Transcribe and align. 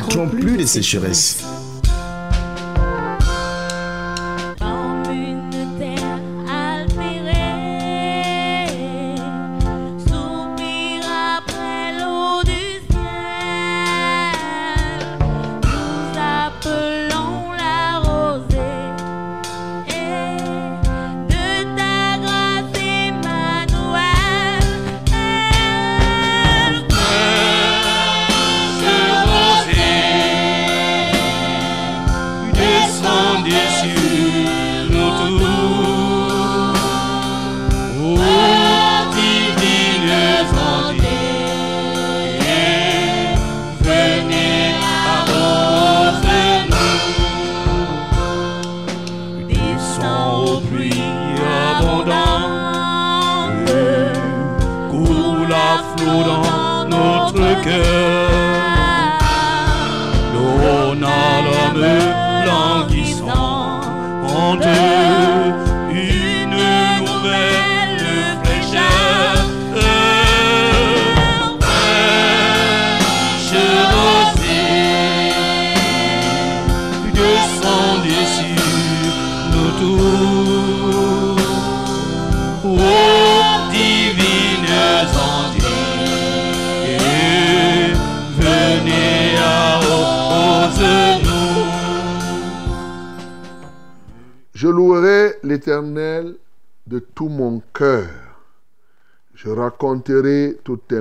connaîtront 0.00 0.28
plus 0.28 0.56
de 0.56 0.66
sécheresse. 0.66 1.44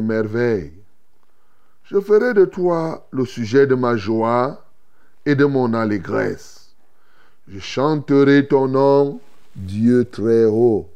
Merveilles. 0.02 0.74
Je 1.84 2.00
ferai 2.00 2.34
de 2.34 2.46
toi 2.46 3.08
le 3.12 3.26
sujet 3.26 3.66
de 3.66 3.76
ma 3.76 3.96
joie 3.96 4.66
et 5.26 5.36
de 5.36 5.46
mon 5.46 5.74
allégresse. 5.74 6.76
Je 7.48 7.60
chanterai 7.60 8.48
ton 8.48 8.68
nom, 8.68 9.22
Dieu 9.56 10.06
très 10.06 10.46
haut. 10.46 10.90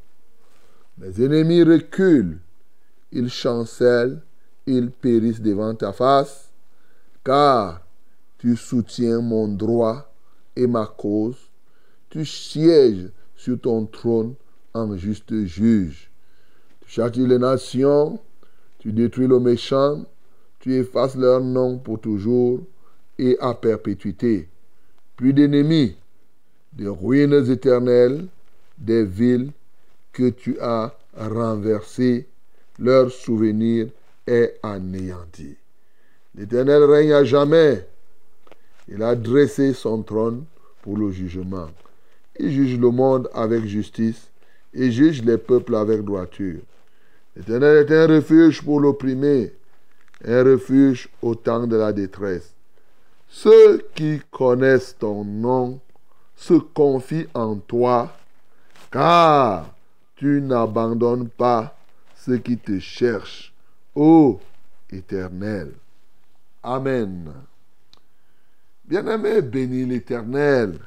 Mes 0.98 1.24
ennemis 1.24 1.64
reculent, 1.64 2.40
ils 3.12 3.30
chancellent, 3.30 4.22
ils 4.68 4.92
périssent 4.92 5.42
devant 5.42 5.74
ta 5.74 5.94
face, 5.94 6.50
car 7.24 7.82
tu 8.38 8.56
soutiens 8.56 9.22
mon 9.22 9.48
droit 9.48 10.14
et 10.56 10.68
ma 10.68 10.86
cause, 10.86 11.38
tu 12.10 12.26
sièges 12.26 13.10
sur 13.36 13.60
ton 13.60 13.86
trône 13.86 14.36
en 14.74 14.96
juste 14.98 15.34
juge. 15.46 16.12
Tu 16.82 16.92
châties 16.92 17.26
les 17.26 17.40
nations, 17.40 18.20
tu 18.82 18.92
détruis 18.92 19.28
le 19.28 19.40
méchant, 19.40 20.04
tu 20.60 20.74
effaces 20.74 21.16
leur 21.16 21.40
nom 21.40 21.78
pour 21.78 22.02
toujours 22.02 22.62
et 23.20 23.38
à 23.40 23.54
perpétuité. 23.54 24.50
Plus 25.16 25.34
d'ennemis, 25.34 25.96
des 26.74 26.88
ruines 26.88 27.46
éternelles, 27.48 28.26
des 28.80 29.06
villes 29.06 29.52
que 30.12 30.30
tu 30.30 30.60
as 30.60 30.98
renversées, 31.16 32.28
leur 32.80 33.12
souvenir 33.12 33.88
est 34.26 34.58
anéanti. 34.64 35.56
L'Éternel 36.34 36.84
règne 36.84 37.14
à 37.14 37.24
jamais. 37.24 37.88
Il 38.88 39.04
a 39.04 39.16
dressé 39.16 39.74
son 39.74 40.02
trône 40.02 40.46
pour 40.82 40.98
le 40.98 41.12
jugement. 41.12 41.70
Il 42.40 42.52
juge 42.52 42.80
le 42.80 42.90
monde 42.90 43.30
avec 43.36 43.64
justice 43.66 44.32
et 44.74 44.90
juge 44.90 45.22
les 45.24 45.38
peuples 45.38 45.76
avec 45.76 46.02
droiture. 46.02 46.62
L'Éternel 47.36 47.78
est 47.78 47.96
un 47.96 48.08
refuge 48.08 48.62
pour 48.62 48.80
l'opprimé, 48.80 49.54
un 50.26 50.44
refuge 50.44 51.10
au 51.22 51.36
temps 51.36 51.66
de 51.66 51.78
la 51.78 51.94
détresse. 51.94 52.54
Ceux 53.28 53.88
qui 53.96 54.22
connaissent 54.30 54.98
ton 54.98 55.24
nom 55.24 55.80
se 56.36 56.56
confient 56.56 57.28
en 57.34 57.56
toi, 57.56 58.12
car 58.92 59.74
tu 60.16 60.42
n'abandonnes 60.42 61.30
pas 61.30 61.78
ceux 62.16 62.38
qui 62.38 62.58
te 62.58 62.78
cherchent, 62.80 63.54
ô 63.96 64.40
Éternel. 64.90 65.72
Amen. 66.62 67.32
Bien-aimé, 68.84 69.42
bénis 69.42 69.86
l'Éternel 69.86 70.80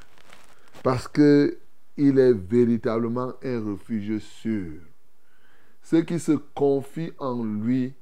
parce 0.82 1.09
qu'il 1.09 2.19
est 2.19 2.32
véritablement 2.34 3.32
un 3.43 3.65
refuge 3.65 4.19
sûr. 4.19 4.72
Ceux 5.84 6.03
qui 6.03 6.19
se 6.19 6.33
confient 6.33 7.12
en 7.19 7.45
lui 7.45 7.93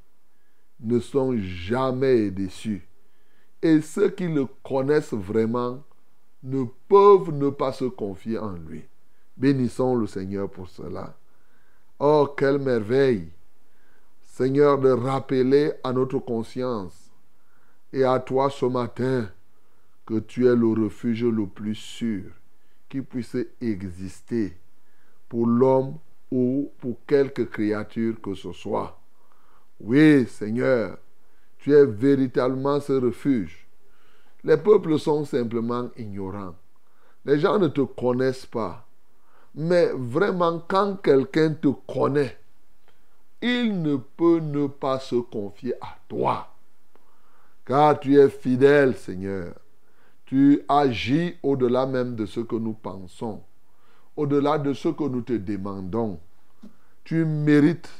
ne 0.81 1.01
sont 1.01 1.37
jamais 1.37 2.31
déçus. 2.31 2.87
Et 3.61 3.81
ceux 3.81 4.09
qui 4.09 4.29
le 4.29 4.47
connaissent 4.63 5.13
vraiment 5.13 5.83
ne 6.45 6.65
peuvent 6.89 7.33
ne 7.33 7.51
pas 7.51 7.73
se 7.73 7.85
confier 7.85 8.39
en 8.39 8.53
lui. 8.53 8.85
Bénissons 9.37 9.97
le 9.97 10.07
Seigneur 10.07 10.49
pour 10.49 10.69
cela. 10.69 11.17
Oh, 11.99 12.29
quelle 12.37 12.59
merveille, 12.59 13.29
Seigneur, 14.23 14.79
de 14.79 14.91
rappeler 14.91 15.73
à 15.83 15.93
notre 15.93 16.21
conscience 16.21 17.11
et 17.93 18.05
à 18.05 18.21
toi 18.21 18.49
ce 18.49 18.67
matin 18.67 19.29
que 20.07 20.21
tu 20.21 20.47
es 20.47 20.55
le 20.55 20.85
refuge 20.85 21.25
le 21.25 21.47
plus 21.47 21.75
sûr 21.75 22.31
qui 22.89 23.03
puisse 23.03 23.37
exister 23.61 24.57
pour 25.29 25.47
l'homme 25.47 25.99
ou 26.33 26.73
pour 26.79 26.97
quelque 27.07 27.43
créature 27.43 28.19
que 28.23 28.35
ce 28.35 28.53
soit. 28.53 28.99
Oui, 29.79 30.27
Seigneur, 30.27 30.97
tu 31.59 31.75
es 31.75 31.85
véritablement 31.85 32.81
ce 32.81 32.95
refuge. 32.95 33.69
Les 34.43 34.57
peuples 34.57 34.99
sont 34.99 35.27
simplement 35.27 35.91
ignorants. 35.99 36.55
Les 37.27 37.39
gens 37.39 37.59
ne 37.59 37.69
te 37.69 37.83
connaissent 37.83 38.47
pas. 38.47 38.89
Mais 39.55 39.91
vraiment, 39.95 40.65
quand 40.67 40.97
quelqu'un 41.03 41.53
te 41.53 41.69
connaît, 41.69 42.39
il 43.43 43.83
ne 43.83 43.97
peut 43.97 44.41
ne 44.41 44.69
pas 44.69 45.01
se 45.01 45.17
confier 45.17 45.75
à 45.83 45.99
toi. 46.09 46.49
Car 47.67 48.01
tu 48.01 48.19
es 48.19 48.31
fidèle, 48.31 48.97
Seigneur. 48.97 49.53
Tu 50.25 50.63
agis 50.67 51.37
au-delà 51.43 51.85
même 51.85 52.17
de 52.17 52.25
ce 52.25 52.41
que 52.41 52.57
nous 52.57 52.73
pensons, 52.73 53.43
au-delà 54.17 54.59
de 54.59 54.73
ce 54.73 54.89
que 54.89 55.05
nous 55.05 55.23
te 55.23 55.33
demandons. 55.33 56.19
Tu 57.05 57.25
mérites 57.25 57.91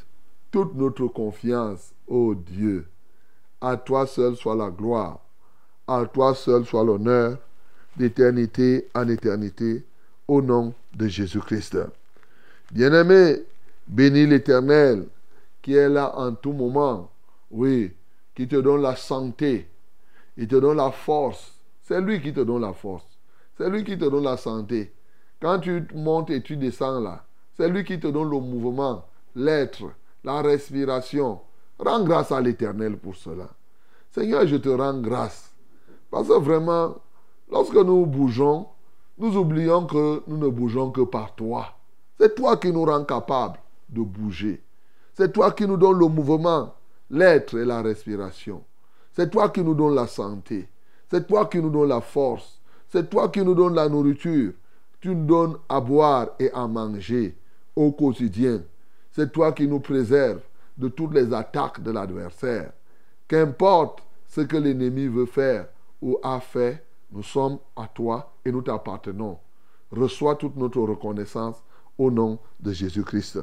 toute 0.51 0.75
notre 0.75 1.07
confiance, 1.07 1.93
ô 2.07 2.35
Dieu. 2.35 2.87
À 3.61 3.77
toi 3.77 4.07
seul 4.07 4.37
soit 4.37 4.57
la 4.57 4.71
gloire, 4.71 5.21
à 5.87 6.05
toi 6.07 6.35
seul 6.35 6.65
soit 6.65 6.85
l'honneur, 6.85 7.39
d'éternité 7.97 8.89
en 8.95 9.09
éternité, 9.09 9.85
au 10.29 10.41
nom 10.41 10.75
de 10.95 11.09
Jésus-Christ. 11.09 11.79
Bien-aimé, 12.71 13.45
bénis 13.87 14.27
l'Éternel 14.27 15.07
qui 15.61 15.75
est 15.75 15.89
là 15.89 16.17
en 16.17 16.35
tout 16.35 16.53
moment, 16.53 17.11
oui, 17.51 17.93
qui 18.35 18.49
te 18.49 18.57
donne 18.57 18.83
la 18.83 18.97
santé, 18.97 19.69
Il 20.37 20.49
te 20.49 20.57
donne 20.57 20.79
la 20.79 20.91
force. 20.91 21.53
C'est 21.83 22.01
lui 22.01 22.21
qui 22.21 22.33
te 22.33 22.41
donne 22.41 22.63
la 22.63 22.73
force. 22.73 23.05
C'est 23.59 23.69
lui 23.69 23.85
qui 23.85 23.99
te 23.99 24.07
donne 24.07 24.25
la 24.25 24.37
santé. 24.37 24.91
Quand 25.43 25.59
tu 25.59 25.85
montes 25.97 26.31
et 26.31 26.41
tu 26.41 26.57
descends 26.57 27.01
là, 27.01 27.25
c'est 27.57 27.69
lui 27.69 27.83
qui 27.83 27.99
te 27.99 28.07
donne 28.07 28.31
le 28.31 28.39
mouvement, 28.39 29.05
l'être, 29.35 29.91
la 30.23 30.41
respiration. 30.41 31.41
Rends 31.81 32.05
grâce 32.05 32.31
à 32.31 32.41
l'Éternel 32.41 32.97
pour 32.97 33.17
cela. 33.17 33.49
Seigneur, 34.13 34.47
je 34.47 34.55
te 34.55 34.69
rends 34.69 35.01
grâce. 35.01 35.53
Parce 36.13 36.29
que 36.29 36.39
vraiment, 36.39 36.95
lorsque 37.51 37.75
nous 37.75 38.07
bougeons, 38.07 38.69
nous 39.19 39.37
oublions 39.37 39.85
que 39.85 40.23
nous 40.29 40.37
ne 40.37 40.47
bougeons 40.47 40.93
que 40.93 41.01
par 41.01 41.35
toi. 41.35 41.75
C'est 42.21 42.37
toi 42.37 42.57
qui 42.57 42.71
nous 42.71 42.85
rends 42.85 43.05
capables 43.05 43.59
de 43.89 44.01
bouger. 44.01 44.63
C'est 45.13 45.33
toi 45.33 45.51
qui 45.51 45.67
nous 45.67 45.77
donne 45.77 45.99
le 45.99 46.07
mouvement, 46.07 46.73
l'être 47.11 47.59
et 47.59 47.65
la 47.65 47.83
respiration. 47.83 48.63
C'est 49.13 49.29
toi 49.29 49.49
qui 49.49 49.63
nous 49.63 49.75
donne 49.75 49.97
la 49.97 50.07
santé. 50.07 50.69
C'est 51.11 51.27
toi 51.27 51.47
qui 51.47 51.59
nous 51.59 51.71
donne 51.71 51.89
la 51.89 52.01
force. 52.01 52.61
C'est 52.89 53.11
toi 53.11 53.29
qui 53.29 53.41
nous 53.45 53.57
donne 53.57 53.75
la 53.75 53.89
nourriture. 53.89 54.53
Tu 55.03 55.17
donnes 55.17 55.57
à 55.69 55.81
boire 55.81 56.29
et 56.39 56.49
à 56.53 56.69
manger 56.69 57.37
au 57.75 57.91
quotidien. 57.91 58.63
C'est 59.11 59.33
toi 59.33 59.51
qui 59.51 59.67
nous 59.67 59.81
préserves 59.81 60.43
de 60.79 60.87
toutes 60.87 61.13
les 61.13 61.35
attaques 61.35 61.83
de 61.83 61.91
l'adversaire. 61.91 62.73
Qu'importe 63.27 64.01
ce 64.29 64.43
que 64.43 64.57
l'ennemi 64.57 65.09
veut 65.09 65.27
faire 65.27 65.67
ou 66.01 66.19
a 66.23 66.39
fait, 66.39 66.85
nous 67.11 67.25
sommes 67.25 67.59
à 67.75 67.89
toi 67.89 68.33
et 68.45 68.53
nous 68.53 68.63
t'appartenons. 68.63 69.39
Reçois 69.91 70.37
toute 70.37 70.57
notre 70.57 70.81
reconnaissance 70.81 71.57
au 71.99 72.09
nom 72.09 72.39
de 72.61 72.73
Jésus-Christ. 72.73 73.41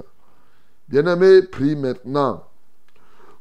Bien-aimé, 0.88 1.42
prie 1.44 1.76
maintenant 1.76 2.46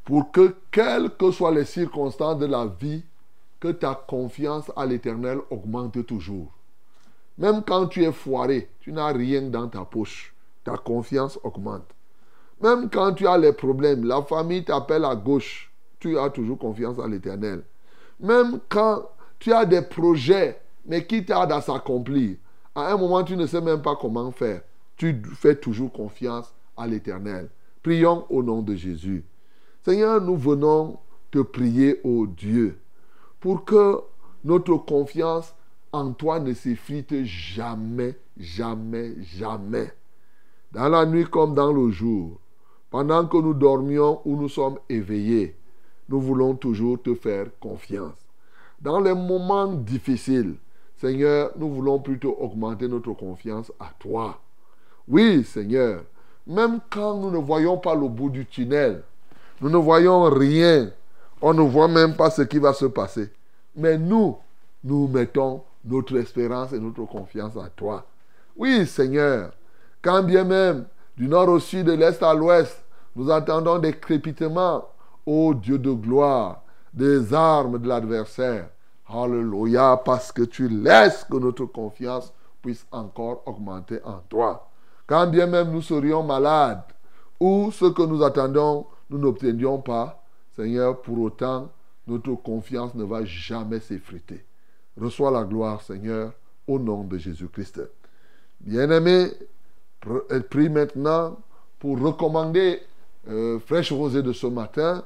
pour 0.05 0.33
que, 0.33 0.57
quelles 0.73 1.11
que 1.17 1.31
soient 1.31 1.53
les 1.53 1.65
circonstances 1.65 2.39
de 2.39 2.47
la 2.47 2.67
vie, 2.67 3.05
que 3.61 3.69
ta 3.69 3.95
confiance 3.95 4.73
à 4.75 4.87
l'Éternel 4.87 5.39
augmente 5.51 6.05
toujours. 6.05 6.58
Même 7.39 7.63
quand 7.63 7.87
tu 7.87 8.05
es 8.05 8.13
foiré, 8.13 8.69
tu 8.81 8.93
n'as 8.93 9.13
rien 9.13 9.43
dans 9.43 9.69
ta 9.69 9.85
poche, 9.85 10.35
ta 10.65 10.77
confiance 10.77 11.39
augmente. 11.45 11.89
Même 12.61 12.91
quand 12.91 13.15
tu 13.15 13.27
as 13.27 13.39
les 13.39 13.53
problèmes, 13.53 14.05
la 14.05 14.23
famille 14.23 14.65
t'appelle 14.65 15.05
à 15.05 15.15
gauche, 15.15 15.73
tu 16.01 16.19
as 16.19 16.31
toujours 16.31 16.59
confiance 16.59 16.99
à 16.99 17.07
l'Éternel. 17.07 17.63
Même 18.19 18.59
quand 18.69 19.09
tu 19.39 19.53
as 19.53 19.65
des 19.65 19.83
projets, 19.83 20.61
mais 20.85 21.07
qui 21.07 21.25
tardent 21.25 21.53
à 21.53 21.61
s'accomplir, 21.61 22.37
à 22.75 22.93
un 22.93 22.97
moment 22.97 23.23
tu 23.23 23.37
ne 23.37 23.47
sais 23.47 23.61
même 23.61 23.83
pas 23.83 23.95
comment 23.95 24.33
faire, 24.33 24.63
tu 24.97 25.23
fais 25.35 25.55
toujours 25.55 25.93
confiance 25.93 26.53
à 26.77 26.89
l'Éternel. 26.89 27.49
Prions 27.83 28.27
au 28.31 28.43
nom 28.43 28.63
de 28.63 28.75
Jésus. 28.75 29.25
Seigneur, 29.85 30.21
nous 30.21 30.37
venons 30.37 30.99
te 31.31 31.39
prier, 31.39 32.01
ô 32.03 32.27
Dieu, 32.27 32.81
pour 33.39 33.65
que 33.65 34.01
notre 34.45 34.77
confiance 34.77 35.55
en 35.93 36.13
toi 36.13 36.41
ne 36.41 36.53
s'effrite 36.53 37.25
jamais, 37.25 38.17
jamais, 38.37 39.15
jamais. 39.23 39.93
Dans 40.73 40.89
la 40.89 41.07
nuit 41.07 41.25
comme 41.25 41.55
dans 41.55 41.73
le 41.73 41.91
jour, 41.91 42.39
pendant 42.91 43.27
que 43.27 43.37
nous 43.37 43.55
dormions 43.55 44.21
ou 44.25 44.37
nous 44.37 44.49
sommes 44.49 44.79
éveillés, 44.89 45.57
nous 46.09 46.21
voulons 46.21 46.55
toujours 46.55 47.03
te 47.03 47.15
faire 47.15 47.47
confiance. 47.61 48.17
Dans 48.81 49.01
les 49.01 49.15
moments 49.15 49.73
difficiles, 49.73 50.57
Seigneur, 50.97 51.51
nous 51.57 51.71
voulons 51.71 51.99
plutôt 51.99 52.37
augmenter 52.39 52.89
notre 52.89 53.13
confiance 53.13 53.73
à 53.79 53.91
toi. 53.99 54.41
Oui, 55.07 55.45
Seigneur, 55.45 56.03
même 56.47 56.81
quand 56.91 57.17
nous 57.17 57.31
ne 57.31 57.39
voyons 57.39 57.79
pas 57.79 57.95
le 57.95 58.09
bout 58.09 58.31
du 58.31 58.47
tunnel, 58.47 59.03
nous 59.61 59.71
ne 59.71 59.77
voyons 59.77 60.25
rien, 60.25 60.91
on 61.41 61.55
ne 61.55 61.63
voit 61.63 61.89
même 61.89 62.17
pas 62.17 62.31
ce 62.31 62.43
qui 62.43 62.59
va 62.59 62.73
se 62.73 62.87
passer. 62.87 63.31
Mais 63.77 63.99
nous, 63.99 64.37
nous 64.85 65.09
mettons 65.09 65.63
notre 65.89 66.17
espérance 66.17 66.73
et 66.73 66.79
notre 66.79 67.05
confiance 67.05 67.57
à 67.57 67.69
toi. 67.69 68.05
Oui, 68.57 68.87
Seigneur, 68.87 69.53
quand 70.03 70.23
bien 70.23 70.45
même 70.45 70.87
du 71.17 71.29
nord 71.29 71.49
au 71.49 71.59
sud, 71.59 71.87
de 71.87 71.93
l'est 71.93 72.23
à 72.23 72.35
l'ouest, 72.35 72.85
nous 73.17 73.31
entendons 73.31 73.79
des 73.79 73.95
crépitements, 73.95 74.85
ô 75.27 75.55
Dieu 75.55 75.79
de 75.79 75.91
gloire, 75.91 76.63
des 76.93 77.33
armes 77.33 77.79
de 77.79 77.89
l'adversaire. 77.89 78.69
Alléluia, 79.09 80.01
parce 80.05 80.31
que 80.31 80.43
tu 80.43 80.69
laisses 80.69 81.25
que 81.25 81.37
notre 81.37 81.65
confiance 81.65 82.33
puisse 82.61 82.87
encore 82.93 83.43
augmenter 83.47 84.01
en 84.05 84.19
toi. 84.29 84.69
Quand 85.07 85.27
bien 85.27 85.47
même 85.47 85.71
nous 85.71 85.83
serions 85.83 86.23
malades, 86.23 86.83
ou 87.41 87.71
ce 87.73 87.87
que 87.87 88.03
nous 88.03 88.23
attendons, 88.23 88.87
nous 89.09 89.19
n'obtenions 89.19 89.79
pas, 89.79 90.23
Seigneur, 90.55 91.01
pour 91.01 91.19
autant, 91.21 91.71
notre 92.07 92.35
confiance 92.35 92.95
ne 92.95 93.05
va 93.05 93.25
jamais 93.25 93.81
s'effriter. 93.81 94.45
Reçois 95.01 95.31
la 95.31 95.45
gloire, 95.45 95.83
Seigneur, 95.83 96.33
au 96.67 96.79
nom 96.79 97.05
de 97.05 97.19
Jésus-Christ. 97.19 97.81
Bien-aimé, 98.61 99.31
prie 100.51 100.69
maintenant 100.69 101.39
pour 101.79 102.01
recommander 102.01 102.81
euh, 103.29 103.59
Fraîche 103.61 103.93
Rosée 103.93 104.23
de 104.23 104.33
ce 104.33 104.47
matin, 104.47 105.05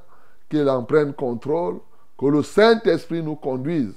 qu'il 0.49 0.69
en 0.69 0.83
prenne 0.85 1.12
contrôle, 1.12 1.81
que 2.19 2.27
le 2.27 2.43
Saint-Esprit 2.43 3.23
nous 3.23 3.37
conduise 3.37 3.94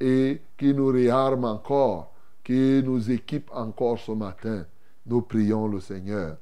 et 0.00 0.40
qu'il 0.56 0.76
nous 0.76 0.88
réarme 0.88 1.44
encore, 1.44 2.12
qu'il 2.44 2.80
nous 2.80 3.10
équipe 3.10 3.50
encore 3.52 3.98
ce 3.98 4.12
matin. 4.12 4.64
Nous 5.06 5.22
prions 5.22 5.68
le 5.68 5.80
Seigneur. 5.80 6.36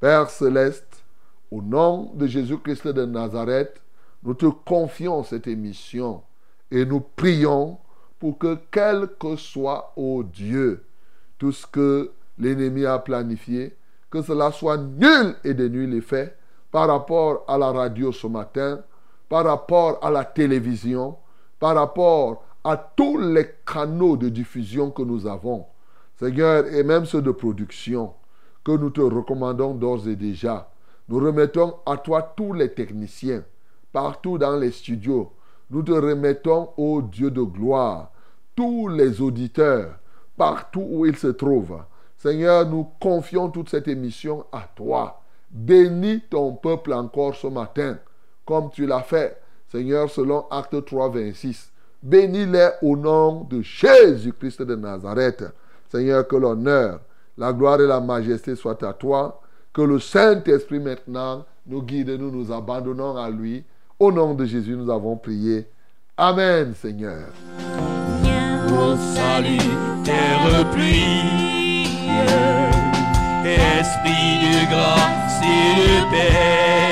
Père 0.00 0.30
céleste, 0.30 1.04
au 1.50 1.60
nom 1.60 2.12
de 2.14 2.26
Jésus-Christ 2.26 2.88
de 2.88 3.04
Nazareth, 3.04 3.80
nous 4.22 4.34
te 4.34 4.46
confions 4.46 5.22
cette 5.22 5.46
émission 5.46 6.22
et 6.70 6.84
nous 6.84 7.00
prions 7.00 7.78
pour 8.20 8.38
que, 8.38 8.58
quel 8.70 9.08
que 9.18 9.34
soit, 9.34 9.92
ô 9.96 10.22
Dieu, 10.22 10.84
tout 11.38 11.52
ce 11.52 11.66
que 11.66 12.12
l'ennemi 12.38 12.84
a 12.84 12.98
planifié, 12.98 13.74
que 14.10 14.22
cela 14.22 14.52
soit 14.52 14.76
nul 14.76 15.34
et 15.42 15.54
de 15.54 15.66
nul 15.66 15.94
effet 15.94 16.36
par 16.70 16.88
rapport 16.88 17.44
à 17.48 17.56
la 17.58 17.72
radio 17.72 18.12
ce 18.12 18.26
matin, 18.26 18.80
par 19.28 19.44
rapport 19.44 20.04
à 20.04 20.10
la 20.10 20.24
télévision, 20.24 21.16
par 21.58 21.74
rapport 21.74 22.44
à 22.62 22.76
tous 22.76 23.18
les 23.18 23.48
canaux 23.66 24.16
de 24.16 24.28
diffusion 24.28 24.90
que 24.90 25.02
nous 25.02 25.26
avons, 25.26 25.64
Seigneur, 26.18 26.66
et 26.66 26.82
même 26.82 27.06
ceux 27.06 27.22
de 27.22 27.30
production, 27.30 28.12
que 28.62 28.72
nous 28.72 28.90
te 28.90 29.00
recommandons 29.00 29.74
d'ores 29.74 30.06
et 30.06 30.16
déjà. 30.16 30.70
Nous 31.08 31.18
remettons 31.18 31.76
à 31.86 31.96
toi 31.96 32.22
tous 32.36 32.52
les 32.52 32.72
techniciens, 32.72 33.42
partout 33.92 34.36
dans 34.36 34.56
les 34.56 34.70
studios. 34.70 35.32
Nous 35.70 35.82
te 35.82 35.92
remettons, 35.92 36.70
ô 36.76 37.00
Dieu 37.02 37.30
de 37.30 37.42
gloire, 37.42 38.10
tous 38.56 38.88
les 38.88 39.20
auditeurs, 39.20 39.94
partout 40.36 40.86
où 40.88 41.06
ils 41.06 41.16
se 41.16 41.28
trouvent. 41.28 41.82
Seigneur, 42.16 42.66
nous 42.66 42.88
confions 43.00 43.48
toute 43.48 43.70
cette 43.70 43.88
émission 43.88 44.44
à 44.52 44.68
toi. 44.74 45.22
Bénis 45.50 46.22
ton 46.28 46.52
peuple 46.52 46.92
encore 46.92 47.34
ce 47.34 47.46
matin, 47.46 47.98
comme 48.44 48.70
tu 48.70 48.86
l'as 48.86 49.02
fait, 49.02 49.40
Seigneur, 49.70 50.10
selon 50.10 50.46
Acte 50.50 50.84
3, 50.84 51.08
26. 51.10 51.70
Bénis-les 52.02 52.70
au 52.82 52.96
nom 52.96 53.44
de 53.44 53.60
Jésus-Christ 53.62 54.62
de 54.62 54.74
Nazareth. 54.74 55.44
Seigneur, 55.88 56.26
que 56.26 56.36
l'honneur, 56.36 57.00
la 57.36 57.52
gloire 57.52 57.80
et 57.80 57.86
la 57.86 58.00
majesté 58.00 58.56
soient 58.56 58.82
à 58.84 58.92
toi. 58.92 59.40
Que 59.72 59.82
le 59.82 59.98
Saint-Esprit 59.98 60.80
maintenant 60.80 61.44
nous 61.66 61.82
guide, 61.82 62.10
nous 62.10 62.30
nous 62.30 62.52
abandonnons 62.52 63.16
à 63.16 63.30
lui. 63.30 63.64
Au 64.00 64.10
nom 64.10 64.32
de 64.32 64.46
Jésus, 64.46 64.76
nous 64.76 64.90
avons 64.90 65.14
prié. 65.14 65.66
Amen, 66.16 66.72
Seigneur. 66.74 67.28
Au 68.68 68.96
salut, 68.96 69.58
terre 70.02 70.70
pluie, 70.70 71.20
esprit 73.44 74.40
de 74.40 74.70
grâce 74.70 75.42
et 75.42 75.76
de 75.76 76.10
paix, 76.10 76.89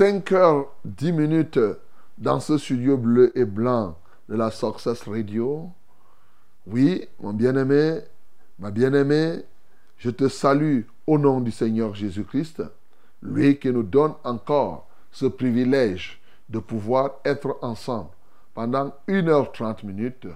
5 0.00 0.32
heures 0.32 0.66
10 0.86 1.12
minutes 1.12 1.60
dans 2.16 2.40
ce 2.40 2.56
studio 2.56 2.96
bleu 2.96 3.38
et 3.38 3.44
blanc 3.44 3.98
de 4.30 4.34
la 4.34 4.50
Success 4.50 5.02
Radio. 5.06 5.68
Oui, 6.66 7.06
mon 7.20 7.34
bien-aimé, 7.34 7.98
ma 8.58 8.70
bien-aimée, 8.70 9.44
je 9.98 10.08
te 10.08 10.26
salue 10.28 10.84
au 11.06 11.18
nom 11.18 11.42
du 11.42 11.50
Seigneur 11.50 11.94
Jésus-Christ. 11.94 12.62
lui 13.20 13.58
qui 13.58 13.70
nous 13.70 13.82
donne 13.82 14.14
encore 14.24 14.88
ce 15.12 15.26
privilège 15.26 16.18
de 16.48 16.60
pouvoir 16.60 17.16
être 17.26 17.58
ensemble 17.60 18.08
pendant 18.54 18.94
1h30 19.06 19.84
minutes 19.84 20.28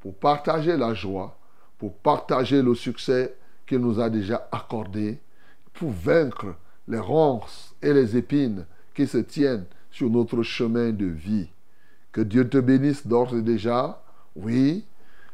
pour 0.00 0.14
partager 0.14 0.78
la 0.78 0.94
joie, 0.94 1.36
pour 1.76 1.92
partager 1.92 2.62
le 2.62 2.74
succès 2.74 3.36
qu'il 3.66 3.80
nous 3.80 4.00
a 4.00 4.08
déjà 4.08 4.48
accordé, 4.50 5.20
pour 5.74 5.90
vaincre 5.90 6.54
les 6.88 6.98
ronces 6.98 7.74
et 7.82 7.92
les 7.92 8.16
épines 8.16 8.64
se 9.06 9.18
tiennent 9.18 9.66
sur 9.90 10.10
notre 10.10 10.42
chemin 10.42 10.90
de 10.90 11.06
vie. 11.06 11.48
Que 12.12 12.20
Dieu 12.20 12.48
te 12.48 12.58
bénisse 12.58 13.06
d'ores 13.06 13.34
et 13.34 13.42
déjà. 13.42 14.02
Oui. 14.36 14.84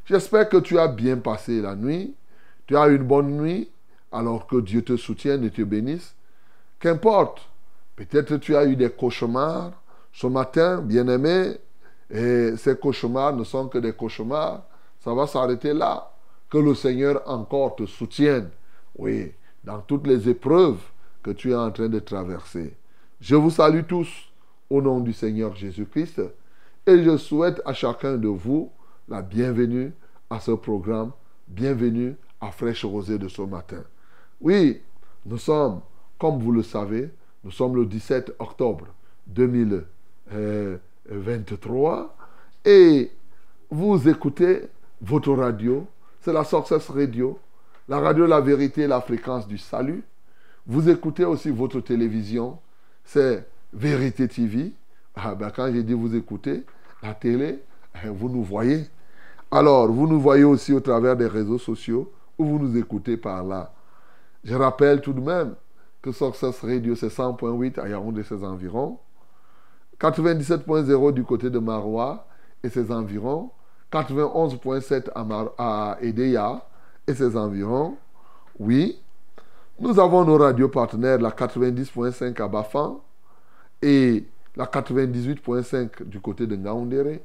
J'espère 0.05 0.49
que 0.49 0.59
tu 0.59 0.79
as 0.79 0.89
bien 0.89 1.17
passé 1.17 1.61
la 1.61 1.75
nuit. 1.75 2.15
Tu 2.67 2.77
as 2.77 2.89
une 2.89 3.05
bonne 3.05 3.31
nuit. 3.31 3.71
Alors 4.13 4.47
que 4.47 4.61
Dieu 4.61 4.83
te 4.83 4.97
soutienne 4.97 5.45
et 5.45 5.51
te 5.51 5.63
bénisse. 5.63 6.15
Qu'importe. 6.79 7.49
Peut-être 7.97 8.37
tu 8.37 8.55
as 8.57 8.67
eu 8.67 8.77
des 8.77 8.91
cauchemars 8.91 9.73
ce 10.13 10.27
matin, 10.27 10.81
bien-aimé. 10.81 11.57
Et 12.11 12.57
ces 12.57 12.77
cauchemars 12.77 13.35
ne 13.35 13.45
sont 13.45 13.69
que 13.69 13.79
des 13.79 13.93
cauchemars. 13.93 14.65
Ça 15.01 15.13
va 15.15 15.27
s'arrêter 15.27 15.73
là. 15.73 16.11
Que 16.51 16.59
le 16.59 16.75
Seigneur 16.75 17.23
encore 17.27 17.77
te 17.77 17.87
soutienne. 17.87 18.51
Oui, 18.97 19.33
dans 19.65 19.81
toutes 19.81 20.07
les 20.07 20.29
épreuves 20.29 20.81
que 21.23 21.33
tu 21.33 21.51
es 21.51 21.57
en 21.57 21.71
train 21.71 21.89
de 21.89 21.99
traverser. 21.99 22.77
Je 23.21 23.35
vous 23.35 23.51
salue 23.51 23.83
tous 23.89 24.31
au 24.69 24.83
nom 24.83 25.01
du 25.01 25.15
Seigneur 25.15 25.57
Jésus-Christ 25.57 26.21
et 26.87 27.03
je 27.03 27.17
souhaite 27.17 27.63
à 27.65 27.73
chacun 27.73 28.19
de 28.19 28.29
vous 28.29 28.71
la 29.09 29.23
bienvenue 29.23 29.95
à 30.29 30.39
ce 30.39 30.51
programme. 30.51 31.13
Bienvenue 31.49 32.15
à 32.43 32.51
Fraîche 32.51 32.85
Rosée 32.85 33.17
de 33.19 33.29
ce 33.29 33.41
matin. 33.41 33.83
Oui, 34.41 34.83
nous 35.25 35.39
sommes, 35.39 35.81
comme 36.19 36.41
vous 36.41 36.53
le 36.53 36.63
savez, 36.63 37.09
nous 37.43 37.51
sommes 37.51 37.77
le 37.77 37.87
17 37.87 38.35
octobre 38.39 38.89
2023 39.29 42.17
et 42.67 43.11
vous 43.71 44.09
écoutez 44.09 44.69
votre 45.01 45.33
radio, 45.33 45.87
c'est 46.21 46.35
la 46.35 46.45
Success 46.45 46.91
Radio, 46.91 47.39
la 47.89 47.99
radio 47.99 48.27
La 48.27 48.43
Vérité, 48.43 48.87
la 48.87 49.01
fréquence 49.01 49.49
du 49.49 49.57
salut. 49.57 50.05
Vous 50.67 50.91
écoutez 50.91 51.25
aussi 51.25 51.49
votre 51.51 51.81
télévision, 51.81 52.59
c'est 53.07 53.47
Vérité 53.73 54.29
TV. 54.29 54.73
Ah 55.15 55.35
ben 55.35 55.51
quand 55.51 55.73
j'ai 55.73 55.83
dit 55.83 55.95
vous 55.95 56.15
écoutez, 56.15 56.65
la 57.03 57.15
télé, 57.15 57.63
eh, 58.05 58.09
vous 58.09 58.29
nous 58.29 58.43
voyez. 58.43 58.87
Alors, 59.51 59.91
vous 59.91 60.07
nous 60.07 60.21
voyez 60.21 60.45
aussi 60.45 60.73
au 60.73 60.81
travers 60.81 61.17
des 61.17 61.27
réseaux 61.27 61.59
sociaux 61.59 62.13
ou 62.39 62.45
vous 62.45 62.59
nous 62.59 62.77
écoutez 62.77 63.17
par 63.17 63.45
là. 63.45 63.73
Je 64.45 64.55
rappelle 64.55 65.01
tout 65.01 65.13
de 65.13 65.21
même 65.21 65.55
que 66.03 66.13
Success 66.13 66.61
Radio, 66.61 66.95
c'est 66.95 67.09
100.8 67.09 67.81
à 67.81 67.89
Yaoundé 67.89 68.21
et 68.21 68.25
ses 68.25 68.45
environs, 68.45 68.99
97.0 70.01 71.13
du 71.13 71.25
côté 71.25 71.49
de 71.49 71.59
Marois 71.59 72.27
et 72.63 72.69
ses 72.69 72.91
environs, 72.91 73.51
91.7 73.93 75.11
à, 75.15 75.93
à 75.93 75.99
Edeya 76.03 76.67
et 77.07 77.15
ses 77.15 77.37
environs. 77.37 77.97
Oui, 78.59 79.01
nous 79.79 80.01
avons 80.01 80.25
nos 80.25 80.39
radios 80.39 80.69
partenaires, 80.69 81.19
la 81.19 81.31
90.5 81.31 82.41
à 82.43 82.49
Bafan 82.49 83.01
et 83.83 84.25
la 84.57 84.65
98.5 84.65 86.05
du 86.05 86.21
côté 86.21 86.47
de 86.47 86.57
Ngaoundéré. 86.57 87.23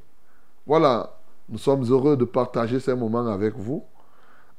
Voilà, 0.67 1.17
nous 1.47 1.57
sommes 1.57 1.83
heureux 1.83 2.17
de 2.17 2.25
partager 2.25 2.79
ces 2.79 2.93
moments 2.93 3.25
avec 3.27 3.55
vous. 3.55 3.83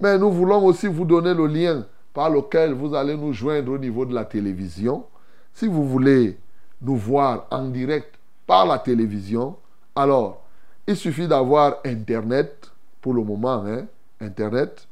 Mais 0.00 0.18
nous 0.18 0.32
voulons 0.32 0.64
aussi 0.64 0.86
vous 0.86 1.04
donner 1.04 1.34
le 1.34 1.46
lien 1.46 1.86
par 2.14 2.30
lequel 2.30 2.72
vous 2.72 2.94
allez 2.94 3.16
nous 3.16 3.32
joindre 3.32 3.72
au 3.72 3.78
niveau 3.78 4.04
de 4.04 4.14
la 4.14 4.24
télévision. 4.24 5.04
Si 5.52 5.66
vous 5.66 5.86
voulez 5.86 6.38
nous 6.80 6.96
voir 6.96 7.46
en 7.50 7.68
direct 7.68 8.14
par 8.46 8.66
la 8.66 8.78
télévision, 8.78 9.56
alors 9.94 10.42
il 10.86 10.96
suffit 10.96 11.28
d'avoir 11.28 11.76
Internet 11.84 12.70
pour 13.00 13.14
le 13.14 13.22
moment. 13.22 13.64
Hein, 13.66 13.86
Internet. 14.20 14.88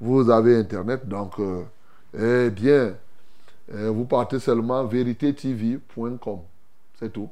Vous 0.00 0.28
avez 0.30 0.56
Internet, 0.56 1.08
donc, 1.08 1.38
euh, 1.38 1.62
eh 2.16 2.50
bien, 2.50 2.94
euh, 3.72 3.90
vous 3.90 4.04
partez 4.04 4.38
seulement 4.38 4.86
tv.com. 4.86 6.38
C'est 6.98 7.12
tout. 7.12 7.28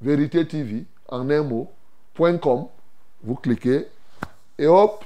Vérité 0.00 0.46
TV, 0.46 0.84
en 1.08 1.28
un 1.28 1.42
mot, 1.42 1.70
.com. 2.16 2.66
Vous 3.22 3.34
cliquez 3.34 3.86
et 4.58 4.66
hop, 4.66 5.04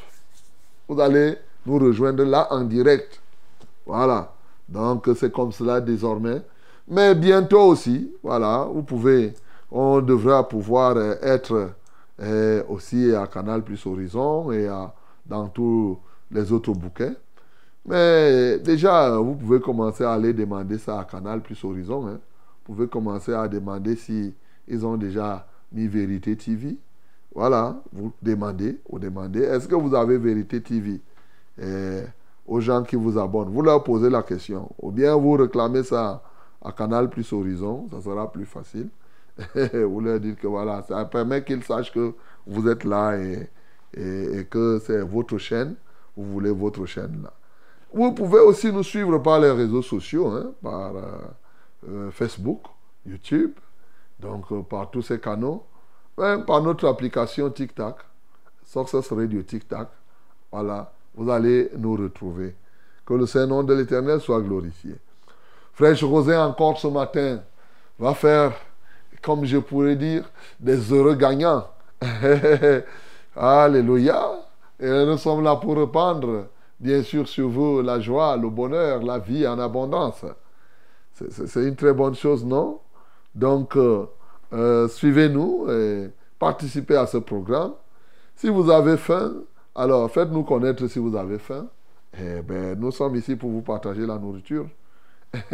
vous 0.88 1.00
allez 1.00 1.36
nous 1.66 1.78
rejoindre 1.78 2.24
là 2.24 2.46
en 2.52 2.62
direct. 2.62 3.20
Voilà. 3.86 4.32
Donc 4.68 5.08
c'est 5.16 5.32
comme 5.32 5.50
cela 5.50 5.80
désormais. 5.80 6.42
Mais 6.86 7.14
bientôt 7.14 7.62
aussi, 7.62 8.12
voilà, 8.22 8.68
vous 8.72 8.82
pouvez, 8.82 9.34
on 9.70 10.00
devra 10.00 10.46
pouvoir 10.48 10.96
euh, 10.96 11.14
être 11.22 11.70
euh, 12.20 12.62
aussi 12.68 13.14
à 13.14 13.26
Canal 13.26 13.62
Plus 13.62 13.84
Horizon 13.86 14.52
et 14.52 14.68
dans 15.26 15.48
tous 15.48 15.98
les 16.30 16.52
autres 16.52 16.72
bouquets. 16.72 17.14
Mais 17.86 18.58
déjà, 18.58 19.16
vous 19.18 19.34
pouvez 19.34 19.60
commencer 19.60 20.04
à 20.04 20.12
aller 20.12 20.32
demander 20.32 20.78
ça 20.78 21.00
à 21.00 21.04
Canal 21.04 21.40
Plus 21.40 21.62
Horizon. 21.64 22.06
Hein. 22.06 22.20
Vous 22.66 22.74
pouvez 22.74 22.88
commencer 22.88 23.32
à 23.32 23.48
demander 23.48 23.96
si 23.96 24.34
ils 24.68 24.86
ont 24.86 24.96
déjà 24.96 25.46
mis 25.72 25.86
Vérité 25.86 26.36
TV. 26.36 26.76
Voilà, 27.34 27.80
vous 27.92 28.12
demandez, 28.20 28.80
vous 28.88 28.98
demandez, 28.98 29.40
est-ce 29.40 29.68
que 29.68 29.74
vous 29.76 29.94
avez 29.94 30.18
Vérité 30.18 30.60
TV 30.60 31.00
Et 31.60 32.00
aux 32.46 32.60
gens 32.60 32.82
qui 32.82 32.96
vous 32.96 33.18
abonnent, 33.18 33.50
vous 33.50 33.62
leur 33.62 33.84
posez 33.84 34.10
la 34.10 34.22
question. 34.22 34.68
Ou 34.80 34.90
bien 34.90 35.14
vous 35.14 35.32
réclamez 35.32 35.84
ça 35.84 36.22
à 36.62 36.72
Canal 36.72 37.08
Plus 37.08 37.32
Horizon, 37.32 37.86
ça 37.90 38.00
sera 38.00 38.30
plus 38.30 38.46
facile. 38.46 38.88
vous 39.54 40.00
leur 40.00 40.20
dites 40.20 40.38
que 40.38 40.48
voilà, 40.48 40.82
ça 40.82 41.04
permet 41.04 41.44
qu'ils 41.44 41.62
sachent 41.62 41.92
que 41.92 42.12
vous 42.46 42.68
êtes 42.68 42.84
là 42.84 43.16
et, 43.16 43.48
et, 43.94 44.44
que 44.50 44.80
c'est 44.84 45.00
votre 45.00 45.38
chaîne, 45.38 45.76
vous 46.16 46.24
voulez 46.24 46.50
votre 46.50 46.84
chaîne 46.84 47.22
là. 47.22 47.32
Vous 47.92 48.12
pouvez 48.12 48.38
aussi 48.40 48.72
nous 48.72 48.84
suivre 48.84 49.18
par 49.18 49.40
les 49.40 49.50
réseaux 49.50 49.82
sociaux, 49.82 50.28
hein, 50.28 50.52
par 50.62 50.94
euh, 50.94 51.02
euh, 51.88 52.10
Facebook, 52.10 52.62
YouTube, 53.04 53.52
donc 54.20 54.44
euh, 54.52 54.62
par 54.62 54.90
tous 54.90 55.02
ces 55.02 55.18
canaux, 55.18 55.64
même 56.16 56.44
par 56.44 56.62
notre 56.62 56.86
application 56.86 57.50
TikTok, 57.50 57.96
Success 58.64 59.10
Radio 59.12 59.42
TikTok. 59.42 59.88
Voilà, 60.52 60.92
vous 61.14 61.28
allez 61.30 61.70
nous 61.76 61.96
retrouver. 61.96 62.54
Que 63.04 63.14
le 63.14 63.26
Saint-Nom 63.26 63.64
de 63.64 63.74
l'Éternel 63.74 64.20
soit 64.20 64.40
glorifié. 64.40 64.94
Frère 65.72 65.96
José, 65.96 66.36
encore 66.36 66.78
ce 66.78 66.86
matin, 66.86 67.40
va 67.98 68.14
faire, 68.14 68.52
comme 69.20 69.44
je 69.44 69.58
pourrais 69.58 69.96
dire, 69.96 70.30
des 70.60 70.92
heureux 70.92 71.16
gagnants. 71.16 71.66
Alléluia. 73.36 74.30
Et 74.78 74.88
nous 74.88 75.18
sommes 75.18 75.42
là 75.42 75.56
pour 75.56 75.76
répandre, 75.76 76.46
bien 76.80 77.02
sûr, 77.02 77.28
sur 77.28 77.48
vous 77.48 77.82
la 77.82 78.00
joie, 78.00 78.36
le 78.36 78.48
bonheur, 78.48 79.02
la 79.02 79.18
vie 79.18 79.46
en 79.46 79.58
abondance. 79.58 80.24
C'est 81.12 81.64
une 81.64 81.76
très 81.76 81.92
bonne 81.92 82.14
chose, 82.14 82.44
non? 82.44 82.80
Donc, 83.34 83.76
euh, 83.76 84.06
euh, 84.52 84.88
suivez-nous 84.88 85.70
et 85.70 86.10
participez 86.38 86.96
à 86.96 87.06
ce 87.06 87.18
programme. 87.18 87.72
Si 88.34 88.48
vous 88.48 88.70
avez 88.70 88.96
faim, 88.96 89.34
alors 89.74 90.10
faites-nous 90.10 90.42
connaître 90.44 90.86
si 90.86 90.98
vous 90.98 91.14
avez 91.14 91.38
faim. 91.38 91.66
Eh 92.18 92.42
ben, 92.42 92.78
nous 92.78 92.90
sommes 92.90 93.14
ici 93.16 93.36
pour 93.36 93.50
vous 93.50 93.60
partager 93.60 94.06
la 94.06 94.18
nourriture. 94.18 94.66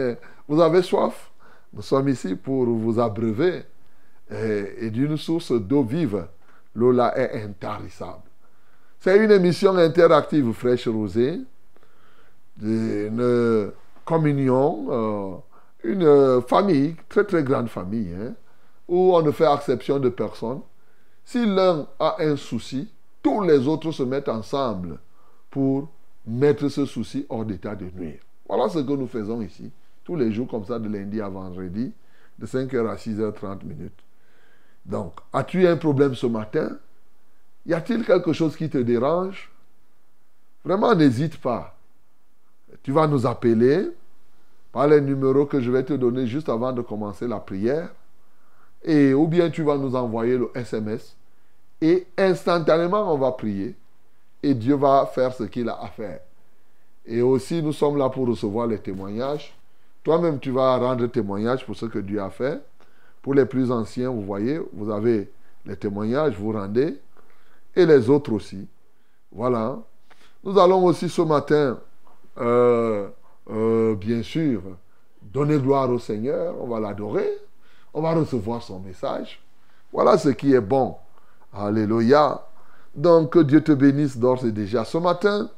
vous 0.49 0.61
avez 0.61 0.83
soif, 0.83 1.33
nous 1.73 1.83
sommes 1.83 2.09
ici 2.09 2.35
pour 2.37 2.65
vous 2.65 2.99
abreuver 2.99 3.65
et, 4.31 4.91
d'une 4.91 5.17
source 5.17 5.53
d'eau 5.53 5.83
vive. 5.83 6.27
L'eau 6.75 6.93
là 6.93 7.17
est 7.19 7.43
intarissable. 7.43 8.26
C'est 9.07 9.25
une 9.25 9.31
émission 9.31 9.77
interactive 9.77 10.53
fraîche 10.53 10.89
rosée, 10.89 11.39
une 12.61 13.71
communion, 14.05 14.87
euh, 14.91 15.37
une 15.85 16.43
famille, 16.43 16.97
très 17.09 17.23
très 17.23 17.45
grande 17.45 17.69
famille, 17.69 18.13
hein, 18.21 18.35
où 18.89 19.15
on 19.15 19.23
ne 19.23 19.31
fait 19.31 19.47
exception 19.55 20.01
de 20.01 20.09
personne. 20.09 20.61
Si 21.25 21.47
l'un 21.47 21.87
a 22.01 22.17
un 22.19 22.35
souci, 22.35 22.91
tous 23.23 23.43
les 23.43 23.69
autres 23.69 23.93
se 23.93 24.03
mettent 24.03 24.29
ensemble 24.29 24.99
pour 25.53 25.89
mettre 26.27 26.69
ce 26.69 26.85
souci 26.85 27.27
hors 27.29 27.45
d'état 27.45 27.77
de 27.77 27.87
nuire. 27.97 28.19
Voilà 28.49 28.69
ce 28.69 28.81
que 28.81 28.93
nous 28.93 29.07
faisons 29.07 29.41
ici, 29.41 29.71
tous 30.03 30.17
les 30.17 30.33
jours 30.33 30.49
comme 30.49 30.65
ça, 30.65 30.81
de 30.81 30.89
lundi 30.89 31.21
à 31.21 31.29
vendredi, 31.29 31.93
de 32.41 32.45
5h 32.45 32.89
à 32.89 32.97
6h30 32.97 33.65
minutes. 33.65 34.03
Donc, 34.85 35.21
as-tu 35.33 35.65
un 35.65 35.77
problème 35.77 36.17
ce 36.17 36.27
matin? 36.27 36.77
Y 37.67 37.75
a-t-il 37.75 38.05
quelque 38.05 38.33
chose 38.33 38.57
qui 38.57 38.71
te 38.71 38.79
dérange? 38.79 39.51
Vraiment, 40.65 40.95
n'hésite 40.95 41.39
pas. 41.39 41.77
Tu 42.83 42.93
vas 42.93 43.07
nous 43.07 43.27
appeler 43.27 43.89
par 44.73 44.87
les 44.87 45.01
numéros 45.01 45.47
que 45.47 45.61
je 45.61 45.71
vais 45.71 45.83
te 45.83 45.93
donner 45.93 46.27
juste 46.27 46.49
avant 46.49 46.73
de 46.73 46.83
commencer 46.83 47.27
la 47.27 47.39
prière. 47.39 47.91
Et 48.83 49.15
ou 49.15 49.27
bien 49.27 49.51
tu 49.51 49.63
vas 49.63 49.77
nous 49.77 49.97
envoyer 49.97 50.39
le 50.39 50.51
SMS 50.55 51.17
et 51.81 52.07
instantanément 52.17 53.13
on 53.13 53.19
va 53.19 53.33
prier 53.33 53.75
et 54.43 54.55
Dieu 54.55 54.77
va 54.77 55.11
faire 55.13 55.35
ce 55.35 55.45
qu'il 55.45 55.69
a 55.69 55.83
à 55.83 55.89
faire. 55.89 56.21
Et 57.05 57.23
aussi 57.23 57.63
nous 57.63 57.73
sommes 57.73 57.97
là 57.97 58.09
pour 58.09 58.29
recevoir 58.29 58.67
les 58.67 58.79
témoignages 58.79 59.57
Toi-même, 60.05 60.39
tu 60.39 60.53
vas 60.53 60.77
rendre 60.77 61.07
témoignage 61.09 61.67
pour 61.67 61.75
ce 61.75 61.87
que 61.87 61.99
Dieu 61.99 62.21
a 62.21 62.31
fait. 62.31 62.63
Pour 63.23 63.35
les 63.35 63.45
plus 63.45 63.73
anciens, 63.73 64.11
vous 64.11 64.23
voyez, 64.23 64.61
vous 64.73 64.91
avez 64.91 65.31
les 65.65 65.77
témoignages, 65.77 66.37
vous 66.39 66.53
rendez. 66.53 67.01
Et 67.77 67.85
les 67.87 68.09
autres 68.09 68.33
aussi. 68.33 68.67
Voilà. 69.31 69.79
Nous 70.43 70.59
allons 70.59 70.85
aussi 70.85 71.09
ce 71.09 71.23
matin, 71.23 71.79
euh, 72.39 73.09
euh, 73.51 73.95
bien 73.95 74.23
sûr, 74.23 74.63
donner 75.21 75.59
gloire 75.59 75.91
au 75.91 75.99
Seigneur. 75.99 76.55
On 76.59 76.67
va 76.67 76.81
l'adorer. 76.81 77.29
On 77.93 78.01
va 78.01 78.15
recevoir 78.15 78.63
son 78.63 78.81
message. 78.81 79.43
Voilà 79.93 80.17
ce 80.19 80.31
qui 80.31 80.55
est 80.55 80.61
bon. 80.61 80.97
Alléluia. 81.53 82.47
Donc, 82.95 83.33
que 83.33 83.41
Dieu 83.41 83.63
te 83.63 83.73
bénisse 83.73 84.17
d'ores 84.17 84.45
et 84.47 84.53
déjà. 84.53 84.85
Ce 84.85 84.97
matin, 84.97 85.51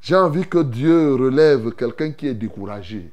j'ai 0.00 0.16
envie 0.16 0.46
que 0.46 0.62
Dieu 0.62 1.14
relève 1.14 1.72
quelqu'un 1.72 2.10
qui 2.10 2.26
est 2.26 2.34
découragé. 2.34 3.12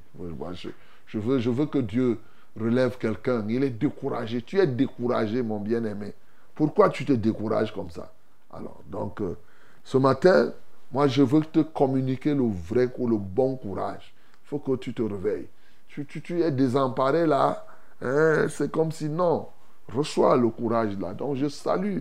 Je, 1.06 1.20
veux, 1.20 1.38
je 1.40 1.50
veux 1.50 1.68
que 1.68 1.80
Dieu 1.80 2.18
relève 2.60 2.98
quelqu'un. 2.98 3.46
Il 3.48 3.64
est 3.64 3.70
découragé. 3.70 4.42
Tu 4.42 4.60
es 4.60 4.66
découragé, 4.66 5.44
mon 5.44 5.60
bien-aimé. 5.60 6.14
Pourquoi 6.58 6.90
tu 6.90 7.06
te 7.06 7.14
décourages 7.14 7.72
comme 7.72 7.92
ça? 7.92 8.12
Alors, 8.52 8.82
donc, 8.88 9.22
euh, 9.22 9.38
ce 9.84 10.00
matin, 10.00 10.52
moi, 10.92 11.08
je 11.08 11.22
veux 11.22 11.42
te 11.42 11.60
communiquer 11.60 12.34
le 12.34 12.50
vrai 12.50 12.90
ou 12.98 13.08
le 13.08 13.16
bon 13.16 13.56
courage. 13.58 14.16
Il 14.44 14.48
faut 14.48 14.58
que 14.58 14.76
tu 14.78 14.92
te 14.92 15.04
réveilles. 15.04 15.48
Tu, 15.88 16.42
es 16.42 16.50
désemparé 16.50 17.28
là. 17.28 17.64
Hein? 18.02 18.48
C'est 18.50 18.72
comme 18.72 18.92
si 18.92 19.08
non. 19.08 19.50
Reçois 19.88 20.36
le 20.36 20.50
courage 20.50 20.98
là. 20.98 21.14
Donc, 21.14 21.36
je 21.36 21.48
salue 21.48 22.00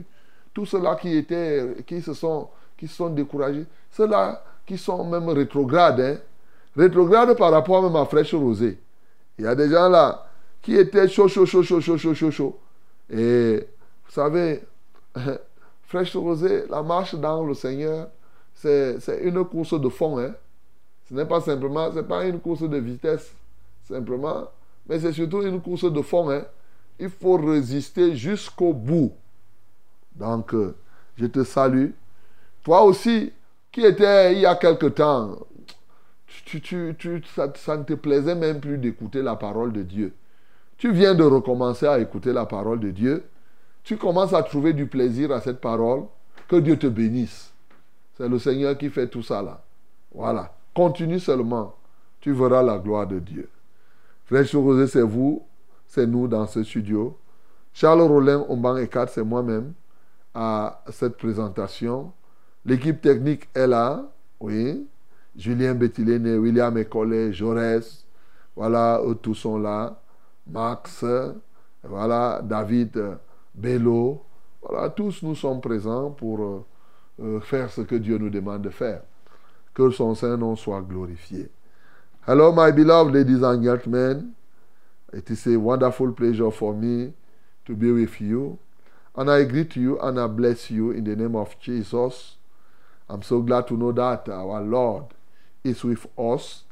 tous 0.54 0.64
ceux-là 0.64 0.96
qui 0.96 1.14
étaient, 1.14 1.76
qui 1.86 2.00
se 2.00 2.14
sont, 2.14 2.48
qui 2.78 2.88
sont 2.88 3.10
découragés. 3.10 3.66
Ceux-là 3.90 4.42
qui 4.64 4.78
sont 4.78 5.04
même 5.04 5.28
rétrogrades. 5.28 6.00
Hein? 6.00 6.16
Rétrogrades 6.75 7.36
par 7.36 7.50
rapport 7.50 7.82
même 7.82 7.96
à 7.96 8.06
Fraîche 8.06 8.32
Rosée. 8.32 8.78
Il 9.38 9.44
y 9.44 9.48
a 9.48 9.54
des 9.54 9.68
gens 9.68 9.90
là 9.90 10.26
qui 10.62 10.76
étaient 10.76 11.08
chaud, 11.08 11.28
chaud, 11.28 11.44
chaud, 11.44 11.62
chaud, 11.62 11.82
chaud, 11.82 11.98
chaud, 11.98 12.14
chaud, 12.14 12.30
chaud. 12.30 12.58
Et 13.10 13.68
vous 14.06 14.12
savez, 14.12 14.62
Fraîche 15.82 16.16
Rosée, 16.16 16.64
la 16.68 16.82
marche 16.82 17.14
dans 17.14 17.44
le 17.44 17.54
Seigneur, 17.54 18.08
c'est 18.54 19.20
une 19.22 19.44
course 19.44 19.78
de 19.78 19.88
fond. 19.88 20.18
Hein? 20.18 20.34
Ce 21.08 21.14
n'est 21.14 21.26
pas 21.26 21.40
simplement, 21.40 21.90
ce 21.90 21.96
n'est 21.96 22.02
pas 22.02 22.25
une 22.25 22.40
course 22.40 22.62
de 22.62 22.78
vitesse, 22.78 23.32
simplement, 23.86 24.48
mais 24.88 24.98
c'est 24.98 25.12
surtout 25.12 25.42
une 25.42 25.60
course 25.60 25.90
de 25.90 26.02
fond. 26.02 26.30
Hein? 26.30 26.44
Il 26.98 27.10
faut 27.10 27.36
résister 27.36 28.16
jusqu'au 28.16 28.72
bout. 28.72 29.12
Donc, 30.14 30.54
euh, 30.54 30.75
je 31.16 31.26
te 31.26 31.44
salue. 31.44 31.90
Toi 32.64 32.82
aussi, 32.82 33.32
qui 33.70 33.84
était 33.84 34.32
il 34.32 34.40
y 34.40 34.46
a 34.46 34.56
quelque 34.56 34.86
temps, 34.86 35.36
tu, 36.46 36.60
tu, 36.60 37.22
ça, 37.34 37.52
ça, 37.54 37.76
ne 37.76 37.84
te 37.84 37.94
plaisait 37.94 38.34
même 38.34 38.60
plus 38.60 38.78
d'écouter 38.78 39.22
la 39.22 39.36
parole 39.36 39.72
de 39.72 39.82
Dieu. 39.82 40.14
Tu 40.78 40.92
viens 40.92 41.14
de 41.14 41.25
recommencer 41.25 41.86
à 41.86 41.98
écouter 41.98 42.32
la 42.32 42.46
parole 42.46 42.80
de 42.80 42.90
Dieu. 42.90 43.25
Tu 43.87 43.97
commences 43.97 44.35
à 44.35 44.43
trouver 44.43 44.73
du 44.73 44.87
plaisir 44.88 45.31
à 45.31 45.40
cette 45.40 45.61
parole. 45.61 46.07
Que 46.49 46.57
Dieu 46.57 46.76
te 46.76 46.88
bénisse. 46.88 47.52
C'est 48.16 48.28
le 48.28 48.40
Seigneur 48.40 48.76
qui 48.76 48.90
fait 48.90 49.07
tout 49.07 49.23
ça 49.23 49.40
là. 49.43 49.62
Voilà. 50.12 50.52
Continue 50.75 51.21
seulement. 51.21 51.76
Tu 52.19 52.33
verras 52.33 52.64
la 52.64 52.78
gloire 52.78 53.07
de 53.07 53.21
Dieu. 53.21 53.49
Frère 54.25 54.45
Chorosé, 54.50 54.88
c'est 54.88 55.02
vous, 55.02 55.47
c'est 55.87 56.05
nous 56.05 56.26
dans 56.26 56.49
ce 56.49 56.64
studio. 56.64 57.16
Charles 57.73 58.00
Rollin, 58.00 58.45
Omban 58.49 58.76
et 58.76 58.88
4, 58.88 59.09
c'est 59.09 59.23
moi-même 59.23 59.73
à 60.35 60.83
cette 60.90 61.16
présentation. 61.16 62.12
L'équipe 62.64 63.00
technique 63.00 63.49
est 63.55 63.69
là, 63.69 64.11
oui. 64.40 64.85
Julien 65.37 65.76
Bettilene, 65.76 66.38
William 66.38 66.76
Écollet, 66.76 67.33
Jaurès, 67.33 68.05
voilà, 68.57 69.00
eux 69.07 69.14
tous 69.14 69.35
sont 69.37 69.59
là. 69.59 70.02
Max, 70.49 71.05
voilà, 71.85 72.40
David 72.43 73.19
Bello, 73.56 74.22
voilà, 74.60 74.90
tous 74.90 75.22
nous 75.22 75.34
sommes 75.34 75.62
présents 75.62 76.11
pour 76.11 76.42
euh, 76.42 76.64
euh, 77.22 77.40
faire 77.40 77.70
ce 77.70 77.81
que 77.81 77.94
Dieu 77.94 78.18
nous 78.18 78.28
demande 78.28 78.61
de 78.61 78.68
faire. 78.68 79.00
Que 79.72 79.90
son 79.90 80.14
Saint-Nom 80.14 80.57
soit 80.57 80.83
glorifié. 80.83 81.48
Hello, 82.26 82.52
my 82.52 82.70
beloved 82.70 83.14
ladies 83.14 83.42
and 83.42 83.62
gentlemen. 83.62 84.33
It 85.14 85.31
is 85.31 85.46
a 85.46 85.57
wonderful 85.57 86.12
pleasure 86.12 86.50
for 86.50 86.74
me 86.74 87.14
to 87.64 87.74
be 87.74 87.90
with 87.90 88.20
you. 88.20 88.59
And 89.16 89.31
I 89.31 89.44
greet 89.44 89.74
you 89.74 89.98
and 90.00 90.18
I 90.18 90.26
bless 90.26 90.70
you 90.70 90.90
in 90.90 91.04
the 91.04 91.16
name 91.16 91.35
of 91.35 91.59
Jesus. 91.59 92.37
I'm 93.09 93.22
so 93.22 93.40
glad 93.40 93.68
to 93.68 93.74
know 93.74 93.92
that 93.92 94.28
our 94.28 94.61
Lord 94.61 95.14
is 95.64 95.83
with 95.83 96.07
us. 96.18 96.64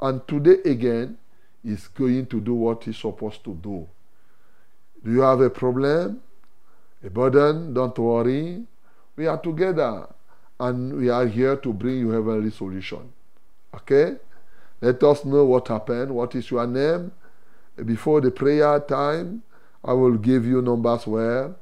And 0.00 0.26
today 0.28 0.58
again, 0.64 1.18
is 1.64 1.88
going 1.88 2.26
to 2.26 2.40
do 2.40 2.54
what 2.54 2.84
he's 2.84 2.98
supposed 2.98 3.42
to 3.44 3.54
do. 3.54 3.86
Do 5.04 5.12
you 5.12 5.20
have 5.20 5.40
a 5.40 5.50
problem? 5.50 6.20
A 7.04 7.10
burden? 7.10 7.72
Don't 7.72 7.98
worry. 7.98 8.64
We 9.16 9.26
are 9.26 9.38
together 9.38 10.06
and 10.58 10.96
we 10.96 11.08
are 11.08 11.26
here 11.26 11.56
to 11.56 11.72
bring 11.72 11.98
you 11.98 12.10
heavenly 12.10 12.50
solution. 12.50 13.12
Okay? 13.74 14.16
Let 14.80 15.02
us 15.02 15.24
know 15.24 15.44
what 15.44 15.68
happened. 15.68 16.14
What 16.14 16.34
is 16.34 16.50
your 16.50 16.66
name? 16.66 17.12
Before 17.84 18.20
the 18.20 18.30
prayer 18.30 18.80
time, 18.80 19.42
I 19.82 19.94
will 19.94 20.16
give 20.16 20.44
you 20.44 20.60
numbers 20.60 21.06
where 21.06 21.54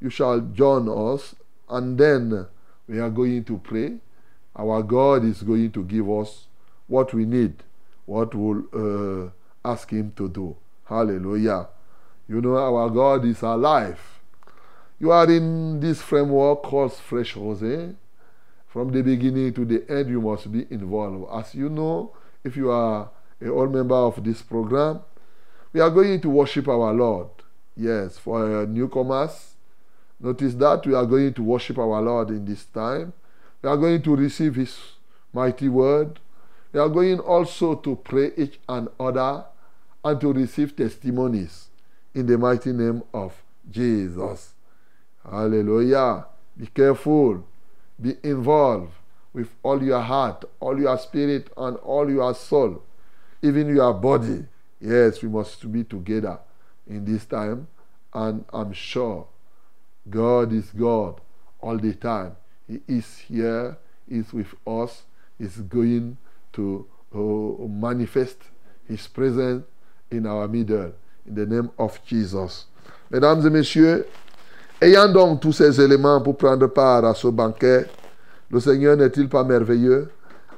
you 0.00 0.10
shall 0.10 0.40
join 0.40 0.88
us, 0.88 1.34
and 1.68 1.98
then 1.98 2.46
we 2.86 2.98
are 3.00 3.10
going 3.10 3.44
to 3.44 3.58
pray. 3.58 3.98
Our 4.56 4.82
God 4.82 5.24
is 5.24 5.42
going 5.42 5.72
to 5.72 5.84
give 5.84 6.10
us 6.10 6.46
what 6.86 7.12
we 7.12 7.26
need, 7.26 7.54
what 8.06 8.34
we'll 8.34 8.64
uh, 8.72 9.30
ask 9.64 9.90
Him 9.90 10.12
to 10.16 10.28
do. 10.28 10.56
Hallelujah. 10.84 11.68
You 12.28 12.42
know, 12.42 12.56
our 12.56 12.90
God 12.90 13.24
is 13.24 13.40
alive. 13.40 13.98
You 14.98 15.12
are 15.12 15.30
in 15.30 15.80
this 15.80 16.02
framework 16.02 16.62
called 16.62 16.92
Fresh 16.92 17.34
Rosé. 17.34 17.94
From 18.66 18.92
the 18.92 19.02
beginning 19.02 19.54
to 19.54 19.64
the 19.64 19.90
end, 19.90 20.10
you 20.10 20.20
must 20.20 20.52
be 20.52 20.66
involved. 20.70 21.26
As 21.32 21.54
you 21.54 21.70
know, 21.70 22.14
if 22.44 22.54
you 22.54 22.70
are 22.70 23.10
a 23.40 23.48
old 23.48 23.72
member 23.72 23.94
of 23.94 24.22
this 24.22 24.42
program, 24.42 25.00
we 25.72 25.80
are 25.80 25.90
going 25.90 26.20
to 26.20 26.28
worship 26.28 26.68
our 26.68 26.92
Lord. 26.92 27.28
Yes, 27.74 28.18
for 28.18 28.66
newcomers, 28.66 29.54
Notice 30.20 30.54
that 30.54 30.84
we 30.84 30.94
are 30.94 31.06
going 31.06 31.32
to 31.34 31.42
worship 31.42 31.78
our 31.78 32.02
Lord 32.02 32.30
in 32.30 32.44
this 32.44 32.64
time. 32.64 33.12
We 33.62 33.68
are 33.68 33.76
going 33.76 34.02
to 34.02 34.16
receive 34.16 34.56
His 34.56 34.76
mighty 35.32 35.68
word. 35.68 36.18
We 36.72 36.80
are 36.80 36.88
going 36.88 37.20
also 37.20 37.76
to 37.76 37.96
pray 37.96 38.32
each 38.36 38.58
and 38.68 38.88
other 38.98 39.44
and 40.04 40.20
to 40.20 40.32
receive 40.32 40.74
testimonies 40.74 41.67
in 42.18 42.26
the 42.26 42.36
mighty 42.36 42.72
name 42.72 43.02
of 43.14 43.32
Jesus. 43.70 44.54
Hallelujah. 45.24 46.26
Be 46.56 46.66
careful. 46.66 47.46
Be 48.00 48.16
involved 48.24 48.92
with 49.32 49.48
all 49.62 49.80
your 49.80 50.00
heart, 50.00 50.44
all 50.58 50.80
your 50.80 50.98
spirit, 50.98 51.48
and 51.56 51.76
all 51.76 52.10
your 52.10 52.34
soul, 52.34 52.82
even 53.40 53.74
your 53.74 53.94
body. 53.94 54.44
Yes, 54.80 55.22
we 55.22 55.28
must 55.28 55.70
be 55.70 55.84
together 55.84 56.40
in 56.88 57.04
this 57.04 57.24
time. 57.24 57.68
And 58.12 58.44
I'm 58.52 58.72
sure 58.72 59.28
God 60.10 60.52
is 60.52 60.70
God 60.70 61.20
all 61.60 61.78
the 61.78 61.94
time. 61.94 62.36
He 62.66 62.80
is 62.88 63.18
here, 63.18 63.78
He 64.08 64.18
is 64.18 64.32
with 64.32 64.52
us, 64.66 65.02
He's 65.38 65.58
going 65.58 66.16
to 66.54 66.84
uh, 67.14 67.66
manifest 67.68 68.38
His 68.88 69.06
presence 69.06 69.64
in 70.10 70.26
our 70.26 70.48
middle, 70.48 70.94
in 71.28 71.34
the 71.34 71.46
name 71.46 71.70
of 71.78 72.00
Jesus. 72.06 72.66
Mesdames 73.10 73.46
et 73.46 73.50
messieurs, 73.50 74.06
ayant 74.80 75.08
donc 75.08 75.40
tous 75.40 75.52
ces 75.52 75.80
éléments 75.80 76.20
pour 76.20 76.36
prendre 76.36 76.66
part 76.66 77.04
à 77.04 77.14
ce 77.14 77.28
banquet, 77.28 77.86
le 78.50 78.60
Seigneur 78.60 78.96
n'est-il 78.96 79.28
pas 79.28 79.44
merveilleux? 79.44 80.10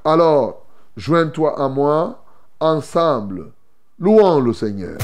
Alors, 0.04 0.64
joins-toi 0.96 1.61
à 1.61 1.68
moi, 1.68 2.22
ensemble, 2.61 3.52
louons 3.98 4.40
le 4.40 4.52
Seigneur. 4.52 4.98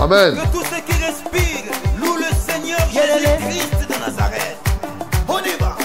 Amen. 0.00 0.34
Que 0.36 0.52
tous 0.52 0.64
ceux 0.64 0.80
qui 0.86 0.92
respirent 1.04 1.72
louent 2.00 2.18
le 2.18 2.32
Seigneur 2.36 2.78
Jésus-Christ 2.88 3.88
de 3.88 4.00
Nazareth. 4.00 4.58
On 5.28 5.38
y 5.38 5.56
va. 5.60 5.76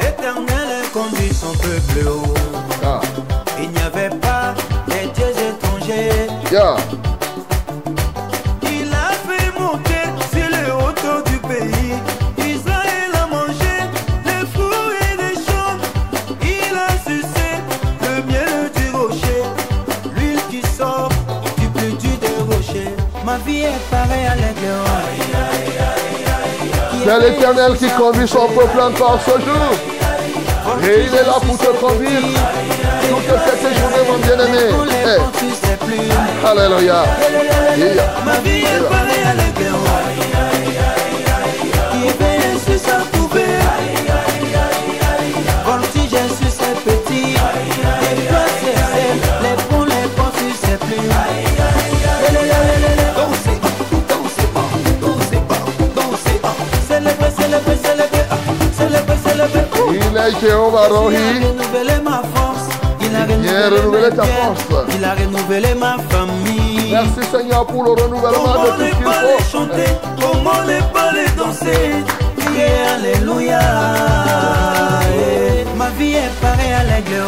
L'éternel 0.00 0.84
conduit 0.92 1.32
son 1.32 1.52
peuple 1.52 2.08
haut. 2.08 2.75
Il 3.58 3.70
n'y 3.70 3.80
avait 3.80 4.10
pas 4.10 4.54
des 4.88 5.06
dieux 5.14 5.34
étrangers. 5.48 6.28
Yeah. 6.52 6.76
Il 8.62 8.92
a 8.92 9.10
fait 9.26 9.50
monter 9.58 10.04
sur 10.30 10.48
le 10.48 10.72
haut 10.74 11.22
du 11.24 11.38
pays. 11.38 11.94
Israël 12.38 13.12
a 13.14 13.26
mangé 13.26 13.76
les 14.24 14.46
fruits 14.52 14.96
et 15.00 15.16
les 15.22 15.34
champs. 15.34 15.78
Il 16.42 16.76
a 16.76 16.90
sucé 17.04 17.48
le 18.02 18.22
miel 18.30 18.70
du 18.74 18.86
rocher. 18.96 19.42
L'huile 20.14 20.42
qui 20.50 20.60
sort 20.76 21.08
du 21.58 21.66
plus 21.68 21.92
dur 21.92 22.16
des 22.20 22.54
rochers. 22.54 22.94
Ma 23.24 23.38
vie 23.38 23.62
est 23.62 23.90
pareille 23.90 24.26
à 24.26 24.36
l'intérieur. 24.36 24.86
C'est 27.04 27.20
l'Éternel 27.20 27.76
qui 27.78 27.88
conduit 27.90 28.28
son 28.28 28.48
peuple 28.48 28.80
encore 28.80 29.20
ce 29.24 29.30
jour. 29.40 29.95
Et 30.82 31.00
il 31.06 31.14
est 31.14 31.24
là 31.24 31.38
pour 31.40 31.56
te 31.58 31.66
conduire. 31.78 32.20
Toute 33.08 33.38
cette 33.46 33.62
journée, 33.78 34.04
mon 34.08 34.18
bien-aimé. 34.18 34.64
Eh. 35.06 36.46
Alléluia. 36.46 37.04
Jéhovah 60.40 60.86
Il 60.88 60.94
a 60.94 60.98
Rohi. 60.98 61.16
renouvelé 61.16 62.00
ma 62.02 62.22
force. 62.34 62.68
Il 63.00 63.14
a 63.14 63.24
renouvelé, 63.24 64.10
ta 64.10 64.24
force. 64.24 64.60
Il 64.96 65.04
a 65.04 65.14
renouvelé 65.14 65.74
ma 65.74 65.96
famille. 66.10 66.90
Merci 66.92 67.30
Seigneur 67.30 67.66
pour 67.66 67.84
le 67.84 67.90
renouvellement 67.92 68.28
de 68.30 68.32
Comment 68.32 68.64
tout 68.76 68.82
ne 68.82 68.88
ce 68.88 68.94
qu'il 68.94 69.04
faut. 69.04 69.58
chanter 69.58 69.90
Comment 70.20 70.62
ne 70.64 70.80
pas 70.92 71.12
les 71.12 71.30
danser 71.36 72.04
Crier 72.38 72.72
Alléluia 72.94 73.60
Ma 75.76 75.88
vie 75.98 76.14
est 76.14 76.40
pareille 76.40 76.72
à 76.72 76.84
l'aigle 76.84 77.22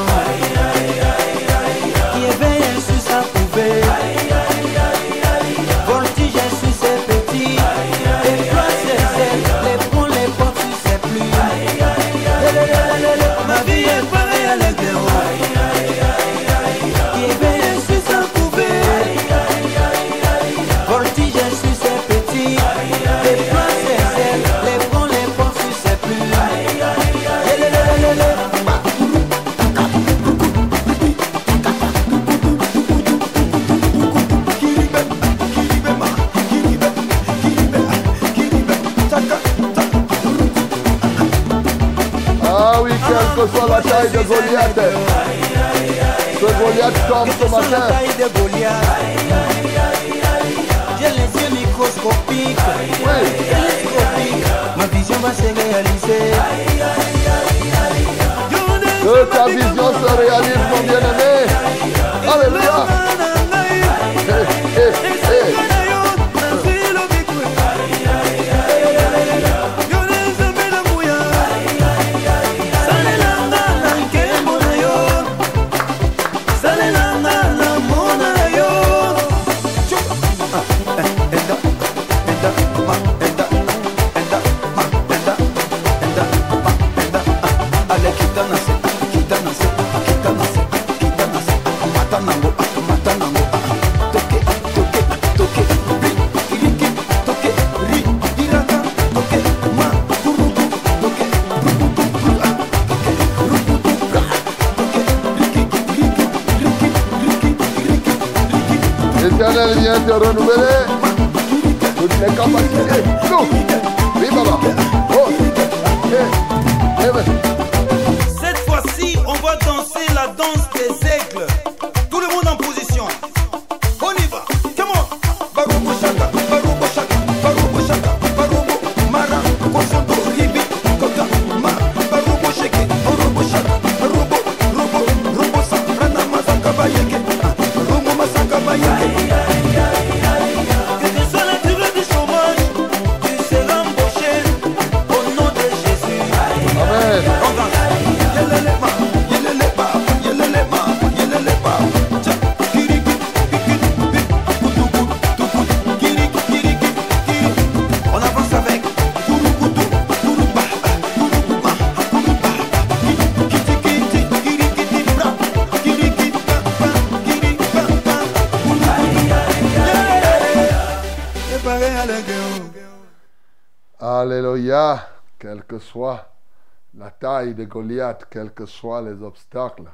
de 177.55 177.65
Goliath, 177.65 178.27
quels 178.31 178.53
que 178.53 178.67
soient 178.67 179.03
les 179.03 179.23
obstacles, 179.23 179.91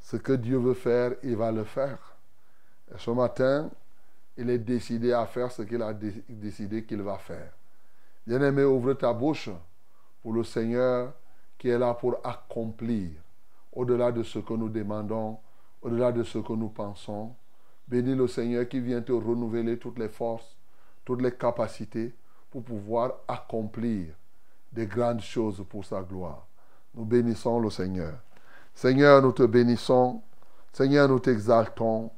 ce 0.00 0.16
que 0.16 0.32
Dieu 0.32 0.58
veut 0.58 0.74
faire, 0.74 1.12
il 1.22 1.36
va 1.36 1.50
le 1.50 1.64
faire. 1.64 1.98
Et 2.94 2.98
ce 2.98 3.10
matin, 3.10 3.70
il 4.36 4.50
est 4.50 4.58
décidé 4.58 5.12
à 5.12 5.26
faire 5.26 5.50
ce 5.50 5.62
qu'il 5.62 5.80
a 5.82 5.92
dé- 5.94 6.24
décidé 6.28 6.84
qu'il 6.84 7.02
va 7.02 7.18
faire. 7.18 7.52
Bien-aimé, 8.26 8.64
ouvre 8.64 8.94
ta 8.94 9.12
bouche 9.12 9.50
pour 10.22 10.32
le 10.32 10.44
Seigneur 10.44 11.12
qui 11.58 11.68
est 11.68 11.78
là 11.78 11.94
pour 11.94 12.18
accomplir 12.24 13.10
au-delà 13.72 14.12
de 14.12 14.22
ce 14.22 14.38
que 14.38 14.54
nous 14.54 14.68
demandons, 14.68 15.38
au-delà 15.82 16.12
de 16.12 16.22
ce 16.22 16.38
que 16.38 16.52
nous 16.52 16.68
pensons. 16.68 17.34
Bénis 17.86 18.14
le 18.14 18.28
Seigneur 18.28 18.68
qui 18.68 18.80
vient 18.80 19.02
te 19.02 19.12
renouveler 19.12 19.78
toutes 19.78 19.98
les 19.98 20.08
forces, 20.08 20.56
toutes 21.04 21.22
les 21.22 21.32
capacités 21.32 22.14
pour 22.50 22.62
pouvoir 22.62 23.14
accomplir 23.28 24.14
des 24.74 24.86
grandes 24.86 25.20
choses 25.20 25.64
pour 25.68 25.84
sa 25.84 26.02
gloire. 26.02 26.46
Nous 26.94 27.04
bénissons 27.04 27.60
le 27.60 27.70
Seigneur. 27.70 28.14
Seigneur, 28.74 29.22
nous 29.22 29.32
te 29.32 29.44
bénissons. 29.44 30.20
Seigneur, 30.72 31.08
nous 31.08 31.20
t'exaltons 31.20 32.10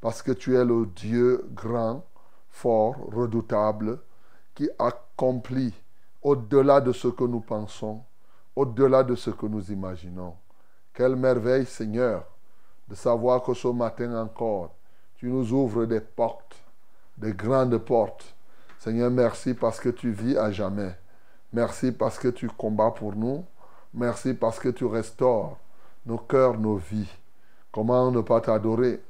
parce 0.00 0.22
que 0.22 0.32
tu 0.32 0.56
es 0.56 0.64
le 0.64 0.86
Dieu 0.86 1.44
grand, 1.52 2.04
fort, 2.50 2.96
redoutable, 3.12 3.98
qui 4.54 4.70
accomplit 4.78 5.74
au-delà 6.22 6.80
de 6.80 6.92
ce 6.92 7.08
que 7.08 7.24
nous 7.24 7.40
pensons, 7.40 8.02
au-delà 8.54 9.02
de 9.02 9.16
ce 9.16 9.30
que 9.30 9.46
nous 9.46 9.72
imaginons. 9.72 10.34
Quelle 10.92 11.16
merveille, 11.16 11.66
Seigneur, 11.66 12.24
de 12.88 12.94
savoir 12.94 13.42
que 13.42 13.54
ce 13.54 13.68
matin 13.68 14.16
encore, 14.22 14.72
tu 15.16 15.26
nous 15.26 15.52
ouvres 15.52 15.86
des 15.86 16.00
portes, 16.00 16.56
des 17.16 17.32
grandes 17.32 17.78
portes. 17.78 18.34
Seigneur, 18.78 19.10
merci 19.10 19.54
parce 19.54 19.80
que 19.80 19.88
tu 19.88 20.12
vis 20.12 20.36
à 20.36 20.52
jamais. 20.52 20.96
Merci 21.54 21.92
parce 21.92 22.18
que 22.18 22.26
tu 22.26 22.48
combats 22.48 22.90
pour 22.90 23.14
nous. 23.14 23.44
Merci 23.94 24.34
parce 24.34 24.58
que 24.58 24.70
tu 24.70 24.86
restaures 24.86 25.56
nos 26.04 26.18
cœurs, 26.18 26.58
nos 26.58 26.74
vies. 26.74 27.08
Comment 27.70 28.10
ne 28.10 28.22
pas 28.22 28.40
t'adorer? 28.40 29.00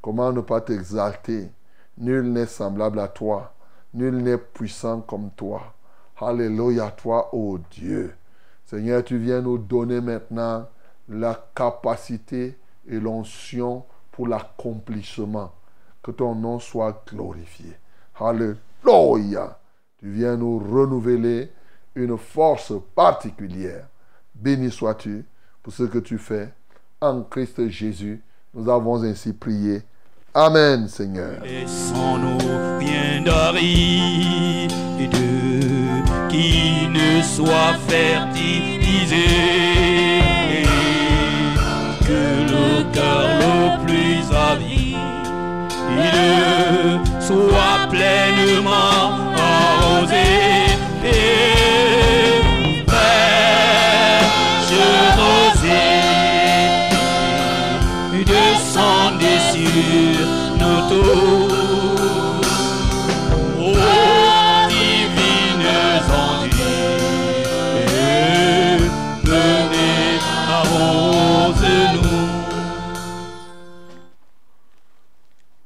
Comment 0.00 0.32
ne 0.32 0.40
pas 0.40 0.60
t'exalter? 0.60 1.52
Nul 1.96 2.32
n'est 2.32 2.46
semblable 2.46 2.98
à 2.98 3.06
toi. 3.06 3.54
Nul 3.94 4.16
n'est 4.16 4.36
puissant 4.36 5.00
comme 5.02 5.30
toi. 5.36 5.74
Alléluia, 6.20 6.90
toi, 6.90 7.32
ô 7.32 7.58
Dieu. 7.70 8.12
Seigneur, 8.66 9.04
tu 9.04 9.18
viens 9.18 9.40
nous 9.40 9.58
donner 9.58 10.00
maintenant 10.00 10.66
la 11.08 11.40
capacité 11.54 12.58
et 12.88 12.98
l'onction 12.98 13.84
pour 14.10 14.26
l'accomplissement. 14.26 15.52
Que 16.02 16.10
ton 16.10 16.34
nom 16.34 16.58
soit 16.58 17.04
glorifié. 17.06 17.76
Alléluia. 18.18 19.56
Tu 19.98 20.10
viens 20.10 20.36
nous 20.36 20.58
renouveler 20.58 21.52
une 21.94 22.16
force 22.18 22.72
particulière. 22.94 23.86
Béni 24.34 24.70
sois-tu 24.70 25.24
pour 25.62 25.72
ce 25.72 25.84
que 25.84 25.98
tu 25.98 26.18
fais. 26.18 26.52
En 27.00 27.22
Christ 27.22 27.68
Jésus, 27.68 28.22
nous 28.54 28.70
avons 28.70 29.02
ainsi 29.02 29.32
prié. 29.32 29.82
Amen, 30.34 30.88
Seigneur. 30.88 31.42
Laissons-nous 31.42 32.78
bien 32.78 33.22
d'aride 33.22 34.72
qui 36.28 36.88
ne 36.88 37.22
soit 37.22 37.74
fertilisé. 37.86 39.26
Que 42.06 42.22
le 42.52 42.92
cœur 42.92 43.28
le 43.40 43.84
plus 43.86 44.24
avide 44.34 44.82
soit 47.20 47.88
pleinement 47.90 49.31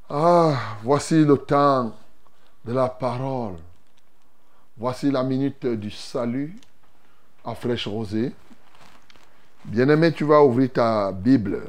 Ah, 0.09 0.55
voici 0.85 1.25
le 1.25 1.37
temps 1.37 1.93
de 2.65 2.73
la 2.73 2.89
parole. 2.89 3.57
Voici 4.79 5.11
la 5.11 5.25
minute 5.25 5.67
du 5.67 5.91
salut 5.91 6.57
à 7.45 7.57
fraîche 7.57 7.89
rosée. 7.89 8.33
Bien-aimé, 9.65 10.13
tu 10.13 10.23
vas 10.23 10.45
ouvrir 10.45 10.73
ta 10.73 11.11
Bible 11.11 11.61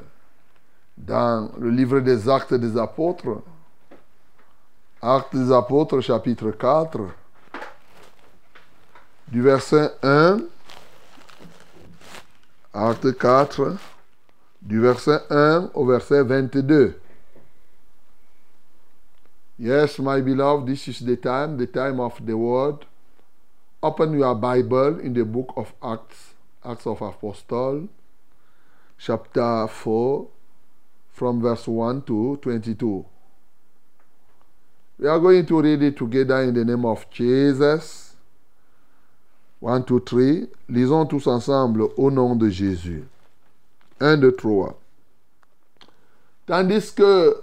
dans 0.97 1.51
le 1.57 1.69
livre 1.69 1.99
des 1.99 2.27
Actes 2.27 2.53
des 2.53 2.77
Apôtres. 2.77 3.41
Actes 5.01 5.35
des 5.35 5.51
Apôtres, 5.51 6.01
chapitre 6.01 6.51
4, 6.51 6.99
du 9.27 9.41
verset 9.41 9.91
1. 10.01 10.39
Acte 12.73 13.17
4, 13.17 13.77
du 14.61 14.79
verset 14.79 15.21
1 15.29 15.71
au 15.73 15.85
verset 15.85 16.23
22. 16.23 16.99
Yes, 19.59 19.97
my 19.97 20.21
beloved, 20.21 20.67
this 20.67 20.87
is 20.87 21.03
the 21.03 21.15
time, 21.15 21.57
the 21.57 21.65
time 21.65 21.99
of 21.99 22.13
the 22.23 22.33
word. 22.37 22.85
Open 23.81 24.13
your 24.13 24.35
Bible 24.35 24.99
in 24.99 25.13
the 25.13 25.23
book 25.23 25.53
of 25.55 25.73
Acts, 25.81 26.33
Acts 26.63 26.85
of 26.85 27.01
Apostles, 27.01 27.87
chapter 28.99 29.67
4, 29.67 30.27
from 31.17 31.41
verse 31.41 31.67
1 31.67 32.03
to 32.03 32.37
22. 32.43 33.03
We 34.99 35.07
are 35.07 35.19
going 35.19 35.47
to 35.47 35.61
read 35.61 35.81
it 35.81 35.97
together 35.97 36.43
in 36.43 36.53
the 36.53 36.63
name 36.63 36.85
of 36.85 37.09
Jesus. 37.09 38.15
1, 39.59 39.83
2, 39.83 39.99
3. 40.01 40.47
Lisons 40.69 41.07
tous 41.07 41.25
ensemble 41.25 41.89
au 41.97 42.11
nom 42.11 42.35
de 42.35 42.49
Jésus. 42.49 43.03
1, 43.99 44.17
2, 44.17 44.31
3. 44.31 44.79
Tandis 46.45 46.91
que 46.91 47.35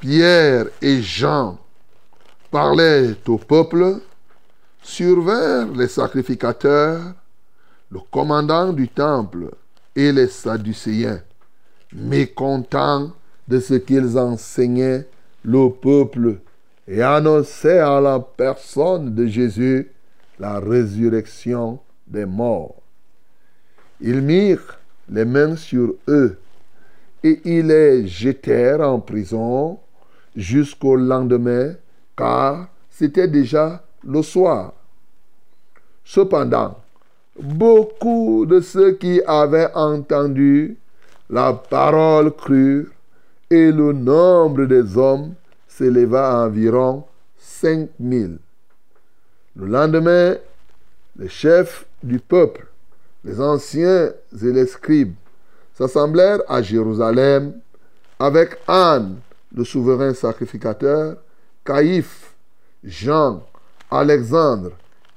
Pierre 0.00 0.66
et 0.82 1.00
Jean 1.00 1.56
parlaient 2.50 3.14
au 3.28 3.38
peuple, 3.38 4.00
survinrent 4.82 5.72
les 5.72 5.86
sacrificateurs, 5.86 7.14
le 7.90 8.00
commandant 8.10 8.72
du 8.72 8.88
temple 8.88 9.50
et 9.94 10.10
les 10.10 10.26
Sadducéens, 10.26 11.22
mécontents 11.92 13.12
de 13.46 13.60
ce 13.60 13.74
qu'ils 13.74 14.18
enseignaient 14.18 15.06
le 15.44 15.70
peuple 15.70 16.38
et 16.86 17.02
annonçaient 17.02 17.78
à 17.78 18.00
la 18.00 18.18
personne 18.20 19.14
de 19.14 19.26
Jésus 19.26 19.90
la 20.38 20.60
résurrection 20.60 21.78
des 22.06 22.26
morts. 22.26 22.76
Ils 24.00 24.22
mirent 24.22 24.78
les 25.08 25.24
mains 25.24 25.56
sur 25.56 25.94
eux 26.08 26.38
et 27.24 27.40
ils 27.44 27.66
les 27.66 28.06
jetèrent 28.06 28.80
en 28.80 29.00
prison 29.00 29.78
jusqu'au 30.36 30.96
lendemain, 30.96 31.74
car 32.16 32.68
c'était 32.90 33.28
déjà 33.28 33.82
le 34.04 34.22
soir. 34.22 34.72
Cependant, 36.04 36.78
beaucoup 37.38 38.46
de 38.46 38.60
ceux 38.60 38.92
qui 38.92 39.20
avaient 39.26 39.72
entendu 39.74 40.78
la 41.30 41.52
parole 41.52 42.34
crurent, 42.34 42.86
et 43.50 43.72
le 43.72 43.92
nombre 43.92 44.66
des 44.66 44.96
hommes 44.96 45.34
s'éleva 45.66 46.42
à 46.42 46.46
environ 46.46 47.04
cinq 47.38 47.88
mille. 47.98 48.38
Le 49.56 49.66
lendemain, 49.66 50.36
les 51.16 51.28
chefs 51.28 51.86
du 52.02 52.18
peuple, 52.18 52.66
les 53.24 53.40
anciens 53.40 54.12
et 54.42 54.52
les 54.52 54.66
scribes, 54.66 55.14
s'assemblèrent 55.74 56.42
à 56.48 56.60
Jérusalem 56.60 57.54
avec 58.18 58.58
Anne, 58.66 59.16
le 59.54 59.64
souverain 59.64 60.12
sacrificateur, 60.12 61.16
Caïphe, 61.64 62.34
Jean, 62.84 63.42
Alexandre 63.90 64.72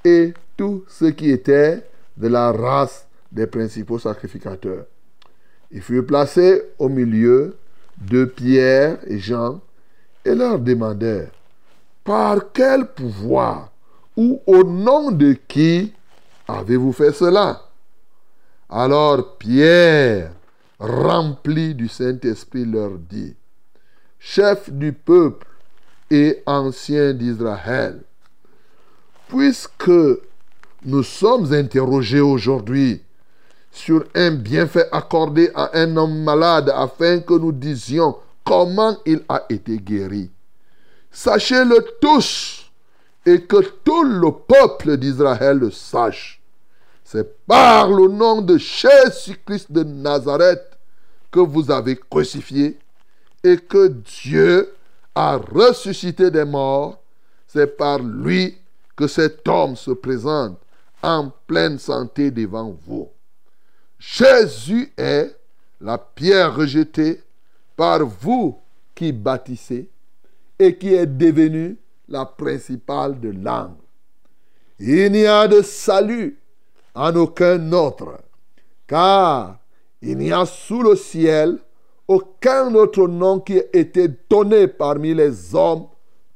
et 0.05 0.33
tous 0.55 0.83
ceux 0.87 1.11
qui 1.11 1.31
étaient 1.31 1.83
de 2.17 2.27
la 2.27 2.51
race 2.51 3.05
des 3.31 3.47
principaux 3.47 3.99
sacrificateurs. 3.99 4.85
Ils 5.71 5.81
furent 5.81 6.05
placés 6.05 6.63
au 6.79 6.89
milieu 6.89 7.57
de 7.97 8.25
Pierre 8.25 8.97
et 9.07 9.19
Jean 9.19 9.61
et 10.25 10.35
leur 10.35 10.59
demandèrent, 10.59 11.31
par 12.03 12.51
quel 12.51 12.87
pouvoir 12.87 13.71
ou 14.17 14.41
au 14.45 14.63
nom 14.63 15.11
de 15.11 15.33
qui 15.47 15.93
avez-vous 16.47 16.91
fait 16.91 17.13
cela? 17.13 17.61
Alors 18.69 19.37
Pierre, 19.37 20.33
rempli 20.79 21.75
du 21.75 21.87
Saint-Esprit, 21.87 22.65
leur 22.65 22.91
dit, 22.97 23.35
chef 24.19 24.69
du 24.69 24.93
peuple 24.93 25.47
et 26.09 26.41
ancien 26.45 27.13
d'Israël, 27.13 28.01
puisque 29.29 29.91
nous 30.85 31.03
sommes 31.03 31.53
interrogés 31.53 32.19
aujourd'hui 32.19 33.01
sur 33.71 34.03
un 34.13 34.31
bienfait 34.31 34.87
accordé 34.91 35.49
à 35.55 35.71
un 35.77 35.95
homme 35.95 36.23
malade 36.23 36.71
afin 36.75 37.21
que 37.21 37.33
nous 37.33 37.53
disions 37.53 38.17
comment 38.43 38.97
il 39.05 39.23
a 39.29 39.45
été 39.49 39.77
guéri. 39.77 40.29
Sachez-le 41.09 41.85
tous 42.01 42.69
et 43.25 43.41
que 43.43 43.57
tout 43.83 44.03
le 44.03 44.31
peuple 44.31 44.97
d'Israël 44.97 45.57
le 45.57 45.71
sache. 45.71 46.41
C'est 47.03 47.45
par 47.45 47.89
le 47.89 48.07
nom 48.07 48.41
de 48.41 48.57
Jésus-Christ 48.57 49.71
de 49.71 49.83
Nazareth 49.83 50.77
que 51.31 51.39
vous 51.39 51.69
avez 51.71 51.97
crucifié 51.97 52.77
et 53.43 53.57
que 53.57 53.87
Dieu 53.87 54.73
a 55.15 55.37
ressuscité 55.37 56.31
des 56.31 56.45
morts. 56.45 57.01
C'est 57.47 57.77
par 57.77 57.99
lui 57.99 58.57
que 58.95 59.07
cet 59.07 59.47
homme 59.47 59.75
se 59.75 59.91
présente 59.91 60.57
en 61.03 61.31
pleine 61.47 61.79
santé 61.79 62.31
devant 62.31 62.75
vous. 62.85 63.09
Jésus 64.01 64.91
est 64.97 65.37
la 65.79 65.99
pierre 65.99 66.55
rejetée 66.55 67.21
par 67.75 68.03
vous 68.03 68.57
qui 68.95 69.11
bâtissez 69.11 69.91
et 70.57 70.75
qui 70.75 70.95
est 70.95 71.05
devenue 71.05 71.77
la 72.07 72.25
principale 72.25 73.19
de 73.19 73.29
l'angle. 73.29 73.75
Il 74.79 75.11
n'y 75.11 75.27
a 75.27 75.47
de 75.47 75.61
salut 75.61 76.39
en 76.95 77.15
aucun 77.15 77.71
autre, 77.73 78.17
car 78.87 79.59
il 80.01 80.17
n'y 80.17 80.31
a 80.31 80.47
sous 80.47 80.81
le 80.81 80.95
ciel 80.95 81.59
aucun 82.07 82.73
autre 82.73 83.07
nom 83.07 83.39
qui 83.39 83.57
ait 83.57 83.69
été 83.71 84.09
donné 84.27 84.67
parmi 84.67 85.13
les 85.13 85.53
hommes 85.53 85.85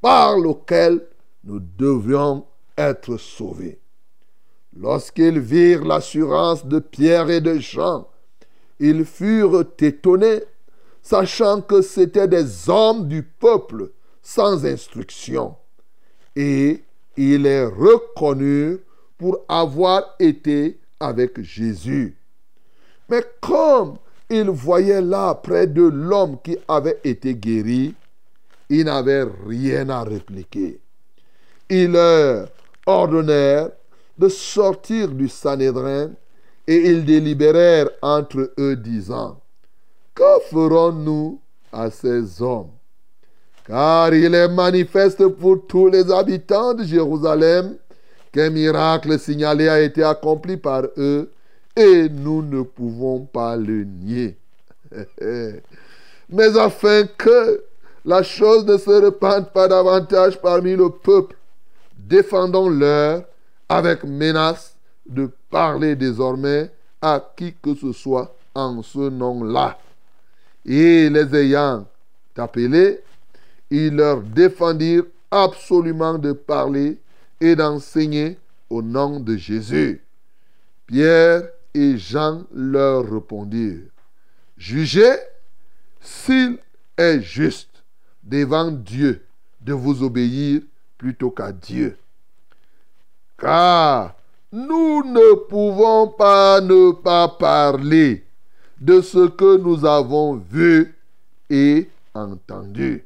par 0.01 0.37
lequel 0.37 1.03
nous 1.43 1.59
devions 1.59 2.45
être 2.77 3.17
sauvés. 3.17 3.79
Lorsqu'ils 4.77 5.39
virent 5.39 5.85
l'assurance 5.85 6.65
de 6.65 6.79
Pierre 6.79 7.29
et 7.29 7.39
de 7.39 7.57
Jean, 7.59 8.07
ils 8.79 9.05
furent 9.05 9.63
étonnés, 9.79 10.43
sachant 11.01 11.61
que 11.61 11.81
c'étaient 11.81 12.27
des 12.27 12.69
hommes 12.69 13.07
du 13.07 13.23
peuple 13.23 13.91
sans 14.21 14.65
instruction. 14.65 15.55
Et 16.35 16.83
ils 17.15 17.43
les 17.43 17.63
reconnurent 17.63 18.79
pour 19.17 19.39
avoir 19.47 20.15
été 20.19 20.77
avec 20.99 21.41
Jésus. 21.41 22.17
Mais 23.07 23.23
comme 23.39 23.97
ils 24.29 24.49
voyaient 24.49 25.01
là 25.01 25.35
près 25.35 25.67
de 25.67 25.83
l'homme 25.83 26.37
qui 26.43 26.57
avait 26.67 26.99
été 27.03 27.35
guéri, 27.35 27.93
ils 28.69 28.83
n'avaient 28.83 29.27
rien 29.47 29.87
à 29.89 30.03
répliquer. 30.03 30.81
Ils 31.69 31.91
leur 31.91 32.49
ordonnèrent 32.85 33.69
de 34.17 34.29
sortir 34.29 35.09
du 35.09 35.27
Sanhédrin 35.27 36.11
et 36.67 36.89
ils 36.89 37.05
délibérèrent 37.05 37.89
entre 38.01 38.51
eux 38.57 38.75
disant, 38.75 39.39
Que 40.13 40.39
ferons-nous 40.49 41.39
à 41.71 41.89
ces 41.91 42.41
hommes? 42.41 42.71
Car 43.67 44.13
il 44.13 44.33
est 44.33 44.47
manifeste 44.47 45.27
pour 45.27 45.65
tous 45.67 45.87
les 45.87 46.11
habitants 46.11 46.73
de 46.73 46.83
Jérusalem 46.83 47.75
qu'un 48.31 48.49
miracle 48.49 49.17
signalé 49.19 49.67
a 49.67 49.81
été 49.81 50.03
accompli 50.03 50.57
par 50.57 50.83
eux 50.97 51.31
et 51.75 52.07
nous 52.09 52.41
ne 52.41 52.61
pouvons 52.61 53.21
pas 53.21 53.55
le 53.55 53.83
nier. 53.83 54.37
Mais 56.29 56.57
afin 56.57 57.05
que 57.17 57.63
la 58.05 58.23
chose 58.23 58.65
ne 58.65 58.77
se 58.77 58.89
répande 58.89 59.51
pas 59.51 59.67
davantage 59.67 60.39
parmi 60.39 60.75
le 60.75 60.89
peuple, 60.89 61.35
défendons-leur 61.97 63.23
avec 63.69 64.03
menace 64.03 64.77
de 65.07 65.29
parler 65.49 65.95
désormais 65.95 66.71
à 67.01 67.23
qui 67.35 67.53
que 67.53 67.75
ce 67.75 67.91
soit 67.91 68.35
en 68.53 68.81
ce 68.81 69.09
nom-là. 69.09 69.77
Et 70.65 71.09
les 71.09 71.35
ayant 71.35 71.85
appelés, 72.37 73.01
ils 73.69 73.95
leur 73.95 74.21
défendirent 74.21 75.05
absolument 75.29 76.17
de 76.17 76.31
parler 76.31 76.99
et 77.41 77.55
d'enseigner 77.55 78.37
au 78.69 78.81
nom 78.81 79.19
de 79.19 79.35
Jésus. 79.35 80.01
Pierre 80.87 81.43
et 81.73 81.97
Jean 81.97 82.43
leur 82.53 83.09
répondirent, 83.11 83.89
Jugez 84.57 85.17
s'il 85.99 86.57
est 86.97 87.19
juste 87.21 87.83
devant 88.23 88.71
Dieu 88.71 89.25
de 89.61 89.73
vous 89.73 90.03
obéir 90.03 90.61
plutôt 90.97 91.31
qu'à 91.31 91.51
Dieu. 91.51 91.97
Car 93.37 94.15
nous 94.51 95.03
ne 95.03 95.35
pouvons 95.47 96.07
pas 96.07 96.61
ne 96.61 96.91
pas 96.91 97.27
parler 97.27 98.25
de 98.79 99.01
ce 99.01 99.27
que 99.27 99.57
nous 99.57 99.85
avons 99.85 100.35
vu 100.35 100.95
et 101.49 101.89
entendu. 102.13 103.05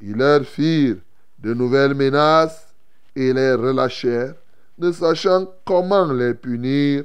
Ils 0.00 0.16
leur 0.16 0.44
firent 0.44 0.96
de 1.38 1.54
nouvelles 1.54 1.94
menaces 1.94 2.74
et 3.16 3.32
les 3.32 3.54
relâchèrent, 3.54 4.34
ne 4.78 4.92
sachant 4.92 5.46
comment 5.64 6.12
les 6.12 6.34
punir 6.34 7.04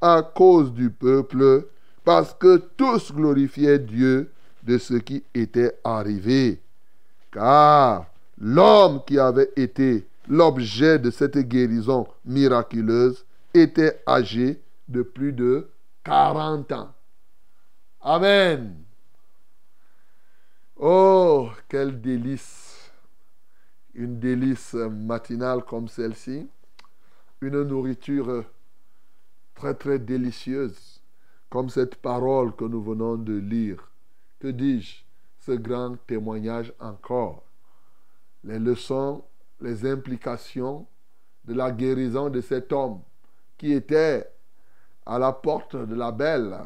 à 0.00 0.22
cause 0.22 0.72
du 0.72 0.90
peuple, 0.90 1.66
parce 2.04 2.34
que 2.34 2.56
tous 2.76 3.12
glorifiaient 3.12 3.78
Dieu 3.78 4.30
de 4.62 4.76
ce 4.78 4.94
qui 4.94 5.22
était 5.34 5.78
arrivé. 5.84 6.60
Car 7.32 8.06
l'homme 8.38 9.00
qui 9.06 9.18
avait 9.18 9.50
été 9.56 10.06
l'objet 10.28 10.98
de 10.98 11.10
cette 11.10 11.38
guérison 11.38 12.06
miraculeuse 12.24 13.24
était 13.52 14.02
âgé 14.06 14.62
de 14.88 15.02
plus 15.02 15.32
de 15.32 15.68
40 16.04 16.72
ans. 16.72 16.92
Amen. 18.00 18.76
Oh, 20.76 21.50
quel 21.68 22.00
délice. 22.00 22.90
Une 23.94 24.18
délice 24.18 24.74
matinale 24.74 25.62
comme 25.64 25.88
celle-ci. 25.88 26.48
Une 27.40 27.62
nourriture 27.62 28.44
très 29.54 29.74
très 29.74 29.98
délicieuse, 29.98 31.00
comme 31.48 31.68
cette 31.68 31.94
parole 31.96 32.54
que 32.56 32.64
nous 32.64 32.82
venons 32.82 33.16
de 33.16 33.34
lire. 33.34 33.90
Que 34.40 34.48
dis-je? 34.48 35.04
Ce 35.40 35.52
grand 35.52 35.96
témoignage 36.06 36.72
encore. 36.80 37.44
Les 38.42 38.58
leçons, 38.58 39.22
les 39.64 39.86
implications 39.86 40.86
de 41.44 41.54
la 41.54 41.70
guérison 41.70 42.30
de 42.30 42.40
cet 42.40 42.72
homme 42.72 43.00
qui 43.58 43.72
était 43.72 44.28
à 45.06 45.18
la 45.18 45.32
porte 45.32 45.76
de 45.76 45.94
la 45.94 46.12
belle 46.12 46.56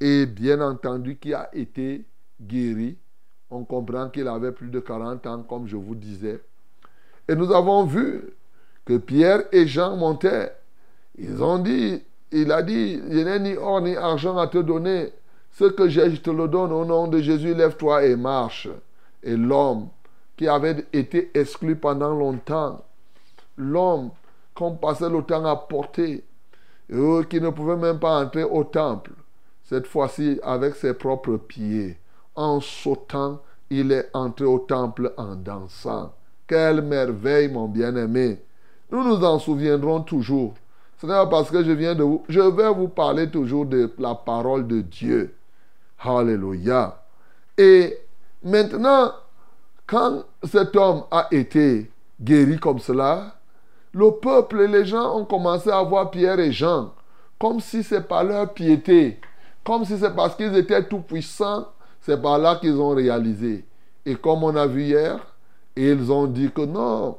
et 0.00 0.26
bien 0.26 0.60
entendu 0.60 1.16
qui 1.16 1.34
a 1.34 1.48
été 1.52 2.04
guéri. 2.40 2.96
On 3.50 3.64
comprend 3.64 4.08
qu'il 4.10 4.28
avait 4.28 4.52
plus 4.52 4.68
de 4.68 4.80
40 4.80 5.26
ans, 5.26 5.42
comme 5.42 5.66
je 5.66 5.76
vous 5.76 5.94
disais. 5.94 6.40
Et 7.26 7.34
nous 7.34 7.52
avons 7.52 7.84
vu 7.84 8.22
que 8.84 8.98
Pierre 8.98 9.44
et 9.52 9.66
Jean 9.66 9.96
montaient. 9.96 10.54
Ils 11.16 11.42
ont 11.42 11.58
dit, 11.58 12.02
il 12.30 12.52
a 12.52 12.62
dit, 12.62 13.00
je 13.10 13.18
n'ai 13.18 13.38
ni 13.38 13.56
or 13.56 13.80
ni 13.80 13.96
argent 13.96 14.36
à 14.36 14.46
te 14.48 14.58
donner. 14.58 15.12
Ce 15.50 15.64
que 15.64 15.88
j'ai, 15.88 16.10
je 16.10 16.20
te 16.20 16.30
le 16.30 16.46
donne 16.46 16.72
au 16.72 16.84
nom 16.84 17.08
de 17.08 17.20
Jésus. 17.20 17.54
Lève-toi 17.54 18.04
et 18.04 18.16
marche. 18.16 18.68
Et 19.22 19.36
l'homme 19.36 19.88
qui 20.38 20.48
avait 20.48 20.86
été 20.92 21.30
exclu 21.34 21.76
pendant 21.76 22.14
longtemps, 22.14 22.82
l'homme 23.58 24.10
qu'on 24.54 24.76
passait 24.76 25.10
le 25.10 25.22
temps 25.22 25.44
à 25.44 25.56
porter, 25.56 26.24
qui 26.88 27.40
ne 27.40 27.50
pouvait 27.50 27.76
même 27.76 27.98
pas 27.98 28.22
entrer 28.22 28.44
au 28.44 28.64
temple, 28.64 29.10
cette 29.64 29.86
fois-ci 29.86 30.40
avec 30.42 30.76
ses 30.76 30.94
propres 30.94 31.36
pieds, 31.36 31.98
en 32.36 32.60
sautant, 32.60 33.40
il 33.68 33.92
est 33.92 34.08
entré 34.14 34.46
au 34.46 34.60
temple 34.60 35.12
en 35.16 35.34
dansant. 35.34 36.14
Quelle 36.46 36.80
merveille, 36.80 37.48
mon 37.48 37.68
bien-aimé. 37.68 38.40
Nous 38.90 39.04
nous 39.04 39.22
en 39.22 39.38
souviendrons 39.38 40.00
toujours. 40.00 40.54
Ce 40.98 41.06
n'est 41.06 41.12
pas 41.12 41.26
parce 41.26 41.50
que 41.50 41.62
je 41.62 41.72
viens 41.72 41.94
de 41.94 42.02
vous. 42.02 42.24
Je 42.28 42.40
vais 42.40 42.72
vous 42.72 42.88
parler 42.88 43.30
toujours 43.30 43.66
de 43.66 43.92
la 43.98 44.14
parole 44.14 44.66
de 44.66 44.80
Dieu. 44.80 45.34
Alléluia. 45.98 47.02
Et 47.58 47.98
maintenant, 48.42 49.12
quand 49.88 50.24
cet 50.44 50.76
homme 50.76 51.04
a 51.10 51.26
été 51.30 51.90
guéri 52.20 52.58
comme 52.58 52.78
cela, 52.78 53.34
le 53.92 54.10
peuple 54.10 54.60
et 54.60 54.68
les 54.68 54.84
gens 54.84 55.16
ont 55.16 55.24
commencé 55.24 55.70
à 55.70 55.82
voir 55.82 56.10
Pierre 56.10 56.38
et 56.38 56.52
Jean 56.52 56.92
comme 57.38 57.60
si 57.60 57.82
c'est 57.82 58.06
par 58.06 58.24
leur 58.24 58.52
piété, 58.52 59.18
comme 59.64 59.84
si 59.84 59.96
c'est 59.96 60.14
parce 60.14 60.34
qu'ils 60.34 60.56
étaient 60.56 60.84
tout 60.84 61.00
puissants, 61.00 61.68
c'est 62.00 62.20
par 62.20 62.38
là 62.38 62.56
qu'ils 62.56 62.80
ont 62.80 62.90
réalisé. 62.90 63.64
Et 64.04 64.16
comme 64.16 64.42
on 64.42 64.54
a 64.56 64.66
vu 64.66 64.82
hier, 64.84 65.18
ils 65.76 66.10
ont 66.10 66.26
dit 66.26 66.50
que 66.50 66.62
non, 66.62 67.16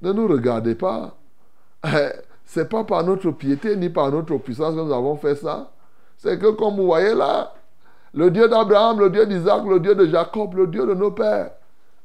ne 0.00 0.12
nous 0.12 0.26
regardez 0.26 0.74
pas. 0.74 1.16
C'est 2.44 2.68
pas 2.68 2.84
par 2.84 3.02
notre 3.02 3.30
piété 3.30 3.76
ni 3.76 3.88
par 3.88 4.10
notre 4.10 4.36
puissance 4.36 4.74
que 4.74 4.80
nous 4.80 4.92
avons 4.92 5.16
fait 5.16 5.36
ça. 5.36 5.70
C'est 6.18 6.38
que 6.38 6.48
comme 6.50 6.76
vous 6.76 6.84
voyez 6.84 7.14
là, 7.14 7.54
le 8.12 8.30
Dieu 8.30 8.46
d'Abraham, 8.46 9.00
le 9.00 9.08
Dieu 9.08 9.24
d'Isaac, 9.24 9.64
le 9.64 9.80
Dieu 9.80 9.94
de 9.94 10.06
Jacob, 10.06 10.54
le 10.54 10.66
Dieu 10.66 10.86
de 10.86 10.92
nos 10.92 11.12
pères, 11.12 11.52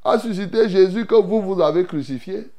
a 0.04 0.20
suscité 0.20 0.70
Jésus 0.70 1.06
que 1.06 1.16
vous, 1.16 1.42
vous 1.42 1.62
avez 1.62 1.86
crucifié. 1.86 2.50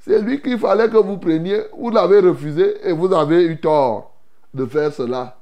C'est 0.00 0.20
lui 0.20 0.40
qu'il 0.40 0.58
fallait 0.58 0.88
que 0.88 0.96
vous 0.96 1.18
preniez. 1.18 1.62
Vous 1.76 1.90
l'avez 1.90 2.20
refusé 2.20 2.76
et 2.88 2.92
vous 2.92 3.12
avez 3.12 3.44
eu 3.44 3.60
tort 3.60 4.14
de 4.52 4.66
faire 4.66 4.92
cela. 4.92 5.38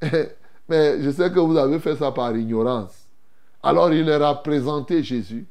Mais 0.68 1.02
je 1.02 1.10
sais 1.10 1.30
que 1.30 1.40
vous 1.40 1.56
avez 1.56 1.78
fait 1.78 1.96
ça 1.96 2.12
par 2.12 2.36
ignorance. 2.36 3.06
Alors 3.62 3.92
il 3.92 4.06
leur 4.06 4.22
a 4.22 4.42
présenté 4.42 5.02
Jésus 5.02 5.46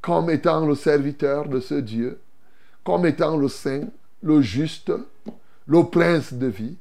comme 0.00 0.30
étant 0.30 0.64
le 0.64 0.74
serviteur 0.74 1.48
de 1.48 1.60
ce 1.60 1.74
Dieu, 1.74 2.20
comme 2.84 3.06
étant 3.06 3.36
le 3.36 3.48
saint, 3.48 3.82
le 4.22 4.40
juste, 4.40 4.92
le 5.66 5.84
prince 5.84 6.32
de 6.32 6.46
vie, 6.46 6.76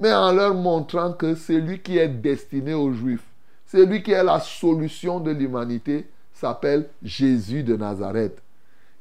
mais 0.00 0.12
en 0.12 0.32
leur 0.32 0.54
montrant 0.54 1.12
que 1.12 1.34
c'est 1.34 1.58
lui 1.58 1.80
qui 1.80 1.98
est 1.98 2.08
destiné 2.08 2.74
aux 2.74 2.92
Juifs, 2.92 3.24
c'est 3.64 3.86
lui 3.86 4.02
qui 4.02 4.12
est 4.12 4.22
la 4.22 4.40
solution 4.40 5.20
de 5.20 5.30
l'humanité, 5.30 6.06
s'appelle 6.36 6.88
Jésus 7.02 7.62
de 7.62 7.76
Nazareth. 7.76 8.38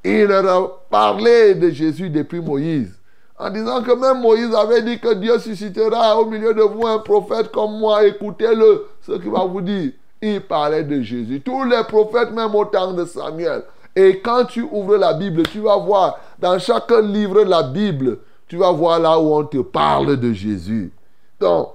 Et 0.03 0.21
il 0.21 0.27
leur 0.27 0.47
a 0.47 0.81
parlé 0.89 1.55
de 1.55 1.69
Jésus 1.69 2.09
depuis 2.09 2.39
Moïse, 2.39 2.97
en 3.37 3.49
disant 3.49 3.81
que 3.81 3.91
même 3.91 4.21
Moïse 4.21 4.53
avait 4.53 4.81
dit 4.81 4.99
que 4.99 5.13
Dieu 5.15 5.37
suscitera 5.39 6.17
au 6.19 6.25
milieu 6.25 6.53
de 6.53 6.61
vous 6.61 6.87
un 6.87 6.99
prophète 6.99 7.51
comme 7.51 7.77
moi, 7.79 8.05
écoutez-le, 8.05 8.85
ce 9.01 9.13
qu'il 9.13 9.31
va 9.31 9.43
vous 9.45 9.61
dire. 9.61 9.91
Il 10.21 10.41
parlait 10.41 10.83
de 10.83 11.01
Jésus. 11.01 11.41
Tous 11.41 11.65
les 11.65 11.83
prophètes, 11.83 12.31
même 12.31 12.55
au 12.55 12.65
temps 12.65 12.93
de 12.93 13.03
Samuel. 13.03 13.63
Et 13.95 14.19
quand 14.19 14.45
tu 14.45 14.61
ouvres 14.61 14.97
la 14.97 15.13
Bible, 15.13 15.43
tu 15.43 15.59
vas 15.59 15.77
voir, 15.77 16.17
dans 16.39 16.57
chaque 16.57 16.91
livre 16.91 17.43
de 17.43 17.49
la 17.49 17.63
Bible, 17.63 18.19
tu 18.47 18.57
vas 18.57 18.71
voir 18.71 18.99
là 18.99 19.19
où 19.19 19.35
on 19.35 19.43
te 19.43 19.57
parle 19.57 20.17
de 20.17 20.31
Jésus. 20.31 20.91
Donc, 21.39 21.69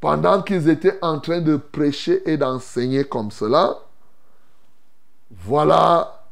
pendant 0.00 0.42
qu'ils 0.42 0.68
étaient 0.68 0.98
en 1.00 1.20
train 1.20 1.40
de 1.40 1.56
prêcher 1.56 2.28
et 2.28 2.36
d'enseigner 2.36 3.04
comme 3.04 3.30
cela, 3.30 3.78
voilà 5.30 6.24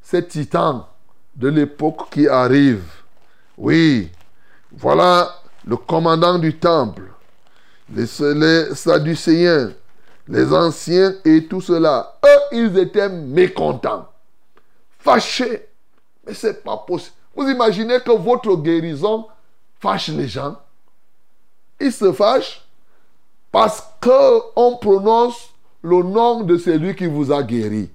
ces 0.00 0.26
titans 0.26 0.84
de 1.36 1.48
l'époque 1.48 2.10
qui 2.10 2.28
arrivent. 2.28 2.92
Oui, 3.56 4.10
voilà 4.72 5.34
le 5.66 5.76
commandant 5.76 6.38
du 6.38 6.56
temple, 6.58 7.12
les, 7.94 8.06
les 8.34 8.74
Sadducéens, 8.74 9.72
les 10.28 10.52
anciens 10.52 11.14
et 11.24 11.46
tout 11.46 11.60
cela. 11.60 12.18
Eux, 12.24 12.56
ils 12.56 12.78
étaient 12.78 13.08
mécontents, 13.08 14.08
fâchés. 14.98 15.68
Mais 16.26 16.34
c'est 16.34 16.62
pas 16.62 16.76
possible. 16.78 17.14
Vous 17.34 17.48
imaginez 17.48 18.00
que 18.00 18.12
votre 18.12 18.56
guérison 18.56 19.26
fâche 19.80 20.08
les 20.08 20.28
gens 20.28 20.56
ils 21.80 21.92
se 21.92 22.12
fâchent 22.12 22.62
parce 23.50 23.82
qu'on 24.00 24.76
prononce 24.76 25.50
le 25.82 26.02
nom 26.02 26.42
de 26.42 26.58
celui 26.58 26.94
qui 26.94 27.06
vous 27.06 27.32
a 27.32 27.42
guéri. 27.42 27.90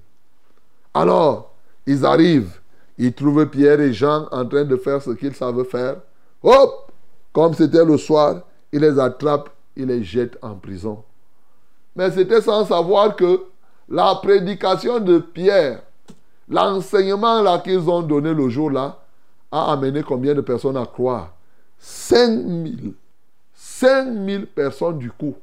Alors, 0.96 1.52
ils 1.86 2.06
arrivent, 2.06 2.58
ils 2.96 3.12
trouvent 3.12 3.44
Pierre 3.50 3.80
et 3.80 3.92
Jean 3.92 4.28
en 4.32 4.46
train 4.46 4.64
de 4.64 4.76
faire 4.76 5.02
ce 5.02 5.10
qu'ils 5.10 5.34
savent 5.34 5.62
faire. 5.64 5.96
Hop 6.42 6.90
Comme 7.34 7.52
c'était 7.52 7.84
le 7.84 7.98
soir, 7.98 8.40
ils 8.72 8.80
les 8.80 8.98
attrapent, 8.98 9.50
ils 9.76 9.84
les 9.84 10.02
jettent 10.02 10.38
en 10.40 10.54
prison. 10.54 11.04
Mais 11.94 12.10
c'était 12.10 12.40
sans 12.40 12.64
savoir 12.64 13.14
que 13.14 13.42
la 13.90 14.14
prédication 14.22 14.98
de 14.98 15.18
Pierre, 15.18 15.82
l'enseignement 16.48 17.42
là 17.42 17.58
qu'ils 17.58 17.90
ont 17.90 18.00
donné 18.00 18.32
le 18.32 18.48
jour-là, 18.48 18.98
a 19.52 19.72
amené 19.72 20.02
combien 20.02 20.32
de 20.32 20.40
personnes 20.40 20.78
à 20.78 20.86
croire? 20.86 21.34
5000. 21.78 22.94
5000 23.54 24.46
personnes 24.46 24.96
du 24.96 25.10
coup. 25.10 25.34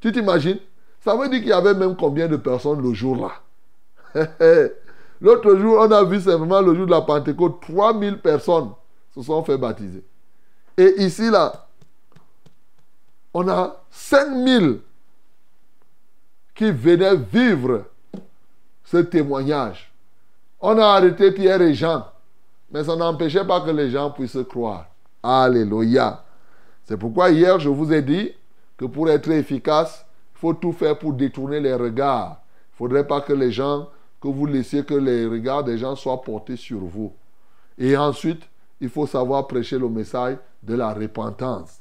Tu 0.00 0.10
t'imagines? 0.10 0.58
Ça 1.04 1.14
veut 1.14 1.28
dire 1.28 1.40
qu'il 1.40 1.48
y 1.48 1.52
avait 1.52 1.74
même 1.74 1.96
combien 1.96 2.28
de 2.28 2.36
personnes 2.38 2.80
le 2.80 2.94
jour-là 2.94 3.32
L'autre 5.20 5.56
jour, 5.56 5.78
on 5.80 5.90
a 5.90 6.04
vu 6.04 6.20
simplement 6.20 6.60
le 6.60 6.74
jour 6.74 6.86
de 6.86 6.90
la 6.90 7.00
Pentecôte, 7.00 7.60
3000 7.62 8.18
personnes 8.18 8.70
se 9.14 9.22
sont 9.22 9.42
fait 9.42 9.56
baptiser. 9.56 10.04
Et 10.76 11.02
ici, 11.02 11.30
là, 11.30 11.66
on 13.32 13.48
a 13.48 13.82
5000 13.90 14.80
qui 16.54 16.70
venaient 16.70 17.16
vivre 17.16 17.84
ce 18.84 18.98
témoignage. 18.98 19.92
On 20.60 20.78
a 20.78 20.84
arrêté 20.84 21.32
Pierre 21.32 21.60
et 21.62 21.74
Jean, 21.74 22.06
mais 22.70 22.84
ça 22.84 22.96
n'empêchait 22.96 23.44
pas 23.44 23.60
que 23.60 23.70
les 23.70 23.90
gens 23.90 24.10
puissent 24.10 24.38
croire. 24.48 24.86
Alléluia. 25.22 26.24
C'est 26.84 26.96
pourquoi 26.96 27.30
hier, 27.30 27.58
je 27.58 27.68
vous 27.68 27.92
ai 27.92 28.02
dit 28.02 28.32
que 28.76 28.84
pour 28.84 29.10
être 29.10 29.30
efficace, 29.30 30.06
il 30.34 30.38
faut 30.38 30.54
tout 30.54 30.72
faire 30.72 30.98
pour 30.98 31.12
détourner 31.12 31.60
les 31.60 31.74
regards. 31.74 32.40
Il 32.40 32.72
ne 32.72 32.76
faudrait 32.76 33.06
pas 33.06 33.20
que 33.20 33.32
les 33.32 33.50
gens, 33.50 33.88
vous 34.28 34.46
laissiez 34.46 34.84
que 34.84 34.94
les 34.94 35.26
regards 35.26 35.64
des 35.64 35.78
gens 35.78 35.96
soient 35.96 36.22
portés 36.22 36.56
sur 36.56 36.78
vous. 36.78 37.12
Et 37.78 37.96
ensuite, 37.96 38.42
il 38.80 38.88
faut 38.88 39.06
savoir 39.06 39.46
prêcher 39.46 39.78
le 39.78 39.88
message 39.88 40.36
de 40.62 40.74
la 40.74 40.92
repentance. 40.92 41.78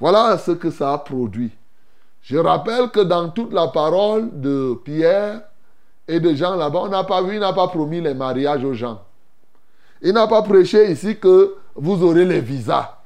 Voilà 0.00 0.38
ce 0.38 0.52
que 0.52 0.70
ça 0.70 0.92
a 0.92 0.98
produit. 0.98 1.50
Je 2.22 2.36
rappelle 2.36 2.90
que 2.90 3.00
dans 3.00 3.30
toute 3.30 3.52
la 3.52 3.68
parole 3.68 4.40
de 4.40 4.78
Pierre 4.84 5.42
et 6.06 6.20
de 6.20 6.34
Jean 6.34 6.56
là-bas, 6.56 6.80
on 6.84 6.88
n'a 6.88 7.04
pas 7.04 7.22
vu, 7.22 7.34
il 7.34 7.40
n'a 7.40 7.52
pas 7.52 7.68
promis 7.68 8.00
les 8.00 8.14
mariages 8.14 8.64
aux 8.64 8.74
gens. 8.74 9.00
Il 10.02 10.12
n'a 10.12 10.26
pas 10.26 10.42
prêché 10.42 10.90
ici 10.90 11.16
que 11.16 11.56
vous 11.74 12.02
aurez 12.04 12.24
les 12.24 12.40
visas. 12.40 12.98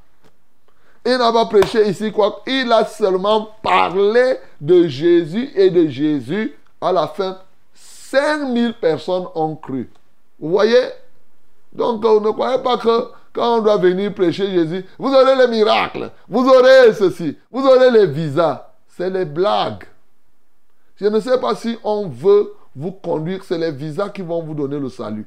Il 1.04 1.16
n'a 1.16 1.32
pas 1.32 1.46
prêché 1.46 1.88
ici 1.88 2.12
quoi. 2.12 2.42
Il 2.46 2.70
a 2.70 2.84
seulement 2.84 3.50
parlé 3.62 4.36
de 4.60 4.86
Jésus 4.86 5.50
et 5.54 5.70
de 5.70 5.88
Jésus. 5.88 6.54
À 6.80 6.92
la 6.92 7.06
fin, 7.06 7.38
5000 8.12 8.74
personnes 8.74 9.26
ont 9.34 9.56
cru. 9.56 9.90
Vous 10.38 10.50
voyez? 10.50 10.88
Donc, 11.72 12.04
ne 12.04 12.30
croyez 12.30 12.62
pas 12.62 12.76
que 12.76 13.08
quand 13.32 13.58
on 13.58 13.62
doit 13.62 13.78
venir 13.78 14.14
prêcher 14.14 14.50
Jésus, 14.50 14.84
vous 14.98 15.08
aurez 15.08 15.34
les 15.34 15.48
miracles, 15.48 16.10
vous 16.28 16.46
aurez 16.46 16.92
ceci, 16.92 17.36
vous 17.50 17.66
aurez 17.66 17.90
les 17.90 18.06
visas 18.06 18.68
c'est 18.96 19.10
les 19.10 19.24
blagues. 19.24 19.84
Je 20.96 21.06
ne 21.06 21.18
sais 21.18 21.38
pas 21.40 21.54
si 21.54 21.78
on 21.82 22.08
veut 22.08 22.52
vous 22.76 22.92
conduire, 22.92 23.42
c'est 23.44 23.58
les 23.58 23.72
visas 23.72 24.10
qui 24.10 24.22
vont 24.22 24.42
vous 24.42 24.54
donner 24.54 24.78
le 24.78 24.88
salut. 24.88 25.26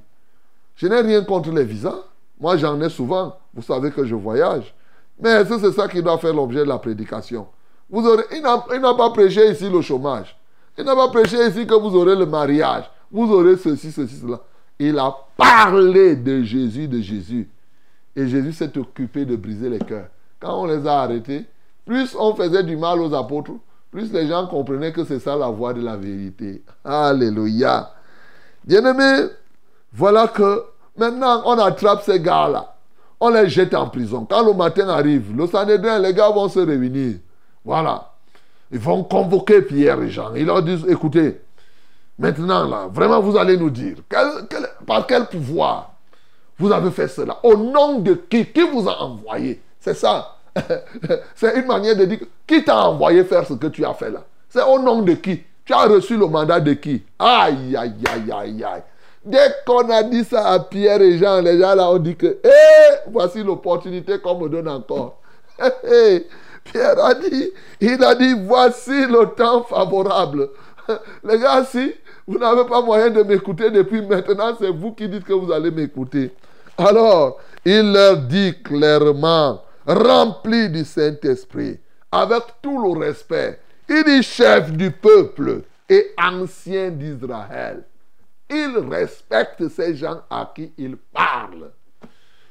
Je 0.76 0.88
n'ai 0.88 1.02
rien 1.02 1.24
contre 1.24 1.52
les 1.52 1.64
visas. 1.64 2.04
Moi, 2.40 2.58
j'en 2.58 2.80
ai 2.82 2.90
souvent. 2.90 3.36
Vous 3.54 3.62
savez 3.62 3.92
que 3.92 4.06
je 4.06 4.16
voyage. 4.16 4.74
Mais 5.20 5.44
c'est 5.46 5.72
ça 5.72 5.88
qui 5.88 6.04
doit 6.04 6.18
faire 6.18 6.34
l'objet 6.34 6.60
de 6.60 6.70
la 6.70 6.78
prédication? 6.78 7.48
Vous 7.90 8.06
aurez, 8.06 8.24
il 8.32 8.42
n'a 8.42 8.94
pas 8.94 9.10
prêché 9.12 9.50
ici 9.52 9.70
le 9.70 9.82
chômage. 9.82 10.38
Il 10.78 10.84
n'a 10.84 10.96
pas 10.96 11.08
prêché 11.10 11.38
ici 11.48 11.66
que 11.66 11.74
vous 11.74 11.96
aurez 11.96 12.16
le 12.16 12.26
mariage. 12.26 12.86
Vous 13.12 13.32
aurez 13.32 13.58
ceci, 13.58 13.92
ceci, 13.92 14.18
cela. 14.18 14.42
Il 14.78 15.00
a 15.00 15.16
parlé 15.38 16.16
de 16.16 16.44
Jésus, 16.44 16.88
de 16.88 17.00
Jésus. 17.00 17.50
Et 18.16 18.28
Jésus 18.28 18.54
s'est 18.54 18.78
occupé 18.78 19.26
de 19.26 19.36
briser 19.36 19.70
les 19.70 19.80
cœurs. 19.80 20.08
Quand 20.40 20.62
on 20.62 20.66
les 20.66 20.86
a 20.86 21.02
arrêtés, 21.02 21.46
plus 21.86 22.16
on 22.20 22.36
faisait 22.36 22.64
du 22.64 22.76
mal 22.76 23.00
aux 23.00 23.14
apôtres, 23.14 23.52
plus 23.92 24.12
les 24.12 24.28
gens 24.28 24.48
comprenaient 24.48 24.92
que 24.92 25.06
c'est 25.06 25.20
ça 25.20 25.36
la 25.36 25.48
voie 25.48 25.74
de 25.74 25.82
la 25.82 25.96
vérité. 25.96 26.62
Alléluia. 26.84 27.92
Bien-aimés, 28.66 29.30
voilà 29.94 30.28
que 30.28 30.64
maintenant 30.98 31.44
on 31.46 31.58
attrape 31.58 32.04
ces 32.04 32.20
gars-là. 32.20 32.76
On 33.20 33.30
les 33.30 33.48
jette 33.48 33.74
en 33.74 33.88
prison. 33.88 34.28
Quand 34.30 34.46
le 34.46 34.54
matin 34.54 34.90
arrive, 34.90 35.36
le 35.36 35.48
Sanhédrin, 35.48 36.00
les 36.00 36.14
gars 36.14 36.32
vont 36.32 36.50
se 36.50 36.60
réunir. 36.60 37.16
Voilà. 37.64 38.15
Ils 38.72 38.80
vont 38.80 39.04
convoquer 39.04 39.62
Pierre 39.62 40.02
et 40.02 40.10
Jean. 40.10 40.34
Ils 40.36 40.46
leur 40.46 40.64
disent, 40.64 40.86
écoutez, 40.88 41.42
maintenant 42.18 42.68
là, 42.68 42.88
vraiment 42.92 43.22
vous 43.22 43.38
allez 43.38 43.58
nous 43.58 43.70
dire, 43.70 43.98
par 44.86 45.06
quel 45.08 45.26
pouvoir 45.28 45.96
vous 46.58 46.72
avez 46.72 46.92
fait 46.92 47.08
cela? 47.08 47.40
Au 47.44 47.56
nom 47.56 48.00
de 48.00 48.14
qui? 48.14 48.46
Qui 48.46 48.62
vous 48.62 48.88
a 48.88 49.02
envoyé? 49.02 49.62
C'est 49.80 49.94
ça. 49.94 50.38
c'est 51.36 51.60
une 51.60 51.66
manière 51.66 51.98
de 51.98 52.06
dire 52.06 52.20
qui 52.48 52.64
t'a 52.64 52.88
envoyé 52.88 53.24
faire 53.26 53.46
ce 53.46 53.54
que 53.54 53.68
tu 53.68 53.84
as 53.86 53.94
fait 53.94 54.10
là? 54.10 54.24
C'est 54.50 54.64
au 54.64 54.80
nom 54.80 55.02
de 55.02 55.14
qui? 55.14 55.44
Tu 55.66 55.74
as 55.74 55.86
reçu 55.86 56.16
le 56.16 56.28
mandat 56.28 56.60
de 56.60 56.74
qui? 56.74 57.04
Aïe, 57.20 57.76
aïe, 57.76 57.94
aïe, 58.10 58.32
aïe, 58.32 58.64
aïe. 58.64 58.84
Dès 59.26 59.54
qu'on 59.66 59.90
a 59.90 60.04
dit 60.04 60.24
ça 60.24 60.48
à 60.50 60.60
Pierre 60.60 61.02
et 61.02 61.18
Jean, 61.18 61.42
les 61.42 61.60
gens 61.60 61.76
là 61.76 61.90
ont 61.90 61.98
dit 61.98 62.16
que, 62.16 62.38
eh, 62.44 63.10
voici 63.10 63.44
l'opportunité 63.44 64.20
qu'on 64.20 64.40
me 64.40 64.48
donne 64.48 64.70
encore. 64.70 65.20
Pierre 66.66 67.04
a 67.04 67.14
dit, 67.14 67.50
il 67.80 68.04
a 68.04 68.16
dit, 68.16 68.34
voici 68.46 69.06
le 69.08 69.34
temps 69.36 69.64
favorable. 69.64 70.50
Les 71.24 71.40
gars, 71.40 71.64
si 71.64 71.94
vous 72.28 72.38
n'avez 72.38 72.66
pas 72.66 72.82
moyen 72.82 73.10
de 73.10 73.24
m'écouter 73.24 73.72
depuis 73.72 74.02
maintenant, 74.02 74.56
c'est 74.60 74.70
vous 74.70 74.92
qui 74.94 75.08
dites 75.08 75.24
que 75.24 75.34
vous 75.34 75.52
allez 75.52 75.72
m'écouter. 75.72 76.32
Alors, 76.78 77.40
il 77.64 77.94
leur 77.94 78.18
dit 78.18 78.62
clairement, 78.64 79.64
rempli 79.88 80.70
du 80.70 80.84
Saint-Esprit, 80.84 81.80
avec 82.12 82.44
tout 82.62 82.82
le 82.84 83.00
respect. 83.00 83.60
Il 83.88 84.10
est 84.10 84.24
chef 84.24 84.72
du 84.72 84.92
peuple 84.92 85.62
et 85.88 86.12
ancien 86.18 86.90
d'Israël. 86.90 87.84
Il 88.50 88.78
respecte 88.90 89.68
ces 89.70 89.96
gens 89.96 90.22
à 90.30 90.52
qui 90.54 90.74
il 90.78 90.98
parle. 90.98 91.72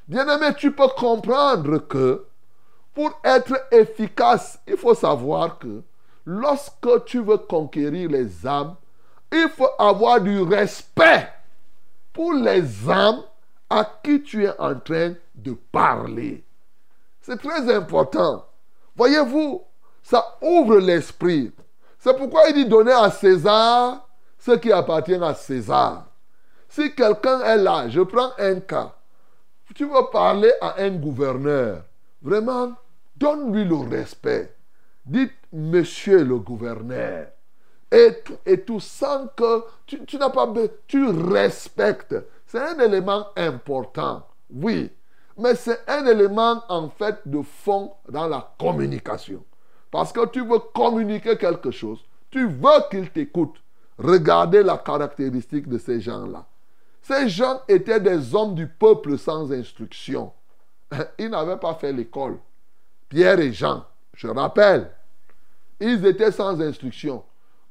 Bien-aimé, 0.06 0.54
tu 0.56 0.72
peux 0.72 0.88
comprendre 0.88 1.78
que 1.78 2.24
pour 2.94 3.18
être 3.24 3.66
efficace, 3.72 4.58
il 4.66 4.76
faut 4.76 4.94
savoir 4.94 5.58
que 5.58 5.82
lorsque 6.24 7.04
tu 7.06 7.20
veux 7.20 7.38
conquérir 7.38 8.08
les 8.10 8.46
âmes, 8.46 8.76
il 9.32 9.48
faut 9.48 9.70
avoir 9.78 10.20
du 10.20 10.40
respect 10.42 11.28
pour 12.12 12.32
les 12.32 12.88
âmes 12.88 13.22
à 13.68 13.84
qui 14.02 14.22
tu 14.22 14.44
es 14.44 14.60
en 14.60 14.78
train 14.78 15.14
de 15.34 15.52
parler. 15.72 16.44
C'est 17.20 17.40
très 17.40 17.74
important. 17.74 18.46
Voyez-vous, 18.94 19.62
ça 20.02 20.38
ouvre 20.40 20.78
l'esprit. 20.78 21.52
C'est 21.98 22.16
pourquoi 22.16 22.48
il 22.48 22.54
dit 22.54 22.66
donner 22.66 22.92
à 22.92 23.10
César 23.10 24.06
ce 24.38 24.52
qui 24.52 24.70
appartient 24.70 25.14
à 25.14 25.34
César. 25.34 26.06
Si 26.68 26.94
quelqu'un 26.94 27.40
est 27.40 27.56
là, 27.56 27.88
je 27.88 28.02
prends 28.02 28.30
un 28.38 28.60
cas. 28.60 28.94
Tu 29.74 29.86
veux 29.86 30.10
parler 30.12 30.52
à 30.60 30.80
un 30.82 30.90
gouverneur. 30.90 31.82
Vraiment, 32.22 32.74
donne-lui 33.24 33.64
le 33.64 33.76
respect. 33.76 34.54
Dites, 35.06 35.32
monsieur 35.50 36.24
le 36.24 36.38
gouverneur. 36.38 37.28
Et 37.90 38.18
tout, 38.24 38.36
et 38.44 38.60
tout 38.60 38.80
sans 38.80 39.28
que 39.28 39.64
tu, 39.86 40.18
n'as 40.18 40.28
pas 40.28 40.52
tu 40.86 41.06
respectes. 41.06 42.16
C'est 42.46 42.60
un 42.60 42.78
élément 42.80 43.26
important. 43.36 44.26
Oui, 44.50 44.90
mais 45.38 45.54
c'est 45.54 45.80
un 45.88 46.04
élément 46.06 46.62
en 46.68 46.90
fait 46.90 47.16
de 47.24 47.40
fond 47.40 47.92
dans 48.08 48.26
la 48.26 48.54
communication. 48.58 49.42
Parce 49.90 50.12
que 50.12 50.26
tu 50.26 50.44
veux 50.44 50.58
communiquer 50.58 51.38
quelque 51.38 51.70
chose, 51.70 52.04
tu 52.30 52.46
veux 52.46 52.88
qu'il 52.90 53.10
t'écoute. 53.10 53.54
Regardez 53.96 54.62
la 54.62 54.76
caractéristique 54.76 55.68
de 55.68 55.78
ces 55.78 56.00
gens-là. 56.00 56.46
Ces 57.00 57.28
gens 57.28 57.60
étaient 57.68 58.00
des 58.00 58.34
hommes 58.34 58.54
du 58.54 58.66
peuple 58.66 59.16
sans 59.16 59.52
instruction. 59.52 60.32
Ils 61.18 61.30
n'avaient 61.30 61.58
pas 61.58 61.74
fait 61.74 61.92
l'école. 61.92 62.38
Pierre 63.14 63.38
et 63.38 63.52
Jean, 63.52 63.84
je 64.14 64.26
rappelle, 64.26 64.90
ils 65.78 66.04
étaient 66.04 66.32
sans 66.32 66.60
instruction. 66.60 67.22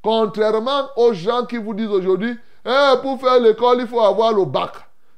Contrairement 0.02 0.88
aux 0.96 1.12
gens 1.12 1.46
qui 1.46 1.58
vous 1.58 1.74
disent 1.74 1.88
aujourd'hui, 1.88 2.40
eh, 2.66 2.94
pour 3.02 3.20
faire 3.20 3.42
l'école, 3.42 3.82
il 3.82 3.88
faut 3.88 4.00
avoir 4.00 4.32
le 4.32 4.46
bac, 4.46 4.72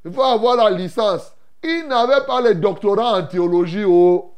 il 0.03 0.11
faut 0.11 0.23
avoir 0.23 0.55
la 0.55 0.71
licence. 0.71 1.31
Ils 1.61 1.85
n'avaient 1.87 2.25
pas 2.25 2.41
les 2.41 2.55
doctorats 2.55 3.19
en 3.19 3.27
théologie. 3.27 3.83
Oh. 3.85 4.33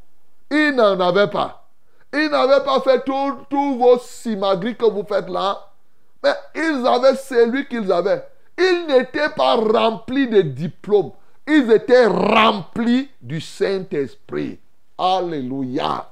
Ils 0.51 0.71
n'en 0.75 0.99
avaient 0.99 1.29
pas. 1.29 1.69
Ils 2.11 2.29
n'avaient 2.31 2.65
pas 2.65 2.81
fait 2.81 3.05
tous 3.05 3.77
vos 3.77 3.97
simagris 3.99 4.75
que 4.75 4.85
vous 4.85 5.05
faites 5.07 5.29
là. 5.29 5.71
Mais 6.21 6.33
ils 6.53 6.85
avaient 6.85 7.15
celui 7.15 7.65
qu'ils 7.65 7.93
avaient. 7.93 8.25
Ils 8.57 8.87
n'étaient 8.89 9.29
pas 9.29 9.55
remplis 9.55 10.27
de 10.27 10.41
diplômes. 10.41 11.11
Ils 11.47 11.71
étaient 11.71 12.07
remplis 12.07 13.09
du 13.21 13.39
Saint-Esprit. 13.39 14.59
Alléluia. 14.97 16.09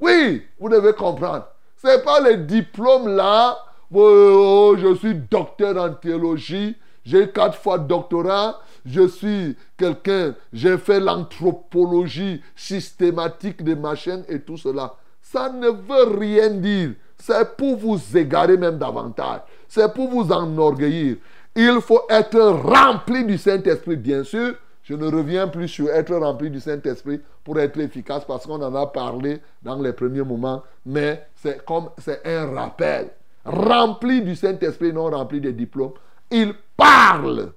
Oui, 0.00 0.42
vous 0.58 0.68
devez 0.68 0.92
comprendre. 0.92 1.46
Ce 1.76 1.86
n'est 1.86 2.02
pas 2.02 2.20
les 2.20 2.36
diplômes 2.38 3.08
là. 3.08 3.58
Oh, 3.92 4.74
je 4.78 4.94
suis 4.94 5.14
docteur 5.14 5.76
en 5.76 5.94
théologie. 5.94 6.76
J'ai 7.04 7.30
quatre 7.30 7.58
fois 7.58 7.78
doctorat. 7.78 8.60
Je 8.86 9.08
suis 9.08 9.56
quelqu'un. 9.76 10.34
J'ai 10.52 10.78
fait 10.78 11.00
l'anthropologie 11.00 12.42
systématique 12.54 13.64
des 13.64 13.74
machines 13.74 14.24
et 14.28 14.40
tout 14.40 14.56
cela. 14.56 14.94
Ça 15.20 15.50
ne 15.50 15.68
veut 15.68 16.18
rien 16.18 16.50
dire. 16.50 16.92
C'est 17.18 17.56
pour 17.56 17.76
vous 17.76 17.98
égarer 18.16 18.56
même 18.56 18.78
davantage. 18.78 19.40
C'est 19.68 19.92
pour 19.92 20.08
vous 20.08 20.32
enorgueillir. 20.32 21.16
Il 21.54 21.80
faut 21.80 22.02
être 22.08 22.40
rempli 22.40 23.24
du 23.24 23.36
Saint-Esprit, 23.36 23.96
bien 23.96 24.24
sûr. 24.24 24.54
Je 24.90 24.96
ne 24.96 25.06
reviens 25.06 25.46
plus 25.46 25.68
sur 25.68 25.88
être 25.88 26.16
rempli 26.16 26.50
du 26.50 26.58
Saint-Esprit 26.58 27.20
pour 27.44 27.60
être 27.60 27.78
efficace 27.78 28.24
parce 28.26 28.44
qu'on 28.44 28.60
en 28.60 28.74
a 28.74 28.86
parlé 28.88 29.40
dans 29.62 29.80
les 29.80 29.92
premiers 29.92 30.24
moments. 30.24 30.64
Mais 30.84 31.28
c'est 31.36 31.64
comme 31.64 31.90
c'est 31.98 32.26
un 32.26 32.52
rappel. 32.52 33.10
Rempli 33.44 34.20
du 34.20 34.34
Saint-Esprit, 34.34 34.92
non 34.92 35.04
rempli 35.04 35.40
de 35.40 35.52
diplômes. 35.52 35.92
Ils 36.28 36.52
parlent. 36.76 37.52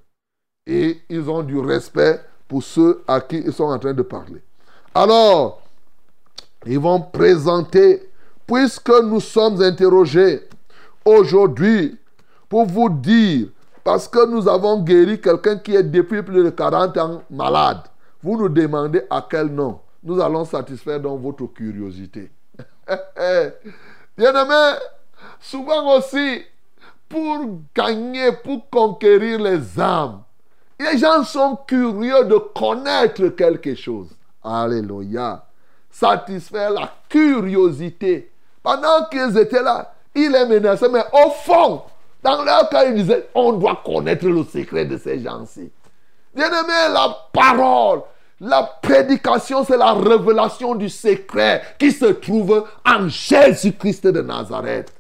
Et 0.67 1.01
ils 1.09 1.27
ont 1.27 1.41
du 1.41 1.57
respect 1.57 2.21
pour 2.47 2.61
ceux 2.61 3.03
à 3.07 3.19
qui 3.19 3.37
ils 3.37 3.51
sont 3.51 3.63
en 3.63 3.79
train 3.79 3.95
de 3.95 4.03
parler. 4.03 4.43
Alors, 4.93 5.63
ils 6.67 6.77
vont 6.77 7.01
présenter, 7.01 8.11
puisque 8.45 8.93
nous 9.05 9.19
sommes 9.19 9.59
interrogés 9.59 10.41
aujourd'hui 11.03 11.97
pour 12.47 12.67
vous 12.67 12.89
dire, 12.89 13.47
parce 13.83 14.07
que 14.07 14.25
nous 14.25 14.47
avons 14.47 14.81
guéri 14.81 15.19
quelqu'un 15.19 15.57
qui 15.57 15.75
est 15.75 15.83
depuis 15.83 16.23
plus 16.23 16.43
de 16.43 16.49
40 16.49 16.97
ans 16.97 17.23
malade, 17.29 17.81
vous 18.21 18.37
nous 18.37 18.49
demandez 18.49 19.03
à 19.09 19.25
quel 19.29 19.47
nom. 19.47 19.79
Nous 20.03 20.19
allons 20.21 20.45
satisfaire 20.45 20.99
donc 20.99 21.21
votre 21.21 21.45
curiosité. 21.47 22.31
Bien-aimé, 24.17 24.77
souvent 25.39 25.97
aussi, 25.97 26.43
pour 27.07 27.45
gagner, 27.75 28.31
pour 28.43 28.69
conquérir 28.69 29.39
les 29.39 29.79
âmes, 29.79 30.21
les 30.79 30.97
gens 30.97 31.23
sont 31.23 31.57
curieux 31.67 32.25
de 32.25 32.37
connaître 32.53 33.27
quelque 33.29 33.75
chose. 33.75 34.09
Alléluia 34.43 35.43
satisfaire 35.93 36.71
la 36.71 36.91
curiosité. 37.07 38.31
Pendant 38.63 39.05
qu'ils 39.09 39.37
étaient 39.37 39.61
là, 39.61 39.93
il 40.15 40.31
les 40.31 40.45
menaçait, 40.45 40.89
mais 40.89 41.03
au 41.13 41.29
fond, 41.29 41.83
dans 42.23 42.43
leur 42.43 42.69
cas, 42.69 42.85
ils 42.85 42.95
disaient, 42.95 43.27
on 43.35 43.53
doit 43.53 43.81
connaître 43.85 44.25
le 44.25 44.43
secret 44.43 44.85
de 44.85 44.97
ces 44.97 45.19
gens-ci. 45.19 45.71
Bien-aimé, 46.33 46.93
la 46.93 47.15
parole, 47.33 48.01
la 48.39 48.63
prédication, 48.81 49.63
c'est 49.63 49.77
la 49.77 49.93
révélation 49.93 50.75
du 50.75 50.89
secret 50.89 51.61
qui 51.77 51.91
se 51.91 52.05
trouve 52.05 52.65
en 52.85 53.07
Jésus-Christ 53.07 54.07
de 54.07 54.21
Nazareth. 54.21 54.93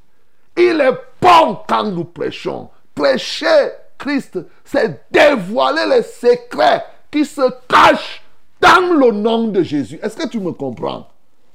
Il 0.57 0.79
est 0.81 0.97
bon 1.21 1.59
quand 1.67 1.85
nous 1.85 2.03
prêchons. 2.03 2.69
Prêcher 2.93 3.71
Christ, 3.97 4.39
c'est 4.65 5.09
dévoiler 5.09 5.85
les 5.87 6.03
secrets 6.03 6.85
qui 7.09 7.25
se 7.25 7.49
cachent 7.67 8.21
dans 8.59 8.93
le 8.93 9.11
nom 9.11 9.47
de 9.47 9.63
Jésus. 9.63 9.99
Est-ce 10.03 10.17
que 10.17 10.27
tu 10.27 10.39
me 10.39 10.51
comprends? 10.51 11.07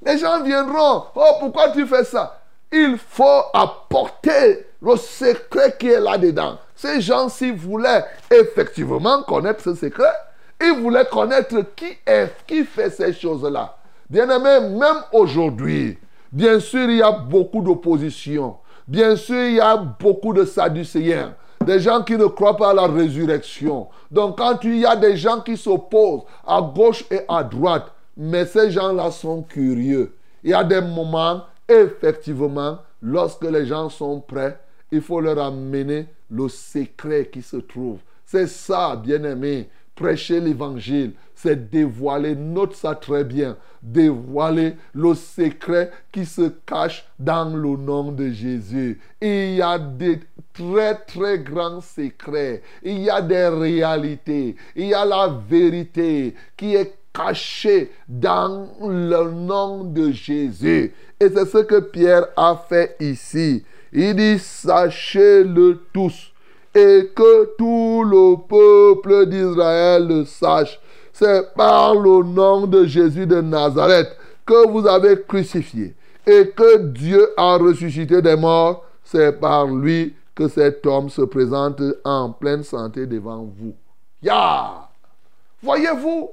Les 0.04 0.18
gens 0.18 0.42
viendront. 0.42 1.04
Oh, 1.14 1.32
pourquoi 1.40 1.70
tu 1.70 1.86
fais 1.86 2.04
ça? 2.04 2.38
Il 2.72 2.96
faut 2.98 3.42
apporter 3.52 4.66
le 4.82 4.96
secret 4.96 5.76
qui 5.78 5.88
est 5.88 6.00
là-dedans. 6.00 6.58
Ces 6.74 7.00
gens, 7.00 7.28
s'ils 7.28 7.54
voulaient 7.54 8.04
effectivement 8.30 9.22
connaître 9.22 9.62
ce 9.62 9.74
secret, 9.74 10.12
ils 10.60 10.80
voulaient 10.80 11.06
connaître 11.06 11.56
qui 11.74 11.96
est, 12.06 12.32
qui 12.46 12.64
fait 12.64 12.90
ces 12.90 13.12
choses-là. 13.12 13.76
Bien-aimé, 14.08 14.60
même 14.60 15.02
aujourd'hui, 15.12 15.98
bien 16.32 16.60
sûr, 16.60 16.88
il 16.88 16.96
y 16.96 17.02
a 17.02 17.12
beaucoup 17.12 17.62
d'opposition. 17.62 18.56
Bien 18.86 19.16
sûr, 19.16 19.44
il 19.44 19.54
y 19.54 19.60
a 19.60 19.76
beaucoup 19.76 20.32
de 20.32 20.44
sadducéens 20.44 21.34
des 21.64 21.80
gens 21.80 22.02
qui 22.02 22.16
ne 22.16 22.26
croient 22.26 22.56
pas 22.56 22.70
à 22.70 22.74
la 22.74 22.86
résurrection. 22.86 23.88
Donc 24.10 24.38
quand 24.38 24.64
il 24.64 24.78
y 24.78 24.86
a 24.86 24.96
des 24.96 25.16
gens 25.16 25.40
qui 25.40 25.56
s'opposent 25.56 26.22
à 26.46 26.62
gauche 26.62 27.04
et 27.10 27.20
à 27.28 27.42
droite, 27.42 27.92
mais 28.16 28.46
ces 28.46 28.70
gens-là 28.70 29.10
sont 29.10 29.42
curieux. 29.42 30.14
Il 30.42 30.50
y 30.50 30.54
a 30.54 30.64
des 30.64 30.80
moments, 30.80 31.42
effectivement, 31.68 32.78
lorsque 33.02 33.44
les 33.44 33.66
gens 33.66 33.88
sont 33.88 34.20
prêts, 34.20 34.58
il 34.90 35.02
faut 35.02 35.20
leur 35.20 35.38
amener 35.38 36.06
le 36.30 36.48
secret 36.48 37.28
qui 37.32 37.42
se 37.42 37.56
trouve. 37.56 37.98
C'est 38.24 38.46
ça, 38.48 38.96
bien-aimé. 38.96 39.68
Prêcher 39.94 40.38
l'évangile, 40.40 41.14
c'est 41.34 41.70
dévoiler, 41.70 42.36
note 42.36 42.76
ça 42.76 42.94
très 42.94 43.24
bien, 43.24 43.56
dévoiler 43.82 44.74
le 44.92 45.14
secret 45.14 45.90
qui 46.12 46.24
se 46.24 46.52
cache 46.64 47.04
dans 47.18 47.48
le 47.56 47.76
nom 47.76 48.12
de 48.12 48.30
Jésus. 48.30 49.00
il 49.20 49.56
y 49.56 49.62
a 49.62 49.76
des 49.76 50.20
très 50.52 50.94
très 50.94 51.40
grands 51.40 51.80
secrets, 51.80 52.62
il 52.84 53.00
y 53.00 53.10
a 53.10 53.20
des 53.20 53.48
réalités, 53.48 54.54
il 54.76 54.86
y 54.86 54.94
a 54.94 55.04
la 55.04 55.36
vérité 55.48 56.36
qui 56.56 56.76
est 56.76 56.97
cachée 57.18 57.90
dans 58.08 58.68
le 58.80 59.30
nom 59.30 59.84
de 59.84 60.12
Jésus. 60.12 60.94
Et 61.20 61.28
c'est 61.28 61.46
ce 61.46 61.58
que 61.58 61.80
Pierre 61.80 62.26
a 62.36 62.56
fait 62.68 62.96
ici. 63.00 63.64
Il 63.92 64.14
dit, 64.14 64.38
sachez-le 64.38 65.80
tous 65.92 66.32
et 66.74 67.10
que 67.14 67.56
tout 67.56 68.04
le 68.04 68.36
peuple 68.46 69.26
d'Israël 69.26 70.06
le 70.06 70.24
sache. 70.24 70.78
C'est 71.12 71.52
par 71.54 71.94
le 71.94 72.22
nom 72.22 72.66
de 72.66 72.84
Jésus 72.84 73.26
de 73.26 73.40
Nazareth 73.40 74.16
que 74.46 74.68
vous 74.68 74.86
avez 74.86 75.20
crucifié 75.22 75.96
et 76.24 76.50
que 76.50 76.78
Dieu 76.78 77.30
a 77.36 77.56
ressuscité 77.56 78.22
des 78.22 78.36
morts. 78.36 78.84
C'est 79.02 79.32
par 79.40 79.66
lui 79.66 80.14
que 80.34 80.46
cet 80.46 80.86
homme 80.86 81.10
se 81.10 81.22
présente 81.22 81.82
en 82.04 82.30
pleine 82.30 82.62
santé 82.62 83.06
devant 83.06 83.42
vous. 83.42 83.74
Ya! 84.22 84.88
Voyez-vous, 85.60 86.30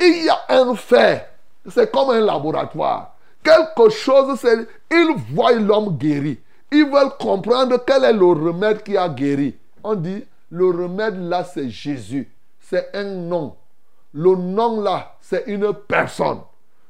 il 0.00 0.24
y 0.24 0.28
a 0.28 0.38
un 0.48 0.74
fait. 0.74 1.28
C'est 1.68 1.90
comme 1.90 2.10
un 2.10 2.20
laboratoire. 2.20 3.14
Quelque 3.42 3.90
chose, 3.90 4.38
c'est. 4.40 4.66
Ils 4.90 5.14
voient 5.32 5.52
l'homme 5.52 5.96
guéri. 5.96 6.38
Ils 6.70 6.84
veulent 6.84 7.16
comprendre 7.18 7.82
quel 7.86 8.04
est 8.04 8.12
le 8.12 8.26
remède 8.26 8.82
qui 8.82 8.96
a 8.96 9.08
guéri. 9.08 9.56
On 9.82 9.94
dit, 9.94 10.24
le 10.50 10.66
remède 10.66 11.18
là, 11.28 11.44
c'est 11.44 11.68
Jésus. 11.68 12.30
C'est 12.60 12.90
un 12.94 13.04
nom. 13.04 13.56
Le 14.12 14.34
nom 14.34 14.80
là, 14.80 15.16
c'est 15.20 15.44
une 15.46 15.72
personne. 15.72 16.40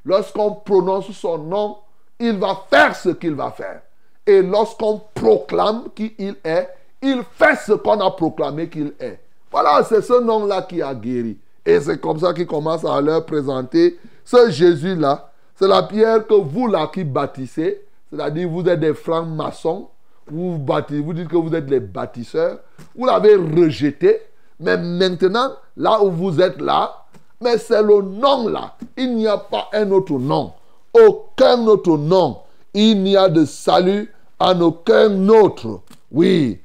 Lorsqu'on 0.05 0.53
prononce 0.53 1.11
son 1.13 1.39
nom, 1.39 1.79
il 2.19 2.39
va 2.39 2.65
faire 2.71 2.97
ce 2.97 3.11
qu'il 3.11 3.35
va 3.35 3.51
faire. 3.51 3.83
Et 4.27 4.43
lorsqu'on 4.43 5.03
proclame 5.15 5.89
qui 5.95 6.15
il 6.19 6.37
est, 6.45 6.69
il 7.03 7.23
fait 7.33 7.57
ce 7.57 7.73
qu'on 7.73 8.01
a 8.01 8.11
proclamé 8.11 8.69
qu'il 8.69 8.93
est. 8.99 9.21
Voilà, 9.51 9.83
c'est 9.85 10.03
ce 10.03 10.21
nom-là 10.21 10.63
qui 10.63 10.83
a 10.83 10.95
guéri. 10.95 11.39
Et 11.67 11.81
c'est 11.81 12.01
comme 12.01 12.19
ça 12.19 12.33
qu'il 12.33 12.47
commence 12.47 12.85
à 12.85 13.01
leur 13.01 13.27
présenter 13.27 13.99
ce 14.25 14.51
Jésus-là. 14.51 15.31
C'est 15.55 15.69
la 15.69 15.83
pierre 15.83 16.27
que 16.27 16.35
vous 16.35 16.67
là 16.69 16.91
qui 16.93 17.05
bâtissez, 17.05 17.83
c'est-à-dire, 18.11 18.49
vous 18.49 18.67
êtes 18.69 18.81
des 18.81 18.95
francs-maçons. 18.95 19.89
Vous, 20.31 20.59
dites 21.15 21.29
que 21.29 21.37
vous 21.37 21.55
êtes 21.55 21.71
les 21.71 21.81
bâtisseurs. 21.81 22.59
Vous 22.95 23.07
l'avez 23.07 23.35
rejeté. 23.37 24.23
Mais 24.61 24.77
maintenant, 24.77 25.53
là 25.77 26.03
où 26.03 26.11
vous 26.11 26.41
êtes 26.41 26.61
là, 26.61 27.05
mais 27.41 27.59
c'est 27.59 27.83
le 27.83 28.03
nom 28.03 28.49
là. 28.49 28.75
Il 28.97 29.15
n'y 29.15 29.27
a 29.27 29.39
pas 29.39 29.69
un 29.73 29.91
autre 29.91 30.19
nom. 30.19 30.53
Aucun 30.93 31.67
autre 31.67 31.97
nom. 31.97 32.39
Il 32.75 33.03
n'y 33.03 33.17
a 33.17 33.29
de 33.29 33.45
salut 33.45 34.13
en 34.39 34.61
aucun 34.61 35.29
autre. 35.29 35.81
Oui. 36.11 36.61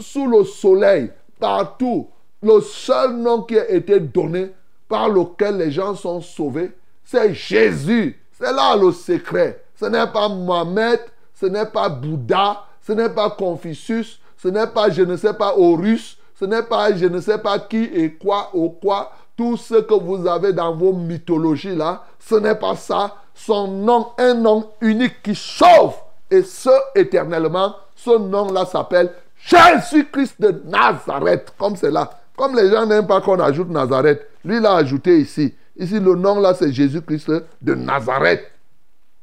Sous 0.00 0.26
le 0.26 0.44
soleil, 0.44 1.10
partout, 1.38 2.08
le 2.42 2.60
seul 2.60 3.16
nom 3.16 3.42
qui 3.42 3.58
a 3.58 3.68
été 3.68 4.00
donné 4.00 4.52
par 4.88 5.08
lequel 5.08 5.58
les 5.58 5.70
gens 5.70 5.94
sont 5.94 6.20
sauvés, 6.20 6.72
c'est 7.04 7.34
Jésus. 7.34 8.20
C'est 8.32 8.52
là 8.52 8.76
le 8.76 8.92
secret. 8.92 9.64
Ce 9.78 9.86
n'est 9.86 10.06
pas 10.06 10.28
Mohamed, 10.28 11.00
ce 11.34 11.46
n'est 11.46 11.66
pas 11.66 11.88
Bouddha, 11.88 12.64
ce 12.86 12.92
n'est 12.92 13.08
pas 13.08 13.30
Confucius, 13.30 14.20
ce 14.36 14.48
n'est 14.48 14.66
pas 14.66 14.90
je 14.90 15.02
ne 15.02 15.16
sais 15.16 15.34
pas 15.34 15.54
Horus, 15.56 16.18
ce 16.38 16.44
n'est 16.44 16.62
pas 16.62 16.94
je 16.94 17.06
ne 17.06 17.20
sais 17.20 17.38
pas 17.38 17.58
qui 17.58 17.84
et 17.84 18.14
quoi 18.14 18.50
ou 18.54 18.70
quoi. 18.70 19.12
Tout 19.36 19.56
ce 19.56 19.74
que 19.74 19.94
vous 19.94 20.26
avez 20.26 20.52
dans 20.52 20.74
vos 20.74 20.92
mythologies 20.92 21.74
là, 21.74 22.04
ce 22.18 22.34
n'est 22.36 22.56
pas 22.56 22.76
ça. 22.76 23.16
Son 23.34 23.68
nom, 23.68 24.08
un 24.18 24.34
nom 24.34 24.70
unique 24.80 25.22
qui 25.22 25.34
sauve. 25.34 25.94
Et 26.30 26.42
ce 26.42 26.70
éternellement, 26.94 27.74
ce 27.94 28.18
nom-là 28.18 28.66
s'appelle 28.66 29.12
Jésus-Christ 29.36 30.40
de 30.40 30.62
Nazareth. 30.66 31.52
Comme 31.56 31.76
c'est 31.76 31.90
là. 31.90 32.10
Comme 32.38 32.54
les 32.54 32.70
gens 32.70 32.86
n'aiment 32.86 33.08
pas 33.08 33.20
qu'on 33.20 33.40
ajoute 33.40 33.68
Nazareth, 33.68 34.24
lui 34.44 34.60
l'a 34.60 34.76
ajouté 34.76 35.18
ici. 35.18 35.52
Ici, 35.76 35.98
le 35.98 36.14
nom 36.14 36.38
là, 36.38 36.54
c'est 36.54 36.72
Jésus-Christ 36.72 37.32
de 37.60 37.74
Nazareth. 37.74 38.44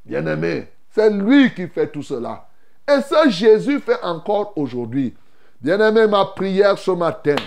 Bien-aimé, 0.04 0.68
c'est 0.92 1.10
lui 1.10 1.54
qui 1.54 1.68
fait 1.70 1.88
tout 1.88 2.04
cela. 2.04 2.50
Et 2.86 3.00
ce 3.02 3.30
Jésus 3.30 3.80
fait 3.80 4.04
encore 4.04 4.52
aujourd'hui. 4.58 5.16
Bien-aimé, 5.62 6.08
ma 6.08 6.26
prière 6.26 6.78
ce 6.78 6.92
matin, 6.92 7.38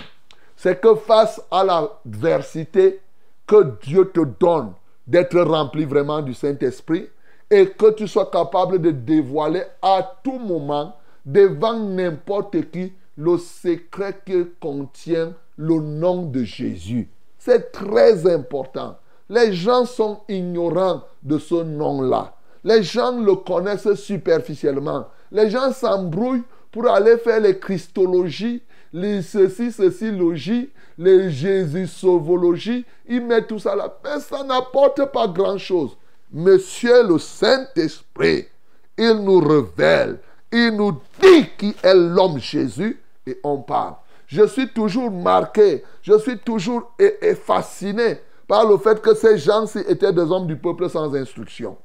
c'est 0.57 0.81
que 0.81 0.95
face 0.95 1.39
à 1.51 1.63
l'adversité 1.63 2.99
que 3.45 3.77
Dieu 3.83 4.09
te 4.11 4.21
donne 4.39 4.73
d'être 5.05 5.39
rempli 5.39 5.85
vraiment 5.85 6.21
du 6.21 6.33
Saint-Esprit, 6.33 7.07
et 7.51 7.67
que 7.67 7.91
tu 7.91 8.07
sois 8.07 8.29
capable 8.31 8.79
de 8.81 8.89
dévoiler 8.89 9.63
à 9.83 10.17
tout 10.23 10.39
moment, 10.39 10.95
devant 11.23 11.77
n'importe 11.77 12.71
qui, 12.71 12.93
le 13.17 13.37
secret 13.37 14.19
que 14.25 14.49
contient 14.59 15.33
le 15.59 15.75
nom 15.81 16.23
de 16.23 16.43
Jésus. 16.43 17.09
C'est 17.37 17.73
très 17.73 18.25
important. 18.31 18.97
Les 19.29 19.53
gens 19.53 19.85
sont 19.85 20.21
ignorants 20.29 21.03
de 21.21 21.37
ce 21.37 21.55
nom-là. 21.55 22.33
Les 22.63 22.81
gens 22.81 23.19
le 23.19 23.35
connaissent 23.35 23.93
superficiellement. 23.95 25.07
Les 25.31 25.49
gens 25.49 25.73
s'embrouillent 25.73 26.43
pour 26.71 26.87
aller 26.87 27.17
faire 27.17 27.41
les 27.41 27.59
christologies, 27.59 28.61
les 28.93 29.21
ceci, 29.21 29.71
ceci, 29.73 30.11
logie, 30.11 30.69
les 30.97 31.29
Jésus 31.29 31.87
sauvologie. 31.87 32.85
Ils 33.05 33.21
mettent 33.21 33.47
tout 33.47 33.59
ça 33.59 33.75
là. 33.75 33.93
Mais 34.03 34.19
ça 34.21 34.43
n'apporte 34.45 35.11
pas 35.11 35.27
grand-chose. 35.27 35.97
Monsieur 36.31 37.05
le 37.05 37.19
Saint-Esprit, 37.19 38.45
il 38.97 39.13
nous 39.13 39.39
révèle, 39.39 40.19
il 40.53 40.69
nous 40.69 40.93
dit 41.21 41.49
qui 41.57 41.75
est 41.83 41.95
l'homme 41.95 42.39
Jésus 42.39 43.01
et 43.27 43.37
on 43.43 43.57
parle. 43.57 43.95
Je 44.29 44.45
suis 44.45 44.69
toujours 44.69 45.09
marqué, 45.09 45.83
je 46.03 46.15
suis 46.19 46.37
toujours 46.37 46.91
fasciné 47.45 48.21
par 48.47 48.67
le 48.67 48.77
fait 48.77 49.01
que 49.01 49.15
ces 49.15 49.39
gens-ci 49.39 49.79
étaient 49.87 50.13
des 50.13 50.21
hommes 50.21 50.45
du 50.45 50.55
peuple 50.55 50.87
sans 50.87 51.15
instruction. 51.15 51.77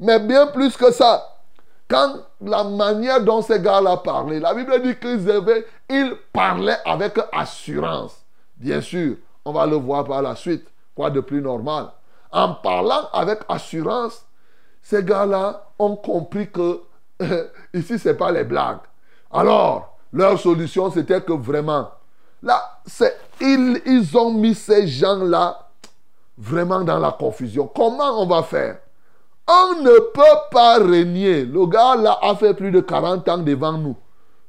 Mais 0.00 0.18
bien 0.18 0.48
plus 0.48 0.76
que 0.76 0.90
ça, 0.90 1.38
quand 1.86 2.16
la 2.40 2.64
manière 2.64 3.22
dont 3.22 3.40
ces 3.40 3.60
gars-là 3.60 3.98
parlaient, 3.98 4.40
la 4.40 4.52
Bible 4.52 4.82
dit 4.82 4.96
qu'ils 4.96 6.16
parlaient 6.32 6.78
avec 6.84 7.20
assurance. 7.30 8.24
Bien 8.56 8.80
sûr, 8.80 9.14
on 9.44 9.52
va 9.52 9.64
le 9.66 9.76
voir 9.76 10.04
par 10.04 10.22
la 10.22 10.34
suite. 10.34 10.66
Quoi 10.96 11.10
de 11.10 11.20
plus 11.20 11.40
normal 11.40 11.86
En 12.32 12.54
parlant 12.54 13.08
avec 13.12 13.40
assurance, 13.48 14.26
ces 14.82 15.04
gars-là 15.04 15.68
ont 15.78 15.94
compris 15.94 16.50
que 16.50 16.80
ici, 17.74 17.96
ce 17.96 18.08
n'est 18.08 18.14
pas 18.14 18.32
les 18.32 18.44
blagues. 18.44 18.80
Alors, 19.30 19.91
leur 20.12 20.38
solution, 20.38 20.90
c'était 20.90 21.20
que 21.20 21.32
vraiment, 21.32 21.88
là, 22.42 22.62
ils 23.40 24.16
ont 24.16 24.32
mis 24.32 24.54
ces 24.54 24.86
gens-là 24.86 25.68
vraiment 26.36 26.80
dans 26.80 26.98
la 26.98 27.12
confusion. 27.12 27.70
Comment 27.74 28.20
on 28.20 28.26
va 28.26 28.42
faire? 28.42 28.78
On 29.48 29.82
ne 29.82 29.98
peut 30.12 30.40
pas 30.50 30.78
régner. 30.78 31.44
Le 31.44 31.66
gars 31.66 31.96
là 31.96 32.18
a 32.22 32.34
fait 32.36 32.54
plus 32.54 32.70
de 32.70 32.80
40 32.80 33.28
ans 33.28 33.38
devant 33.38 33.72
nous. 33.72 33.96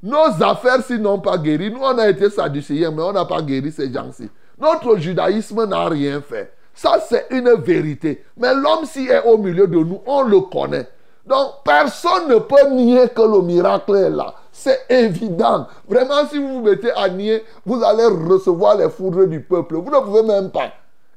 Nos 0.02 0.42
affaires, 0.42 0.82
s'ils 0.82 1.00
n'ont 1.00 1.18
pas 1.18 1.38
guéri, 1.38 1.70
nous 1.70 1.80
on 1.80 1.98
a 1.98 2.08
été 2.08 2.28
sadducéens, 2.28 2.90
mais 2.90 3.02
on 3.02 3.12
n'a 3.12 3.24
pas 3.24 3.40
guéri 3.42 3.72
ces 3.72 3.92
gens-ci. 3.92 4.28
Notre 4.58 4.96
judaïsme 4.98 5.64
n'a 5.64 5.88
rien 5.88 6.20
fait. 6.20 6.52
Ça, 6.74 6.98
c'est 7.08 7.26
une 7.30 7.54
vérité. 7.54 8.24
Mais 8.36 8.54
l'homme, 8.54 8.84
s'il 8.84 9.10
est 9.10 9.24
au 9.24 9.38
milieu 9.38 9.66
de 9.66 9.78
nous, 9.78 10.00
on 10.06 10.22
le 10.22 10.40
connaît. 10.40 10.88
Donc, 11.26 11.62
personne 11.64 12.28
ne 12.28 12.38
peut 12.38 12.68
nier 12.70 13.08
que 13.08 13.22
le 13.22 13.42
miracle 13.42 13.96
est 13.96 14.10
là. 14.10 14.34
C'est 14.56 14.86
évident. 14.88 15.66
Vraiment, 15.88 16.28
si 16.28 16.38
vous 16.38 16.46
vous 16.46 16.62
mettez 16.62 16.92
à 16.92 17.08
nier, 17.08 17.42
vous 17.66 17.82
allez 17.82 18.04
recevoir 18.06 18.76
les 18.76 18.88
foudres 18.88 19.26
du 19.26 19.40
peuple. 19.40 19.74
Vous 19.74 19.90
ne 19.90 19.98
pouvez 19.98 20.22
même 20.22 20.52
pas. 20.52 20.72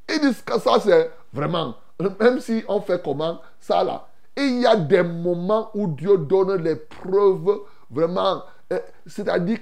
Ils 0.10 0.20
disent 0.20 0.42
que 0.42 0.60
ça, 0.60 0.80
c'est 0.84 1.12
vraiment, 1.32 1.76
même 2.20 2.40
si 2.40 2.64
on 2.68 2.82
fait 2.82 3.00
comment, 3.04 3.40
ça 3.60 3.84
là. 3.84 4.08
Et 4.36 4.42
il 4.42 4.62
y 4.62 4.66
a 4.66 4.76
des 4.76 5.04
moments 5.04 5.70
où 5.76 5.86
Dieu 5.86 6.18
donne 6.18 6.64
les 6.64 6.78
preuves 6.78 7.60
vraiment, 7.92 8.42
euh, 8.74 8.80
c'est-à-dire 9.06 9.60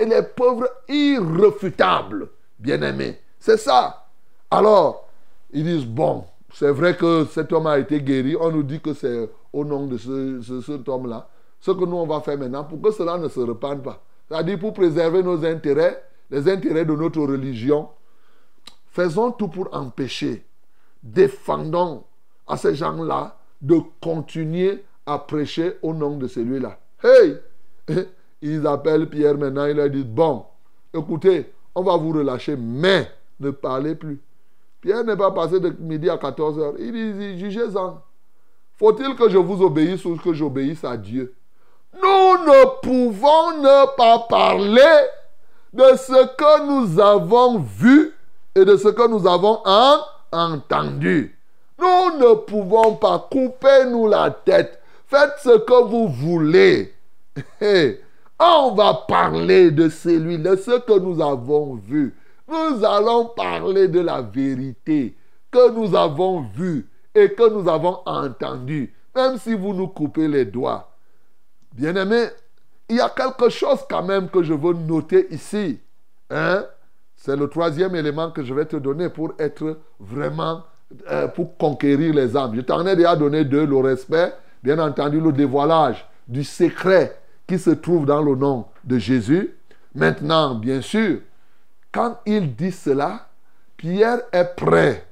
les 0.00 0.22
pauvres 0.34 0.68
irréfutables, 0.88 2.28
bien-aimés. 2.58 3.20
C'est 3.38 3.58
ça. 3.58 4.04
Alors, 4.50 5.08
ils 5.52 5.62
disent, 5.62 5.86
bon, 5.86 6.24
c'est 6.52 6.72
vrai 6.72 6.96
que 6.96 7.24
cet 7.30 7.52
homme 7.52 7.68
a 7.68 7.78
été 7.78 8.00
guéri. 8.00 8.36
On 8.40 8.50
nous 8.50 8.64
dit 8.64 8.80
que 8.80 8.94
c'est 8.94 9.30
au 9.52 9.64
nom 9.64 9.86
de 9.86 9.96
ce, 9.96 10.60
cet 10.60 10.88
homme-là. 10.88 11.28
Ce 11.60 11.70
que 11.70 11.84
nous, 11.84 11.96
on 11.96 12.06
va 12.06 12.20
faire 12.20 12.38
maintenant, 12.38 12.64
pour 12.64 12.80
que 12.80 12.90
cela 12.90 13.18
ne 13.18 13.28
se 13.28 13.40
repente 13.40 13.82
pas. 13.82 14.02
C'est-à-dire 14.28 14.58
pour 14.58 14.72
préserver 14.72 15.22
nos 15.22 15.44
intérêts, 15.44 16.02
les 16.30 16.48
intérêts 16.48 16.84
de 16.84 16.94
notre 16.94 17.20
religion, 17.20 17.88
Faisons 18.96 19.30
tout 19.30 19.48
pour 19.48 19.68
empêcher, 19.74 20.46
défendons 21.02 22.04
à 22.46 22.56
ces 22.56 22.74
gens-là 22.74 23.38
de 23.60 23.78
continuer 24.00 24.84
à 25.04 25.18
prêcher 25.18 25.76
au 25.82 25.92
nom 25.92 26.16
de 26.16 26.26
celui-là. 26.26 26.78
Hey! 27.04 27.36
Ils 28.40 28.66
appellent 28.66 29.10
Pierre 29.10 29.36
maintenant, 29.36 29.66
ils 29.66 29.76
leur 29.76 29.90
disent, 29.90 30.06
bon, 30.06 30.46
écoutez, 30.94 31.52
on 31.74 31.82
va 31.82 31.98
vous 31.98 32.10
relâcher, 32.10 32.56
mais 32.56 33.06
ne 33.38 33.50
parlez 33.50 33.94
plus. 33.96 34.18
Pierre 34.80 35.04
n'est 35.04 35.16
pas 35.16 35.30
passé 35.30 35.60
de 35.60 35.68
midi 35.78 36.08
à 36.08 36.16
14 36.16 36.58
heures. 36.58 36.74
Il 36.78 37.18
dit, 37.18 37.38
jugez-en. 37.38 38.00
Faut-il 38.76 39.14
que 39.14 39.28
je 39.28 39.36
vous 39.36 39.62
obéisse 39.62 40.06
ou 40.06 40.16
que 40.16 40.32
j'obéisse 40.32 40.84
à 40.84 40.96
Dieu? 40.96 41.34
Nous 42.02 42.44
ne 42.44 42.80
pouvons 42.82 43.58
ne 43.62 43.96
pas 43.96 44.18
parler 44.28 44.80
de 45.72 45.96
ce 45.96 46.26
que 46.36 46.66
nous 46.66 47.00
avons 47.00 47.58
vu 47.58 48.12
et 48.54 48.64
de 48.64 48.76
ce 48.76 48.88
que 48.88 49.08
nous 49.08 49.26
avons 49.26 49.60
entendu. 50.32 51.38
Nous 51.78 52.18
ne 52.18 52.34
pouvons 52.34 52.96
pas 52.96 53.28
couper 53.30 53.84
nous 53.90 54.08
la 54.08 54.30
tête. 54.30 54.80
Faites 55.06 55.34
ce 55.42 55.58
que 55.58 55.84
vous 55.84 56.08
voulez. 56.08 56.94
On 58.38 58.74
va 58.74 59.04
parler 59.08 59.70
de 59.70 59.88
celui, 59.88 60.38
de 60.38 60.56
ce 60.56 60.78
que 60.80 60.98
nous 60.98 61.22
avons 61.22 61.74
vu. 61.74 62.14
Nous 62.48 62.84
allons 62.84 63.26
parler 63.26 63.88
de 63.88 64.00
la 64.00 64.20
vérité 64.20 65.16
que 65.50 65.70
nous 65.70 65.94
avons 65.94 66.42
vue 66.54 66.86
et 67.14 67.32
que 67.32 67.48
nous 67.48 67.68
avons 67.68 68.00
entendue. 68.04 68.94
Même 69.14 69.38
si 69.38 69.54
vous 69.54 69.72
nous 69.72 69.88
coupez 69.88 70.28
les 70.28 70.44
doigts. 70.44 70.95
Bien-aimé, 71.76 72.28
il 72.88 72.96
y 72.96 73.00
a 73.00 73.10
quelque 73.10 73.50
chose 73.50 73.80
quand 73.88 74.02
même 74.02 74.30
que 74.30 74.42
je 74.42 74.54
veux 74.54 74.72
noter 74.72 75.26
ici. 75.30 75.78
Hein? 76.30 76.64
C'est 77.14 77.36
le 77.36 77.48
troisième 77.48 77.94
élément 77.94 78.30
que 78.30 78.42
je 78.42 78.54
vais 78.54 78.64
te 78.64 78.76
donner 78.76 79.10
pour 79.10 79.34
être 79.38 79.80
vraiment, 80.00 80.62
euh, 81.10 81.28
pour 81.28 81.58
conquérir 81.58 82.14
les 82.14 82.34
âmes. 82.34 82.54
Je 82.54 82.62
t'en 82.62 82.86
ai 82.86 82.96
déjà 82.96 83.14
donné 83.14 83.44
deux, 83.44 83.66
le 83.66 83.76
respect, 83.76 84.32
bien 84.62 84.78
entendu 84.78 85.20
le 85.20 85.32
dévoilage 85.32 86.08
du 86.26 86.44
secret 86.44 87.20
qui 87.46 87.58
se 87.58 87.70
trouve 87.70 88.06
dans 88.06 88.22
le 88.22 88.34
nom 88.34 88.64
de 88.82 88.96
Jésus. 88.96 89.54
Maintenant, 89.94 90.54
bien 90.54 90.80
sûr, 90.80 91.20
quand 91.92 92.20
il 92.24 92.56
dit 92.56 92.72
cela, 92.72 93.28
Pierre 93.76 94.20
est 94.32 94.56
prêt 94.56 95.06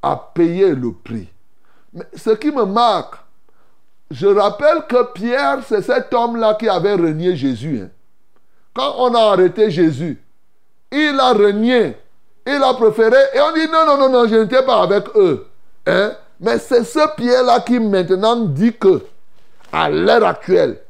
à 0.00 0.30
payer 0.32 0.76
le 0.76 0.92
prix. 0.92 1.28
Mais 1.92 2.04
ce 2.14 2.30
qui 2.30 2.52
me 2.52 2.64
marque, 2.64 3.16
je 4.12 4.26
rappelle 4.26 4.84
que 4.88 5.12
Pierre, 5.14 5.60
c'est 5.66 5.80
cet 5.80 6.12
homme-là 6.12 6.54
qui 6.54 6.68
avait 6.68 6.92
renié 6.92 7.34
Jésus. 7.34 7.80
Hein. 7.82 7.88
Quand 8.74 8.94
on 8.98 9.14
a 9.14 9.32
arrêté 9.32 9.70
Jésus, 9.70 10.22
il 10.90 11.18
a 11.18 11.32
renié. 11.32 11.96
Il 12.46 12.62
a 12.62 12.74
préféré. 12.74 13.16
Et 13.34 13.40
on 13.40 13.54
dit 13.54 13.66
non, 13.72 13.86
non, 13.86 13.96
non, 13.96 14.10
non, 14.10 14.28
je 14.28 14.34
n'étais 14.36 14.62
pas 14.64 14.82
avec 14.82 15.04
eux. 15.16 15.46
Hein? 15.86 16.12
Mais 16.40 16.58
c'est 16.58 16.84
ce 16.84 17.14
Pierre-là 17.16 17.60
qui 17.60 17.80
maintenant 17.80 18.36
dit 18.36 18.74
que, 18.74 19.02
à 19.72 19.88
l'heure 19.88 20.26
actuelle, 20.26 20.82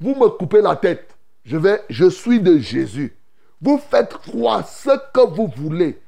vous 0.00 0.14
me 0.14 0.28
coupez 0.28 0.62
la 0.62 0.76
tête. 0.76 1.08
Je 1.44 1.56
je 1.88 2.08
suis 2.08 2.40
de 2.40 2.58
Jésus. 2.58 3.16
Vous 3.60 3.78
faites 3.78 4.16
croire 4.18 4.66
ce 4.68 4.90
que 5.12 5.26
vous 5.34 5.50
voulez. 5.56 6.00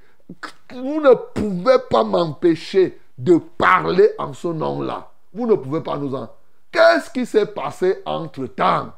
Vous 0.73 1.01
ne 1.01 1.15
pouvez 1.35 1.79
pas 1.91 2.05
m'empêcher 2.05 3.01
de 3.19 3.39
parler 3.59 4.11
en 4.19 4.33
ce 4.33 4.49
nom-là. 4.49 5.11
Vous 5.35 5.47
ne 5.47 5.55
pouvez 5.55 5.81
pas 5.81 5.97
nous 5.97 6.15
en. 6.15 6.29
Qu'est-ce 6.73 7.11
qui 7.11 7.27
s'est 7.27 7.47
passé 7.47 8.03
entre-temps? 8.07 8.93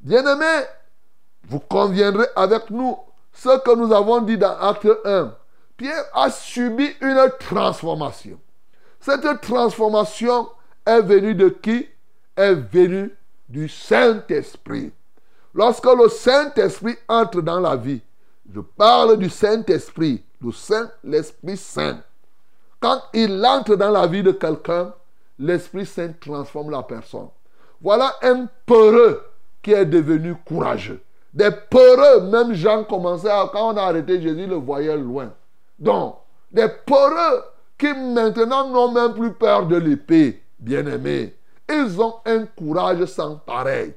Bien-aimés, 0.00 0.64
vous 1.44 1.60
conviendrez 1.60 2.26
avec 2.34 2.70
nous 2.70 2.98
ce 3.32 3.58
que 3.58 3.76
nous 3.76 3.92
avons 3.92 4.22
dit 4.22 4.38
dans 4.38 4.58
Acte 4.58 4.88
1, 5.04 5.34
Pierre 5.76 6.04
a 6.14 6.30
subi 6.30 6.90
une 7.02 7.30
transformation. 7.38 8.40
Cette 8.98 9.42
transformation 9.42 10.48
est 10.86 11.02
venue 11.02 11.34
de 11.34 11.50
qui? 11.50 11.86
Est 12.34 12.54
venue 12.54 13.14
du 13.48 13.68
Saint-Esprit. 13.68 14.92
Lorsque 15.54 15.86
le 15.86 16.08
Saint-Esprit 16.08 16.96
entre 17.08 17.42
dans 17.42 17.60
la 17.60 17.76
vie, 17.76 18.00
je 18.52 18.60
parle 18.60 19.18
du 19.18 19.28
Saint-Esprit, 19.28 20.24
le 20.40 20.52
Saint, 20.52 20.90
l'Esprit 21.04 21.56
Saint. 21.56 22.00
Quand 22.80 23.02
il 23.12 23.44
entre 23.44 23.76
dans 23.76 23.90
la 23.90 24.06
vie 24.06 24.22
de 24.22 24.32
quelqu'un, 24.32 24.92
l'Esprit 25.38 25.86
Saint 25.86 26.12
transforme 26.20 26.70
la 26.70 26.82
personne. 26.82 27.28
Voilà 27.80 28.14
un 28.22 28.46
peureux 28.64 29.22
qui 29.62 29.72
est 29.72 29.86
devenu 29.86 30.34
courageux. 30.44 31.00
Des 31.32 31.50
peureux, 31.50 32.22
même 32.30 32.54
Jean 32.54 32.84
commençait 32.84 33.28
à, 33.28 33.48
quand 33.52 33.74
on 33.74 33.76
a 33.76 33.82
arrêté 33.82 34.20
Jésus, 34.20 34.46
le 34.46 34.54
voyait 34.54 34.96
loin. 34.96 35.32
Donc, 35.78 36.16
des 36.50 36.68
peureux 36.86 37.44
qui 37.76 37.92
maintenant 37.92 38.68
n'ont 38.68 38.90
même 38.90 39.12
plus 39.12 39.32
peur 39.32 39.66
de 39.66 39.76
l'épée, 39.76 40.42
bien-aimés. 40.58 41.36
Ils 41.68 42.00
ont 42.00 42.14
un 42.24 42.46
courage 42.46 43.04
sans 43.06 43.36
pareil. 43.36 43.94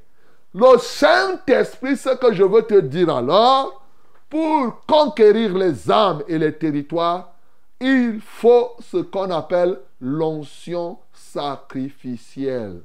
Le 0.54 0.78
Saint-Esprit, 0.80 1.96
ce 1.96 2.16
que 2.16 2.34
je 2.34 2.44
veux 2.44 2.64
te 2.64 2.80
dire 2.80 3.16
alors, 3.16 3.84
pour 4.30 4.86
conquérir 4.86 5.54
les 5.54 5.90
âmes 5.90 6.24
et 6.28 6.38
les 6.38 6.54
territoires, 6.54 7.34
il 7.80 8.20
faut 8.22 8.72
ce 8.80 8.98
qu'on 8.98 9.32
appelle 9.32 9.80
l'onction 10.02 10.98
sacrificielle. 11.34 12.82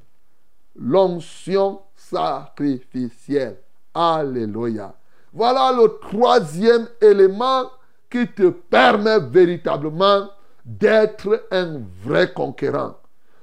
L'onction 0.75 1.81
sacrificielle. 1.95 3.57
Alléluia. 3.93 4.93
Voilà 5.33 5.71
le 5.71 5.99
troisième 5.99 6.87
élément 7.01 7.69
qui 8.09 8.27
te 8.27 8.49
permet 8.49 9.19
véritablement 9.19 10.29
d'être 10.63 11.47
un 11.51 11.81
vrai 12.03 12.31
conquérant. 12.33 12.95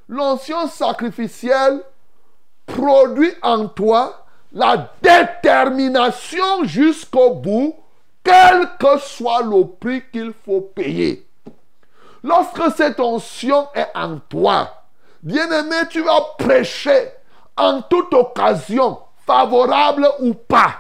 L'onction 0.09 0.67
sacrificielle 0.69 1.83
produit 2.67 3.33
en 3.43 3.69
toi 3.69 4.27
la 4.53 4.93
détermination 5.01 6.65
jusqu'au 6.65 7.35
bout, 7.35 7.75
quel 8.23 8.69
que 8.79 8.99
soit 8.99 9.43
le 9.43 9.67
prix 9.67 10.03
qu'il 10.13 10.33
faut 10.45 10.61
payer. 10.61 11.27
Lorsque 12.23 12.71
cette 12.77 13.01
onction 13.01 13.69
est 13.75 13.89
en 13.95 14.19
toi, 14.19 14.82
bien-aimé, 15.23 15.77
tu 15.91 16.03
vas 16.03 16.21
prêcher 16.39 17.11
en 17.57 17.83
toute 17.83 18.13
occasion, 18.15 18.99
favorable 19.27 20.09
ou 20.21 20.35
pas. 20.35 20.75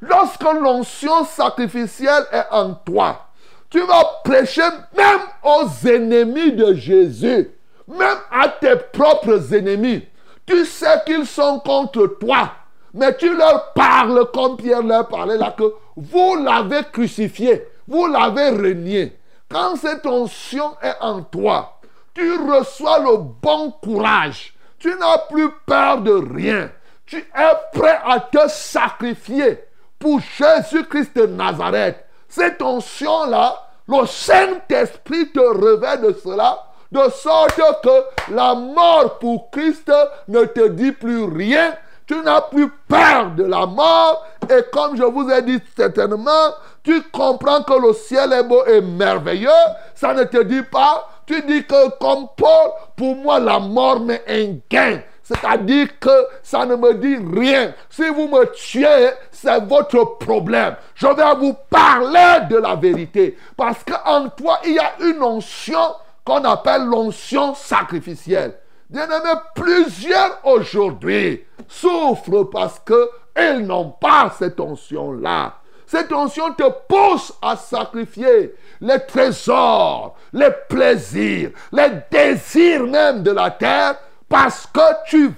Lorsque 0.00 0.42
l'onction 0.42 1.24
sacrificielle 1.24 2.24
est 2.32 2.46
en 2.50 2.74
toi, 2.74 3.26
tu 3.70 3.80
vas 3.80 4.04
prêcher 4.24 4.62
même 4.96 5.20
aux 5.42 5.88
ennemis 5.88 6.52
de 6.52 6.74
Jésus, 6.74 7.50
même 7.86 8.18
à 8.30 8.48
tes 8.48 8.76
propres 8.92 9.52
ennemis. 9.54 10.06
Tu 10.46 10.64
sais 10.64 11.02
qu'ils 11.04 11.26
sont 11.26 11.60
contre 11.60 12.06
toi, 12.18 12.50
mais 12.94 13.14
tu 13.16 13.34
leur 13.34 13.72
parles 13.74 14.30
comme 14.32 14.56
Pierre 14.56 14.82
leur 14.82 15.08
parlait 15.08 15.36
là, 15.36 15.54
que 15.56 15.74
vous 15.96 16.36
l'avez 16.36 16.84
crucifié, 16.90 17.66
vous 17.86 18.06
l'avez 18.06 18.50
renié. 18.50 19.18
Quand 19.50 19.76
cette 19.76 20.06
onction 20.06 20.76
est 20.82 20.96
en 21.00 21.22
toi, 21.22 21.77
tu 22.18 22.36
reçois 22.50 22.98
le 22.98 23.16
bon 23.16 23.70
courage. 23.80 24.52
Tu 24.80 24.92
n'as 24.96 25.18
plus 25.30 25.50
peur 25.64 25.98
de 25.98 26.34
rien. 26.34 26.68
Tu 27.06 27.18
es 27.18 27.78
prêt 27.78 28.00
à 28.04 28.18
te 28.18 28.48
sacrifier 28.48 29.64
pour 30.00 30.20
Jésus-Christ 30.20 31.16
de 31.16 31.26
Nazareth. 31.26 32.04
Cette 32.28 32.60
onction-là, 32.60 33.54
le 33.86 34.04
Saint-Esprit 34.04 35.30
te 35.30 35.38
revêt 35.38 35.98
de 35.98 36.12
cela, 36.12 36.58
de 36.90 37.08
sorte 37.10 37.60
que 37.84 38.32
la 38.34 38.54
mort 38.54 39.18
pour 39.20 39.50
Christ 39.52 39.90
ne 40.26 40.44
te 40.44 40.68
dit 40.68 40.92
plus 40.92 41.22
rien. 41.22 41.74
Tu 42.06 42.16
n'as 42.22 42.40
plus 42.40 42.68
peur 42.88 43.30
de 43.36 43.44
la 43.44 43.66
mort. 43.66 44.26
Et 44.50 44.62
comme 44.72 44.96
je 44.96 45.04
vous 45.04 45.30
ai 45.30 45.42
dit 45.42 45.60
certainement, 45.76 46.54
tu 46.82 47.00
comprends 47.12 47.62
que 47.62 47.74
le 47.74 47.92
ciel 47.92 48.32
est 48.32 48.42
beau 48.42 48.64
et 48.64 48.80
merveilleux. 48.80 49.50
Ça 49.94 50.14
ne 50.14 50.24
te 50.24 50.42
dit 50.42 50.62
pas. 50.62 51.08
Tu 51.28 51.42
dis 51.42 51.62
que 51.66 51.90
comme 51.98 52.26
Paul, 52.38 52.70
pour 52.96 53.14
moi, 53.16 53.38
la 53.38 53.58
mort 53.58 54.00
m'est 54.00 54.24
un 54.26 54.56
gain. 54.70 55.00
C'est-à-dire 55.22 55.98
que 56.00 56.26
ça 56.42 56.64
ne 56.64 56.74
me 56.74 56.94
dit 56.94 57.18
rien. 57.38 57.74
Si 57.90 58.08
vous 58.08 58.28
me 58.28 58.46
tuez, 58.52 59.10
c'est 59.30 59.62
votre 59.66 60.16
problème. 60.16 60.76
Je 60.94 61.06
vais 61.06 61.34
vous 61.38 61.54
parler 61.68 62.46
de 62.48 62.56
la 62.56 62.76
vérité. 62.76 63.36
Parce 63.58 63.84
qu'en 63.84 64.30
toi, 64.30 64.58
il 64.64 64.72
y 64.72 64.78
a 64.78 64.94
une 65.00 65.22
onction 65.22 65.96
qu'on 66.24 66.42
appelle 66.44 66.86
l'onction 66.86 67.54
sacrificielle. 67.54 68.54
Bien-aimés, 68.88 69.38
plusieurs 69.54 70.40
aujourd'hui 70.44 71.44
souffrent 71.68 72.44
parce 72.44 72.80
qu'ils 72.80 73.66
n'ont 73.66 73.90
pas 73.90 74.32
cette 74.38 74.58
onction-là. 74.58 75.56
Cette 75.88 76.12
onction 76.12 76.52
te 76.52 76.70
pousse 76.86 77.32
à 77.40 77.56
sacrifier 77.56 78.54
les 78.82 79.06
trésors, 79.06 80.16
les 80.34 80.50
plaisirs, 80.68 81.52
les 81.72 81.88
désirs 82.10 82.84
même 82.86 83.22
de 83.22 83.30
la 83.30 83.50
terre 83.50 83.98
parce 84.28 84.66
que 84.66 85.08
tu 85.08 85.28
veux 85.28 85.32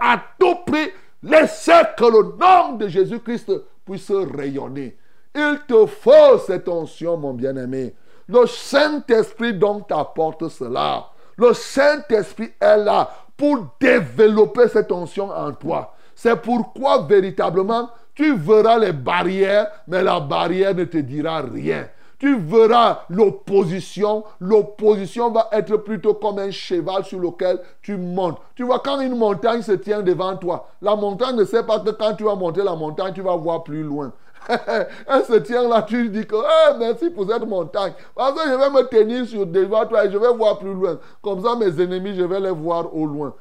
à 0.00 0.18
tout 0.38 0.54
prix 0.66 0.88
laisser 1.22 1.82
que 1.98 2.04
le 2.04 2.34
nom 2.38 2.76
de 2.76 2.88
Jésus-Christ 2.88 3.52
puisse 3.84 4.10
rayonner. 4.10 4.96
Il 5.34 5.60
te 5.68 5.84
faut 5.84 6.38
cette 6.46 6.66
onction, 6.66 7.18
mon 7.18 7.34
bien-aimé. 7.34 7.94
Le 8.26 8.46
Saint-Esprit 8.46 9.52
donc 9.52 9.88
t'apporte 9.88 10.48
cela. 10.48 11.10
Le 11.36 11.52
Saint-Esprit 11.52 12.52
est 12.58 12.78
là 12.78 13.10
pour 13.36 13.66
développer 13.78 14.66
cette 14.68 14.92
onction 14.92 15.28
en 15.30 15.52
toi. 15.52 15.94
C'est 16.14 16.36
pourquoi 16.36 17.02
véritablement 17.02 17.90
tu 18.20 18.36
verras 18.36 18.78
les 18.78 18.92
barrières, 18.92 19.68
mais 19.88 20.02
la 20.02 20.20
barrière 20.20 20.74
ne 20.74 20.84
te 20.84 20.98
dira 20.98 21.40
rien 21.40 21.88
tu 22.18 22.38
verras 22.38 23.04
l'opposition. 23.08 24.24
L'opposition 24.40 25.30
va 25.30 25.48
être 25.52 25.78
plutôt 25.78 26.12
comme 26.12 26.38
un 26.38 26.50
cheval 26.50 27.02
sur 27.02 27.18
lequel 27.18 27.60
tu 27.80 27.96
montes. 27.96 28.38
Tu 28.54 28.62
vois, 28.62 28.80
quand 28.80 29.00
une 29.00 29.16
montagne 29.16 29.62
se 29.62 29.72
tient 29.72 30.02
devant 30.02 30.36
toi, 30.36 30.68
la 30.82 30.96
montagne 30.96 31.34
ne 31.36 31.44
sait 31.44 31.62
pas 31.62 31.80
que 31.80 31.88
quand 31.88 32.12
tu 32.14 32.24
vas 32.24 32.34
monter 32.34 32.62
la 32.62 32.74
montagne, 32.74 33.14
tu 33.14 33.22
vas 33.22 33.36
voir 33.36 33.64
plus 33.64 33.82
loin. 33.82 34.12
Elle 34.48 35.24
se 35.24 35.38
tient 35.38 35.66
là, 35.66 35.80
tu 35.80 36.10
dis 36.10 36.26
que 36.26 36.36
eh, 36.36 36.78
merci 36.78 37.08
pour 37.08 37.26
cette 37.26 37.46
montagne. 37.46 37.94
Parce 38.14 38.34
que 38.34 38.50
je 38.50 38.54
vais 38.54 38.70
me 38.70 38.82
tenir 38.82 39.46
devant 39.46 39.86
toi 39.86 40.04
et 40.04 40.10
je 40.10 40.18
vais 40.18 40.34
voir 40.34 40.58
plus 40.58 40.74
loin. 40.74 40.98
Comme 41.22 41.42
ça, 41.42 41.56
mes 41.56 41.80
ennemis, 41.82 42.16
je 42.16 42.24
vais 42.24 42.40
les 42.40 42.50
voir 42.50 42.94
au 42.94 43.06
loin. 43.06 43.34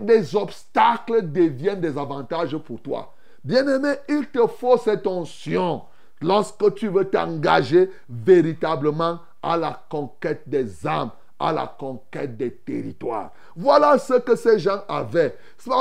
Des 0.00 0.34
obstacles 0.34 1.30
deviennent 1.30 1.80
des 1.80 1.96
avantages 1.96 2.56
pour 2.56 2.80
toi. 2.80 3.14
Bien-aimé, 3.44 3.94
il 4.08 4.26
te 4.28 4.46
faut 4.46 4.76
cette 4.76 5.06
onction 5.06 5.82
lorsque 6.20 6.74
tu 6.74 6.88
veux 6.88 7.04
t'engager 7.04 7.90
véritablement 8.08 9.20
à 9.42 9.56
la 9.56 9.80
conquête 9.88 10.42
des 10.46 10.86
âmes, 10.86 11.10
à 11.38 11.52
la 11.52 11.66
conquête 11.78 12.36
des 12.36 12.52
territoires. 12.52 13.30
Voilà 13.56 13.98
ce 13.98 14.14
que 14.14 14.34
ces 14.34 14.58
gens 14.58 14.80
avaient. 14.88 15.36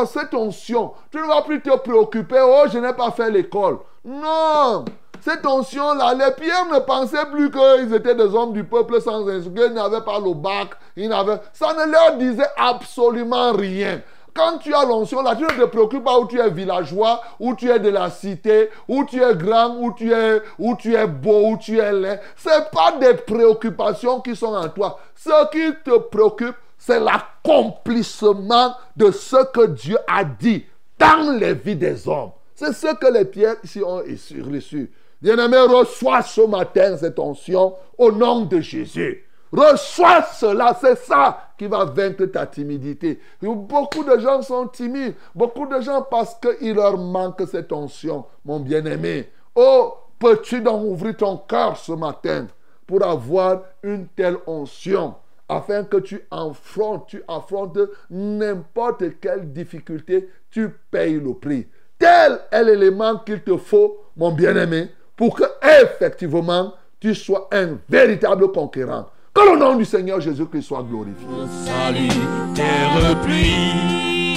Cette 0.05 0.33
onction, 0.33 0.93
tu 1.11 1.17
ne 1.17 1.25
vas 1.27 1.41
plus 1.41 1.61
te 1.61 1.75
préoccuper, 1.77 2.39
oh, 2.43 2.65
je 2.71 2.77
n'ai 2.77 2.93
pas 2.93 3.11
fait 3.11 3.31
l'école. 3.31 3.79
Non, 4.05 4.85
cette 5.19 5.45
onction-là, 5.45 6.13
les 6.13 6.31
pierres 6.31 6.67
ne 6.71 6.79
pensaient 6.79 7.25
plus 7.31 7.49
qu'ils 7.49 7.93
étaient 7.93 8.15
des 8.15 8.35
hommes 8.35 8.53
du 8.53 8.63
peuple 8.63 9.01
sans 9.01 9.27
instruction, 9.27 9.67
ils 9.67 9.73
n'avaient 9.73 10.05
pas 10.05 10.19
le 10.19 10.33
bac, 10.33 10.69
ils 10.95 11.09
n'avaient... 11.09 11.39
ça 11.53 11.73
ne 11.73 11.91
leur 11.91 12.17
disait 12.17 12.47
absolument 12.55 13.51
rien. 13.53 14.01
Quand 14.37 14.59
tu 14.59 14.71
as 14.71 14.85
l'onction 14.85 15.23
là, 15.23 15.35
tu 15.35 15.41
ne 15.41 15.47
te 15.47 15.65
préoccupes 15.65 16.03
pas 16.03 16.19
où 16.19 16.27
tu 16.27 16.39
es 16.39 16.49
villageois, 16.51 17.21
où 17.39 17.55
tu 17.55 17.71
es 17.71 17.79
de 17.79 17.89
la 17.89 18.11
cité, 18.11 18.69
où 18.87 19.03
tu 19.03 19.19
es 19.19 19.35
grand, 19.35 19.77
où 19.77 19.91
tu 19.93 20.13
es, 20.13 20.43
où 20.59 20.75
tu 20.75 20.93
es 20.93 21.07
beau, 21.07 21.49
où 21.49 21.57
tu 21.57 21.79
es 21.79 21.91
laid. 21.91 22.19
Ce 22.35 22.69
pas 22.71 22.91
des 22.99 23.15
préoccupations 23.15 24.21
qui 24.21 24.35
sont 24.35 24.53
en 24.53 24.69
toi. 24.69 24.99
Ce 25.15 25.49
qui 25.49 25.73
te 25.83 25.97
préoccupe, 25.97 26.55
c'est 26.77 26.99
l'accomplissement 26.99 28.75
de 28.95 29.09
ce 29.09 29.43
que 29.51 29.65
Dieu 29.65 29.97
a 30.07 30.23
dit 30.23 30.65
dans 30.99 31.35
les 31.35 31.55
vies 31.55 31.75
des 31.75 32.07
hommes. 32.07 32.31
C'est 32.53 32.73
ce 32.73 32.93
que 32.95 33.11
les 33.11 33.25
pierres 33.25 33.55
ici 33.63 33.81
ont 33.83 34.03
reçu. 34.51 34.91
Bien-aimé, 35.19 35.57
reçois 35.61 36.21
ce 36.21 36.41
matin 36.41 36.95
cette 36.95 37.17
onction 37.17 37.73
au 37.97 38.11
nom 38.11 38.41
de 38.41 38.59
Jésus. 38.59 39.23
Reçois 39.51 40.21
cela, 40.21 40.77
c'est 40.79 40.97
ça 40.99 41.46
qui 41.57 41.67
va 41.67 41.85
vaincre 41.85 42.25
ta 42.25 42.45
timidité. 42.45 43.19
Beaucoup 43.41 44.03
de 44.03 44.19
gens 44.19 44.41
sont 44.41 44.67
timides. 44.67 45.15
Beaucoup 45.33 45.65
de 45.65 45.81
gens 45.81 46.03
parce 46.03 46.35
qu'il 46.35 46.75
leur 46.75 46.97
manque 46.97 47.41
cette 47.49 47.71
onction, 47.71 48.25
mon 48.45 48.59
bien-aimé. 48.59 49.29
Oh, 49.55 49.93
peux-tu 50.19 50.61
donc 50.61 50.83
ouvrir 50.83 51.17
ton 51.17 51.37
cœur 51.37 51.77
ce 51.77 51.91
matin 51.93 52.47
pour 52.85 53.03
avoir 53.03 53.63
une 53.83 54.07
telle 54.07 54.37
onction 54.45 55.15
afin 55.49 55.83
que 55.83 55.97
tu 55.97 56.21
affrontes, 56.29 57.07
tu 57.07 57.23
affrontes 57.27 57.79
n'importe 58.09 59.19
quelle 59.21 59.51
difficulté, 59.51 60.29
tu 60.51 60.69
payes 60.91 61.19
le 61.19 61.33
prix. 61.33 61.67
Tel 61.97 62.39
est 62.51 62.63
l'élément 62.63 63.17
qu'il 63.19 63.41
te 63.41 63.57
faut, 63.57 63.97
mon 64.15 64.31
bien-aimé, 64.31 64.89
pour 65.15 65.35
que 65.35 65.43
effectivement 65.81 66.73
tu 66.99 67.15
sois 67.15 67.47
un 67.51 67.77
véritable 67.89 68.51
conquérant. 68.51 69.07
Que 69.37 69.51
le 69.53 69.59
nom 69.59 69.75
du 69.75 69.85
Seigneur 69.85 70.19
Jésus-Christ 70.19 70.63
soit 70.63 70.81
glorifié. 70.81 71.27
Salut, 71.63 72.09
terre 72.55 73.21
pluie, 73.21 74.33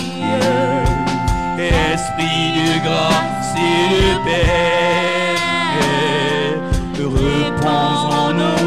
esprit 1.56 2.52
de 2.52 2.84
grâce 2.84 3.54
et 3.56 3.88
de 3.94 4.02
paix, 4.26 5.38
repose 7.02 8.04
en 8.14 8.30
nous 8.34 8.59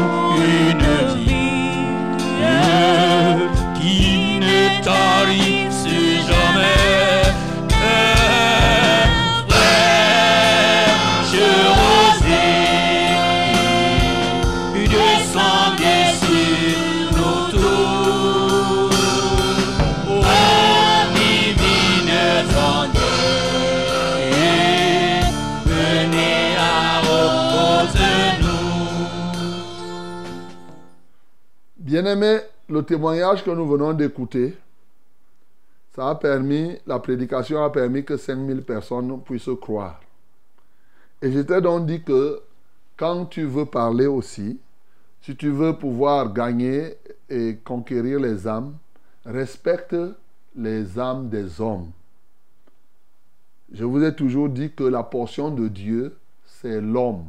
Bien-aimé, 31.94 32.40
le 32.68 32.82
témoignage 32.82 33.44
que 33.44 33.52
nous 33.52 33.68
venons 33.68 33.92
d'écouter, 33.92 34.56
ça 35.94 36.08
a 36.08 36.16
permis, 36.16 36.76
la 36.88 36.98
prédication 36.98 37.62
a 37.62 37.70
permis 37.70 38.04
que 38.04 38.16
5000 38.16 38.62
personnes 38.62 39.22
puissent 39.22 39.48
croire. 39.60 40.00
Et 41.22 41.30
je 41.30 41.38
t'ai 41.38 41.60
donc 41.60 41.86
dit 41.86 42.02
que 42.02 42.42
quand 42.96 43.26
tu 43.26 43.44
veux 43.44 43.66
parler 43.66 44.06
aussi, 44.06 44.58
si 45.22 45.36
tu 45.36 45.50
veux 45.50 45.78
pouvoir 45.78 46.32
gagner 46.32 46.96
et 47.30 47.58
conquérir 47.62 48.18
les 48.18 48.48
âmes, 48.48 48.74
respecte 49.24 49.94
les 50.56 50.98
âmes 50.98 51.28
des 51.28 51.60
hommes. 51.60 51.92
Je 53.72 53.84
vous 53.84 54.02
ai 54.02 54.16
toujours 54.16 54.48
dit 54.48 54.72
que 54.72 54.82
la 54.82 55.04
portion 55.04 55.52
de 55.52 55.68
Dieu, 55.68 56.16
c'est 56.44 56.80
l'homme. 56.80 57.26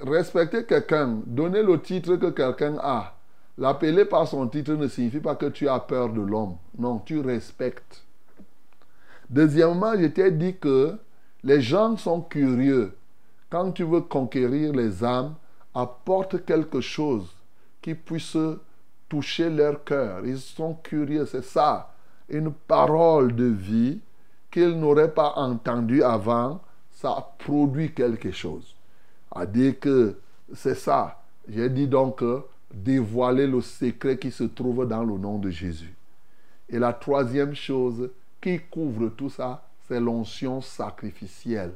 Respecter 0.00 0.64
quelqu'un, 0.64 1.20
donner 1.26 1.62
le 1.62 1.80
titre 1.80 2.16
que 2.16 2.30
quelqu'un 2.30 2.78
a, 2.80 3.14
l'appeler 3.58 4.06
par 4.06 4.26
son 4.26 4.48
titre 4.48 4.72
ne 4.72 4.88
signifie 4.88 5.20
pas 5.20 5.34
que 5.34 5.46
tu 5.46 5.68
as 5.68 5.78
peur 5.78 6.10
de 6.10 6.22
l'homme. 6.22 6.56
Non, 6.78 6.98
tu 7.00 7.20
respectes. 7.20 8.02
Deuxièmement, 9.28 9.92
je 9.98 10.06
t'ai 10.06 10.30
dit 10.30 10.56
que 10.56 10.96
les 11.44 11.60
gens 11.60 11.96
sont 11.96 12.22
curieux. 12.22 12.96
Quand 13.50 13.72
tu 13.72 13.84
veux 13.84 14.00
conquérir 14.00 14.72
les 14.72 15.04
âmes, 15.04 15.34
apporte 15.74 16.44
quelque 16.44 16.80
chose 16.80 17.34
qui 17.82 17.94
puisse 17.94 18.36
toucher 19.08 19.50
leur 19.50 19.84
cœur. 19.84 20.24
Ils 20.24 20.38
sont 20.38 20.74
curieux, 20.74 21.26
c'est 21.26 21.44
ça. 21.44 21.92
Une 22.28 22.52
parole 22.52 23.34
de 23.34 23.44
vie 23.44 24.00
qu'ils 24.50 24.78
n'auraient 24.78 25.12
pas 25.12 25.34
entendue 25.36 26.02
avant, 26.02 26.60
ça 26.90 27.34
produit 27.38 27.92
quelque 27.92 28.30
chose. 28.30 28.74
À 29.32 29.46
dire 29.46 29.78
que 29.78 30.16
c'est 30.54 30.74
ça. 30.74 31.22
J'ai 31.48 31.68
dit 31.68 31.86
donc 31.86 32.22
dévoiler 32.72 33.46
le 33.46 33.60
secret 33.60 34.18
qui 34.18 34.30
se 34.30 34.44
trouve 34.44 34.86
dans 34.86 35.04
le 35.04 35.16
nom 35.18 35.38
de 35.38 35.50
Jésus. 35.50 35.94
Et 36.68 36.78
la 36.78 36.92
troisième 36.92 37.54
chose 37.54 38.10
qui 38.40 38.60
couvre 38.70 39.08
tout 39.08 39.30
ça, 39.30 39.62
c'est 39.88 40.00
l'onction 40.00 40.60
sacrificielle. 40.60 41.72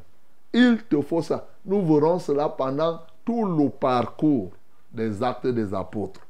Il 0.52 0.78
te 0.88 1.00
faut 1.00 1.22
ça. 1.22 1.48
Nous 1.66 1.84
verrons 1.84 2.18
cela 2.18 2.48
pendant 2.48 3.00
tout 3.24 3.44
le 3.44 3.68
parcours 3.70 4.52
des 4.92 5.22
actes 5.22 5.48
des 5.48 5.74
apôtres. 5.74 6.20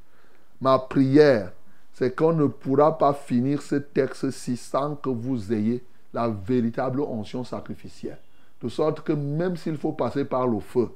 Ma 0.59 0.79
prière, 0.79 1.51
c'est 1.93 2.15
qu'on 2.15 2.33
ne 2.33 2.47
pourra 2.47 2.97
pas 2.97 3.13
finir 3.13 3.61
ce 3.61 3.75
texte-ci 3.75 4.57
sans 4.57 4.95
que 4.95 5.09
vous 5.09 5.53
ayez 5.53 5.83
la 6.13 6.27
véritable 6.27 7.01
onction 7.01 7.43
sacrificielle. 7.43 8.17
De 8.61 8.69
sorte 8.69 9.01
que 9.01 9.13
même 9.13 9.57
s'il 9.57 9.77
faut 9.77 9.91
passer 9.91 10.25
par 10.25 10.47
le 10.47 10.59
feu 10.59 10.89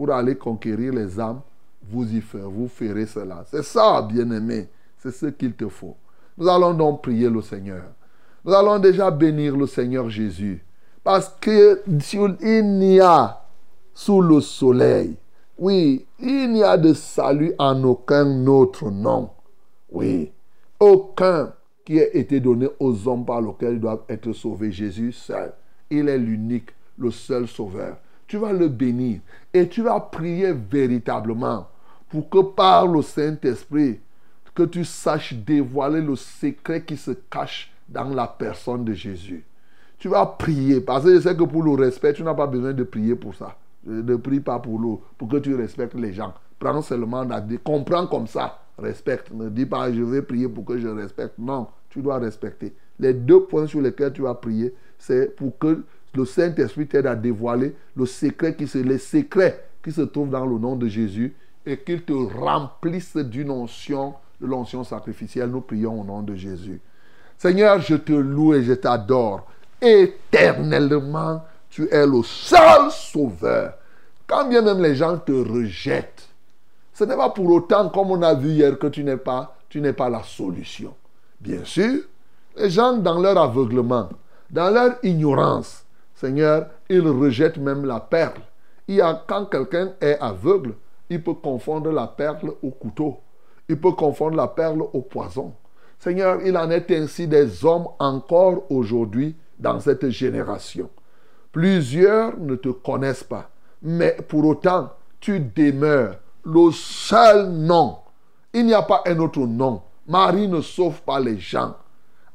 pour 0.00 0.12
aller 0.12 0.34
conquérir 0.34 0.94
les 0.94 1.20
âmes, 1.20 1.42
vous 1.90 2.10
y 2.10 2.22
ferez, 2.22 2.42
vous 2.42 2.68
ferez 2.68 3.04
cela. 3.04 3.44
C'est 3.50 3.62
ça, 3.62 4.00
bien-aimé. 4.00 4.66
C'est 4.96 5.10
ce 5.10 5.26
qu'il 5.26 5.52
te 5.52 5.68
faut. 5.68 5.94
Nous 6.38 6.48
allons 6.48 6.72
donc 6.72 7.02
prier 7.02 7.28
le 7.28 7.42
Seigneur. 7.42 7.82
Nous 8.42 8.54
allons 8.54 8.78
déjà 8.78 9.10
bénir 9.10 9.54
le 9.54 9.66
Seigneur 9.66 10.08
Jésus. 10.08 10.64
Parce 11.04 11.28
qu'il 11.38 11.82
n'y 12.62 12.98
a 12.98 13.42
sous 13.92 14.22
le 14.22 14.40
soleil, 14.40 15.18
oui, 15.58 16.06
il 16.18 16.50
n'y 16.50 16.62
a 16.62 16.78
de 16.78 16.94
salut 16.94 17.52
en 17.58 17.84
aucun 17.84 18.46
autre 18.46 18.90
nom. 18.90 19.28
Oui, 19.92 20.32
aucun 20.78 21.52
qui 21.84 21.98
ait 21.98 22.16
été 22.16 22.40
donné 22.40 22.68
aux 22.78 23.06
hommes 23.06 23.26
par 23.26 23.42
lesquels 23.42 23.74
ils 23.74 23.80
doivent 23.80 24.04
être 24.08 24.32
sauvés. 24.32 24.72
Jésus 24.72 25.12
seul. 25.12 25.52
Il 25.90 26.08
est 26.08 26.16
l'unique, 26.16 26.70
le 26.96 27.10
seul 27.10 27.46
sauveur. 27.46 27.98
Tu 28.30 28.36
vas 28.36 28.52
le 28.52 28.68
bénir 28.68 29.20
et 29.52 29.68
tu 29.68 29.82
vas 29.82 30.00
prier 30.00 30.52
véritablement 30.52 31.68
pour 32.08 32.28
que 32.28 32.42
par 32.42 32.86
le 32.86 33.02
Saint-Esprit, 33.02 34.00
que 34.54 34.62
tu 34.64 34.84
saches 34.84 35.34
dévoiler 35.34 36.00
le 36.00 36.16
secret 36.16 36.82
qui 36.82 36.96
se 36.96 37.12
cache 37.12 37.72
dans 37.88 38.04
la 38.04 38.26
personne 38.26 38.84
de 38.84 38.92
Jésus. 38.92 39.44
Tu 39.98 40.08
vas 40.08 40.26
prier, 40.26 40.80
parce 40.80 41.04
que 41.04 41.14
je 41.14 41.20
sais 41.20 41.36
que 41.36 41.44
pour 41.44 41.62
le 41.62 41.72
respect, 41.72 42.12
tu 42.12 42.22
n'as 42.22 42.34
pas 42.34 42.46
besoin 42.46 42.72
de 42.72 42.82
prier 42.82 43.14
pour 43.14 43.34
ça. 43.34 43.56
Ne 43.84 44.16
prie 44.16 44.40
pas 44.40 44.58
pour 44.58 45.02
pour 45.16 45.28
que 45.28 45.36
tu 45.38 45.54
respectes 45.54 45.94
les 45.94 46.12
gens. 46.12 46.34
Prends 46.58 46.82
seulement 46.82 47.24
la 47.24 47.42
comprends 47.64 48.06
comme 48.06 48.26
ça, 48.26 48.58
respecte. 48.78 49.30
Ne 49.32 49.48
dis 49.48 49.66
pas 49.66 49.90
je 49.92 50.02
vais 50.02 50.22
prier 50.22 50.48
pour 50.48 50.64
que 50.64 50.78
je 50.78 50.88
respecte. 50.88 51.38
Non, 51.38 51.68
tu 51.88 52.02
dois 52.02 52.18
respecter. 52.18 52.74
Les 52.98 53.14
deux 53.14 53.44
points 53.44 53.66
sur 53.66 53.80
lesquels 53.80 54.12
tu 54.12 54.22
vas 54.22 54.34
prier, 54.34 54.74
c'est 54.98 55.34
pour 55.34 55.58
que 55.58 55.84
le 56.14 56.24
Saint-Esprit 56.24 56.86
t'aide 56.86 57.06
à 57.06 57.14
dévoiler 57.14 57.74
le 57.96 58.06
secret 58.06 58.54
qui 58.54 58.66
se, 58.66 58.78
les 58.78 58.98
secrets 58.98 59.64
qui 59.82 59.92
se 59.92 60.02
trouvent 60.02 60.30
dans 60.30 60.46
le 60.46 60.58
nom 60.58 60.76
de 60.76 60.88
Jésus 60.88 61.34
et 61.64 61.78
qu'il 61.78 62.02
te 62.02 62.12
remplisse 62.12 63.16
d'une 63.16 63.50
onction, 63.50 64.14
de 64.40 64.46
l'onction 64.46 64.84
sacrificielle. 64.84 65.50
Nous 65.50 65.60
prions 65.60 66.00
au 66.00 66.04
nom 66.04 66.22
de 66.22 66.34
Jésus. 66.34 66.80
Seigneur, 67.38 67.80
je 67.80 67.94
te 67.94 68.12
loue 68.12 68.54
et 68.54 68.62
je 68.62 68.72
t'adore. 68.72 69.46
Éternellement, 69.80 71.42
tu 71.70 71.88
es 71.90 72.06
le 72.06 72.22
seul 72.22 72.90
sauveur. 72.90 73.74
Quand 74.26 74.48
bien 74.48 74.62
même 74.62 74.82
les 74.82 74.94
gens 74.94 75.16
te 75.16 75.32
rejettent, 75.32 76.28
ce 76.92 77.04
n'est 77.04 77.16
pas 77.16 77.30
pour 77.30 77.48
autant, 77.50 77.88
comme 77.88 78.10
on 78.10 78.22
a 78.22 78.34
vu 78.34 78.50
hier, 78.50 78.78
que 78.78 78.88
tu 78.88 79.02
n'es 79.02 79.16
pas, 79.16 79.56
tu 79.68 79.80
n'es 79.80 79.92
pas 79.92 80.10
la 80.10 80.22
solution. 80.22 80.94
Bien 81.40 81.64
sûr, 81.64 82.02
les 82.56 82.68
gens, 82.68 82.98
dans 82.98 83.18
leur 83.18 83.38
aveuglement, 83.38 84.10
dans 84.50 84.70
leur 84.70 84.96
ignorance, 85.02 85.84
Seigneur, 86.20 86.66
ils 86.90 87.08
rejettent 87.08 87.56
même 87.56 87.86
la 87.86 87.98
perle. 87.98 88.42
Il 88.86 89.00
a, 89.00 89.24
quand 89.26 89.46
quelqu'un 89.46 89.92
est 90.02 90.18
aveugle, 90.20 90.74
il 91.08 91.24
peut 91.24 91.32
confondre 91.32 91.90
la 91.90 92.08
perle 92.08 92.52
au 92.62 92.70
couteau. 92.72 93.20
Il 93.70 93.80
peut 93.80 93.92
confondre 93.92 94.36
la 94.36 94.46
perle 94.46 94.82
au 94.82 95.00
poison. 95.00 95.54
Seigneur, 95.98 96.42
il 96.44 96.58
en 96.58 96.70
est 96.70 96.90
ainsi 96.90 97.26
des 97.26 97.64
hommes 97.64 97.86
encore 97.98 98.70
aujourd'hui 98.70 99.34
dans 99.58 99.80
cette 99.80 100.10
génération. 100.10 100.90
Plusieurs 101.52 102.38
ne 102.38 102.54
te 102.56 102.68
connaissent 102.68 103.24
pas, 103.24 103.48
mais 103.80 104.14
pour 104.28 104.44
autant, 104.44 104.90
tu 105.20 105.40
demeures 105.40 106.16
le 106.44 106.70
seul 106.70 107.48
nom. 107.48 107.96
Il 108.52 108.66
n'y 108.66 108.74
a 108.74 108.82
pas 108.82 109.04
un 109.06 109.18
autre 109.20 109.46
nom. 109.46 109.80
Marie 110.06 110.48
ne 110.48 110.60
sauve 110.60 111.00
pas 111.00 111.18
les 111.18 111.38
gens. 111.38 111.76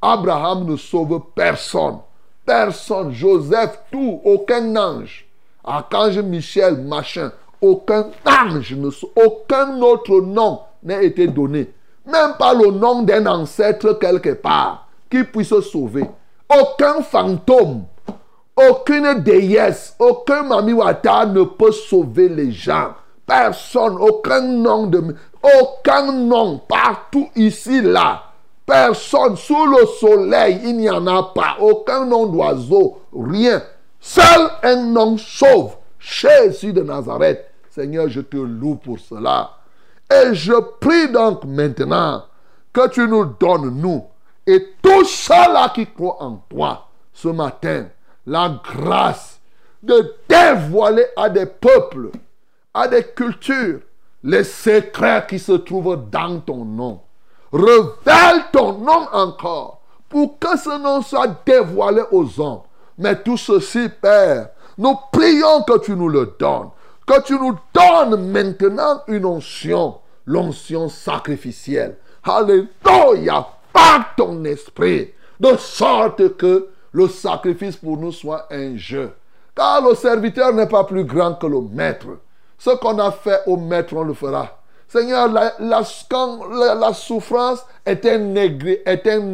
Abraham 0.02 0.66
ne 0.66 0.76
sauve 0.76 1.22
personne. 1.36 2.00
Personne. 2.46 3.12
Joseph, 3.12 3.80
tout. 3.92 4.22
Aucun 4.24 4.76
ange. 4.76 5.26
Archange 5.64 6.20
Michel, 6.20 6.78
machin. 6.78 7.32
Aucun 7.62 8.12
ange, 8.26 8.76
aucun 9.16 9.82
autre 9.82 10.22
nom 10.22 10.60
n'a 10.84 11.02
été 11.02 11.28
donné. 11.28 11.74
Même 12.06 12.34
pas 12.38 12.54
le 12.54 12.70
nom 12.70 13.02
d'un 13.02 13.26
ancêtre 13.26 13.94
quelque 13.94 14.34
part 14.34 14.88
qui 15.10 15.24
puisse 15.24 15.58
sauver. 15.62 16.06
Aucun 16.48 17.02
fantôme, 17.02 17.86
aucune 18.56 19.16
déesse, 19.24 19.96
aucun 19.98 20.44
mamiwata 20.44 21.26
ne 21.26 21.44
peut 21.44 21.72
sauver 21.72 22.30
les 22.30 22.52
gens. 22.52 22.94
Personne, 23.26 23.98
aucun 24.00 24.42
nom 24.42 24.86
de... 24.86 25.16
Aucun 25.42 26.12
nom 26.12 26.60
partout 26.68 27.30
ici, 27.36 27.82
là. 27.82 28.24
Personne 28.66 29.38
sous 29.38 29.66
le 29.68 29.86
soleil, 29.86 30.62
il 30.64 30.78
n'y 30.78 30.90
en 30.90 31.06
a 31.08 31.32
pas. 31.36 31.58
Aucun 31.60 32.06
nom 32.06 32.26
d'oiseau, 32.26 33.02
rien. 33.14 33.62
Seul 34.00 34.50
un 34.64 34.76
nom 34.76 35.18
sauve. 35.18 35.76
Jésus 36.00 36.74
de 36.74 36.82
Nazareth. 36.82 37.46
Seigneur, 37.70 38.08
je 38.10 38.22
te 38.22 38.38
loue 38.38 38.76
pour 38.76 39.00
cela. 39.00 39.52
Et 40.12 40.34
je 40.34 40.54
prie 40.80 41.12
donc 41.12 41.44
maintenant 41.46 42.24
que 42.72 42.90
tu 42.90 43.08
nous 43.08 43.26
donnes, 43.26 43.70
nous, 43.80 44.04
et 44.46 44.76
tous 44.82 45.06
ceux-là 45.06 45.72
qui 45.74 45.88
croient 45.88 46.22
en 46.22 46.44
toi, 46.50 46.88
ce 47.14 47.30
matin, 47.30 47.88
la 48.26 48.62
grâce 48.64 49.40
de 49.82 50.16
dévoiler 50.28 51.06
à 51.16 51.30
des 51.30 51.46
peuples, 51.46 52.12
à 52.74 52.88
des 52.88 53.04
cultures, 53.04 53.80
les 54.24 54.44
secrets 54.44 55.26
qui 55.28 55.40
se 55.40 55.54
trouvent 55.54 56.10
dans 56.12 56.40
ton 56.40 56.66
nom. 56.66 57.02
Révèle 57.56 58.44
ton 58.52 58.74
nom 58.80 59.08
encore 59.14 59.80
pour 60.10 60.38
que 60.40 60.58
ce 60.58 60.78
nom 60.78 61.02
soit 61.02 61.30
dévoilé 61.46 62.02
aux 62.12 62.42
hommes. 62.42 62.64
Mais 62.98 63.22
tout 63.22 63.38
ceci, 63.38 63.88
Père, 64.02 64.50
nous 64.78 64.98
prions 65.10 65.64
que 65.64 65.80
tu 65.80 65.96
nous 65.96 66.10
le 66.10 66.36
donnes. 66.38 66.70
Que 67.08 67.22
tu 67.22 67.40
nous 67.40 67.56
donnes 67.74 68.30
maintenant 68.30 69.02
une 69.08 69.26
onction, 69.26 69.96
l'onction 70.26 70.90
sacrificielle. 70.90 71.98
Alléluia, 72.26 73.48
par 73.72 74.16
ton 74.18 74.44
esprit, 74.44 75.14
de 75.40 75.56
sorte 75.56 76.36
que 76.36 76.68
le 76.92 77.08
sacrifice 77.08 77.78
pour 77.78 77.98
nous 77.98 78.12
soit 78.12 78.48
un 78.52 78.76
jeu. 78.76 79.14
Car 79.56 79.82
le 79.82 79.96
serviteur 79.96 80.54
n'est 80.54 80.68
pas 80.68 80.84
plus 80.84 81.06
grand 81.06 81.36
que 81.36 81.48
le 81.48 81.62
maître. 81.62 82.08
Ce 82.58 82.72
qu'on 82.72 83.00
a 83.00 83.12
fait 83.12 83.44
au 83.48 83.56
maître, 83.56 83.94
on 83.96 84.04
le 84.04 84.14
fera. 84.14 84.60
Seigneur, 84.88 85.28
la, 85.30 85.84
souffrance 86.94 87.66
est 87.86 88.06
un, 88.06 88.36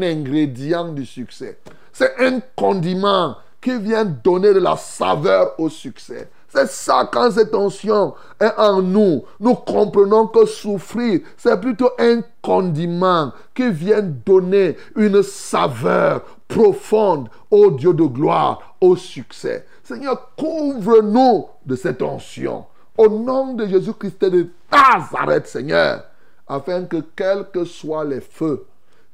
ingrédient 0.01 0.85
du 0.89 1.05
succès. 1.05 1.59
C'est 1.91 2.13
un 2.19 2.39
condiment 2.55 3.35
qui 3.61 3.77
vient 3.77 4.05
donner 4.05 4.53
de 4.53 4.59
la 4.59 4.75
saveur 4.77 5.53
au 5.59 5.69
succès. 5.69 6.29
C'est 6.53 6.67
ça 6.67 7.09
quand 7.11 7.31
cette 7.31 7.53
onction 7.53 8.13
est 8.39 8.53
en 8.57 8.81
nous. 8.81 9.23
Nous 9.39 9.55
comprenons 9.55 10.27
que 10.27 10.45
souffrir, 10.45 11.21
c'est 11.37 11.59
plutôt 11.61 11.91
un 11.97 12.21
condiment 12.41 13.31
qui 13.55 13.69
vient 13.69 14.01
donner 14.01 14.75
une 14.95 15.23
saveur 15.23 16.23
profonde 16.47 17.29
au 17.49 17.71
Dieu 17.71 17.93
de 17.93 18.03
gloire, 18.03 18.75
au 18.81 18.97
succès. 18.97 19.65
Seigneur, 19.83 20.31
couvre-nous 20.37 21.47
de 21.65 21.75
cette 21.75 22.01
onction. 22.01 22.65
Au 22.97 23.07
nom 23.07 23.53
de 23.53 23.65
Jésus-Christ 23.65 24.25
de 24.25 24.47
Nazareth, 24.71 25.47
Seigneur, 25.47 26.05
afin 26.47 26.85
que 26.85 26.97
quels 27.15 27.45
que 27.51 27.63
soient 27.63 28.05
les 28.05 28.21
feux, 28.21 28.65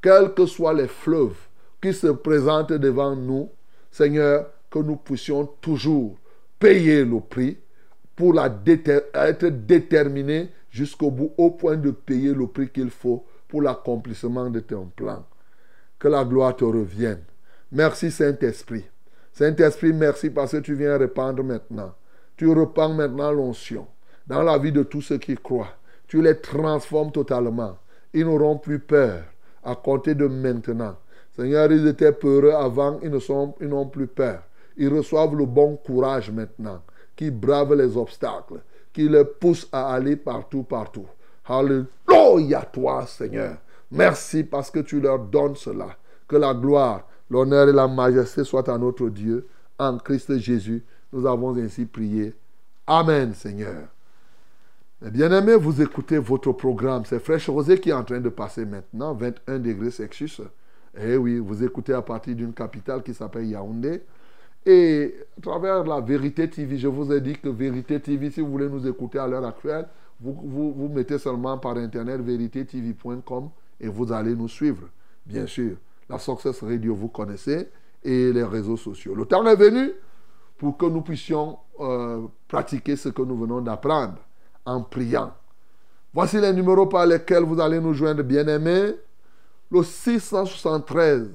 quels 0.01 0.33
que 0.33 0.45
soient 0.45 0.73
les 0.73 0.87
fleuves 0.87 1.37
qui 1.81 1.93
se 1.93 2.07
présentent 2.07 2.73
devant 2.73 3.15
nous, 3.15 3.49
Seigneur, 3.91 4.47
que 4.69 4.79
nous 4.79 4.95
puissions 4.95 5.45
toujours 5.61 6.17
payer 6.59 7.05
le 7.05 7.19
prix 7.19 7.57
pour 8.15 8.39
être 8.39 9.45
déterminés 9.45 10.49
jusqu'au 10.71 11.11
bout, 11.11 11.33
au 11.37 11.51
point 11.51 11.77
de 11.77 11.91
payer 11.91 12.33
le 12.33 12.47
prix 12.47 12.69
qu'il 12.69 12.89
faut 12.89 13.25
pour 13.47 13.61
l'accomplissement 13.61 14.49
de 14.49 14.59
ton 14.59 14.87
plan. 14.87 15.23
Que 15.99 16.07
la 16.07 16.25
gloire 16.25 16.55
te 16.55 16.65
revienne. 16.65 17.21
Merci 17.71 18.11
Saint-Esprit. 18.11 18.85
Saint-Esprit, 19.33 19.93
merci 19.93 20.29
parce 20.29 20.51
que 20.51 20.57
tu 20.57 20.73
viens 20.73 20.97
répandre 20.97 21.43
maintenant. 21.43 21.93
Tu 22.37 22.47
repends 22.47 22.93
maintenant 22.93 23.31
l'onction 23.31 23.87
dans 24.27 24.43
la 24.43 24.57
vie 24.57 24.71
de 24.71 24.83
tous 24.83 25.01
ceux 25.01 25.17
qui 25.17 25.35
croient. 25.35 25.73
Tu 26.07 26.21
les 26.21 26.39
transformes 26.39 27.11
totalement. 27.11 27.77
Ils 28.13 28.25
n'auront 28.25 28.57
plus 28.57 28.79
peur 28.79 29.23
à 29.63 29.75
compter 29.75 30.15
de 30.15 30.27
maintenant. 30.27 30.95
Seigneur, 31.35 31.71
ils 31.71 31.87
étaient 31.87 32.11
peureux 32.11 32.51
avant, 32.51 32.99
ils 33.03 33.11
ils 33.61 33.67
n'ont 33.67 33.87
plus 33.87 34.07
peur. 34.07 34.43
Ils 34.77 34.93
reçoivent 34.93 35.35
le 35.35 35.45
bon 35.45 35.75
courage 35.77 36.31
maintenant, 36.31 36.81
qui 37.15 37.31
brave 37.31 37.73
les 37.73 37.97
obstacles, 37.97 38.61
qui 38.93 39.09
les 39.09 39.25
pousse 39.25 39.67
à 39.71 39.93
aller 39.93 40.15
partout, 40.15 40.63
partout. 40.63 41.07
Alléluia 41.45 42.61
toi, 42.71 43.05
Seigneur. 43.07 43.57
Merci 43.91 44.43
parce 44.43 44.69
que 44.69 44.79
tu 44.79 44.99
leur 44.99 45.19
donnes 45.19 45.55
cela. 45.55 45.95
Que 46.27 46.35
la 46.35 46.53
gloire, 46.53 47.07
l'honneur 47.29 47.69
et 47.69 47.73
la 47.73 47.87
majesté 47.87 48.43
soient 48.43 48.69
à 48.69 48.77
notre 48.77 49.09
Dieu. 49.09 49.47
En 49.79 49.97
Christ 49.97 50.37
Jésus, 50.37 50.83
nous 51.17 51.25
avons 51.25 51.57
ainsi 51.57 51.85
prié. 51.85 52.33
Amen, 52.85 53.33
Seigneur. 53.33 53.87
bien-aimés, 55.01 55.55
vous 55.55 55.81
écoutez 55.81 56.19
votre 56.19 56.51
programme. 56.51 57.05
C'est 57.05 57.19
Fraîche 57.19 57.49
Rosée 57.49 57.79
qui 57.79 57.89
est 57.89 57.93
en 57.93 58.03
train 58.03 58.19
de 58.19 58.29
passer 58.29 58.65
maintenant, 58.65 59.15
21 59.15 59.57
degrés 59.59 59.89
Celsius. 59.89 60.41
Eh 60.99 61.17
oui, 61.17 61.39
vous 61.39 61.63
écoutez 61.63 61.93
à 61.93 62.03
partir 62.03 62.35
d'une 62.35 62.53
capitale 62.53 63.01
qui 63.01 63.15
s'appelle 63.15 63.47
Yaoundé. 63.47 64.03
Et 64.65 65.15
à 65.37 65.41
travers 65.41 65.83
la 65.85 66.01
Vérité 66.01 66.47
TV, 66.49 66.77
je 66.77 66.87
vous 66.87 67.11
ai 67.11 67.19
dit 67.19 67.35
que 67.35 67.49
Vérité 67.49 67.99
TV, 67.99 68.29
si 68.29 68.41
vous 68.41 68.51
voulez 68.51 68.69
nous 68.69 68.85
écouter 68.87 69.17
à 69.17 69.27
l'heure 69.27 69.45
actuelle, 69.45 69.87
vous, 70.19 70.73
vous, 70.75 70.89
mettez 70.89 71.17
seulement 71.17 71.57
par 71.57 71.77
internet 71.77 72.21
véritétv.com 72.21 73.49
et 73.79 73.87
vous 73.87 74.11
allez 74.11 74.35
nous 74.35 74.47
suivre. 74.47 74.87
Bien 75.25 75.47
sûr, 75.47 75.77
la 76.09 76.19
Success 76.19 76.61
Radio, 76.61 76.95
vous 76.95 77.09
connaissez, 77.09 77.69
et 78.03 78.31
les 78.31 78.43
réseaux 78.43 78.77
sociaux. 78.77 79.15
Le 79.15 79.25
temps 79.25 79.45
est 79.45 79.55
venu 79.55 79.91
pour 80.57 80.77
que 80.77 80.85
nous 80.85 81.01
puissions 81.01 81.59
euh, 81.79 82.27
pratiquer 82.47 82.95
ce 82.95 83.09
que 83.09 83.21
nous 83.21 83.37
venons 83.37 83.61
d'apprendre 83.61 84.17
en 84.65 84.81
priant. 84.81 85.33
Voici 86.13 86.39
les 86.39 86.51
numéros 86.53 86.87
par 86.87 87.05
lesquels 87.05 87.43
vous 87.43 87.59
allez 87.59 87.79
nous 87.79 87.93
joindre, 87.93 88.23
bien-aimés. 88.23 88.95
Le 89.69 89.83
673 89.83 91.29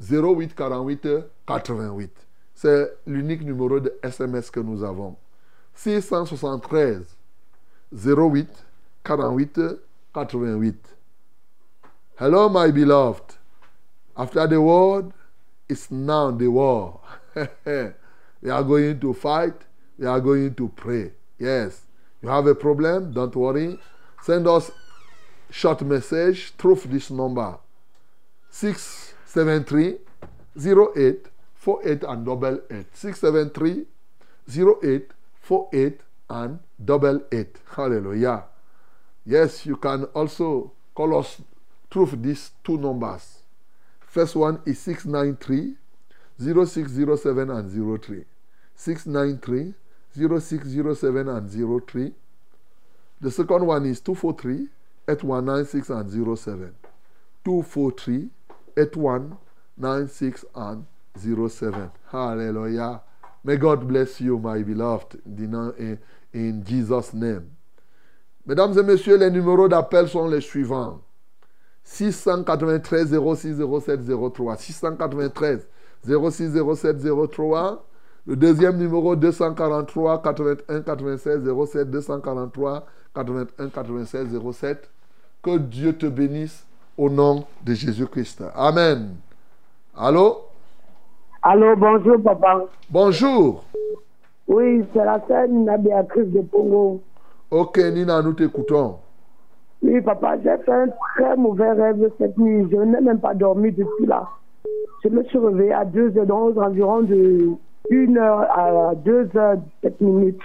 08 0.00 0.54
48 0.54 1.08
88. 1.46 2.12
C'est 2.54 2.98
l'unique 3.06 3.42
numéro 3.42 3.80
de 3.80 3.92
SMS 4.02 4.50
que 4.50 4.60
nous 4.60 4.84
avons. 4.84 5.16
673 5.74 7.02
08 7.92 8.48
48 9.02 9.60
88. 10.14 10.96
Hello, 12.18 12.48
my 12.48 12.70
beloved. 12.70 13.38
After 14.16 14.46
the 14.46 14.60
word, 14.60 15.10
it's 15.68 15.90
now 15.90 16.30
the 16.30 16.48
war. 16.48 17.00
we 18.42 18.50
are 18.50 18.62
going 18.62 19.00
to 19.00 19.14
fight. 19.14 19.54
We 19.98 20.06
are 20.06 20.20
going 20.20 20.54
to 20.54 20.68
pray. 20.68 21.12
Yes. 21.38 21.82
You 22.22 22.28
have 22.28 22.46
a 22.46 22.54
problem? 22.54 23.12
Don't 23.12 23.34
worry. 23.34 23.78
Send 24.22 24.46
us 24.46 24.70
short 25.50 25.82
message 25.82 26.52
through 26.56 26.76
this 26.86 27.10
number 27.10 27.58
673 28.50 29.98
08 30.56 31.26
48 31.54 32.02
and 32.04 32.24
double 32.24 32.60
8. 32.70 32.86
673 32.96 33.86
08 34.82 35.10
48 35.40 36.00
and 36.30 36.58
double 36.82 37.22
8. 37.30 37.56
Hallelujah. 37.76 38.44
Yes, 39.26 39.66
you 39.66 39.76
can 39.76 40.04
also 40.04 40.72
call 40.94 41.18
us 41.18 41.40
through 41.90 42.06
these 42.14 42.52
two 42.64 42.78
numbers. 42.78 43.42
First 44.00 44.36
one 44.36 44.60
is 44.64 44.78
693 44.80 45.74
0607 46.40 47.50
and 47.50 48.02
03. 48.02 48.24
693 48.80 49.74
0607 50.16 51.28
and 51.28 51.50
03. 51.86 52.12
The 53.20 53.30
second 53.30 53.66
one 53.66 53.84
is 53.84 54.00
243 54.00 54.68
8196 55.06 55.90
and 55.90 56.38
07. 56.38 56.74
243 57.44 58.30
8196 58.78 60.44
and 60.54 60.86
07. 61.14 61.90
Hallelujah. 62.10 63.02
May 63.44 63.56
God 63.56 63.86
bless 63.86 64.18
you, 64.18 64.38
my 64.38 64.62
beloved, 64.62 65.20
in 66.32 66.64
Jesus' 66.64 67.12
name. 67.12 67.50
Mesdames 68.46 68.78
et 68.78 68.82
messieurs, 68.82 69.18
les 69.18 69.30
numéros 69.30 69.68
d'appel 69.68 70.08
sont 70.08 70.26
les 70.26 70.40
suivants. 70.40 71.02
693 71.84 73.10
06 73.10 73.58
07 73.58 74.00
03. 74.32 74.56
693 74.56 75.66
06 76.02 76.54
07 76.54 77.28
03. 77.30 77.84
Le 78.26 78.36
deuxième 78.36 78.76
numéro 78.76 79.16
243 79.16 80.22
81 80.22 80.82
96 80.82 81.40
07 81.66 81.90
243 81.90 82.86
81 83.14 83.68
96 83.68 84.38
07. 84.52 84.90
Que 85.42 85.56
Dieu 85.56 85.94
te 85.94 86.06
bénisse 86.06 86.66
au 86.98 87.08
nom 87.08 87.44
de 87.64 87.72
Jésus-Christ. 87.72 88.44
Amen. 88.54 89.14
Allô? 89.96 90.36
Allô, 91.42 91.74
bonjour 91.76 92.22
papa. 92.22 92.66
Bonjour. 92.90 93.64
Oui, 94.46 94.84
c'est 94.92 95.04
la 95.04 95.22
sœur 95.26 95.48
Nina 95.48 95.78
Béatrice 95.78 96.28
de 96.28 96.42
Pongo. 96.42 97.00
Ok, 97.50 97.78
Nina, 97.78 98.20
nous 98.20 98.34
t'écoutons. 98.34 98.96
Oui, 99.82 99.98
papa, 100.02 100.36
j'ai 100.44 100.58
fait 100.58 100.72
un 100.72 100.88
très 101.14 101.36
mauvais 101.36 101.72
rêve 101.72 102.10
cette 102.18 102.36
nuit. 102.36 102.68
Je 102.70 102.76
n'ai 102.76 103.00
même 103.00 103.20
pas 103.20 103.32
dormi 103.32 103.72
depuis 103.72 104.06
là. 104.06 104.28
Je 105.02 105.08
me 105.08 105.24
suis 105.24 105.38
réveillé 105.38 105.72
à 105.72 105.86
2h11, 105.86 106.62
environ 106.62 107.00
de 107.00 107.52
1h 107.88 108.20
à 108.20 108.94
2h7 108.94 109.92
minutes. 110.00 110.42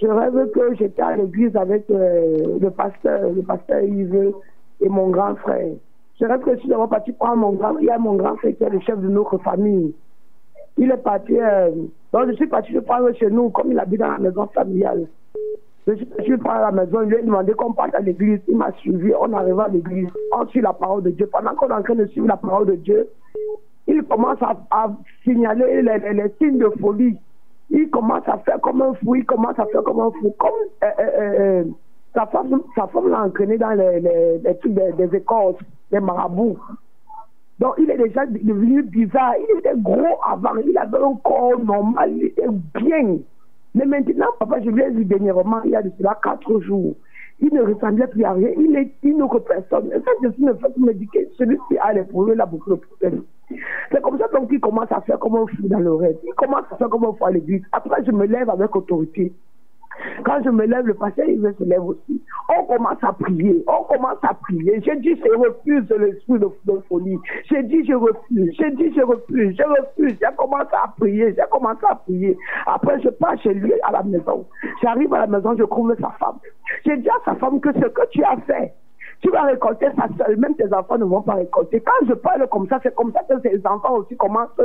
Je 0.00 0.06
rêve 0.06 0.50
que 0.52 0.74
j'étais 0.76 1.02
à 1.02 1.16
l'église 1.16 1.56
avec 1.56 1.90
euh, 1.90 2.58
le 2.60 2.70
pasteur, 2.70 3.30
le 3.30 3.42
pasteur 3.42 3.82
Yves 3.82 4.32
et 4.80 4.88
mon 4.88 5.08
grand 5.08 5.34
frère. 5.36 5.72
Je 6.20 6.24
rêve 6.24 6.40
que 6.40 6.54
je 6.54 6.60
suis 6.60 6.68
d'abord 6.68 6.88
parti 6.88 7.12
prendre 7.12 7.36
mon 7.36 7.52
grand, 7.52 7.76
il 7.78 7.86
y 7.86 7.90
a 7.90 7.98
mon 7.98 8.14
grand 8.14 8.36
frère 8.36 8.56
qui 8.56 8.62
est 8.62 8.70
le 8.70 8.80
chef 8.80 9.00
de 9.00 9.08
notre 9.08 9.38
famille. 9.38 9.94
Il 10.76 10.90
est 10.92 10.96
parti, 10.98 11.36
euh, 11.40 11.70
donc 12.12 12.28
je 12.28 12.32
suis 12.34 12.46
parti 12.46 12.72
le 12.72 12.82
prendre 12.82 13.12
chez 13.14 13.28
nous, 13.28 13.50
comme 13.50 13.72
il 13.72 13.78
habite 13.78 13.98
dans 13.98 14.12
la 14.12 14.18
maison 14.18 14.46
familiale. 14.48 15.06
Je 15.88 15.94
suis 15.94 16.06
parti 16.06 16.30
le 16.30 16.38
prendre 16.38 16.58
à 16.58 16.70
la 16.70 16.84
maison, 16.84 17.02
il 17.02 17.08
lui 17.08 17.16
ai 17.16 17.22
demandé 17.22 17.52
qu'on 17.54 17.72
parte 17.72 17.94
à 17.96 18.00
l'église. 18.00 18.40
Il 18.46 18.56
m'a 18.56 18.70
suivi, 18.72 19.12
on 19.20 19.32
arrive 19.32 19.58
à 19.58 19.68
l'église, 19.68 20.08
on 20.32 20.46
suit 20.46 20.60
la 20.60 20.72
parole 20.72 21.02
de 21.02 21.10
Dieu. 21.10 21.26
Pendant 21.26 21.54
qu'on 21.56 21.68
est 21.68 21.72
en 21.72 21.82
train 21.82 21.94
de 21.96 22.06
suivre 22.06 22.28
la 22.28 22.36
parole 22.36 22.66
de 22.66 22.74
Dieu, 22.76 23.08
il 23.88 24.02
commence 24.04 24.38
à, 24.42 24.90
signaler 25.24 25.82
les, 25.82 26.28
signes 26.38 26.58
de 26.58 26.70
folie. 26.80 27.16
Il 27.70 27.90
commence 27.90 28.26
à 28.28 28.38
faire 28.38 28.60
comme 28.60 28.82
un 28.82 28.94
fou, 28.94 29.16
il 29.16 29.24
commence 29.24 29.58
à 29.58 29.66
faire 29.66 29.82
comme 29.82 30.00
un 30.00 30.10
fou. 30.10 30.34
Comme 30.38 30.50
euh, 30.84 30.86
euh, 31.00 31.40
euh 31.40 31.64
sa 32.14 32.26
femme, 32.26 33.10
l'a 33.10 33.22
entraîné 33.22 33.58
dans 33.58 33.70
les, 33.70 34.54
trucs 34.60 34.74
des, 34.74 34.92
des 34.92 35.22
des 35.90 36.00
marabouts. 36.00 36.58
Donc, 37.58 37.74
il 37.78 37.90
est 37.90 37.98
déjà 37.98 38.24
devenu 38.26 38.82
bizarre. 38.82 39.34
Il 39.38 39.58
était 39.58 39.76
gros 39.76 40.18
avant. 40.26 40.56
Il 40.64 40.76
avait 40.76 40.98
un 40.98 41.14
corps 41.22 41.58
normal. 41.62 42.12
Il 42.16 42.24
était 42.24 42.48
bien. 42.74 43.18
Mais 43.74 43.84
maintenant, 43.84 44.26
papa, 44.38 44.60
je 44.64 44.70
lui 44.70 44.82
ai 44.82 44.90
vu 44.90 45.04
dernièrement, 45.04 45.62
il 45.64 45.72
y 45.72 45.76
a 45.76 45.82
de 45.82 45.90
cela 45.98 46.18
quatre 46.22 46.60
jours. 46.60 46.94
Il 47.40 47.54
ne 47.54 47.62
ressemblait 47.62 48.06
plus 48.08 48.24
à 48.24 48.32
rien. 48.32 48.50
Il 48.58 48.76
est 48.76 48.92
une 49.02 49.22
autre 49.22 49.38
personne. 49.40 49.86
Et 49.92 50.00
ça, 50.00 50.10
je 50.22 50.30
suis 50.30 50.44
fait 50.44 50.78
me 50.78 50.92
dire 50.92 51.08
que 51.12 51.18
celui-ci 51.36 51.78
a 51.80 51.92
les 51.92 52.02
problèmes, 52.02 52.36
il 52.36 52.40
a 52.40 52.46
beaucoup 52.46 52.70
de 52.70 52.76
problèmes. 52.76 53.22
C'est 53.90 54.02
comme 54.02 54.18
ça 54.18 54.26
qu'il 54.48 54.60
commence 54.60 54.90
à 54.90 55.00
faire 55.02 55.18
comme 55.18 55.36
un 55.36 55.46
fou 55.46 55.68
dans 55.68 55.78
le 55.78 55.94
rêve. 55.94 56.16
Il 56.24 56.34
commence 56.34 56.64
à 56.70 56.76
faire 56.76 56.88
comme 56.88 57.04
un 57.04 57.12
fou 57.12 57.24
à 57.24 57.30
l'église. 57.30 57.62
Après, 57.72 58.04
je 58.04 58.10
me 58.10 58.26
lève 58.26 58.50
avec 58.50 58.74
autorité. 58.74 59.32
Quand 60.24 60.42
je 60.44 60.50
me 60.50 60.66
lève, 60.66 60.86
le 60.86 60.94
pasteur, 60.94 61.26
il 61.28 61.40
se 61.40 61.64
lève 61.64 61.84
aussi. 61.84 62.22
On 62.48 62.64
commence 62.64 63.02
à 63.02 63.12
prier. 63.12 63.64
On 63.66 63.84
commence 63.84 64.18
à 64.22 64.34
prier. 64.34 64.80
J'ai 64.84 64.96
dit, 64.96 65.16
je 65.16 65.36
refuse 65.36 65.88
l'esprit 65.90 66.38
de, 66.38 66.78
folie. 66.88 67.18
J'ai 67.50 67.62
dit, 67.64 67.84
je 67.84 67.94
refuse. 67.94 68.54
J'ai 68.58 68.70
dit, 68.72 68.92
je 68.94 69.02
refuse. 69.02 69.56
Je 69.56 69.62
refuse. 69.62 70.18
J'ai 70.20 70.36
commencé 70.36 70.72
à 70.72 70.88
prier. 70.98 71.34
J'ai 71.34 71.44
commencé 71.50 71.84
à 71.88 71.94
prier. 71.96 72.36
Après, 72.66 73.00
je 73.00 73.08
pars 73.08 73.38
chez 73.42 73.54
lui 73.54 73.72
à 73.82 73.92
la 73.92 74.02
maison. 74.02 74.46
J'arrive 74.82 75.12
à 75.14 75.20
la 75.20 75.26
maison, 75.26 75.56
je 75.56 75.64
trouve 75.64 75.94
sa 76.00 76.10
femme. 76.18 76.38
J'ai 76.84 76.96
dit 76.96 77.08
à 77.08 77.24
sa 77.24 77.34
femme 77.36 77.60
que 77.60 77.72
ce 77.72 77.86
que 77.86 78.06
tu 78.10 78.22
as 78.22 78.36
fait, 78.46 78.74
tu 79.20 79.30
vas 79.30 79.42
récolter 79.42 79.86
ça 79.96 80.06
seul. 80.18 80.36
Même 80.36 80.54
tes 80.54 80.72
enfants 80.72 80.98
ne 80.98 81.04
vont 81.04 81.22
pas 81.22 81.34
récolter. 81.34 81.80
Quand 81.80 82.06
je 82.06 82.14
parle 82.14 82.46
comme 82.48 82.68
ça, 82.68 82.78
c'est 82.82 82.94
comme 82.94 83.12
ça 83.12 83.20
que 83.28 83.40
tes 83.40 83.60
enfants 83.66 83.96
aussi 83.96 84.16
commencent 84.16 84.60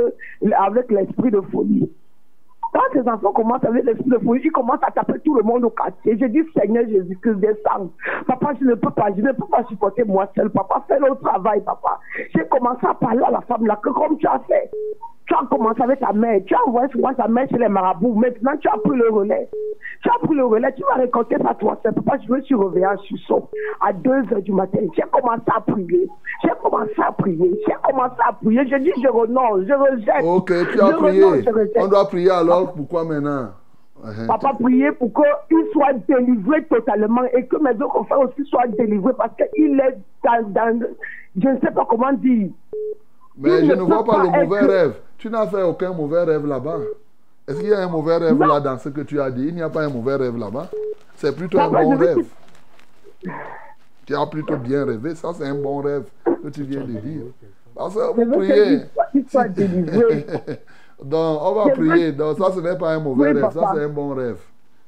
avec 0.58 0.90
l'esprit 0.90 1.30
de 1.30 1.40
folie. 1.40 1.90
Quand 2.74 2.80
tes 2.92 3.08
enfants 3.08 3.32
commencent 3.32 3.64
avec 3.64 3.84
l'esprit 3.84 4.10
de 4.10 4.18
folie, 4.18 4.40
ils 4.44 4.50
commencent 4.50 4.82
à 4.82 4.90
taper 4.90 5.20
tout 5.20 5.36
le 5.36 5.42
monde 5.44 5.64
au 5.64 5.70
quartier. 5.70 6.18
Je 6.20 6.26
dis, 6.26 6.42
Seigneur 6.58 6.84
Jésus-Christ, 6.88 7.36
descends. 7.36 7.90
Papa, 8.26 8.52
je 8.60 8.64
ne 8.66 8.74
peux 8.74 8.90
pas, 8.90 9.06
je 9.16 9.22
ne 9.22 9.30
peux 9.32 9.46
pas 9.50 9.62
supporter 9.68 10.02
moi 10.04 10.28
seul. 10.36 10.50
Papa, 10.50 10.84
fais 10.88 10.98
le 10.98 11.14
travail, 11.22 11.60
papa. 11.62 12.00
J'ai 12.34 12.44
commencé 12.48 12.84
à 12.86 12.94
parler 12.94 13.22
à 13.24 13.30
la 13.30 13.40
femme 13.42 13.64
là, 13.66 13.78
que 13.82 13.90
comme 13.90 14.18
tu 14.18 14.26
as 14.26 14.40
fait, 14.48 14.70
tu 15.26 15.34
as 15.34 15.46
commencé 15.46 15.80
avec 15.82 16.00
ta 16.00 16.12
mère, 16.12 16.40
tu 16.46 16.54
as 16.54 16.58
envoyé 16.66 16.86
souvent 16.90 17.14
ta 17.14 17.26
mère 17.28 17.48
chez 17.48 17.56
les 17.56 17.68
marabouts. 17.68 18.14
Maintenant, 18.14 18.52
tu 18.60 18.68
as 18.68 18.76
pris 18.76 18.98
le 18.98 19.08
relais. 19.08 19.48
Tu 20.02 20.10
as 20.10 20.26
pris 20.26 20.34
le 20.34 20.44
relais, 20.44 20.70
tu 20.76 20.82
vas 20.82 21.00
récolter 21.00 21.36
ça 21.42 21.54
toi 21.54 21.78
seul. 21.82 21.94
Papa, 21.94 22.18
je 22.26 22.32
me 22.32 22.40
suis 22.42 22.54
réveillé 22.54 22.86
en 22.86 22.98
sursaut 22.98 23.48
à 23.80 23.92
2 23.92 24.10
heures 24.10 24.42
du 24.42 24.52
matin. 24.52 24.80
J'ai 24.94 25.02
commencé 25.10 25.42
à 25.56 25.60
prier. 25.60 26.08
J'ai 26.42 26.50
commencé 26.62 26.92
à 27.06 27.12
prier. 27.12 27.58
J'ai 27.66 27.74
commencé 27.82 28.16
à 28.28 28.32
prier. 28.34 28.68
Je 28.68 28.76
dis, 28.76 28.92
je 29.02 29.08
renonce, 29.08 29.62
je 29.66 29.72
rejette. 29.72 30.24
Ok, 30.24 30.48
tu 30.72 30.80
as 30.80 30.90
Je 30.90 30.96
prié. 30.96 31.24
renonce, 31.24 31.44
je. 31.44 31.80
On 31.80 31.88
doit 31.88 32.04
prier 32.06 32.30
alors. 32.30 32.63
Pourquoi 32.76 33.04
maintenant? 33.04 33.50
Uh-huh. 34.04 34.26
Papa, 34.26 34.52
prier 34.60 34.90
pour 34.92 35.12
qu'il 35.48 35.64
soit 35.72 35.92
délivré 36.08 36.64
totalement 36.64 37.22
et 37.32 37.46
que 37.46 37.56
mes 37.62 37.70
autres 37.82 37.92
confrères 37.92 38.20
aussi 38.20 38.44
soient 38.46 38.66
délivrés 38.66 39.12
parce 39.16 39.30
qu'il 39.36 39.80
est 39.80 39.98
dans, 40.24 40.48
dans- 40.50 40.86
Je 41.40 41.48
ne 41.48 41.58
sais 41.60 41.70
pas 41.70 41.86
comment 41.88 42.12
dire. 42.12 42.48
Mais 43.38 43.60
Il 43.60 43.66
je 43.70 43.72
ne 43.74 43.80
vois 43.82 44.04
pas 44.04 44.22
le 44.22 44.28
mauvais 44.30 44.58
être- 44.60 44.68
rêve. 44.68 44.94
Tu 45.18 45.30
n'as 45.30 45.46
fait 45.46 45.62
aucun 45.62 45.92
mauvais 45.92 46.22
rêve 46.24 46.44
là-bas. 46.46 46.78
Est-ce 47.48 47.60
qu'il 47.60 47.68
y 47.68 47.72
a 47.74 47.80
un 47.84 47.88
mauvais 47.88 48.16
rêve 48.16 48.36
Non. 48.38 48.46
là 48.46 48.60
dans 48.60 48.78
ce 48.78 48.88
que 48.88 49.00
tu 49.02 49.20
as 49.20 49.30
dit? 49.30 49.46
Il 49.48 49.54
n'y 49.54 49.62
a 49.62 49.68
pas 49.70 49.84
un 49.84 49.88
mauvais 49.90 50.16
rêve 50.16 50.36
là-bas. 50.36 50.68
C'est 51.16 51.34
plutôt 51.34 51.58
un 51.60 51.68
bon 51.70 51.96
rêve. 51.96 52.18
Tu 54.06 54.14
as 54.14 54.26
plutôt 54.26 54.56
bien 54.56 54.84
rêvé. 54.84 55.14
Ça, 55.14 55.30
c'est 55.34 55.46
un 55.46 55.54
bon 55.54 55.78
rêve 55.80 56.04
que 56.24 56.48
tu 56.48 56.62
viens 56.64 56.82
de 56.82 56.92
dire. 56.98 57.22
Parce 57.74 57.94
que 57.94 58.14
vous 58.14 58.30
priez. 58.32 58.54
qu'il 58.54 58.86
soit- 58.92 59.06
qu'il 59.12 59.28
soit 59.30 59.48
délivré. 59.48 60.26
Donc, 61.02 61.40
on 61.42 61.52
va 61.54 61.70
prier. 61.70 62.12
Donc, 62.12 62.38
ça, 62.38 62.52
ce 62.52 62.60
n'est 62.60 62.76
pas 62.76 62.92
un 62.92 63.00
mauvais 63.00 63.32
Oui, 63.32 63.40
rêve. 63.40 63.52
Ça, 63.52 63.72
c'est 63.74 63.84
un 63.84 63.88
bon 63.88 64.14
rêve. 64.14 64.38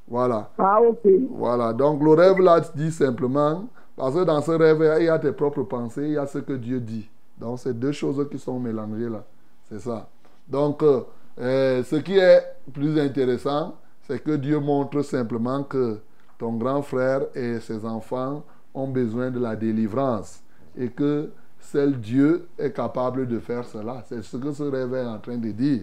Voilà. 0.09 0.51
Ah, 0.59 0.81
ok. 0.81 1.11
Voilà, 1.31 1.73
donc 1.73 2.03
le 2.03 2.11
rêve 2.13 2.39
là 2.39 2.61
dit 2.75 2.93
simplement, 2.93 3.67
parce 3.97 4.15
que 4.15 4.25
dans 4.25 4.41
ce 4.41 4.53
rêve, 4.53 4.99
il 5.01 5.07
y 5.07 5.09
a 5.09 5.19
tes 5.19 5.33
propres 5.33 5.65
pensées, 5.65 6.05
il 6.05 6.13
y 6.13 6.19
a 6.19 6.27
ce 6.27 6.39
que 6.39 6.53
Dieu 6.53 6.81
dit. 6.81 7.09
Donc 7.39 7.59
c'est 7.59 7.79
deux 7.79 7.93
choses 7.93 8.27
qui 8.31 8.39
sont 8.39 8.59
mélangées 8.61 9.09
là. 9.09 9.25
C'est 9.69 9.81
ça. 9.81 10.09
Donc 10.49 10.83
euh, 10.83 11.01
euh, 11.41 11.83
ce 11.83 11.97
qui 11.97 12.19
est 12.19 12.43
plus 12.73 12.99
intéressant, 12.99 13.75
c'est 14.07 14.23
que 14.23 14.33
Dieu 14.37 14.61
montre 14.61 15.03
simplement 15.03 15.65
que 15.65 15.99
ton 16.39 16.53
grand 16.53 16.83
frère 16.83 17.23
et 17.35 17.59
ses 17.61 17.85
enfants 17.85 18.45
ont 18.75 18.89
besoin 18.89 19.31
de 19.31 19.41
la 19.41 19.57
délivrance 19.57 20.41
et 20.79 20.89
que 20.89 21.31
seul 21.61 21.99
Dieu 21.99 22.47
est 22.59 22.73
capable 22.73 23.27
de 23.27 23.41
faire 23.41 23.65
cela. 23.65 24.05
C'est 24.07 24.23
ce 24.23 24.37
que 24.37 24.53
ce 24.53 24.63
rêve 24.63 24.95
est 24.95 25.07
en 25.07 25.19
train 25.19 25.37
de 25.37 25.51
dire. 25.51 25.83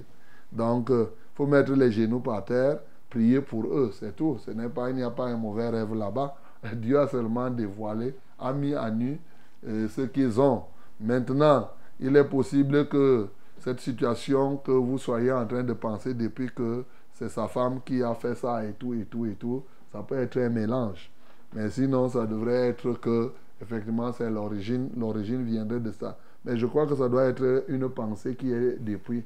Donc, 0.54 0.90
il 0.90 1.08
faut 1.36 1.48
mettre 1.48 1.74
les 1.74 1.92
genoux 1.92 2.20
par 2.20 2.46
terre, 2.46 2.80
prier 3.10 3.42
pour 3.42 3.66
eux, 3.66 3.92
c'est 3.94 4.16
tout. 4.16 4.38
Ce 4.46 4.52
n'est 4.52 4.70
pas, 4.70 4.90
il 4.90 4.96
n'y 4.96 5.04
a 5.04 5.10
pas 5.10 5.26
un 5.26 5.38
mauvais 5.38 5.70
rêve 5.70 5.94
là-bas. 5.94 6.36
Dieu 6.76 7.00
a 7.00 7.08
seulement 7.08 7.50
dévoilé, 7.50 8.16
a 8.40 8.54
mis 8.54 8.74
à 8.74 8.90
nu 8.90 9.20
euh, 9.68 9.88
ce 9.90 10.02
qu'ils 10.02 10.40
ont. 10.40 10.64
Maintenant, 11.00 11.70
il 12.00 12.16
est 12.16 12.24
possible 12.24 12.88
que 12.88 13.28
cette 13.60 13.80
situation 13.80 14.58
que 14.58 14.72
vous 14.72 14.98
soyez 14.98 15.32
en 15.32 15.46
train 15.46 15.64
de 15.64 15.74
penser 15.74 16.14
depuis 16.14 16.50
que 16.54 16.84
c'est 17.14 17.30
sa 17.30 17.48
femme 17.48 17.80
qui 17.86 18.02
a 18.04 18.14
fait 18.16 18.36
ça 18.36 18.66
et 18.66 18.74
tout, 18.74 18.94
et 18.94 19.06
tout, 19.06 19.26
et 19.26 19.36
tout, 19.36 19.64
ça 19.92 20.02
peut 20.04 20.18
être 20.18 20.38
un 20.38 20.50
mélange. 20.50 21.12
Mais 21.54 21.70
sinon, 21.70 22.10
ça 22.10 22.26
devrait 22.26 22.70
être 22.70 22.94
que, 22.94 23.32
effectivement, 23.62 24.12
c'est 24.12 24.30
l'origine, 24.30 24.90
l'origine 24.98 25.44
viendrait 25.44 25.80
de 25.80 25.92
ça. 25.92 26.18
Mais 26.46 26.58
je 26.58 26.66
crois 26.66 26.88
que 26.88 26.96
ça 26.96 27.08
doit 27.08 27.26
être 27.26 27.66
une 27.68 27.88
pensée 27.90 28.36
qui 28.36 28.52
est 28.52 28.84
depuis 28.84 29.24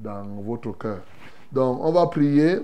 dans 0.00 0.24
votre 0.42 0.76
cœur. 0.76 1.00
Donc, 1.52 1.78
on 1.82 1.92
va 1.92 2.06
prier 2.06 2.58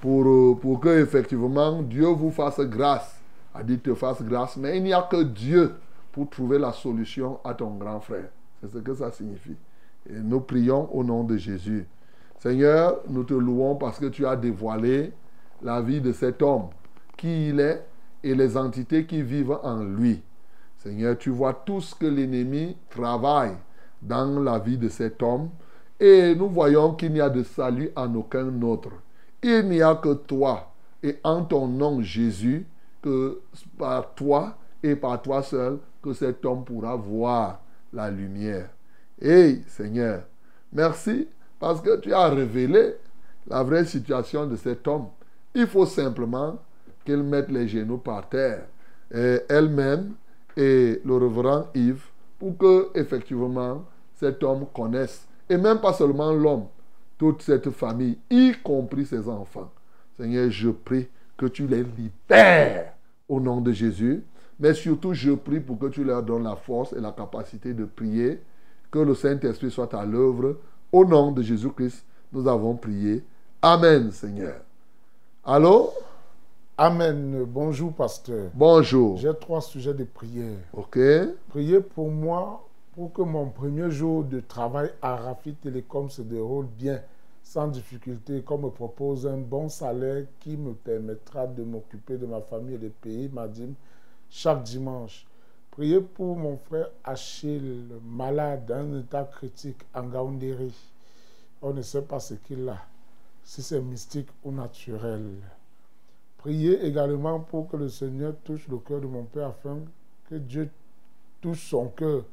pour, 0.00 0.26
euh, 0.26 0.56
pour 0.60 0.80
que, 0.80 1.02
effectivement, 1.02 1.82
Dieu 1.82 2.06
vous 2.06 2.30
fasse 2.30 2.60
grâce. 2.60 3.20
A 3.54 3.62
dit 3.62 3.78
te 3.78 3.94
fasse 3.94 4.22
grâce, 4.22 4.56
mais 4.56 4.78
il 4.78 4.84
n'y 4.84 4.92
a 4.92 5.02
que 5.02 5.22
Dieu 5.22 5.74
pour 6.12 6.28
trouver 6.30 6.58
la 6.58 6.72
solution 6.72 7.38
à 7.44 7.54
ton 7.54 7.74
grand 7.74 8.00
frère. 8.00 8.30
C'est 8.60 8.70
ce 8.70 8.78
que 8.78 8.94
ça 8.94 9.10
signifie. 9.10 9.56
Et 10.08 10.18
nous 10.18 10.40
prions 10.40 10.88
au 10.94 11.04
nom 11.04 11.24
de 11.24 11.36
Jésus. 11.36 11.86
Seigneur, 12.38 13.00
nous 13.08 13.24
te 13.24 13.34
louons 13.34 13.74
parce 13.76 13.98
que 13.98 14.06
tu 14.06 14.26
as 14.26 14.36
dévoilé 14.36 15.12
la 15.62 15.82
vie 15.82 16.00
de 16.00 16.12
cet 16.12 16.40
homme, 16.42 16.68
qui 17.16 17.48
il 17.48 17.60
est 17.60 17.84
et 18.22 18.34
les 18.34 18.56
entités 18.56 19.04
qui 19.04 19.22
vivent 19.22 19.58
en 19.62 19.82
lui. 19.82 20.22
Seigneur, 20.78 21.18
tu 21.18 21.30
vois 21.30 21.52
tout 21.52 21.80
ce 21.80 21.94
que 21.94 22.06
l'ennemi 22.06 22.76
travaille 22.88 23.56
dans 24.00 24.40
la 24.40 24.58
vie 24.58 24.78
de 24.78 24.88
cet 24.88 25.22
homme 25.22 25.50
et 26.00 26.34
nous 26.34 26.48
voyons 26.48 26.94
qu'il 26.94 27.12
n'y 27.12 27.20
a 27.20 27.28
de 27.28 27.42
salut 27.42 27.90
en 27.94 28.12
aucun 28.14 28.60
autre. 28.62 28.90
Il 29.42 29.68
n'y 29.68 29.82
a 29.82 29.94
que 29.94 30.14
toi 30.14 30.72
et 31.02 31.18
en 31.22 31.44
ton 31.44 31.68
nom 31.68 32.00
Jésus 32.00 32.66
que 33.02 33.40
par 33.78 34.14
toi 34.14 34.56
et 34.82 34.96
par 34.96 35.20
toi 35.20 35.42
seul 35.42 35.78
que 36.02 36.12
cet 36.14 36.44
homme 36.44 36.64
pourra 36.64 36.96
voir 36.96 37.60
la 37.92 38.10
lumière. 38.10 38.70
Et 39.20 39.58
Seigneur, 39.66 40.22
merci 40.72 41.28
parce 41.58 41.80
que 41.80 42.00
tu 42.00 42.12
as 42.14 42.28
révélé 42.28 42.94
la 43.46 43.62
vraie 43.62 43.84
situation 43.84 44.46
de 44.46 44.56
cet 44.56 44.88
homme. 44.88 45.08
Il 45.54 45.66
faut 45.66 45.86
simplement 45.86 46.58
qu'elle 47.04 47.22
mette 47.22 47.50
les 47.50 47.68
genoux 47.68 47.98
par 47.98 48.28
terre, 48.28 48.64
et 49.12 49.40
elle-même 49.48 50.14
et 50.56 51.00
le 51.04 51.16
révérend 51.16 51.66
Yves, 51.74 52.06
pour 52.38 52.56
que 52.56 52.88
effectivement 52.94 53.84
cet 54.16 54.42
homme 54.42 54.66
connaisse, 54.72 55.26
et 55.50 55.58
même 55.58 55.80
pas 55.80 55.92
seulement 55.92 56.32
l'homme, 56.32 56.66
toute 57.18 57.42
cette 57.42 57.70
famille, 57.70 58.16
y 58.30 58.52
compris 58.62 59.04
ses 59.04 59.28
enfants. 59.28 59.70
Seigneur, 60.16 60.48
je 60.50 60.70
prie 60.70 61.08
que 61.36 61.46
tu 61.46 61.66
les 61.66 61.82
libères 61.82 62.94
au 63.28 63.40
nom 63.40 63.60
de 63.60 63.72
Jésus, 63.72 64.22
mais 64.58 64.72
surtout 64.74 65.12
je 65.12 65.32
prie 65.32 65.60
pour 65.60 65.78
que 65.78 65.86
tu 65.86 66.04
leur 66.04 66.22
donnes 66.22 66.44
la 66.44 66.56
force 66.56 66.92
et 66.92 67.00
la 67.00 67.10
capacité 67.10 67.74
de 67.74 67.84
prier, 67.84 68.40
que 68.90 69.00
le 69.00 69.14
Saint-Esprit 69.14 69.70
soit 69.70 69.92
à 69.92 70.04
l'œuvre. 70.06 70.56
Au 70.92 71.04
nom 71.04 71.32
de 71.32 71.42
Jésus-Christ, 71.42 72.04
nous 72.32 72.48
avons 72.48 72.74
prié. 72.74 73.22
Amen, 73.60 74.10
Seigneur. 74.10 74.56
Allô? 75.44 75.90
Amen. 76.76 77.44
Bonjour, 77.44 77.92
pasteur. 77.92 78.50
Bonjour. 78.54 79.16
J'ai 79.18 79.34
trois 79.34 79.60
sujets 79.60 79.94
de 79.94 80.04
prière. 80.04 80.58
Ok. 80.72 80.98
Priez 81.50 81.80
pour 81.80 82.10
moi 82.10 82.66
pour 82.92 83.12
que 83.12 83.22
mon 83.22 83.50
premier 83.50 83.90
jour 83.90 84.24
de 84.24 84.40
travail 84.40 84.90
à 85.00 85.16
Rafi 85.16 85.54
Télécom 85.54 86.10
se 86.10 86.22
déroule 86.22 86.66
bien, 86.66 87.00
sans 87.42 87.68
difficulté, 87.68 88.42
qu'on 88.42 88.58
me 88.58 88.70
propose 88.70 89.26
un 89.26 89.38
bon 89.38 89.68
salaire 89.68 90.26
qui 90.40 90.56
me 90.56 90.74
permettra 90.74 91.46
de 91.46 91.62
m'occuper 91.62 92.18
de 92.18 92.26
ma 92.26 92.40
famille 92.40 92.74
et 92.74 92.78
de 92.78 92.88
payer 92.88 93.28
ma 93.28 93.48
dîme 93.48 93.74
chaque 94.28 94.62
dimanche. 94.62 95.26
Priez 95.70 96.00
pour 96.00 96.36
mon 96.36 96.56
frère 96.56 96.90
Achille, 97.04 97.86
malade, 98.04 98.66
dans 98.66 98.76
un 98.76 99.00
état 99.00 99.24
critique, 99.24 99.82
en 99.94 100.04
Gaoundéry. 100.04 100.74
On 101.62 101.72
ne 101.72 101.82
sait 101.82 102.02
pas 102.02 102.20
ce 102.20 102.34
qu'il 102.34 102.68
a, 102.68 102.78
si 103.44 103.62
c'est 103.62 103.80
mystique 103.80 104.28
ou 104.44 104.50
naturel. 104.50 105.28
Priez 106.38 106.84
également 106.84 107.40
pour 107.40 107.68
que 107.68 107.76
le 107.76 107.88
Seigneur 107.88 108.34
touche 108.44 108.66
le 108.68 108.78
cœur 108.78 109.00
de 109.00 109.06
mon 109.06 109.24
Père 109.24 109.48
afin 109.48 109.78
que 110.28 110.34
Dieu 110.36 110.70
touche 111.40 111.68
son 111.70 111.88
cœur 111.88 112.24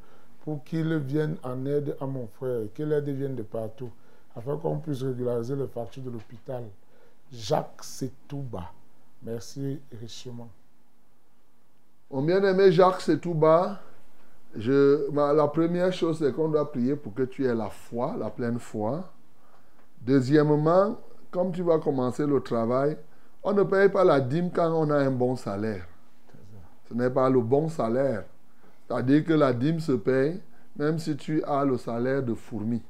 pour 0.47 0.63
qu'il 0.63 0.95
vienne 0.99 1.35
en 1.43 1.65
aide 1.65 1.97
à 1.99 2.05
mon 2.05 2.25
frère 2.25 2.61
que 2.73 2.81
l'aide 2.81 3.09
vienne 3.09 3.35
de 3.35 3.43
partout 3.43 3.89
afin 4.33 4.55
qu'on 4.55 4.77
puisse 4.79 5.03
régulariser 5.03 5.57
les 5.57 5.67
factures 5.67 6.03
de 6.03 6.09
l'hôpital. 6.09 6.63
Jacques 7.33 7.83
Setouba. 7.83 8.71
Merci 9.23 9.81
richement. 9.99 10.47
Mon 12.09 12.21
bien-aimé 12.21 12.71
Jacques, 12.71 13.01
ma- 15.11 15.33
la 15.33 15.49
première 15.49 15.91
chose, 15.91 16.19
c'est 16.19 16.31
qu'on 16.31 16.47
doit 16.47 16.71
prier 16.71 16.95
pour 16.95 17.13
que 17.13 17.23
tu 17.23 17.45
aies 17.45 17.53
la 17.53 17.69
foi, 17.69 18.15
la 18.17 18.29
pleine 18.29 18.57
foi. 18.57 19.03
Deuxièmement, 19.99 20.97
comme 21.29 21.51
tu 21.51 21.61
vas 21.61 21.79
commencer 21.79 22.25
le 22.25 22.39
travail, 22.39 22.97
on 23.43 23.51
ne 23.51 23.63
paye 23.63 23.89
pas 23.89 24.05
la 24.05 24.21
dîme 24.21 24.49
quand 24.51 24.71
on 24.71 24.89
a 24.91 24.95
un 24.97 25.11
bon 25.11 25.35
salaire. 25.35 25.85
Ce 26.87 26.93
n'est 26.93 27.09
pas 27.09 27.29
le 27.29 27.41
bon 27.41 27.67
salaire. 27.67 28.23
C'est-à-dire 28.87 29.25
que 29.25 29.33
la 29.33 29.53
dîme 29.53 29.79
se 29.79 29.91
paye 29.91 30.41
même 30.77 30.99
si 30.99 31.15
tu 31.17 31.43
as 31.43 31.65
le 31.65 31.77
salaire 31.77 32.23
de 32.23 32.33
fourmi. 32.33 32.81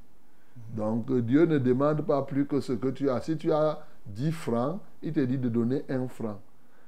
Donc 0.76 1.12
Dieu 1.22 1.46
ne 1.46 1.58
demande 1.58 2.02
pas 2.06 2.22
plus 2.22 2.46
que 2.46 2.60
ce 2.60 2.74
que 2.74 2.90
tu 2.90 3.10
as. 3.10 3.22
Si 3.22 3.38
tu 3.38 3.52
as 3.52 3.80
10 4.08 4.32
francs, 4.32 4.80
il 5.02 5.14
te 5.14 5.20
dit 5.20 5.38
de 5.38 5.50
donner 5.50 5.84
1 5.90 6.08
franc. 6.08 6.40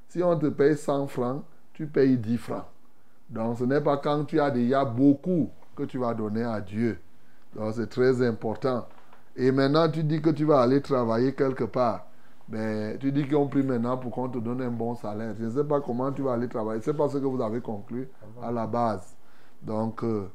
Si 0.10 0.22
on 0.22 0.38
te 0.38 0.48
paye 0.48 0.76
100 0.76 1.08
francs, 1.08 1.44
tu 1.74 1.88
payes 1.88 2.18
10 2.18 2.38
francs. 2.38 2.66
Donc 3.30 3.58
ce 3.60 3.64
n'est 3.64 3.82
pas 3.82 3.98
quand 3.98 4.26
tu 4.26 4.40
as 4.40 4.52
déjà 4.52 4.84
beaucoup 4.84 5.50
que 5.76 5.84
tu 5.84 5.98
vas 5.98 6.14
donner 6.14 6.44
à 6.44 6.60
Dieu. 6.60 7.00
Donc 7.56 7.74
c'est 7.76 7.90
très 7.90 8.26
important. 8.28 8.88
Et 9.36 9.52
maintenant 9.52 9.90
tu 9.90 10.04
dis 10.04 10.22
que 10.22 10.32
tu 10.32 10.46
vas 10.46 10.62
aller 10.62 10.82
travailler 10.82 11.34
quelque 11.34 11.64
part. 11.64 12.08
Ben, 12.50 12.98
tu 12.98 13.12
dis 13.12 13.26
qu'ils 13.26 13.36
ont 13.36 13.48
pris 13.48 13.62
maintenant 13.62 13.96
pour 13.98 14.12
qu'on 14.12 14.28
te 14.28 14.40
donne 14.40 14.62
un 14.64 14.72
bon 14.72 14.96
salaire. 14.96 15.36
Je 15.40 15.46
ne 15.46 15.50
sais 15.52 15.64
pas 15.64 15.82
comment 15.82 16.12
tu 16.12 16.24
vas 16.24 16.34
aller 16.34 16.48
travailler. 16.48 16.82
C'est 16.82 16.96
pas 16.96 17.08
ce 17.08 17.20
que 17.20 17.26
vous 17.26 17.42
avez 17.42 17.62
conclu 17.62 18.10
à 18.42 18.52
la 18.52 18.66
base. 18.66 19.16
Donc, 19.62 20.04
euh, 20.04 20.28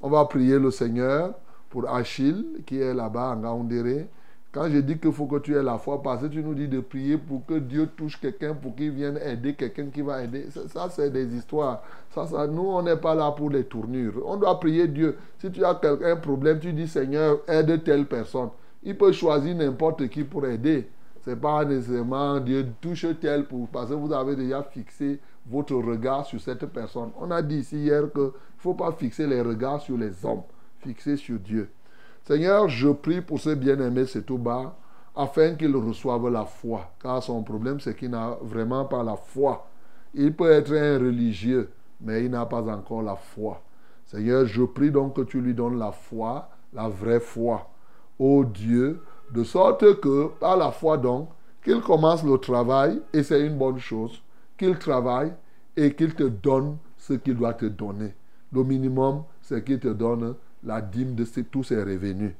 on 0.00 0.08
va 0.08 0.24
prier 0.26 0.60
le 0.60 0.70
Seigneur 0.70 1.34
pour 1.68 1.90
Achille 1.90 2.62
qui 2.64 2.80
est 2.80 2.94
là-bas 2.94 3.30
en 3.30 3.40
Gaoundéré. 3.40 4.08
Quand 4.52 4.68
je 4.70 4.78
dis 4.78 4.98
qu'il 4.98 5.12
faut 5.12 5.26
que 5.26 5.40
tu 5.40 5.56
aies 5.56 5.62
la 5.62 5.78
foi, 5.78 6.00
parce 6.00 6.22
que 6.22 6.28
tu 6.28 6.42
nous 6.44 6.54
dis 6.54 6.68
de 6.68 6.78
prier 6.78 7.18
pour 7.18 7.44
que 7.44 7.58
Dieu 7.58 7.88
touche 7.96 8.20
quelqu'un, 8.20 8.54
pour 8.54 8.76
qu'il 8.76 8.92
vienne 8.92 9.18
aider 9.22 9.54
quelqu'un 9.54 9.86
qui 9.86 10.00
va 10.00 10.22
aider. 10.22 10.46
Ça, 10.50 10.60
ça, 10.68 10.88
c'est 10.88 11.10
des 11.10 11.34
histoires. 11.34 11.82
Ça, 12.14 12.26
ça, 12.28 12.46
nous, 12.46 12.62
on 12.68 12.82
n'est 12.82 12.96
pas 12.96 13.16
là 13.16 13.32
pour 13.32 13.50
les 13.50 13.64
tournures. 13.64 14.14
On 14.24 14.36
doit 14.36 14.58
prier 14.60 14.86
Dieu. 14.86 15.18
Si 15.38 15.50
tu 15.50 15.64
as 15.64 15.74
quelqu'un, 15.74 16.12
un 16.12 16.16
problème, 16.16 16.60
tu 16.60 16.72
dis 16.72 16.86
Seigneur, 16.86 17.40
aide 17.48 17.82
telle 17.82 18.06
personne. 18.06 18.50
Il 18.84 18.96
peut 18.96 19.10
choisir 19.10 19.56
n'importe 19.56 20.08
qui 20.08 20.22
pour 20.22 20.46
aider. 20.46 20.88
Ce 21.28 21.34
n'est 21.34 21.40
pas 21.40 21.62
nécessairement 21.62 22.40
Dieu 22.40 22.66
touche 22.80 23.04
tel 23.20 23.44
pour, 23.44 23.68
parce 23.68 23.90
que 23.90 23.94
vous 23.94 24.10
avez 24.14 24.34
déjà 24.34 24.62
fixé 24.62 25.20
votre 25.44 25.74
regard 25.74 26.24
sur 26.24 26.40
cette 26.40 26.64
personne. 26.64 27.10
On 27.20 27.30
a 27.30 27.42
dit 27.42 27.58
ici 27.58 27.76
hier 27.76 28.10
qu'il 28.10 28.22
ne 28.22 28.30
faut 28.56 28.72
pas 28.72 28.92
fixer 28.92 29.26
les 29.26 29.42
regards 29.42 29.82
sur 29.82 29.98
les 29.98 30.24
hommes, 30.24 30.40
fixer 30.78 31.18
sur 31.18 31.38
Dieu. 31.38 31.68
Seigneur, 32.24 32.66
je 32.70 32.88
prie 32.88 33.20
pour 33.20 33.40
ce 33.40 33.50
bien-aimé 33.50 34.04
bas 34.38 34.74
afin 35.14 35.54
qu'il 35.54 35.76
reçoive 35.76 36.30
la 36.30 36.46
foi. 36.46 36.90
Car 36.98 37.22
son 37.22 37.42
problème, 37.42 37.78
c'est 37.78 37.94
qu'il 37.94 38.08
n'a 38.08 38.38
vraiment 38.40 38.86
pas 38.86 39.02
la 39.02 39.16
foi. 39.16 39.68
Il 40.14 40.34
peut 40.34 40.50
être 40.50 40.72
un 40.72 40.98
religieux, 40.98 41.68
mais 42.00 42.24
il 42.24 42.30
n'a 42.30 42.46
pas 42.46 42.62
encore 42.62 43.02
la 43.02 43.16
foi. 43.16 43.60
Seigneur, 44.06 44.46
je 44.46 44.62
prie 44.62 44.90
donc 44.90 45.16
que 45.16 45.20
tu 45.20 45.42
lui 45.42 45.52
donnes 45.52 45.78
la 45.78 45.92
foi, 45.92 46.48
la 46.72 46.88
vraie 46.88 47.20
foi. 47.20 47.68
Ô 48.18 48.44
Dieu, 48.46 49.02
de 49.30 49.44
sorte 49.44 50.00
que, 50.00 50.28
par 50.40 50.56
la 50.56 50.70
foi 50.70 50.96
donc, 50.96 51.28
qu'il 51.62 51.80
commence 51.80 52.24
le 52.24 52.38
travail, 52.38 53.00
et 53.12 53.22
c'est 53.22 53.46
une 53.46 53.58
bonne 53.58 53.78
chose, 53.78 54.22
qu'il 54.56 54.78
travaille 54.78 55.32
et 55.76 55.94
qu'il 55.94 56.14
te 56.14 56.24
donne 56.24 56.78
ce 56.96 57.14
qu'il 57.14 57.36
doit 57.36 57.54
te 57.54 57.66
donner. 57.66 58.14
Le 58.52 58.64
minimum, 58.64 59.22
c'est 59.42 59.64
qu'il 59.64 59.78
te 59.78 59.88
donne 59.88 60.34
la 60.64 60.80
dîme 60.80 61.14
de 61.14 61.24
tous 61.42 61.64
ses 61.64 61.82
revenus. 61.82 62.32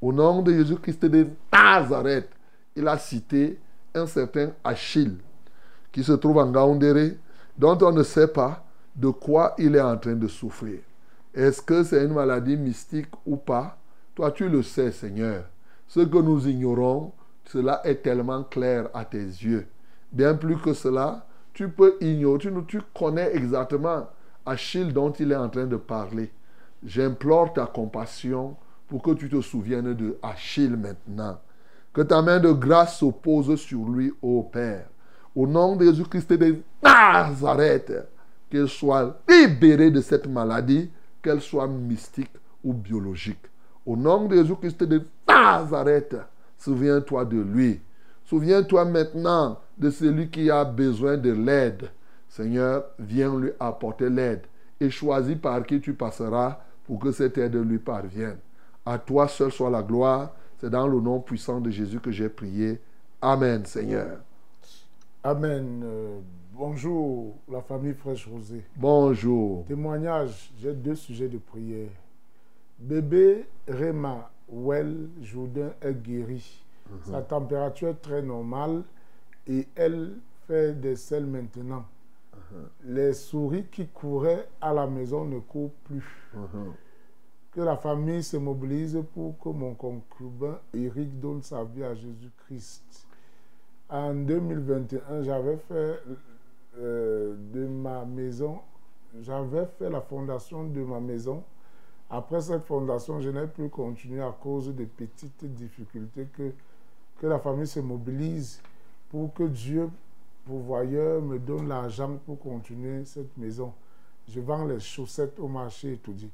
Au 0.00 0.12
nom 0.12 0.42
de 0.42 0.52
Jésus-Christ 0.52 1.04
de 1.04 1.26
Nazareth, 1.52 2.30
il 2.76 2.86
a 2.86 2.96
cité 2.96 3.58
un 3.94 4.06
certain 4.06 4.50
Achille 4.62 5.16
qui 5.90 6.04
se 6.04 6.12
trouve 6.12 6.38
en 6.38 6.50
Gaoundéré, 6.50 7.18
dont 7.56 7.76
on 7.82 7.92
ne 7.92 8.02
sait 8.02 8.28
pas 8.28 8.64
de 8.94 9.08
quoi 9.08 9.54
il 9.58 9.74
est 9.74 9.80
en 9.80 9.96
train 9.96 10.14
de 10.14 10.28
souffrir. 10.28 10.78
Est-ce 11.34 11.60
que 11.60 11.82
c'est 11.82 12.04
une 12.04 12.14
maladie 12.14 12.56
mystique 12.56 13.08
ou 13.26 13.36
pas? 13.36 13.76
Toi, 14.14 14.30
tu 14.30 14.48
le 14.48 14.62
sais, 14.62 14.92
Seigneur. 14.92 15.44
Ce 15.88 16.00
que 16.00 16.18
nous 16.18 16.46
ignorons, 16.46 17.12
cela 17.46 17.80
est 17.84 18.02
tellement 18.02 18.44
clair 18.44 18.88
à 18.92 19.06
tes 19.06 19.18
yeux. 19.18 19.66
Bien 20.12 20.34
plus 20.34 20.58
que 20.58 20.74
cela, 20.74 21.26
tu 21.54 21.70
peux 21.70 21.96
ignorer, 22.00 22.50
tu, 22.66 22.80
connais 22.94 23.34
exactement 23.34 24.06
Achille 24.44 24.92
dont 24.92 25.10
il 25.12 25.32
est 25.32 25.36
en 25.36 25.48
train 25.48 25.66
de 25.66 25.76
parler. 25.76 26.30
J'implore 26.84 27.54
ta 27.54 27.66
compassion 27.66 28.56
pour 28.86 29.02
que 29.02 29.12
tu 29.12 29.28
te 29.28 29.40
souviennes 29.40 29.94
de 29.94 30.18
Achille 30.22 30.76
maintenant. 30.76 31.38
Que 31.92 32.02
ta 32.02 32.22
main 32.22 32.38
de 32.38 32.52
grâce 32.52 32.98
s'oppose 32.98 33.56
sur 33.56 33.88
lui, 33.88 34.12
ô 34.22 34.42
Père. 34.42 34.88
Au 35.34 35.46
nom 35.46 35.74
de 35.74 35.86
Jésus-Christ 35.86 36.32
de 36.34 36.56
Nazareth, 36.82 37.92
qu'il 38.50 38.68
soit 38.68 39.20
libéré 39.28 39.90
de 39.90 40.00
cette 40.00 40.26
maladie, 40.26 40.90
qu'elle 41.22 41.40
soit 41.40 41.66
mystique 41.66 42.32
ou 42.62 42.72
biologique. 42.72 43.46
Au 43.84 43.96
nom 43.96 44.26
de 44.26 44.36
Jésus-Christ 44.36 44.84
de 44.84 45.02
Nazareth, 45.42 46.16
souviens-toi 46.58 47.24
de 47.24 47.40
lui. 47.40 47.80
Souviens-toi 48.24 48.84
maintenant 48.84 49.58
de 49.76 49.90
celui 49.90 50.28
qui 50.28 50.50
a 50.50 50.64
besoin 50.64 51.16
de 51.16 51.32
l'aide. 51.32 51.90
Seigneur, 52.28 52.84
viens 52.98 53.34
lui 53.38 53.50
apporter 53.58 54.10
l'aide 54.10 54.42
et 54.80 54.90
choisis 54.90 55.36
par 55.36 55.64
qui 55.64 55.80
tu 55.80 55.94
passeras 55.94 56.58
pour 56.84 56.98
que 56.98 57.10
cette 57.10 57.38
aide 57.38 57.56
lui 57.56 57.78
parvienne. 57.78 58.38
À 58.84 58.98
toi 58.98 59.28
seul 59.28 59.50
soit 59.50 59.70
la 59.70 59.82
gloire. 59.82 60.32
C'est 60.58 60.70
dans 60.70 60.88
le 60.88 61.00
nom 61.00 61.20
puissant 61.20 61.60
de 61.60 61.70
Jésus 61.70 62.00
que 62.00 62.10
j'ai 62.10 62.28
prié. 62.28 62.80
Amen, 63.22 63.64
Seigneur. 63.64 64.18
Amen. 65.22 65.82
Euh, 65.84 66.18
bonjour, 66.52 67.36
la 67.50 67.60
famille 67.62 67.94
Fraîche 67.94 68.26
Rosée. 68.26 68.64
Bonjour. 68.76 69.64
Témoignage, 69.66 70.50
j'ai 70.60 70.72
deux 70.72 70.96
sujets 70.96 71.28
de 71.28 71.38
prière. 71.38 71.90
Bébé 72.78 73.46
Réma 73.66 74.30
Well 74.50 75.08
Jourdain 75.22 75.72
est 75.80 75.94
guéri. 76.02 76.64
Sa 77.04 77.20
température 77.22 77.88
est 77.88 78.02
très 78.02 78.22
normale 78.22 78.82
et 79.46 79.66
elle 79.74 80.14
fait 80.46 80.72
des 80.72 80.96
selles 80.96 81.26
maintenant. 81.26 81.84
Les 82.84 83.12
souris 83.12 83.66
qui 83.70 83.86
couraient 83.88 84.48
à 84.60 84.72
la 84.72 84.86
maison 84.86 85.24
ne 85.24 85.38
courent 85.38 85.74
plus. 85.84 86.30
Que 87.52 87.60
la 87.60 87.76
famille 87.76 88.22
se 88.22 88.36
mobilise 88.36 88.98
pour 89.14 89.38
que 89.38 89.48
mon 89.50 89.74
concubin 89.74 90.58
Eric 90.72 91.18
donne 91.20 91.42
sa 91.42 91.64
vie 91.64 91.84
à 91.84 91.94
Jésus-Christ. 91.94 93.06
En 93.90 94.14
2021, 94.14 95.22
j'avais 95.22 95.56
fait 95.56 95.98
euh, 96.78 97.34
de 97.52 97.66
ma 97.66 98.04
maison, 98.04 98.60
j'avais 99.22 99.66
fait 99.78 99.88
la 99.88 100.02
fondation 100.02 100.64
de 100.64 100.82
ma 100.82 101.00
maison 101.00 101.42
après 102.10 102.40
cette 102.40 102.64
fondation, 102.64 103.20
je 103.20 103.28
n'ai 103.28 103.46
plus 103.46 103.68
continué 103.68 104.22
à 104.22 104.34
cause 104.40 104.74
des 104.74 104.86
petites 104.86 105.44
difficultés 105.44 106.26
que, 106.36 106.52
que 107.20 107.26
la 107.26 107.38
famille 107.38 107.66
se 107.66 107.80
mobilise 107.80 108.60
pour 109.10 109.32
que 109.34 109.42
Dieu, 109.42 109.90
pourvoyeur, 110.46 111.20
me 111.20 111.38
donne 111.38 111.68
l'argent 111.68 112.18
pour 112.24 112.38
continuer 112.40 113.04
cette 113.04 113.36
maison. 113.36 113.74
Je 114.26 114.40
vends 114.40 114.64
les 114.64 114.80
chaussettes 114.80 115.38
au 115.38 115.48
marché 115.48 115.92
et 115.92 115.96
tout 115.98 116.12
dit. 116.12 116.30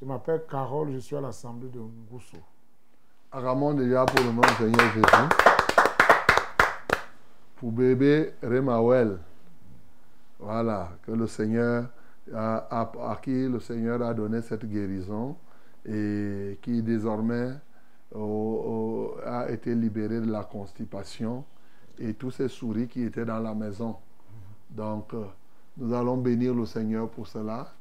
Je 0.00 0.04
m'appelle 0.04 0.44
Carole, 0.48 0.92
je 0.92 0.98
suis 0.98 1.16
à 1.16 1.20
l'Assemblée 1.20 1.68
de 1.68 1.80
Ngousso. 1.80 2.36
Ramon 3.32 3.74
déjà 3.74 4.06
pour 4.06 4.24
le 4.24 4.32
nom 4.32 4.42
Seigneur 4.56 4.92
Jésus. 4.92 5.28
Pour 7.56 7.72
bébé 7.72 8.34
Remawel. 8.40 9.18
Voilà, 10.38 10.90
que 11.02 11.10
le 11.10 11.26
Seigneur 11.26 11.86
à, 12.34 13.18
qui 13.22 13.48
le 13.48 13.60
Seigneur 13.60 14.02
a 14.02 14.14
donné 14.14 14.42
cette 14.42 14.64
guérison 14.64 15.36
et 15.84 16.58
qui 16.62 16.82
désormais 16.82 17.52
a 19.24 19.46
été 19.50 19.74
libéré 19.74 20.20
de 20.20 20.30
la 20.30 20.44
constipation 20.44 21.44
et 21.98 22.14
tous 22.14 22.30
ces 22.30 22.48
souris 22.48 22.88
qui 22.88 23.02
étaient 23.02 23.24
dans 23.24 23.40
la 23.40 23.54
maison. 23.54 23.96
Donc, 24.70 25.14
euh, 25.14 25.24
nous 25.76 25.92
allons 25.92 26.16
bénir 26.16 26.54
le 26.54 26.64
Seigneur 26.64 27.08
pour 27.10 27.26
cela 27.26 27.72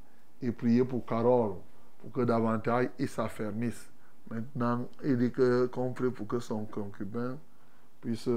et 0.41 0.52
prier 0.52 0.84
pour 0.84 1.06
Carole, 1.06 1.56
pour 1.99 2.11
que 2.11 2.22
davantage 2.22 2.90
il 2.98 3.07
s'affermisse. 3.07 3.90
Maintenant, 4.30 4.88
il 5.03 5.18
dit 5.18 5.32
qu'on 5.72 5.94
prie 5.94 6.10
pour 6.10 6.28
que 6.28 6.40
son 6.40 6.65
concubin 6.65 7.38
puisse 8.02 8.30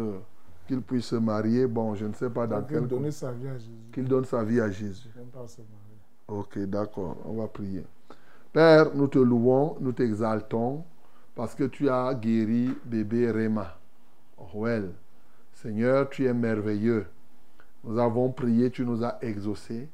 qu'il 0.66 0.82
puisse 0.82 1.06
se 1.06 1.16
marier. 1.16 1.66
Bon, 1.66 1.94
je 1.94 2.06
ne 2.06 2.12
sais 2.12 2.30
pas 2.30 2.46
dans 2.46 2.62
quel... 2.62 2.86
Qu'il 2.86 2.88
donne 2.88 3.10
sa 3.10 3.32
vie 3.32 3.48
à 3.48 3.58
Jésus. 3.58 3.70
Qu'il 3.92 4.04
donne 4.04 4.24
sa 4.24 4.44
vie 4.44 4.60
à 4.60 4.70
Jésus. 4.70 5.08
Ok, 6.30 6.60
d'accord, 6.60 7.16
on 7.24 7.32
va 7.32 7.48
prier. 7.48 7.84
Père, 8.52 8.94
nous 8.94 9.08
te 9.08 9.18
louons, 9.18 9.76
nous 9.80 9.90
t'exaltons 9.90 10.84
parce 11.34 11.56
que 11.56 11.64
tu 11.64 11.88
as 11.88 12.14
guéri 12.14 12.70
bébé 12.84 13.32
Réma. 13.32 13.76
Well. 14.54 14.92
Seigneur, 15.54 16.08
tu 16.08 16.26
es 16.26 16.32
merveilleux. 16.32 17.06
Nous 17.82 17.98
avons 17.98 18.30
prié, 18.30 18.70
tu 18.70 18.84
nous 18.84 19.02
as 19.04 19.18
exaucés 19.22 19.88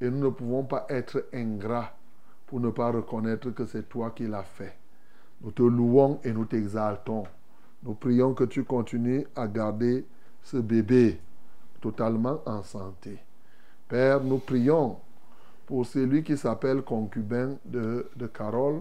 et 0.00 0.08
nous 0.08 0.20
ne 0.20 0.28
pouvons 0.28 0.62
pas 0.62 0.86
être 0.88 1.24
ingrats 1.34 1.92
pour 2.46 2.60
ne 2.60 2.70
pas 2.70 2.92
reconnaître 2.92 3.50
que 3.50 3.66
c'est 3.66 3.88
toi 3.88 4.12
qui 4.14 4.28
l'as 4.28 4.44
fait. 4.44 4.76
Nous 5.40 5.50
te 5.50 5.62
louons 5.62 6.20
et 6.22 6.32
nous 6.32 6.44
t'exaltons. 6.44 7.24
Nous 7.82 7.94
prions 7.94 8.34
que 8.34 8.44
tu 8.44 8.62
continues 8.62 9.26
à 9.34 9.48
garder 9.48 10.06
ce 10.44 10.58
bébé 10.58 11.20
totalement 11.80 12.40
en 12.46 12.62
santé. 12.62 13.18
Père, 13.88 14.22
nous 14.22 14.38
prions 14.38 14.96
pour 15.66 15.86
celui 15.86 16.22
qui 16.22 16.36
s'appelle 16.36 16.82
concubin 16.82 17.56
de, 17.64 18.06
de 18.16 18.26
Carole. 18.26 18.80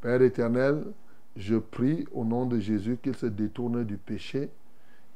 Père 0.00 0.22
éternel, 0.22 0.84
je 1.36 1.56
prie 1.56 2.06
au 2.12 2.24
nom 2.24 2.46
de 2.46 2.58
Jésus 2.58 2.98
qu'il 3.02 3.14
se 3.14 3.26
détourne 3.26 3.84
du 3.84 3.96
péché 3.96 4.50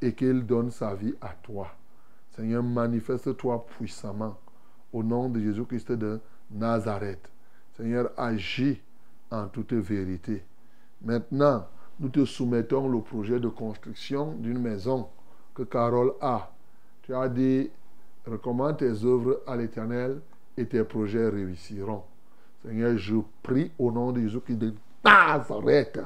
et 0.01 0.15
qu'il 0.15 0.45
donne 0.47 0.71
sa 0.71 0.95
vie 0.95 1.15
à 1.21 1.35
toi. 1.43 1.69
Seigneur, 2.37 2.63
manifeste-toi 2.63 3.67
puissamment 3.67 4.37
au 4.93 5.03
nom 5.03 5.29
de 5.29 5.41
Jésus-Christ 5.41 5.93
de 5.93 6.21
Nazareth. 6.51 7.31
Seigneur, 7.77 8.11
agis 8.17 8.81
en 9.31 9.49
toute 9.49 9.73
vérité. 9.73 10.45
Maintenant, 11.03 11.67
nous 12.01 12.09
te 12.09 12.25
soumettons 12.25 12.89
le 12.89 13.01
projet 13.01 13.41
de 13.41 13.49
construction 13.49 14.33
d'une 14.33 14.59
maison 14.59 15.09
que 15.55 15.63
Carole 15.63 16.13
a. 16.21 16.53
Tu 17.03 17.15
as 17.15 17.29
dit, 17.29 17.71
recommande 18.27 18.79
tes 18.79 19.05
œuvres 19.05 19.43
à 19.47 19.57
l'Éternel 19.57 20.21
et 20.57 20.67
tes 20.67 20.85
projets 20.85 21.29
réussiront. 21.29 22.03
Seigneur, 22.65 22.97
je 22.97 23.17
prie 23.43 23.73
au 23.79 23.91
nom 23.91 24.13
de 24.13 24.21
Jésus-Christ 24.21 24.57
de 24.57 24.75
Nazareth 25.05 26.01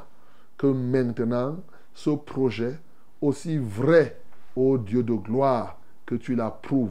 que 0.56 0.66
maintenant 0.66 1.56
ce 1.92 2.10
projet, 2.10 2.78
aussi 3.20 3.58
vrai, 3.58 4.20
ô 4.54 4.78
Dieu 4.78 5.02
de 5.02 5.14
gloire, 5.14 5.78
que 6.04 6.14
tu 6.14 6.34
l'approuves. 6.34 6.90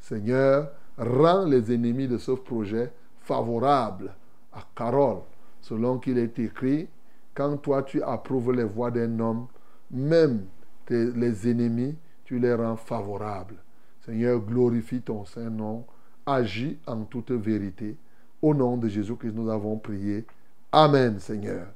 Seigneur, 0.00 0.70
rends 0.98 1.44
les 1.44 1.72
ennemis 1.72 2.08
de 2.08 2.18
ce 2.18 2.32
projet 2.32 2.92
favorables 3.20 4.14
à 4.52 4.64
Carole, 4.74 5.20
selon 5.60 5.98
qu'il 5.98 6.18
est 6.18 6.38
écrit, 6.38 6.88
quand 7.34 7.58
toi 7.58 7.82
tu 7.82 8.02
approuves 8.02 8.52
les 8.52 8.64
voies 8.64 8.90
d'un 8.90 9.18
homme, 9.20 9.46
même 9.90 10.46
les 10.88 11.48
ennemis, 11.48 11.96
tu 12.24 12.38
les 12.38 12.54
rends 12.54 12.76
favorables. 12.76 13.56
Seigneur, 14.04 14.40
glorifie 14.40 15.02
ton 15.02 15.24
Saint-Nom, 15.24 15.84
agis 16.32 16.78
en 16.86 17.04
toute 17.04 17.32
vérité. 17.32 17.96
Au 18.42 18.54
nom 18.54 18.76
de 18.76 18.88
Jésus-Christ, 18.88 19.34
nous 19.34 19.50
avons 19.50 19.76
prié. 19.76 20.24
Amen, 20.72 21.18
Seigneur. 21.18 21.66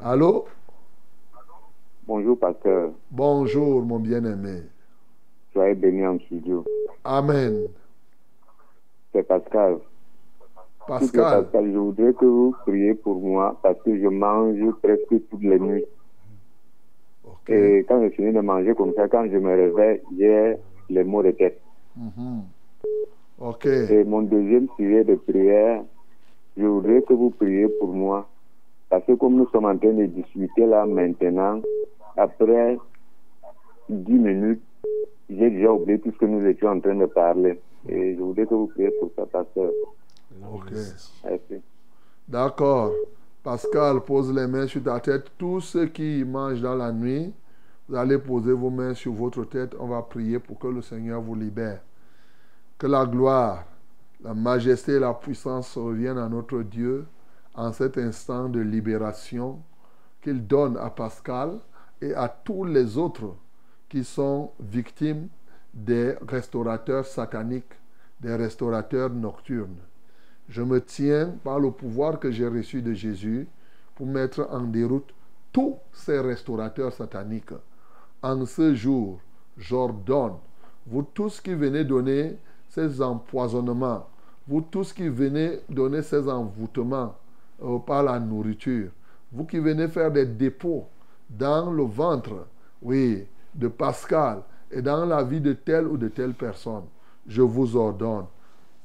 Allô? 0.00 0.46
Bonjour, 2.06 2.38
pasteur. 2.38 2.92
Bonjour, 3.10 3.82
mon 3.82 3.98
bien-aimé. 3.98 4.62
Soyez 5.52 5.74
béni 5.74 6.06
en 6.06 6.18
studio. 6.20 6.64
Amen. 7.04 7.66
C'est 9.12 9.22
Pascal. 9.22 9.78
Pascal, 10.86 11.44
Pascal, 11.44 11.72
je 11.72 11.78
voudrais 11.78 12.12
que 12.12 12.24
vous 12.26 12.54
priez 12.66 12.94
pour 12.94 13.20
moi 13.20 13.58
parce 13.62 13.80
que 13.82 13.98
je 13.98 14.06
mange 14.06 14.58
presque 14.82 15.28
toutes 15.30 15.42
les 15.42 15.58
nuits. 15.58 15.86
Et 17.48 17.84
quand 17.88 18.02
je 18.02 18.10
finis 18.10 18.32
de 18.32 18.40
manger 18.40 18.74
comme 18.74 18.92
ça, 18.94 19.08
quand 19.08 19.26
je 19.30 19.36
me 19.36 19.54
réveille, 19.54 20.00
j'ai 20.18 20.56
les 20.90 21.04
maux 21.04 21.22
de 21.22 21.30
tête. 21.30 21.60
Mhm. 21.96 22.42
Ok. 23.38 23.66
Et 23.66 24.04
mon 24.04 24.22
deuxième 24.22 24.68
sujet 24.76 25.04
de 25.04 25.16
prière, 25.16 25.82
je 26.56 26.64
voudrais 26.64 27.02
que 27.02 27.12
vous 27.12 27.30
priez 27.30 27.68
pour 27.80 27.92
moi. 27.92 28.28
Parce 28.88 29.04
que 29.06 29.12
comme 29.12 29.34
nous 29.34 29.48
sommes 29.48 29.64
en 29.64 29.76
train 29.76 29.92
de 29.92 30.06
discuter 30.06 30.66
là 30.66 30.86
maintenant, 30.86 31.60
après 32.16 32.78
10 33.88 34.12
minutes, 34.12 34.62
j'ai 35.28 35.50
déjà 35.50 35.72
oublié 35.72 35.98
tout 35.98 36.12
ce 36.12 36.18
que 36.18 36.26
nous 36.26 36.46
étions 36.46 36.68
en 36.68 36.80
train 36.80 36.94
de 36.94 37.06
parler. 37.06 37.60
Et 37.88 38.14
je 38.14 38.20
voudrais 38.20 38.46
que 38.46 38.54
vous 38.54 38.68
priez 38.68 38.90
pour 39.00 39.10
ça, 39.16 39.26
pasteur. 39.26 39.70
Ok. 40.52 40.70
Merci. 41.24 41.62
D'accord. 42.28 42.92
Pascal, 43.42 44.00
pose 44.00 44.32
les 44.34 44.46
mains 44.46 44.66
sur 44.66 44.82
ta 44.82 45.00
tête. 45.00 45.24
Tous 45.36 45.60
ceux 45.60 45.86
qui 45.86 46.24
mangent 46.24 46.62
dans 46.62 46.74
la 46.74 46.92
nuit, 46.92 47.32
vous 47.88 47.96
allez 47.96 48.18
poser 48.18 48.52
vos 48.52 48.70
mains 48.70 48.94
sur 48.94 49.12
votre 49.12 49.44
tête. 49.44 49.74
On 49.78 49.88
va 49.88 50.00
prier 50.02 50.38
pour 50.38 50.58
que 50.58 50.68
le 50.68 50.80
Seigneur 50.80 51.20
vous 51.20 51.34
libère. 51.34 51.82
Que 52.84 52.88
la 52.90 53.06
gloire, 53.06 53.64
la 54.22 54.34
majesté 54.34 54.96
et 54.96 54.98
la 54.98 55.14
puissance 55.14 55.74
reviennent 55.78 56.18
à 56.18 56.28
notre 56.28 56.60
Dieu 56.60 57.06
en 57.54 57.72
cet 57.72 57.96
instant 57.96 58.50
de 58.50 58.60
libération 58.60 59.62
qu'il 60.20 60.46
donne 60.46 60.76
à 60.76 60.90
Pascal 60.90 61.60
et 62.02 62.12
à 62.12 62.28
tous 62.28 62.66
les 62.66 62.98
autres 62.98 63.36
qui 63.88 64.04
sont 64.04 64.50
victimes 64.60 65.28
des 65.72 66.14
restaurateurs 66.28 67.06
sataniques, 67.06 67.72
des 68.20 68.36
restaurateurs 68.36 69.08
nocturnes. 69.08 69.80
Je 70.50 70.60
me 70.60 70.78
tiens 70.82 71.32
par 71.42 71.58
le 71.58 71.70
pouvoir 71.70 72.20
que 72.20 72.30
j'ai 72.30 72.48
reçu 72.48 72.82
de 72.82 72.92
Jésus 72.92 73.48
pour 73.94 74.06
mettre 74.06 74.46
en 74.50 74.60
déroute 74.60 75.14
tous 75.54 75.78
ces 75.90 76.20
restaurateurs 76.20 76.92
sataniques. 76.92 77.54
En 78.22 78.44
ce 78.44 78.74
jour, 78.74 79.20
j'ordonne, 79.56 80.36
vous 80.86 81.02
tous 81.14 81.40
qui 81.40 81.54
venez 81.54 81.84
donner 81.84 82.36
ces 82.74 83.00
empoisonnements, 83.00 84.06
vous 84.48 84.60
tous 84.60 84.92
qui 84.92 85.08
venez 85.08 85.60
donner 85.68 86.02
ces 86.02 86.28
envoûtements 86.28 87.14
euh, 87.62 87.78
par 87.78 88.02
la 88.02 88.18
nourriture, 88.18 88.90
vous 89.32 89.44
qui 89.44 89.58
venez 89.58 89.88
faire 89.88 90.10
des 90.10 90.26
dépôts 90.26 90.86
dans 91.30 91.70
le 91.70 91.84
ventre, 91.84 92.46
oui, 92.82 93.26
de 93.54 93.68
Pascal 93.68 94.42
et 94.70 94.82
dans 94.82 95.04
la 95.06 95.22
vie 95.22 95.40
de 95.40 95.52
telle 95.52 95.86
ou 95.86 95.96
de 95.96 96.08
telle 96.08 96.34
personne, 96.34 96.84
je 97.26 97.42
vous 97.42 97.76
ordonne, 97.76 98.26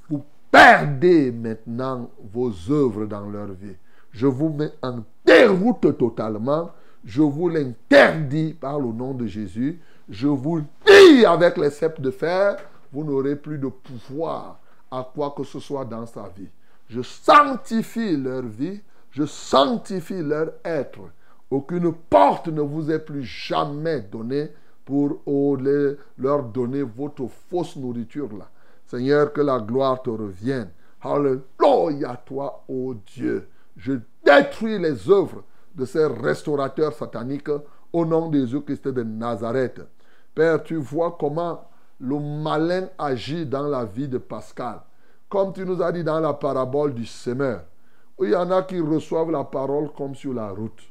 vous 0.07 0.23
perdez 0.51 1.31
maintenant 1.31 2.09
vos 2.31 2.51
œuvres 2.69 3.05
dans 3.05 3.27
leur 3.27 3.47
vie. 3.47 3.75
Je 4.11 4.27
vous 4.27 4.49
mets 4.49 4.71
en 4.81 4.99
déroute 5.25 5.97
totalement. 5.97 6.71
Je 7.05 7.21
vous 7.21 7.49
l'interdis 7.49 8.53
par 8.53 8.79
le 8.79 8.91
nom 8.91 9.13
de 9.13 9.25
Jésus. 9.25 9.79
Je 10.09 10.27
vous 10.27 10.61
dis 10.85 11.25
avec 11.25 11.57
les 11.57 11.69
sceptres 11.69 12.01
de 12.01 12.11
fer, 12.11 12.57
vous 12.91 13.03
n'aurez 13.03 13.35
plus 13.35 13.57
de 13.57 13.67
pouvoir 13.67 14.59
à 14.91 15.07
quoi 15.13 15.33
que 15.35 15.43
ce 15.43 15.59
soit 15.59 15.85
dans 15.85 16.05
sa 16.05 16.29
vie. 16.35 16.49
Je 16.87 17.01
sanctifie 17.01 18.17
leur 18.17 18.43
vie, 18.43 18.81
je 19.11 19.25
sanctifie 19.25 20.21
leur 20.21 20.53
être. 20.63 20.99
Aucune 21.51 21.93
porte 21.93 22.47
ne 22.47 22.61
vous 22.61 22.91
est 22.91 22.99
plus 22.99 23.23
jamais 23.23 24.01
donnée 24.01 24.49
pour 24.85 25.21
oh, 25.25 25.57
leur 26.17 26.43
donner 26.43 26.81
votre 26.81 27.27
fausse 27.27 27.75
nourriture 27.75 28.29
là. 28.37 28.49
Seigneur, 28.85 29.31
que 29.31 29.41
la 29.41 29.59
gloire 29.59 30.01
te 30.01 30.09
revienne. 30.09 30.69
Alléluia 31.01 32.15
toi, 32.25 32.63
ô 32.67 32.95
Dieu. 33.13 33.47
Je 33.77 33.93
détruis 34.25 34.79
les 34.79 35.09
œuvres 35.09 35.43
de 35.75 35.85
ces 35.85 36.05
restaurateurs 36.05 36.93
sataniques 36.93 37.51
au 37.93 38.05
nom 38.05 38.29
de 38.29 38.39
Jésus-Christ 38.39 38.87
de 38.87 39.03
Nazareth. 39.03 39.81
Père, 40.33 40.63
tu 40.63 40.75
vois 40.75 41.15
comment 41.19 41.69
le 41.99 42.19
malin 42.19 42.87
agit 42.97 43.45
dans 43.45 43.67
la 43.67 43.85
vie 43.85 44.07
de 44.07 44.17
Pascal. 44.17 44.81
Comme 45.27 45.53
tu 45.53 45.65
nous 45.65 45.81
as 45.81 45.91
dit 45.91 46.03
dans 46.03 46.19
la 46.19 46.33
parabole 46.33 46.93
du 46.93 47.05
semeur. 47.05 47.63
où 48.17 48.25
Il 48.25 48.31
y 48.31 48.35
en 48.35 48.49
a 48.51 48.63
qui 48.63 48.79
reçoivent 48.79 49.31
la 49.31 49.43
parole 49.43 49.91
comme 49.95 50.15
sur 50.15 50.33
la 50.33 50.49
route. 50.49 50.81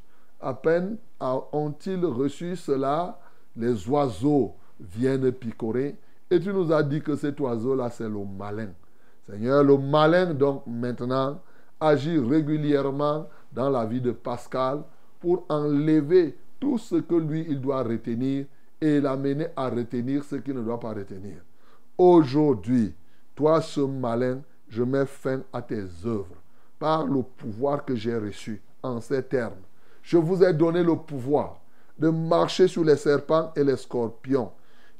À 0.40 0.54
peine 0.54 0.96
ont-ils 1.20 2.04
reçu 2.04 2.54
cela, 2.54 3.18
les 3.56 3.88
oiseaux 3.88 4.54
viennent 4.78 5.32
picorer. 5.32 5.96
Et 6.30 6.38
tu 6.38 6.52
nous 6.52 6.72
as 6.72 6.82
dit 6.82 7.00
que 7.00 7.16
cet 7.16 7.40
oiseau-là, 7.40 7.90
c'est 7.90 8.08
le 8.08 8.24
malin. 8.24 8.68
Seigneur, 9.26 9.64
le 9.64 9.76
malin, 9.76 10.34
donc, 10.34 10.62
maintenant, 10.66 11.40
agit 11.80 12.18
régulièrement 12.18 13.26
dans 13.52 13.70
la 13.70 13.84
vie 13.86 14.00
de 14.00 14.12
Pascal 14.12 14.82
pour 15.20 15.44
enlever 15.48 16.36
tout 16.60 16.78
ce 16.78 16.96
que 16.96 17.14
lui, 17.14 17.46
il 17.48 17.60
doit 17.60 17.82
retenir 17.82 18.46
et 18.80 19.00
l'amener 19.00 19.48
à 19.56 19.68
retenir 19.68 20.24
ce 20.24 20.36
qu'il 20.36 20.54
ne 20.54 20.62
doit 20.62 20.80
pas 20.80 20.94
retenir. 20.94 21.36
Aujourd'hui, 21.96 22.94
toi, 23.34 23.60
ce 23.60 23.80
malin, 23.80 24.40
je 24.68 24.82
mets 24.82 25.06
fin 25.06 25.42
à 25.52 25.62
tes 25.62 25.84
œuvres 26.04 26.36
par 26.78 27.06
le 27.06 27.22
pouvoir 27.22 27.84
que 27.84 27.96
j'ai 27.96 28.16
reçu 28.16 28.60
en 28.82 29.00
ces 29.00 29.22
termes. 29.22 29.62
Je 30.02 30.16
vous 30.16 30.42
ai 30.42 30.52
donné 30.52 30.82
le 30.82 30.96
pouvoir 30.96 31.60
de 31.98 32.08
marcher 32.08 32.68
sur 32.68 32.84
les 32.84 32.96
serpents 32.96 33.52
et 33.56 33.64
les 33.64 33.76
scorpions 33.76 34.52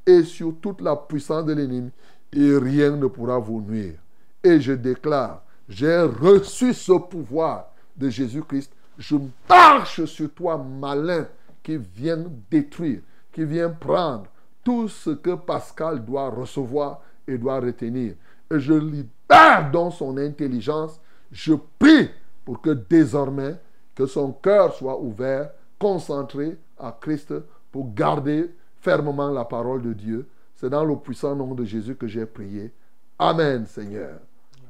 et 0.05 0.23
sur 0.23 0.55
toute 0.61 0.81
la 0.81 0.97
puissance 0.97 1.45
de 1.45 1.53
l'ennemi 1.53 1.91
et 2.33 2.57
rien 2.57 2.97
ne 2.97 3.07
pourra 3.07 3.39
vous 3.39 3.61
nuire. 3.61 3.95
Et 4.43 4.61
je 4.61 4.73
déclare, 4.73 5.43
j'ai 5.69 6.01
reçu 6.01 6.75
ce 6.75 6.93
pouvoir 6.93 7.71
de 7.97 8.09
Jésus-Christ. 8.09 8.73
Je 8.99 9.17
marche 9.49 10.05
sur 10.07 10.33
toi, 10.33 10.59
malin, 10.59 11.27
qui 11.63 11.77
vient 11.77 12.25
détruire, 12.51 13.01
qui 13.39 13.45
vient 13.45 13.71
prendre 13.71 14.25
tout 14.65 14.89
ce 14.89 15.11
que 15.11 15.37
Pascal 15.37 16.05
doit 16.05 16.29
recevoir 16.29 17.03
et 17.29 17.39
doit 17.39 17.61
retenir. 17.61 18.15
Et 18.53 18.59
je 18.59 18.73
libère 18.73 19.71
dans 19.73 19.93
son 19.93 20.17
intelligence. 20.19 21.01
Je 21.31 21.55
prie 21.79 22.11
pour 22.45 22.61
que 22.61 22.71
désormais, 22.71 23.55
que 23.95 24.07
son 24.07 24.33
cœur 24.33 24.75
soit 24.75 24.99
ouvert, 24.99 25.53
concentré 25.79 26.57
à 26.77 26.91
Christ 27.01 27.33
pour 27.71 27.95
garder 27.95 28.53
fermement 28.81 29.31
la 29.31 29.45
parole 29.45 29.83
de 29.83 29.93
Dieu. 29.93 30.27
C'est 30.57 30.71
dans 30.71 30.85
le 30.85 30.97
puissant 30.97 31.37
nom 31.37 31.55
de 31.55 31.65
Jésus 31.65 31.95
que 31.95 32.09
j'ai 32.09 32.27
prié. 32.27 32.73
Amen, 33.21 33.67
Seigneur. 33.67 34.19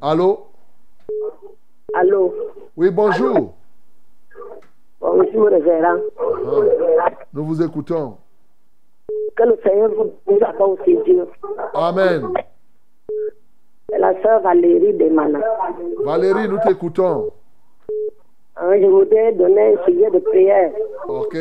Allô? 0.03 0.49
Allô, 1.95 2.35
Oui, 2.77 2.91
bonjour. 2.91 3.55
bonjour 5.01 5.49
révérend. 5.49 6.01
Ah, 7.01 7.11
nous 7.33 7.47
vous 7.47 7.63
écoutons. 7.63 8.19
Que 9.37 9.43
le 9.45 9.59
Seigneur 9.63 9.91
vous 9.95 10.13
nous 10.29 10.39
accorde 10.45 10.81
aussi 10.81 10.97
Dieu. 11.05 11.27
Amen. 11.75 12.29
La 13.99 14.21
sœur 14.23 14.41
Valérie 14.43 14.93
de 14.93 15.09
Mana. 15.09 15.41
Valérie, 16.05 16.49
nous 16.49 16.59
t'écoutons. 16.59 17.31
Hein, 18.57 18.81
je 18.81 18.87
voudrais 18.87 19.33
donner 19.33 19.75
un 19.75 19.85
sujet 19.85 20.11
de 20.11 20.19
prière. 20.19 20.73
OK? 21.07 21.37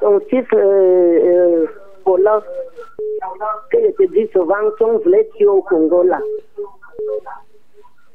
Son 0.00 0.20
fils 0.28 0.46
euh, 0.54 1.66
euh, 1.66 1.66
que 3.70 3.78
je 3.78 3.90
te 3.92 4.12
dis 4.12 4.30
souvent, 4.32 4.54
qu'on 4.78 4.98
voulait 4.98 5.28
tuer 5.36 5.46
au 5.46 5.62
Congo 5.62 6.02
là. 6.02 6.20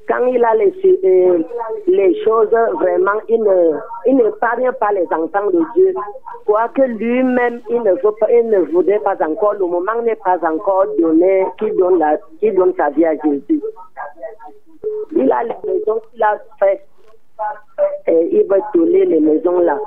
Quand 0.08 0.26
il 0.26 0.44
a 0.44 0.56
les, 0.56 0.74
euh, 1.04 1.44
les 1.88 2.24
choses, 2.24 2.50
vraiment, 2.50 3.20
il 3.30 3.42
ne, 3.42 3.78
il 4.06 4.18
ne 4.18 4.30
parvient 4.32 4.74
pas 4.74 4.92
les 4.92 5.06
enfants 5.06 5.48
de 5.48 5.62
Dieu. 5.76 5.94
Quoique 6.46 6.82
lui-même, 6.82 7.62
il 7.70 7.82
ne 7.82 7.92
veut 7.92 8.16
pas, 8.20 8.28
voudrait 8.72 9.00
pas 9.00 9.16
encore, 9.26 9.54
le 9.54 9.66
moment 9.66 10.02
n'est 10.04 10.16
pas 10.18 10.40
encore 10.46 10.86
donné, 11.00 11.46
qu'il 11.58 11.76
donne 11.78 12.00
la, 12.00 12.18
qu'il 12.40 12.54
donne 12.56 12.74
sa 12.76 12.90
vie 12.90 13.06
à 13.06 13.16
Jésus. 13.16 13.62
Il 15.16 15.32
a 15.32 15.44
les 15.44 15.56
maisons 15.66 16.02
qu'il 16.12 16.24
a 16.24 16.38
fait. 16.60 16.86
Et 18.08 18.30
il 18.32 18.48
veut 18.48 18.62
tourner 18.74 19.06
les 19.06 19.20
maisons 19.20 19.60
là. 19.60 19.78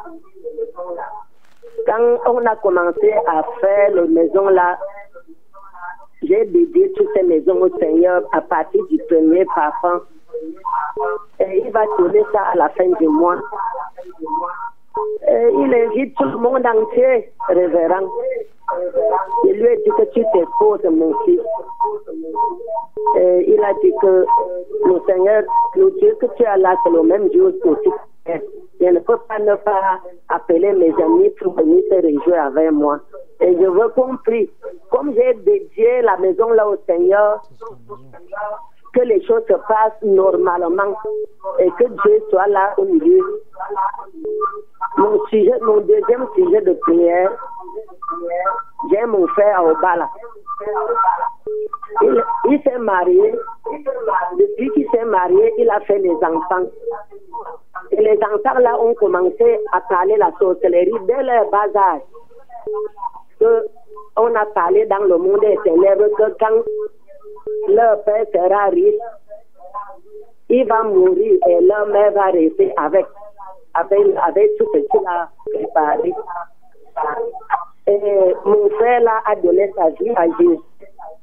Quand 1.87 2.33
on 2.33 2.45
a 2.47 2.57
commencé 2.57 3.13
à 3.27 3.45
faire 3.61 3.91
les 3.95 4.09
maisons 4.09 4.49
là, 4.49 4.79
j'ai 6.23 6.45
dédié 6.47 6.93
toutes 6.93 7.11
ces 7.15 7.23
maisons 7.23 7.61
au 7.61 7.79
Seigneur 7.79 8.23
à 8.33 8.41
partir 8.41 8.85
du 8.87 8.99
premier 9.09 9.45
parfum. 9.55 10.03
Et 11.41 11.63
il 11.65 11.71
va 11.73 11.85
tourner 11.97 12.23
ça 12.33 12.43
à 12.53 12.57
la 12.57 12.69
fin 12.71 12.89
du 12.89 13.09
mois. 13.09 13.37
Il 15.29 15.75
invite 15.75 16.17
tout 16.17 16.25
le 16.25 16.39
monde 16.39 16.67
entier, 16.67 17.31
révérend. 17.49 18.09
Il 19.45 19.53
lui 19.53 19.69
a 19.69 19.77
dit 19.77 19.91
que 19.97 20.05
tu 20.13 20.25
t'exposes, 20.33 20.85
mon 20.85 21.15
fils. 21.25 21.41
Et 23.17 23.53
il 23.53 23.63
a 23.63 23.73
dit 23.75 23.93
que 24.01 24.27
le 24.87 25.01
Seigneur, 25.07 25.43
le 25.77 25.91
Dieu 25.99 26.17
que 26.21 26.27
tu 26.37 26.45
as 26.45 26.57
là, 26.57 26.75
c'est 26.83 26.91
le 26.91 27.03
même 27.03 27.29
Dieu 27.29 27.61
aussi. 27.65 27.91
Je 28.81 28.87
ne 28.87 28.99
peux 29.01 29.19
pas 29.29 29.39
ne 29.39 29.55
pas 29.55 30.01
appeler 30.29 30.73
mes 30.73 30.93
amis 31.03 31.31
pour 31.41 31.55
venir 31.55 31.83
se 31.91 31.95
réjouir 31.95 32.45
avec 32.47 32.73
moi. 32.73 33.01
Et 33.41 33.53
je 33.53 33.67
veux 33.67 33.89
compris, 33.91 34.51
comme 34.91 35.13
j'ai 35.15 35.35
dédié 35.35 36.03
la 36.03 36.17
maison 36.17 36.51
là 36.51 36.69
au 36.69 36.77
Seigneur, 36.87 37.43
que 38.95 39.01
les 39.03 39.23
choses 39.27 39.43
se 39.47 39.53
passent 39.53 40.03
normalement 40.03 40.97
et 41.59 41.71
que 41.73 41.85
Dieu 41.85 42.23
soit 42.31 42.47
là 42.49 42.73
au 42.79 42.85
milieu. 42.85 43.43
Mon, 44.97 45.23
sujet, 45.27 45.53
mon 45.61 45.79
deuxième 45.79 46.27
sujet 46.35 46.63
de 46.63 46.73
prière, 46.73 47.31
j'ai 48.91 49.05
mon 49.05 49.27
frère 49.29 49.63
bas 49.83 49.97
là. 49.97 50.11
Il, 52.03 52.25
il 52.47 52.63
s'est 52.63 52.79
marié. 52.79 53.35
Depuis 54.39 54.71
qu'il 54.71 54.89
s'est 54.91 55.05
marié, 55.05 55.53
il 55.59 55.69
a 55.69 55.81
fait 55.81 55.99
des 55.99 56.15
enfants. 56.15 56.65
Et 57.91 58.01
les 58.01 58.19
enfants 58.23 58.59
là 58.61 58.81
ont 58.81 58.95
commencé 58.95 59.61
à 59.73 59.81
parler 59.83 60.17
la 60.17 60.33
sorcellerie 60.39 61.05
dès 61.07 61.23
leur 61.23 61.51
bas 61.51 61.67
âge. 61.75 62.03
Que 63.41 63.67
on 64.17 64.35
a 64.35 64.47
parlé 64.47 64.87
dans 64.87 65.05
le 65.05 65.19
monde 65.19 65.45
éternel 65.45 65.99
que 66.17 66.31
quand 66.41 66.63
leur 67.69 68.03
père 68.05 68.25
sera 68.33 68.67
riche, 68.67 68.95
il 70.49 70.67
va 70.67 70.83
mourir 70.85 71.39
et 71.49 71.61
leur 71.61 71.87
mère 71.89 72.13
va 72.13 72.27
rester 72.27 72.73
avec, 72.77 73.07
avec, 73.75 74.01
avec 74.27 74.57
tout 74.57 74.67
ce 74.73 74.79
qu'il 74.79 75.07
a 75.07 75.29
préparé. 75.53 76.13
Et 77.89 78.35
mon 78.45 78.71
frère 78.71 79.03
a 79.27 79.37
donné 79.37 79.73
sa 79.77 79.91
vie 79.91 80.11
à 80.17 80.27
Jésus. 80.39 80.59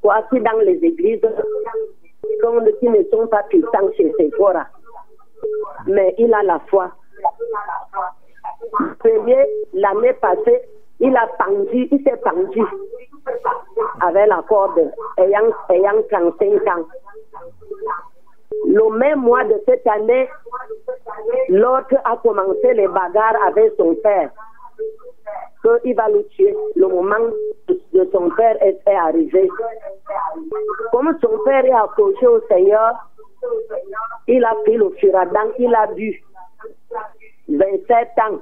Voici 0.02 0.40
dans 0.40 0.60
les 0.60 0.84
églises 0.84 1.22
qui 2.80 2.90
ne 2.90 3.04
sont 3.12 3.28
pas 3.28 3.44
puissants 3.44 3.92
chez 3.98 4.14
Sephora. 4.18 4.66
Mais 5.88 6.14
il 6.18 6.34
a 6.34 6.44
la 6.44 6.60
foi. 6.68 6.92
Premier, 9.00 9.46
l'année 9.74 10.14
passée, 10.14 10.62
il 11.04 11.18
a 11.18 11.28
pendu, 11.38 11.88
il 11.92 12.04
s'est 12.04 12.18
pendu 12.24 12.64
avec 14.02 14.28
la 14.28 14.42
corde, 14.48 14.90
ayant, 15.18 15.52
ayant 15.70 16.02
35 16.10 16.68
ans. 16.68 16.86
Le 18.68 18.98
même 18.98 19.20
mois 19.20 19.44
de 19.44 19.62
cette 19.68 19.86
année, 19.86 20.30
l'autre 21.50 21.96
a 22.06 22.16
commencé 22.18 22.74
les 22.74 22.88
bagarres 22.88 23.36
avec 23.48 23.74
son 23.78 23.96
père. 23.96 24.30
Qu'il 25.84 25.96
va 25.96 26.08
le 26.10 26.26
tuer. 26.28 26.56
Le 26.76 26.88
moment 26.88 27.32
de 27.68 28.10
son 28.12 28.30
père 28.32 28.58
est, 28.62 28.80
arrivé. 28.88 29.50
Comme 30.92 31.18
son 31.22 31.38
père 31.44 31.66
est 31.66 31.72
accroché 31.72 32.28
au 32.28 32.40
Seigneur, 32.48 32.94
il 34.28 34.44
a 34.44 34.56
pris 34.64 34.78
le 34.78 34.90
furadan, 34.92 35.52
il 35.60 35.76
a 35.76 35.88
bu. 35.88 36.24
27 37.50 38.08
ans. 38.20 38.40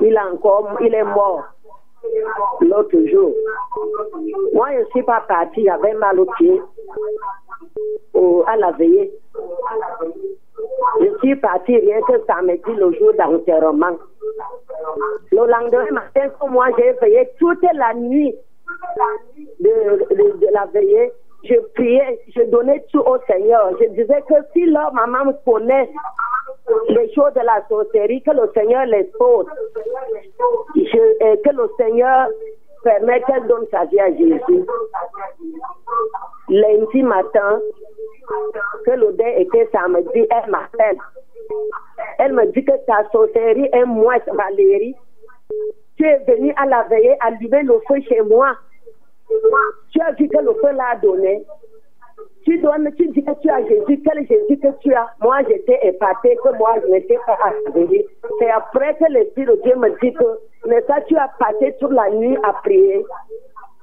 Il, 0.00 0.16
a 0.16 0.26
encore, 0.30 0.76
il 0.80 0.94
est 0.94 1.04
mort 1.04 1.44
l'autre 2.60 3.06
jour. 3.10 3.34
Moi, 4.52 4.68
je 4.72 4.80
ne 4.80 4.84
suis 4.86 5.02
pas 5.02 5.20
partie, 5.22 5.64
j'avais 5.64 5.94
mal 5.94 6.20
au 6.20 6.26
pied 6.38 6.60
à 8.46 8.56
la 8.56 8.70
veillée. 8.72 9.12
Je 11.00 11.18
suis 11.18 11.36
partie 11.36 11.76
rien 11.76 12.00
que 12.02 12.24
samedi, 12.26 12.72
le 12.74 12.92
jour 12.92 13.12
d'enterrement. 13.14 13.96
Le 15.32 15.46
lendemain 15.46 15.90
matin, 15.92 16.30
moi, 16.48 16.66
j'ai 16.76 16.92
veillé 16.92 17.28
toute 17.38 17.64
la 17.74 17.94
nuit 17.94 18.34
de, 19.60 20.38
de 20.38 20.52
la 20.52 20.66
veillée 20.66 21.12
je 21.44 21.54
priais, 21.74 22.20
je 22.34 22.42
donnais 22.50 22.84
tout 22.92 23.00
au 23.00 23.18
Seigneur. 23.26 23.70
Je 23.80 23.88
disais 23.90 24.22
que 24.28 24.34
si 24.52 24.66
leur 24.66 24.92
maman 24.92 25.32
connaît 25.44 25.88
les 26.88 27.12
choses 27.14 27.32
de 27.34 27.40
la 27.40 27.64
sorcellerie, 27.68 28.22
que 28.22 28.30
le 28.32 28.50
Seigneur 28.54 28.84
les 28.86 29.04
pose, 29.18 29.46
et 30.76 30.84
que 30.84 31.50
le 31.50 31.70
Seigneur 31.76 32.28
permet 32.82 33.20
qu'elle 33.22 33.46
donne 33.46 33.66
sa 33.70 33.84
vie 33.86 34.00
à 34.00 34.10
Jésus. 34.10 34.64
Lundi 36.48 37.02
matin, 37.02 37.60
que 38.84 38.90
l'odeur 38.92 39.38
était 39.38 39.68
samedi, 39.72 40.26
elle 40.30 40.50
m'appelle. 40.50 40.98
Elle 42.18 42.32
me 42.32 42.46
dit 42.52 42.64
que 42.64 42.72
ta 42.86 43.08
sorcellerie 43.10 43.68
est 43.72 43.84
moi, 43.84 44.16
Valérie. 44.26 44.94
Tu 45.96 46.06
es 46.06 46.18
venue 46.26 46.52
à 46.56 46.66
la 46.66 46.84
veillée 46.84 47.16
allumer 47.20 47.62
le 47.62 47.80
feu 47.88 48.00
chez 48.08 48.20
moi. 48.22 48.56
Tu 49.90 50.00
as 50.00 50.12
vu 50.12 50.28
que 50.28 50.38
le 50.38 50.54
feu 50.54 50.72
l'a 50.72 50.96
donné. 51.02 51.42
Tu 52.44 52.58
donnes, 52.58 52.90
tu 52.96 53.08
dis 53.08 53.22
que 53.22 53.32
tu 53.40 53.50
as 53.50 53.62
Jésus, 53.66 54.02
quel 54.04 54.26
Jésus 54.26 54.58
que 54.58 54.68
tu 54.80 54.94
as. 54.94 55.08
Moi, 55.20 55.38
j'étais 55.48 55.78
épatée 55.82 56.36
que 56.42 56.56
moi, 56.56 56.74
je 56.82 56.88
n'étais 56.88 57.18
pas 57.26 57.38
arrivé. 57.42 58.06
C'est 58.38 58.50
après 58.50 58.94
que 58.94 59.04
l'Esprit 59.10 59.44
de 59.44 59.60
Dieu 59.62 59.76
me 59.76 59.90
dit 60.00 60.12
que, 60.14 60.24
mais 60.66 60.80
ça, 60.82 61.00
tu 61.02 61.16
as 61.16 61.30
passé 61.38 61.74
toute 61.78 61.92
la 61.92 62.10
nuit 62.10 62.38
à 62.42 62.52
prier. 62.54 63.04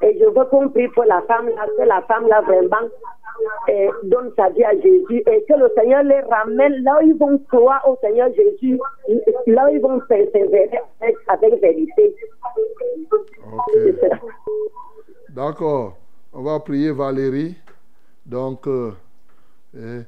Et 0.01 0.17
je 0.19 0.25
veux 0.25 0.45
qu'on 0.45 0.69
prie 0.69 0.87
pour 0.89 1.05
la 1.05 1.21
femme 1.21 1.47
là, 1.49 1.65
que 1.77 1.83
la 1.83 2.01
femme 2.01 2.27
là 2.27 2.41
vraiment 2.41 2.89
et 3.67 3.89
donne 4.03 4.31
sa 4.35 4.49
vie 4.49 4.63
à 4.63 4.73
Jésus 4.73 5.23
et 5.25 5.45
que 5.47 5.53
le 5.53 5.71
Seigneur 5.77 6.03
les 6.03 6.21
ramène 6.21 6.83
là 6.83 6.99
où 7.01 7.07
ils 7.07 7.17
vont 7.17 7.37
croire 7.49 7.83
au 7.87 7.97
Seigneur 8.01 8.29
Jésus, 8.33 8.79
là 9.47 9.65
où 9.65 9.75
ils 9.75 9.81
vont 9.81 9.99
persévérer 10.07 10.79
avec, 11.01 11.15
avec 11.27 11.61
vérité. 11.61 12.15
D'accord. 15.35 15.97
On 16.31 16.43
va 16.43 16.61
prier 16.61 16.91
Valérie. 16.93 17.57
Donc, 18.25 18.67
euh, 18.67 18.93
eh, 19.77 20.03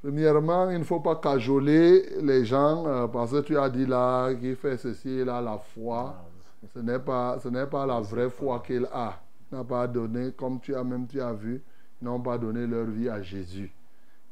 premièrement, 0.00 0.70
il 0.70 0.78
ne 0.78 0.84
faut 0.84 1.00
pas 1.00 1.16
cajoler 1.16 2.20
les 2.20 2.44
gens 2.44 2.86
euh, 2.86 3.08
parce 3.08 3.32
que 3.32 3.40
tu 3.40 3.58
as 3.58 3.68
dit 3.68 3.86
là 3.86 4.32
qu'il 4.34 4.54
fait 4.54 4.76
ceci, 4.76 5.18
il 5.22 5.28
a 5.28 5.40
la 5.40 5.58
foi. 5.58 6.14
Ce 6.72 6.78
n'est 6.78 7.00
pas, 7.00 7.40
ce 7.40 7.48
n'est 7.48 7.66
pas 7.66 7.84
la 7.86 7.98
vraie 7.98 8.30
foi 8.30 8.62
qu'il 8.64 8.86
a. 8.92 9.20
Il 9.50 9.58
n'a 9.58 9.64
pas 9.64 9.88
donné, 9.88 10.30
comme 10.30 10.60
tu 10.60 10.76
as 10.76 10.84
même 10.84 11.08
tu 11.08 11.20
as 11.20 11.32
vu, 11.32 11.60
ils 12.00 12.04
n'ont 12.04 12.20
pas 12.20 12.38
donné 12.38 12.64
leur 12.64 12.84
vie 12.84 13.08
à 13.08 13.20
Jésus. 13.20 13.72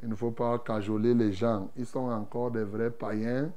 Il 0.00 0.08
ne 0.08 0.14
faut 0.14 0.30
pas 0.30 0.60
cajoler 0.60 1.12
les 1.12 1.32
gens. 1.32 1.70
Ils 1.76 1.86
sont 1.86 2.08
encore 2.08 2.52
des 2.52 2.62
vrais 2.62 2.92
païens. 2.92 3.50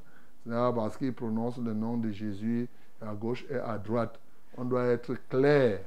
C'est 0.43 0.51
parce 0.51 0.97
qu'ils 0.97 1.13
prononcent 1.13 1.61
le 1.63 1.75
nom 1.75 1.97
de 1.97 2.09
Jésus 2.09 2.67
à 2.99 3.13
gauche 3.13 3.45
et 3.51 3.57
à 3.57 3.77
droite. 3.77 4.19
On 4.57 4.65
doit 4.65 4.85
être 4.85 5.13
clair. 5.29 5.79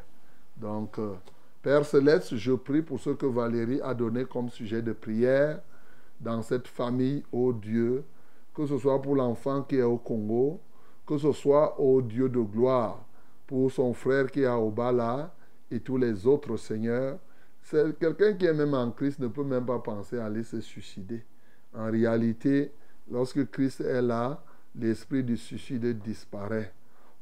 Donc, 0.57 0.99
euh, 0.99 1.15
Père 1.63 1.85
Céleste, 1.85 2.37
je 2.37 2.53
prie 2.53 2.83
pour 2.83 3.01
ce 3.01 3.11
que 3.11 3.27
Valérie 3.27 3.81
a 3.83 3.95
donné 3.95 4.25
comme 4.25 4.49
sujet 4.49 4.83
de 4.83 4.93
prière 4.93 5.61
dans 6.21 6.43
cette 6.43 6.69
famille, 6.69 7.25
ô 7.33 7.53
Dieu, 7.53 8.05
que 8.55 8.67
ce 8.67 8.79
soit 8.79 9.03
pour 9.03 9.17
l'enfant 9.17 9.63
qui 9.63 9.77
est 9.77 9.83
au 9.83 9.99
Congo, 9.99 10.61
que 11.07 11.19
ce 11.19 11.33
soit, 11.33 11.79
ô 11.81 12.01
Dieu 12.01 12.29
de 12.29 12.41
gloire, 12.41 13.05
pour 13.47 13.71
son 13.71 13.93
frère 13.93 14.31
qui 14.31 14.43
est 14.43 14.47
à 14.47 14.59
Obala 14.59 15.35
et 15.71 15.81
tous 15.81 15.99
les 15.99 16.27
autres, 16.27 16.57
Seigneur. 16.57 17.19
C'est 17.63 17.99
quelqu'un 17.99 18.35
qui 18.35 18.47
est 18.47 18.55
même 18.55 18.75
en 18.75 18.91
Christ 18.91 19.19
ne 19.19 19.29
peut 19.29 19.45
même 19.45 19.67
pas 19.67 19.79
penser 19.79 20.19
à 20.19 20.27
aller 20.27 20.45
se 20.45 20.61
suicider. 20.61 21.25
En 21.75 21.91
réalité, 21.91 22.73
lorsque 23.11 23.51
Christ 23.51 23.81
est 23.81 24.03
là, 24.03 24.43
l'esprit 24.75 25.23
du 25.23 25.37
suicide 25.37 25.99
disparaît. 25.99 26.73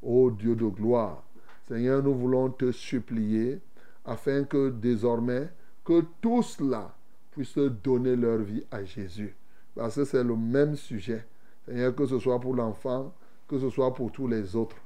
Ô 0.01 0.29
Dieu 0.29 0.55
de 0.55 0.65
gloire, 0.65 1.23
Seigneur, 1.67 2.03
nous 2.03 2.13
voulons 2.13 2.49
te 2.49 2.71
supplier 2.71 3.59
afin 4.05 4.43
que 4.43 4.69
désormais, 4.69 5.49
que 5.83 6.03
tous 6.21 6.59
là 6.59 6.93
puissent 7.31 7.57
donner 7.57 8.15
leur 8.15 8.39
vie 8.39 8.63
à 8.71 8.83
Jésus. 8.83 9.35
Parce 9.75 9.95
que 9.95 10.05
c'est 10.05 10.23
le 10.23 10.35
même 10.35 10.75
sujet. 10.75 11.25
Seigneur, 11.65 11.95
que 11.95 12.05
ce 12.05 12.19
soit 12.19 12.39
pour 12.39 12.55
l'enfant, 12.55 13.13
que 13.47 13.59
ce 13.59 13.69
soit 13.69 13.93
pour 13.93 14.11
tous 14.11 14.27
les 14.27 14.55
autres. 14.55 14.77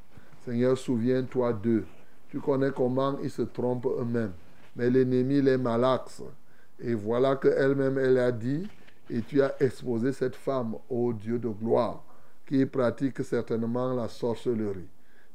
Seigneur, 0.45 0.77
souviens-toi 0.77 1.53
d'eux. 1.53 1.85
Tu 2.29 2.39
connais 2.39 2.71
comment 2.71 3.17
ils 3.21 3.29
se 3.29 3.41
trompent 3.41 3.87
eux-mêmes. 3.99 4.33
Mais 4.75 4.89
l'ennemi 4.89 5.41
les 5.41 5.57
malaxe. 5.57 6.23
Et 6.79 6.93
voilà 6.93 7.35
qu'elle-même, 7.35 7.97
elle 7.97 8.17
a 8.17 8.31
dit, 8.31 8.67
et 9.09 9.21
tu 9.21 9.41
as 9.41 9.53
exposé 9.61 10.13
cette 10.13 10.35
femme 10.35 10.75
au 10.89 11.11
Dieu 11.11 11.39
de 11.39 11.49
gloire 11.49 12.03
qui 12.47 12.65
pratique 12.65 13.23
certainement 13.23 13.93
la 13.93 14.07
sorcellerie. 14.07 14.87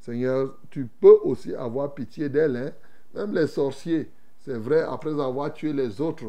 Seigneur, 0.05 0.59
tu 0.69 0.87
peux 1.01 1.19
aussi 1.23 1.55
avoir 1.55 1.95
pitié 1.95 2.29
d'elle, 2.29 2.57
hein? 2.59 2.73
même 3.15 3.35
les 3.35 3.47
sorciers, 3.47 4.11
c'est 4.41 4.59
vrai, 4.59 4.83
après 4.83 5.19
avoir 5.19 5.51
tué 5.55 5.73
les 5.73 5.99
autres, 5.99 6.27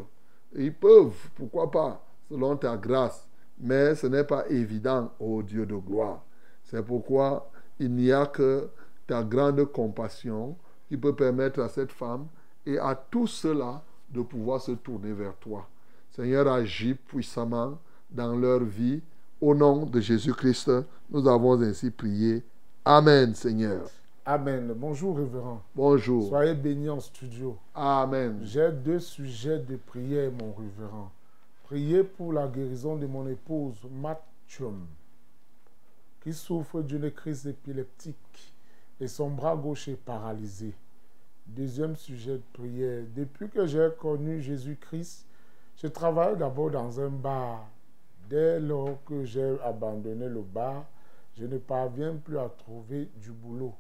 ils 0.56 0.73
peuvent, 0.73 1.30
pourquoi 1.35 1.69
pas, 1.69 2.07
selon 2.30 2.56
ta 2.56 2.77
grâce, 2.77 3.27
mais 3.60 3.93
ce 3.95 4.07
n'est 4.07 4.23
pas 4.23 4.47
évident, 4.47 5.11
ô 5.19 5.43
Dieu 5.43 5.65
de 5.65 5.76
gloire. 5.76 6.23
C'est 6.64 6.85
pourquoi 6.85 7.52
il 7.77 7.93
n'y 7.93 8.14
a 8.14 8.26
que 8.26 8.69
ta 9.07 9.23
grande 9.23 9.65
compassion 9.65 10.56
qui 10.88 10.95
peut 10.95 11.14
permettre 11.14 11.60
à 11.60 11.68
cette 11.68 11.91
femme 11.91 12.27
et 12.65 12.80
à 12.80 12.95
tous 12.95 13.27
ceux-là 13.27 13.84
de 14.10 14.22
pouvoir 14.22 14.61
se 14.61 14.72
tourner 14.72 15.11
vers 15.11 15.35
toi. 15.35 15.68
Seigneur, 16.11 16.47
agis 16.47 16.93
puissamment 16.93 17.77
dans 18.10 18.38
leur 18.38 18.64
vie. 18.64 19.02
Au 19.41 19.53
nom 19.53 19.85
de 19.85 19.99
Jésus-Christ, 19.99 20.72
nous 21.10 21.27
avons 21.27 21.61
ainsi 21.61 21.91
prié. 21.91 22.41
Amen, 22.87 23.33
Seigneur. 23.33 23.89
Amen. 24.27 24.71
Bonjour, 24.75 25.17
révérend. 25.17 25.63
Bonjour. 25.73 26.29
Soyez 26.29 26.53
bénis 26.53 26.87
en 26.87 26.99
studio. 26.99 27.57
Amen. 27.73 28.41
J'ai 28.43 28.71
deux 28.71 28.99
sujets 28.99 29.57
de 29.57 29.75
prière, 29.75 30.31
mon 30.31 30.53
révérend. 30.53 31.11
Priez 31.63 32.03
pour 32.03 32.31
la 32.31 32.47
guérison 32.47 32.95
de 32.95 33.07
mon 33.07 33.27
épouse, 33.27 33.81
Mathium, 33.91 34.85
qui 36.21 36.31
souffre 36.31 36.83
d'une 36.83 37.09
crise 37.09 37.47
épileptique 37.47 38.53
et 39.01 39.07
son 39.07 39.31
bras 39.31 39.55
gauche 39.55 39.87
est 39.87 39.95
paralysé. 39.95 40.71
Deuxième 41.47 41.95
sujet 41.95 42.33
de 42.33 42.43
prière. 42.53 43.01
Depuis 43.15 43.49
que 43.49 43.65
j'ai 43.65 43.89
connu 43.99 44.43
Jésus-Christ, 44.43 45.25
je 45.81 45.87
travaille 45.87 46.37
d'abord 46.37 46.69
dans 46.69 46.99
un 46.99 47.09
bar. 47.09 47.65
Dès 48.29 48.59
lors 48.59 49.03
que 49.05 49.25
j'ai 49.25 49.55
abandonné 49.63 50.29
le 50.29 50.41
bar, 50.41 50.85
je 51.37 51.45
ne 51.45 51.57
parviens 51.57 52.15
plus 52.15 52.37
à 52.37 52.49
trouver 52.49 53.09
du 53.15 53.31
boulot. 53.31 53.73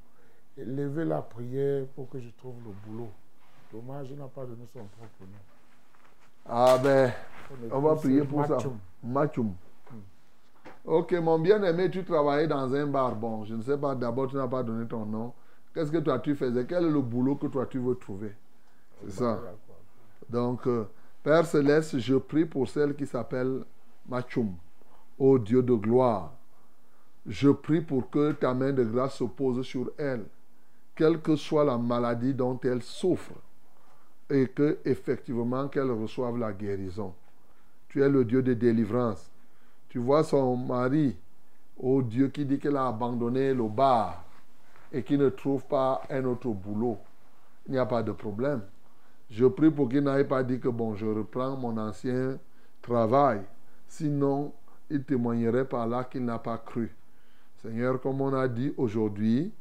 Levez 0.57 1.05
la 1.05 1.21
prière 1.21 1.85
pour 1.95 2.09
que 2.09 2.19
je 2.19 2.29
trouve 2.37 2.55
le 2.65 2.71
boulot. 2.85 3.09
Dommage, 3.71 4.07
il 4.11 4.17
n'a 4.17 4.27
pas 4.27 4.45
donné 4.45 4.65
son 4.71 4.79
propre 4.79 5.21
nom. 5.21 6.47
Ah 6.47 6.77
ben, 6.81 7.11
on 7.71 7.79
va 7.79 7.95
prier 7.95 8.23
pour 8.23 8.45
ça. 8.45 8.55
Mathium. 8.55 8.77
Mathium. 9.03 9.53
Ok, 10.85 11.13
mon 11.13 11.39
bien-aimé, 11.39 11.89
tu 11.89 12.03
travaillais 12.03 12.47
dans 12.47 12.73
un 12.73 12.85
bar. 12.85 13.15
Bon, 13.15 13.43
je 13.43 13.55
ne 13.55 13.61
sais 13.63 13.77
pas, 13.77 13.95
d'abord, 13.95 14.27
tu 14.27 14.35
n'as 14.35 14.47
pas 14.47 14.61
donné 14.61 14.87
ton 14.87 15.05
nom. 15.05 15.33
Qu'est-ce 15.73 15.91
que 15.91 15.97
toi, 15.97 16.19
tu 16.19 16.35
faisais? 16.35 16.65
Quel 16.65 16.85
est 16.85 16.91
le 16.91 17.01
boulot 17.01 17.35
que 17.35 17.47
toi, 17.47 17.65
tu 17.65 17.79
veux 17.79 17.95
trouver? 17.95 18.33
C'est 19.03 19.11
ça. 19.11 19.41
Donc, 20.29 20.67
euh, 20.67 20.87
Père 21.23 21.45
Céleste, 21.45 21.97
je 21.97 22.15
prie 22.15 22.45
pour 22.45 22.69
celle 22.69 22.95
qui 22.95 23.07
s'appelle 23.07 23.63
Machum, 24.07 24.55
ô 25.17 25.39
Dieu 25.39 25.63
de 25.63 25.73
gloire. 25.73 26.33
Je 27.27 27.49
prie 27.49 27.81
pour 27.81 28.09
que 28.09 28.33
ta 28.33 28.53
main 28.53 28.71
de 28.71 28.83
grâce 28.83 29.15
se 29.15 29.23
pose 29.23 29.65
sur 29.65 29.91
elle, 29.97 30.25
quelle 30.95 31.19
que 31.21 31.35
soit 31.35 31.65
la 31.65 31.77
maladie 31.77 32.33
dont 32.33 32.59
elle 32.63 32.83
souffre, 32.83 33.33
et 34.29 34.47
que 34.47 34.77
effectivement 34.85 35.67
qu'elle 35.67 35.91
reçoive 35.91 36.37
la 36.37 36.53
guérison. 36.53 37.13
Tu 37.89 38.01
es 38.01 38.09
le 38.09 38.25
Dieu 38.25 38.43
de 38.43 38.53
délivrance. 38.53 39.31
Tu 39.89 39.97
vois 39.97 40.23
son 40.23 40.55
mari, 40.55 41.15
ô 41.77 42.01
Dieu 42.01 42.27
qui 42.27 42.45
dit 42.45 42.59
qu'elle 42.59 42.77
a 42.77 42.87
abandonné 42.87 43.53
le 43.53 43.67
bar 43.67 44.23
et 44.91 45.03
qui 45.03 45.17
ne 45.17 45.29
trouve 45.29 45.65
pas 45.65 46.01
un 46.09 46.25
autre 46.25 46.49
boulot. 46.49 46.97
Il 47.65 47.71
n'y 47.71 47.77
a 47.77 47.85
pas 47.85 48.03
de 48.03 48.11
problème. 48.11 48.61
Je 49.29 49.45
prie 49.45 49.71
pour 49.71 49.89
qu'il 49.89 50.01
n'aille 50.01 50.27
pas 50.27 50.43
dit 50.43 50.59
que 50.59 50.67
bon, 50.67 50.95
je 50.95 51.07
reprends 51.07 51.57
mon 51.57 51.77
ancien 51.77 52.37
travail. 52.81 53.41
Sinon, 53.87 54.53
il 54.89 55.03
témoignerait 55.03 55.65
par 55.65 55.87
là 55.87 56.03
qu'il 56.03 56.23
n'a 56.23 56.37
pas 56.37 56.57
cru. 56.59 56.93
Seigneur, 57.65 57.99
comme 57.99 58.21
on 58.21 58.31
a 58.33 58.47
dit 58.47 58.71
aujourd'hui, 58.77 59.51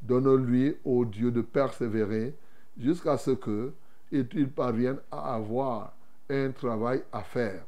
donne-lui 0.00 0.76
au 0.84 1.04
Dieu 1.04 1.30
de 1.30 1.42
persévérer 1.42 2.34
jusqu'à 2.76 3.16
ce 3.16 3.30
que 3.30 3.72
il 4.10 4.50
parvienne 4.50 4.98
à 5.12 5.34
avoir 5.34 5.94
un 6.28 6.50
travail 6.50 7.04
à 7.12 7.22
faire. 7.22 7.64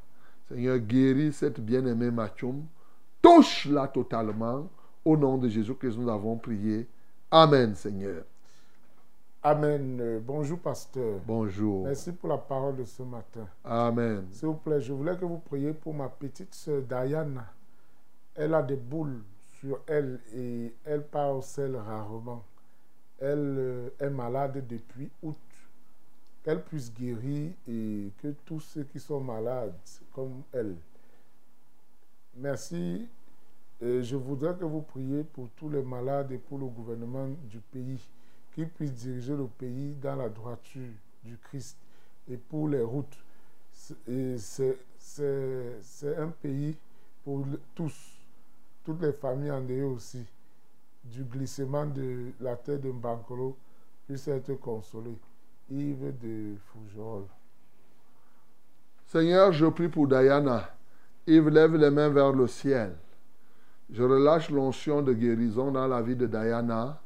Seigneur, 0.49 0.79
guéris 0.79 1.33
cette 1.33 1.61
bien-aimée 1.61 2.11
Machum. 2.11 2.65
Touche-la 3.23 3.87
totalement. 3.87 4.69
Au 5.05 5.16
nom 5.16 5.39
de 5.39 5.49
Jésus 5.49 5.75
que 5.75 5.87
nous 5.87 6.09
avons 6.09 6.37
prié. 6.39 6.89
Amen, 7.31 7.75
Seigneur. 7.77 8.25
Amen. 9.43 9.99
Euh, 10.01 10.21
Bonjour, 10.21 10.59
pasteur. 10.59 11.21
Bonjour. 11.27 11.85
Merci 11.85 12.11
pour 12.12 12.31
la 12.31 12.39
parole 12.39 12.77
de 12.77 12.85
ce 12.85 13.03
matin. 13.03 13.47
Amen. 13.62 14.27
S'il 14.33 14.49
vous 14.49 14.55
plaît, 14.55 14.81
je 14.81 14.93
voulais 14.93 15.16
que 15.16 15.25
vous 15.25 15.39
priez 15.39 15.73
pour 15.73 15.95
ma 15.95 16.09
petite 16.09 16.55
sœur 16.55 16.83
Diana. 16.83 17.47
Elle 18.35 18.55
a 18.55 18.62
des 18.62 18.77
boules 18.77 19.23
elle 19.86 20.20
et 20.35 20.74
elle 20.85 21.05
sel 21.43 21.77
rarement. 21.77 22.45
Elle 23.20 23.57
euh, 23.59 23.91
est 24.01 24.11
malade 24.11 24.66
depuis 24.69 25.11
août. 25.23 25.36
Qu'elle 26.43 26.62
puisse 26.62 26.93
guérir 26.93 27.53
et 27.66 28.11
que 28.19 28.28
tous 28.45 28.61
ceux 28.61 28.85
qui 28.85 29.01
sont 29.01 29.20
malades, 29.20 29.74
comme 30.12 30.43
elle. 30.53 30.77
Merci. 32.36 33.09
Et 33.81 34.03
je 34.03 34.16
voudrais 34.16 34.55
que 34.57 34.65
vous 34.65 34.82
priez 34.82 35.24
pour 35.24 35.49
tous 35.57 35.70
les 35.70 35.82
malades 35.82 36.32
et 36.32 36.39
pour 36.39 36.59
le 36.59 36.66
gouvernement 36.66 37.28
du 37.51 37.61
pays, 37.61 37.99
qu'il 38.55 38.69
puisse 38.69 38.93
diriger 38.93 39.36
le 39.36 39.47
pays 39.47 39.95
dans 40.01 40.16
la 40.16 40.28
droiture 40.28 40.91
du 41.24 41.39
Christ 41.39 41.77
et 42.31 42.36
pour 42.36 42.69
les 42.69 42.82
routes. 42.82 43.16
C'est- 43.73 44.78
un 46.19 46.28
pays 46.28 46.77
pour 47.24 47.45
tous, 47.74 48.14
toutes 48.85 49.02
les 49.02 49.12
familles 49.12 49.51
endeuillées 49.51 49.82
aussi, 49.82 50.24
du 51.05 51.24
glissement 51.24 51.86
de 51.86 52.32
la 52.40 52.56
terre 52.56 52.78
de 52.78 52.90
Mbankolo 52.90 53.56
puisse 54.06 54.28
être 54.28 54.55
consolé. 54.55 55.16
Yves 55.70 56.12
de 56.20 56.56
Fougerolles. 56.66 57.28
Seigneur, 59.06 59.52
je 59.52 59.66
prie 59.66 59.89
pour 59.89 60.06
Diana. 60.06 60.69
Yves 61.27 61.48
lève 61.48 61.77
les 61.77 61.90
mains 61.90 62.11
vers 62.11 62.32
le 62.32 62.47
ciel. 62.47 62.94
Je 63.90 64.02
relâche 64.02 64.51
l'onction 64.51 65.02
de 65.02 65.12
guérison 65.12 65.70
dans 65.70 65.86
la 65.86 66.02
vie 66.02 66.16
de 66.16 66.27
Diana 66.27 67.01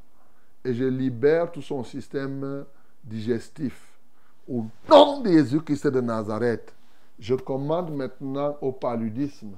et 0.64 0.74
je 0.74 0.84
libère 0.84 1.50
tout 1.50 1.62
son 1.62 1.84
système 1.84 2.64
digestif. 3.04 3.88
Au 4.48 4.64
nom 4.88 5.20
de 5.20 5.30
Jésus-Christ 5.30 5.88
de 5.88 6.00
Nazareth, 6.00 6.74
je 7.18 7.34
commande 7.34 7.94
maintenant 7.94 8.56
au 8.60 8.72
paludisme, 8.72 9.54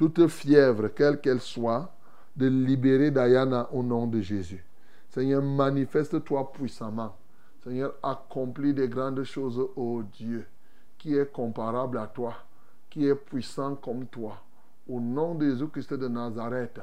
toute 0.00 0.28
fièvre, 0.28 0.88
quelle 0.94 1.20
qu'elle 1.20 1.42
soit, 1.42 1.92
de 2.34 2.46
libérer 2.46 3.10
Diana 3.10 3.68
au 3.70 3.82
nom 3.82 4.06
de 4.06 4.22
Jésus. 4.22 4.64
Seigneur, 5.10 5.42
manifeste-toi 5.42 6.50
puissamment. 6.54 7.14
Seigneur, 7.62 7.92
accomplis 8.02 8.72
des 8.72 8.88
grandes 8.88 9.22
choses, 9.24 9.60
ô 9.76 10.02
Dieu, 10.02 10.46
qui 10.96 11.14
est 11.14 11.30
comparable 11.30 11.98
à 11.98 12.06
toi, 12.06 12.32
qui 12.88 13.06
est 13.06 13.14
puissant 13.14 13.74
comme 13.74 14.06
toi. 14.06 14.42
Au 14.88 15.00
nom 15.00 15.34
de 15.34 15.50
Jésus-Christ 15.50 15.92
de 15.92 16.08
Nazareth, 16.08 16.80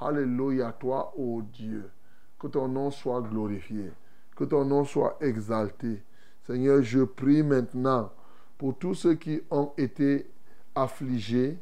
Alléluia, 0.00 0.72
toi, 0.72 1.12
ô 1.18 1.42
Dieu. 1.42 1.90
Que 2.38 2.46
ton 2.46 2.66
nom 2.66 2.90
soit 2.90 3.20
glorifié, 3.20 3.92
que 4.34 4.44
ton 4.44 4.64
nom 4.64 4.86
soit 4.86 5.18
exalté. 5.20 6.02
Seigneur, 6.46 6.80
je 6.82 7.00
prie 7.00 7.42
maintenant 7.42 8.10
pour 8.56 8.78
tous 8.78 8.94
ceux 8.94 9.16
qui 9.16 9.42
ont 9.50 9.72
été 9.76 10.30
affligés 10.74 11.58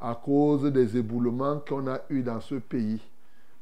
à 0.00 0.14
cause 0.14 0.64
des 0.64 0.96
éboulements 0.96 1.60
qu'on 1.66 1.86
a 1.86 2.00
eus 2.10 2.22
dans 2.22 2.40
ce 2.40 2.56
pays. 2.56 3.00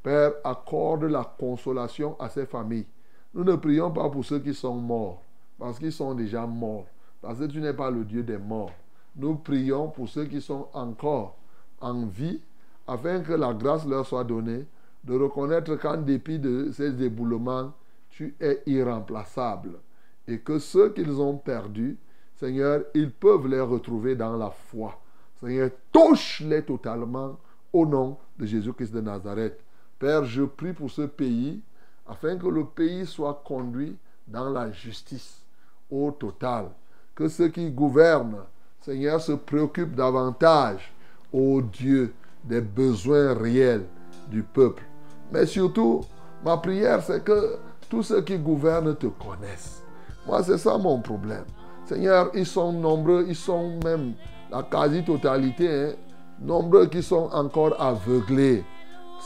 Père, 0.02 0.32
accorde 0.44 1.05
la 1.05 1.24
consolation 1.24 2.16
à 2.20 2.28
ces 2.28 2.47
familles. 2.47 2.86
Nous 3.35 3.44
ne 3.44 3.56
prions 3.56 3.90
pas 3.90 4.09
pour 4.11 4.24
ceux 4.24 4.39
qui 4.39 4.55
sont 4.55 4.74
morts, 4.74 5.23
parce 5.59 5.78
qu'ils 5.78 5.93
sont 5.93 6.15
déjà 6.15 6.47
morts, 6.47 6.86
parce 7.23 7.39
que 7.39 7.44
tu 7.44 7.61
n'es 7.61 7.73
pas 7.73 7.90
le 7.90 8.05
Dieu 8.05 8.23
des 8.23 8.39
morts. 8.39 8.73
Nous 9.16 9.36
prions 9.36 9.89
pour 9.89 10.09
ceux 10.09 10.24
qui 10.24 10.40
sont 10.40 10.69
encore 10.73 11.36
en 11.81 12.06
vie, 12.06 12.40
afin 12.86 13.20
que 13.20 13.32
la 13.32 13.55
grâce 13.55 13.86
leur 13.86 14.06
soit 14.06 14.24
donnée 14.24 14.66
de 15.05 15.15
reconnaître 15.15 15.77
qu'en 15.77 15.97
dépit 15.97 16.39
de 16.39 16.70
ces 16.73 17.02
éboulements, 17.02 17.73
tu 18.11 18.35
es 18.40 18.62
irremplaçable. 18.66 19.78
Et 20.27 20.39
que 20.39 20.59
ceux 20.59 20.90
qu'ils 20.90 21.20
ont 21.20 21.36
perdus, 21.36 21.98
Seigneur, 22.36 22.82
ils 22.94 23.11
peuvent 23.11 23.47
les 23.47 23.61
retrouver 23.61 24.16
dans 24.16 24.36
la 24.36 24.51
foi. 24.51 24.98
Seigneur, 25.45 25.71
touche-les 25.93 26.62
totalement 26.62 27.37
au 27.71 27.85
nom 27.85 28.16
de 28.39 28.47
Jésus-Christ 28.47 28.95
de 28.95 29.03
Nazareth. 29.03 29.61
Père, 29.99 30.25
je 30.25 30.43
prie 30.43 30.73
pour 30.73 30.91
ce 30.91 31.03
pays, 31.03 31.61
afin 32.09 32.39
que 32.39 32.47
le 32.47 32.65
pays 32.65 33.05
soit 33.05 33.43
conduit 33.45 33.95
dans 34.27 34.49
la 34.49 34.73
justice 34.73 35.43
au 35.91 36.11
total. 36.12 36.71
Que 37.15 37.29
ceux 37.29 37.49
qui 37.49 37.71
gouvernent, 37.71 38.45
Seigneur, 38.81 39.21
se 39.21 39.33
préoccupent 39.33 39.95
davantage, 39.95 40.93
ô 41.31 41.61
Dieu, 41.61 42.15
des 42.43 42.62
besoins 42.62 43.35
réels 43.35 43.85
du 44.31 44.43
peuple. 44.43 44.83
Mais 45.31 45.45
surtout, 45.45 46.07
ma 46.43 46.57
prière, 46.57 47.03
c'est 47.03 47.23
que 47.23 47.59
tous 47.91 48.03
ceux 48.03 48.23
qui 48.23 48.39
gouvernent 48.39 48.97
te 48.97 49.09
connaissent. 49.09 49.83
Moi, 50.27 50.43
c'est 50.43 50.59
ça 50.59 50.79
mon 50.79 51.01
problème. 51.03 51.45
Seigneur, 51.85 52.31
ils 52.33 52.47
sont 52.47 52.73
nombreux, 52.73 53.27
ils 53.29 53.37
sont 53.37 53.79
même 53.85 54.15
la 54.55 54.62
quasi-totalité, 54.62 55.68
hein, 55.68 55.93
nombreux 56.40 56.86
qui 56.86 57.02
sont 57.02 57.28
encore 57.32 57.74
aveuglés. 57.81 58.64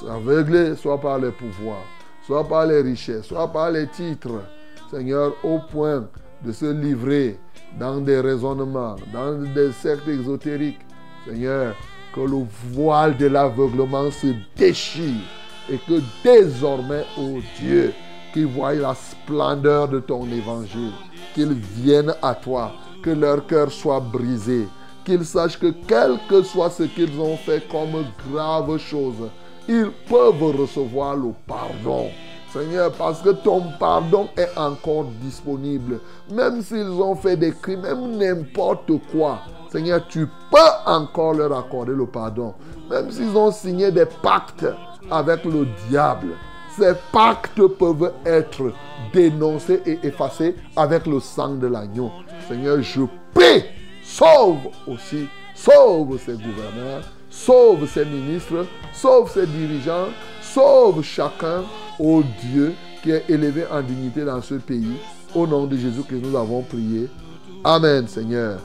Aveuglés 0.08 0.74
soit 0.76 1.00
par 1.00 1.18
les 1.18 1.32
pouvoirs, 1.32 1.84
soit 2.26 2.46
par 2.48 2.66
les 2.66 2.80
richesses, 2.80 3.26
soit 3.26 3.48
par 3.48 3.70
les 3.70 3.88
titres. 3.88 4.42
Seigneur, 4.90 5.32
au 5.44 5.58
point 5.70 6.08
de 6.42 6.52
se 6.52 6.66
livrer 6.66 7.38
dans 7.78 8.00
des 8.00 8.20
raisonnements, 8.20 8.96
dans 9.12 9.42
des 9.54 9.72
sectes 9.72 10.08
exotériques. 10.08 10.80
Seigneur, 11.26 11.74
que 12.14 12.20
le 12.20 12.46
voile 12.72 13.16
de 13.16 13.26
l'aveuglement 13.26 14.10
se 14.10 14.28
déchire 14.56 15.20
et 15.68 15.76
que 15.76 16.00
désormais, 16.24 17.04
ô 17.18 17.38
Dieu, 17.58 17.92
qu'ils 18.32 18.46
voient 18.46 18.72
la 18.72 18.94
splendeur 18.94 19.88
de 19.88 19.98
ton 19.98 20.24
évangile, 20.30 20.92
qu'ils 21.34 21.52
viennent 21.52 22.14
à 22.22 22.34
toi, 22.34 22.72
que 23.02 23.10
leur 23.10 23.46
cœur 23.46 23.70
soit 23.70 24.00
brisé, 24.00 24.66
qu'ils 25.04 25.24
sachent 25.24 25.58
que 25.58 25.72
quel 25.86 26.18
que 26.28 26.42
soit 26.42 26.70
ce 26.70 26.84
qu'ils 26.84 27.20
ont 27.20 27.36
fait 27.36 27.66
comme 27.68 28.04
grave 28.30 28.78
chose, 28.78 29.28
ils 29.68 29.90
peuvent 30.08 30.60
recevoir 30.60 31.16
le 31.16 31.32
pardon. 31.46 32.08
Seigneur, 32.52 32.90
parce 32.92 33.20
que 33.20 33.30
ton 33.30 33.62
pardon 33.78 34.28
est 34.36 34.56
encore 34.56 35.04
disponible. 35.20 36.00
Même 36.32 36.62
s'ils 36.62 36.88
ont 36.88 37.14
fait 37.14 37.36
des 37.36 37.52
crimes, 37.52 37.82
même 37.82 38.16
n'importe 38.16 38.90
quoi. 39.12 39.40
Seigneur, 39.70 40.06
tu 40.08 40.26
peux 40.50 40.90
encore 40.90 41.34
leur 41.34 41.56
accorder 41.56 41.92
le 41.92 42.06
pardon. 42.06 42.54
Même 42.88 43.10
s'ils 43.10 43.36
ont 43.36 43.52
signé 43.52 43.90
des 43.90 44.06
pactes 44.06 44.66
avec 45.10 45.44
le 45.44 45.66
diable. 45.90 46.28
Ces 46.78 46.94
pactes 47.12 47.66
peuvent 47.66 48.12
être 48.24 48.72
dénoncés 49.12 49.82
et 49.84 49.98
effacés 50.06 50.56
avec 50.74 51.06
le 51.06 51.20
sang 51.20 51.54
de 51.56 51.66
l'agneau. 51.66 52.10
Seigneur, 52.48 52.80
je 52.80 53.02
prie, 53.34 53.64
sauve 54.18 54.72
aussi, 54.86 55.28
sauve 55.54 56.18
ces 56.18 56.32
gouverneurs, 56.32 57.02
sauve 57.30 57.88
ces 57.88 58.04
ministres, 58.04 58.66
sauve 58.92 59.30
ces 59.30 59.46
dirigeants, 59.46 60.08
sauve 60.42 61.02
chacun, 61.02 61.62
ô 62.00 62.22
Dieu, 62.42 62.74
qui 63.02 63.12
est 63.12 63.24
élevé 63.28 63.64
en 63.70 63.80
dignité 63.80 64.24
dans 64.24 64.42
ce 64.42 64.54
pays. 64.54 64.96
Au 65.34 65.46
nom 65.46 65.66
de 65.66 65.76
Jésus 65.76 66.02
que 66.08 66.16
nous 66.16 66.36
avons 66.36 66.62
prié. 66.62 67.08
Amen, 67.62 68.08
Seigneur. 68.08 68.58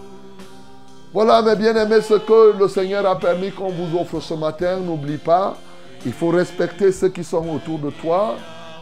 Voilà, 1.13 1.41
mes 1.43 1.55
bien-aimés, 1.55 2.01
ce 2.01 2.15
que 2.15 2.57
le 2.57 2.67
Seigneur 2.67 3.05
a 3.05 3.19
permis 3.19 3.51
qu'on 3.51 3.69
vous 3.69 3.99
offre 3.99 4.19
ce 4.19 4.33
matin. 4.33 4.79
N'oublie 4.79 5.17
pas, 5.17 5.55
il 6.03 6.13
faut 6.13 6.29
respecter 6.29 6.91
ceux 6.91 7.09
qui 7.09 7.23
sont 7.23 7.47
autour 7.49 7.77
de 7.77 7.91
toi. 7.91 8.37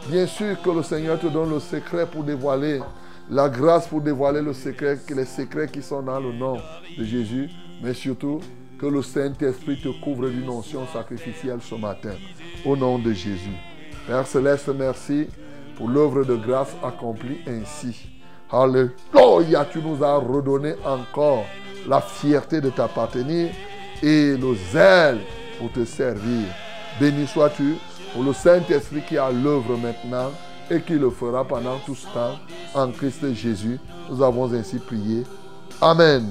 Bien 0.08 0.26
sûr 0.26 0.60
que 0.62 0.70
le 0.70 0.82
Seigneur 0.82 1.18
te 1.18 1.26
donne 1.26 1.50
le 1.50 1.60
secret 1.60 2.06
pour 2.06 2.22
dévoiler, 2.24 2.80
la 3.30 3.48
grâce 3.48 3.86
pour 3.86 4.00
dévoiler 4.00 4.42
les 4.42 4.54
secrets 5.24 5.68
qui 5.72 5.82
sont 5.82 6.02
dans 6.02 6.20
le 6.20 6.32
nom 6.32 6.58
de 6.98 7.04
Jésus. 7.04 7.48
Mais 7.82 7.94
surtout, 7.94 8.40
que 8.82 8.86
le 8.88 9.00
Saint-Esprit 9.00 9.80
te 9.80 9.88
couvre 10.02 10.28
d'une 10.28 10.50
onction 10.50 10.84
sacrificielle 10.92 11.60
ce 11.62 11.76
matin. 11.76 12.14
Au 12.64 12.76
nom 12.76 12.98
de 12.98 13.12
Jésus. 13.12 13.56
Père 14.08 14.26
Céleste, 14.26 14.70
merci 14.76 15.28
pour 15.76 15.88
l'œuvre 15.88 16.24
de 16.24 16.34
grâce 16.34 16.74
accomplie 16.82 17.38
ainsi. 17.46 18.08
Alléluia, 18.50 19.64
tu 19.70 19.78
nous 19.78 20.02
as 20.02 20.16
redonné 20.16 20.74
encore 20.84 21.44
la 21.88 22.00
fierté 22.00 22.60
de 22.60 22.70
t'appartenir 22.70 23.50
et 24.02 24.36
le 24.36 24.54
zèle 24.72 25.20
pour 25.60 25.70
te 25.70 25.84
servir. 25.84 26.48
Béni 27.00 27.28
sois-tu 27.28 27.76
pour 28.12 28.24
le 28.24 28.32
Saint-Esprit 28.32 29.02
qui 29.08 29.16
a 29.16 29.30
l'œuvre 29.30 29.76
maintenant 29.76 30.32
et 30.72 30.80
qui 30.80 30.94
le 30.94 31.10
fera 31.10 31.46
pendant 31.46 31.78
tout 31.84 31.94
ce 31.94 32.06
temps 32.06 32.38
en 32.74 32.90
Christ 32.90 33.34
Jésus. 33.34 33.78
Nous 34.10 34.22
avons 34.22 34.52
ainsi 34.52 34.78
prié. 34.78 35.24
Amen. 35.80 36.26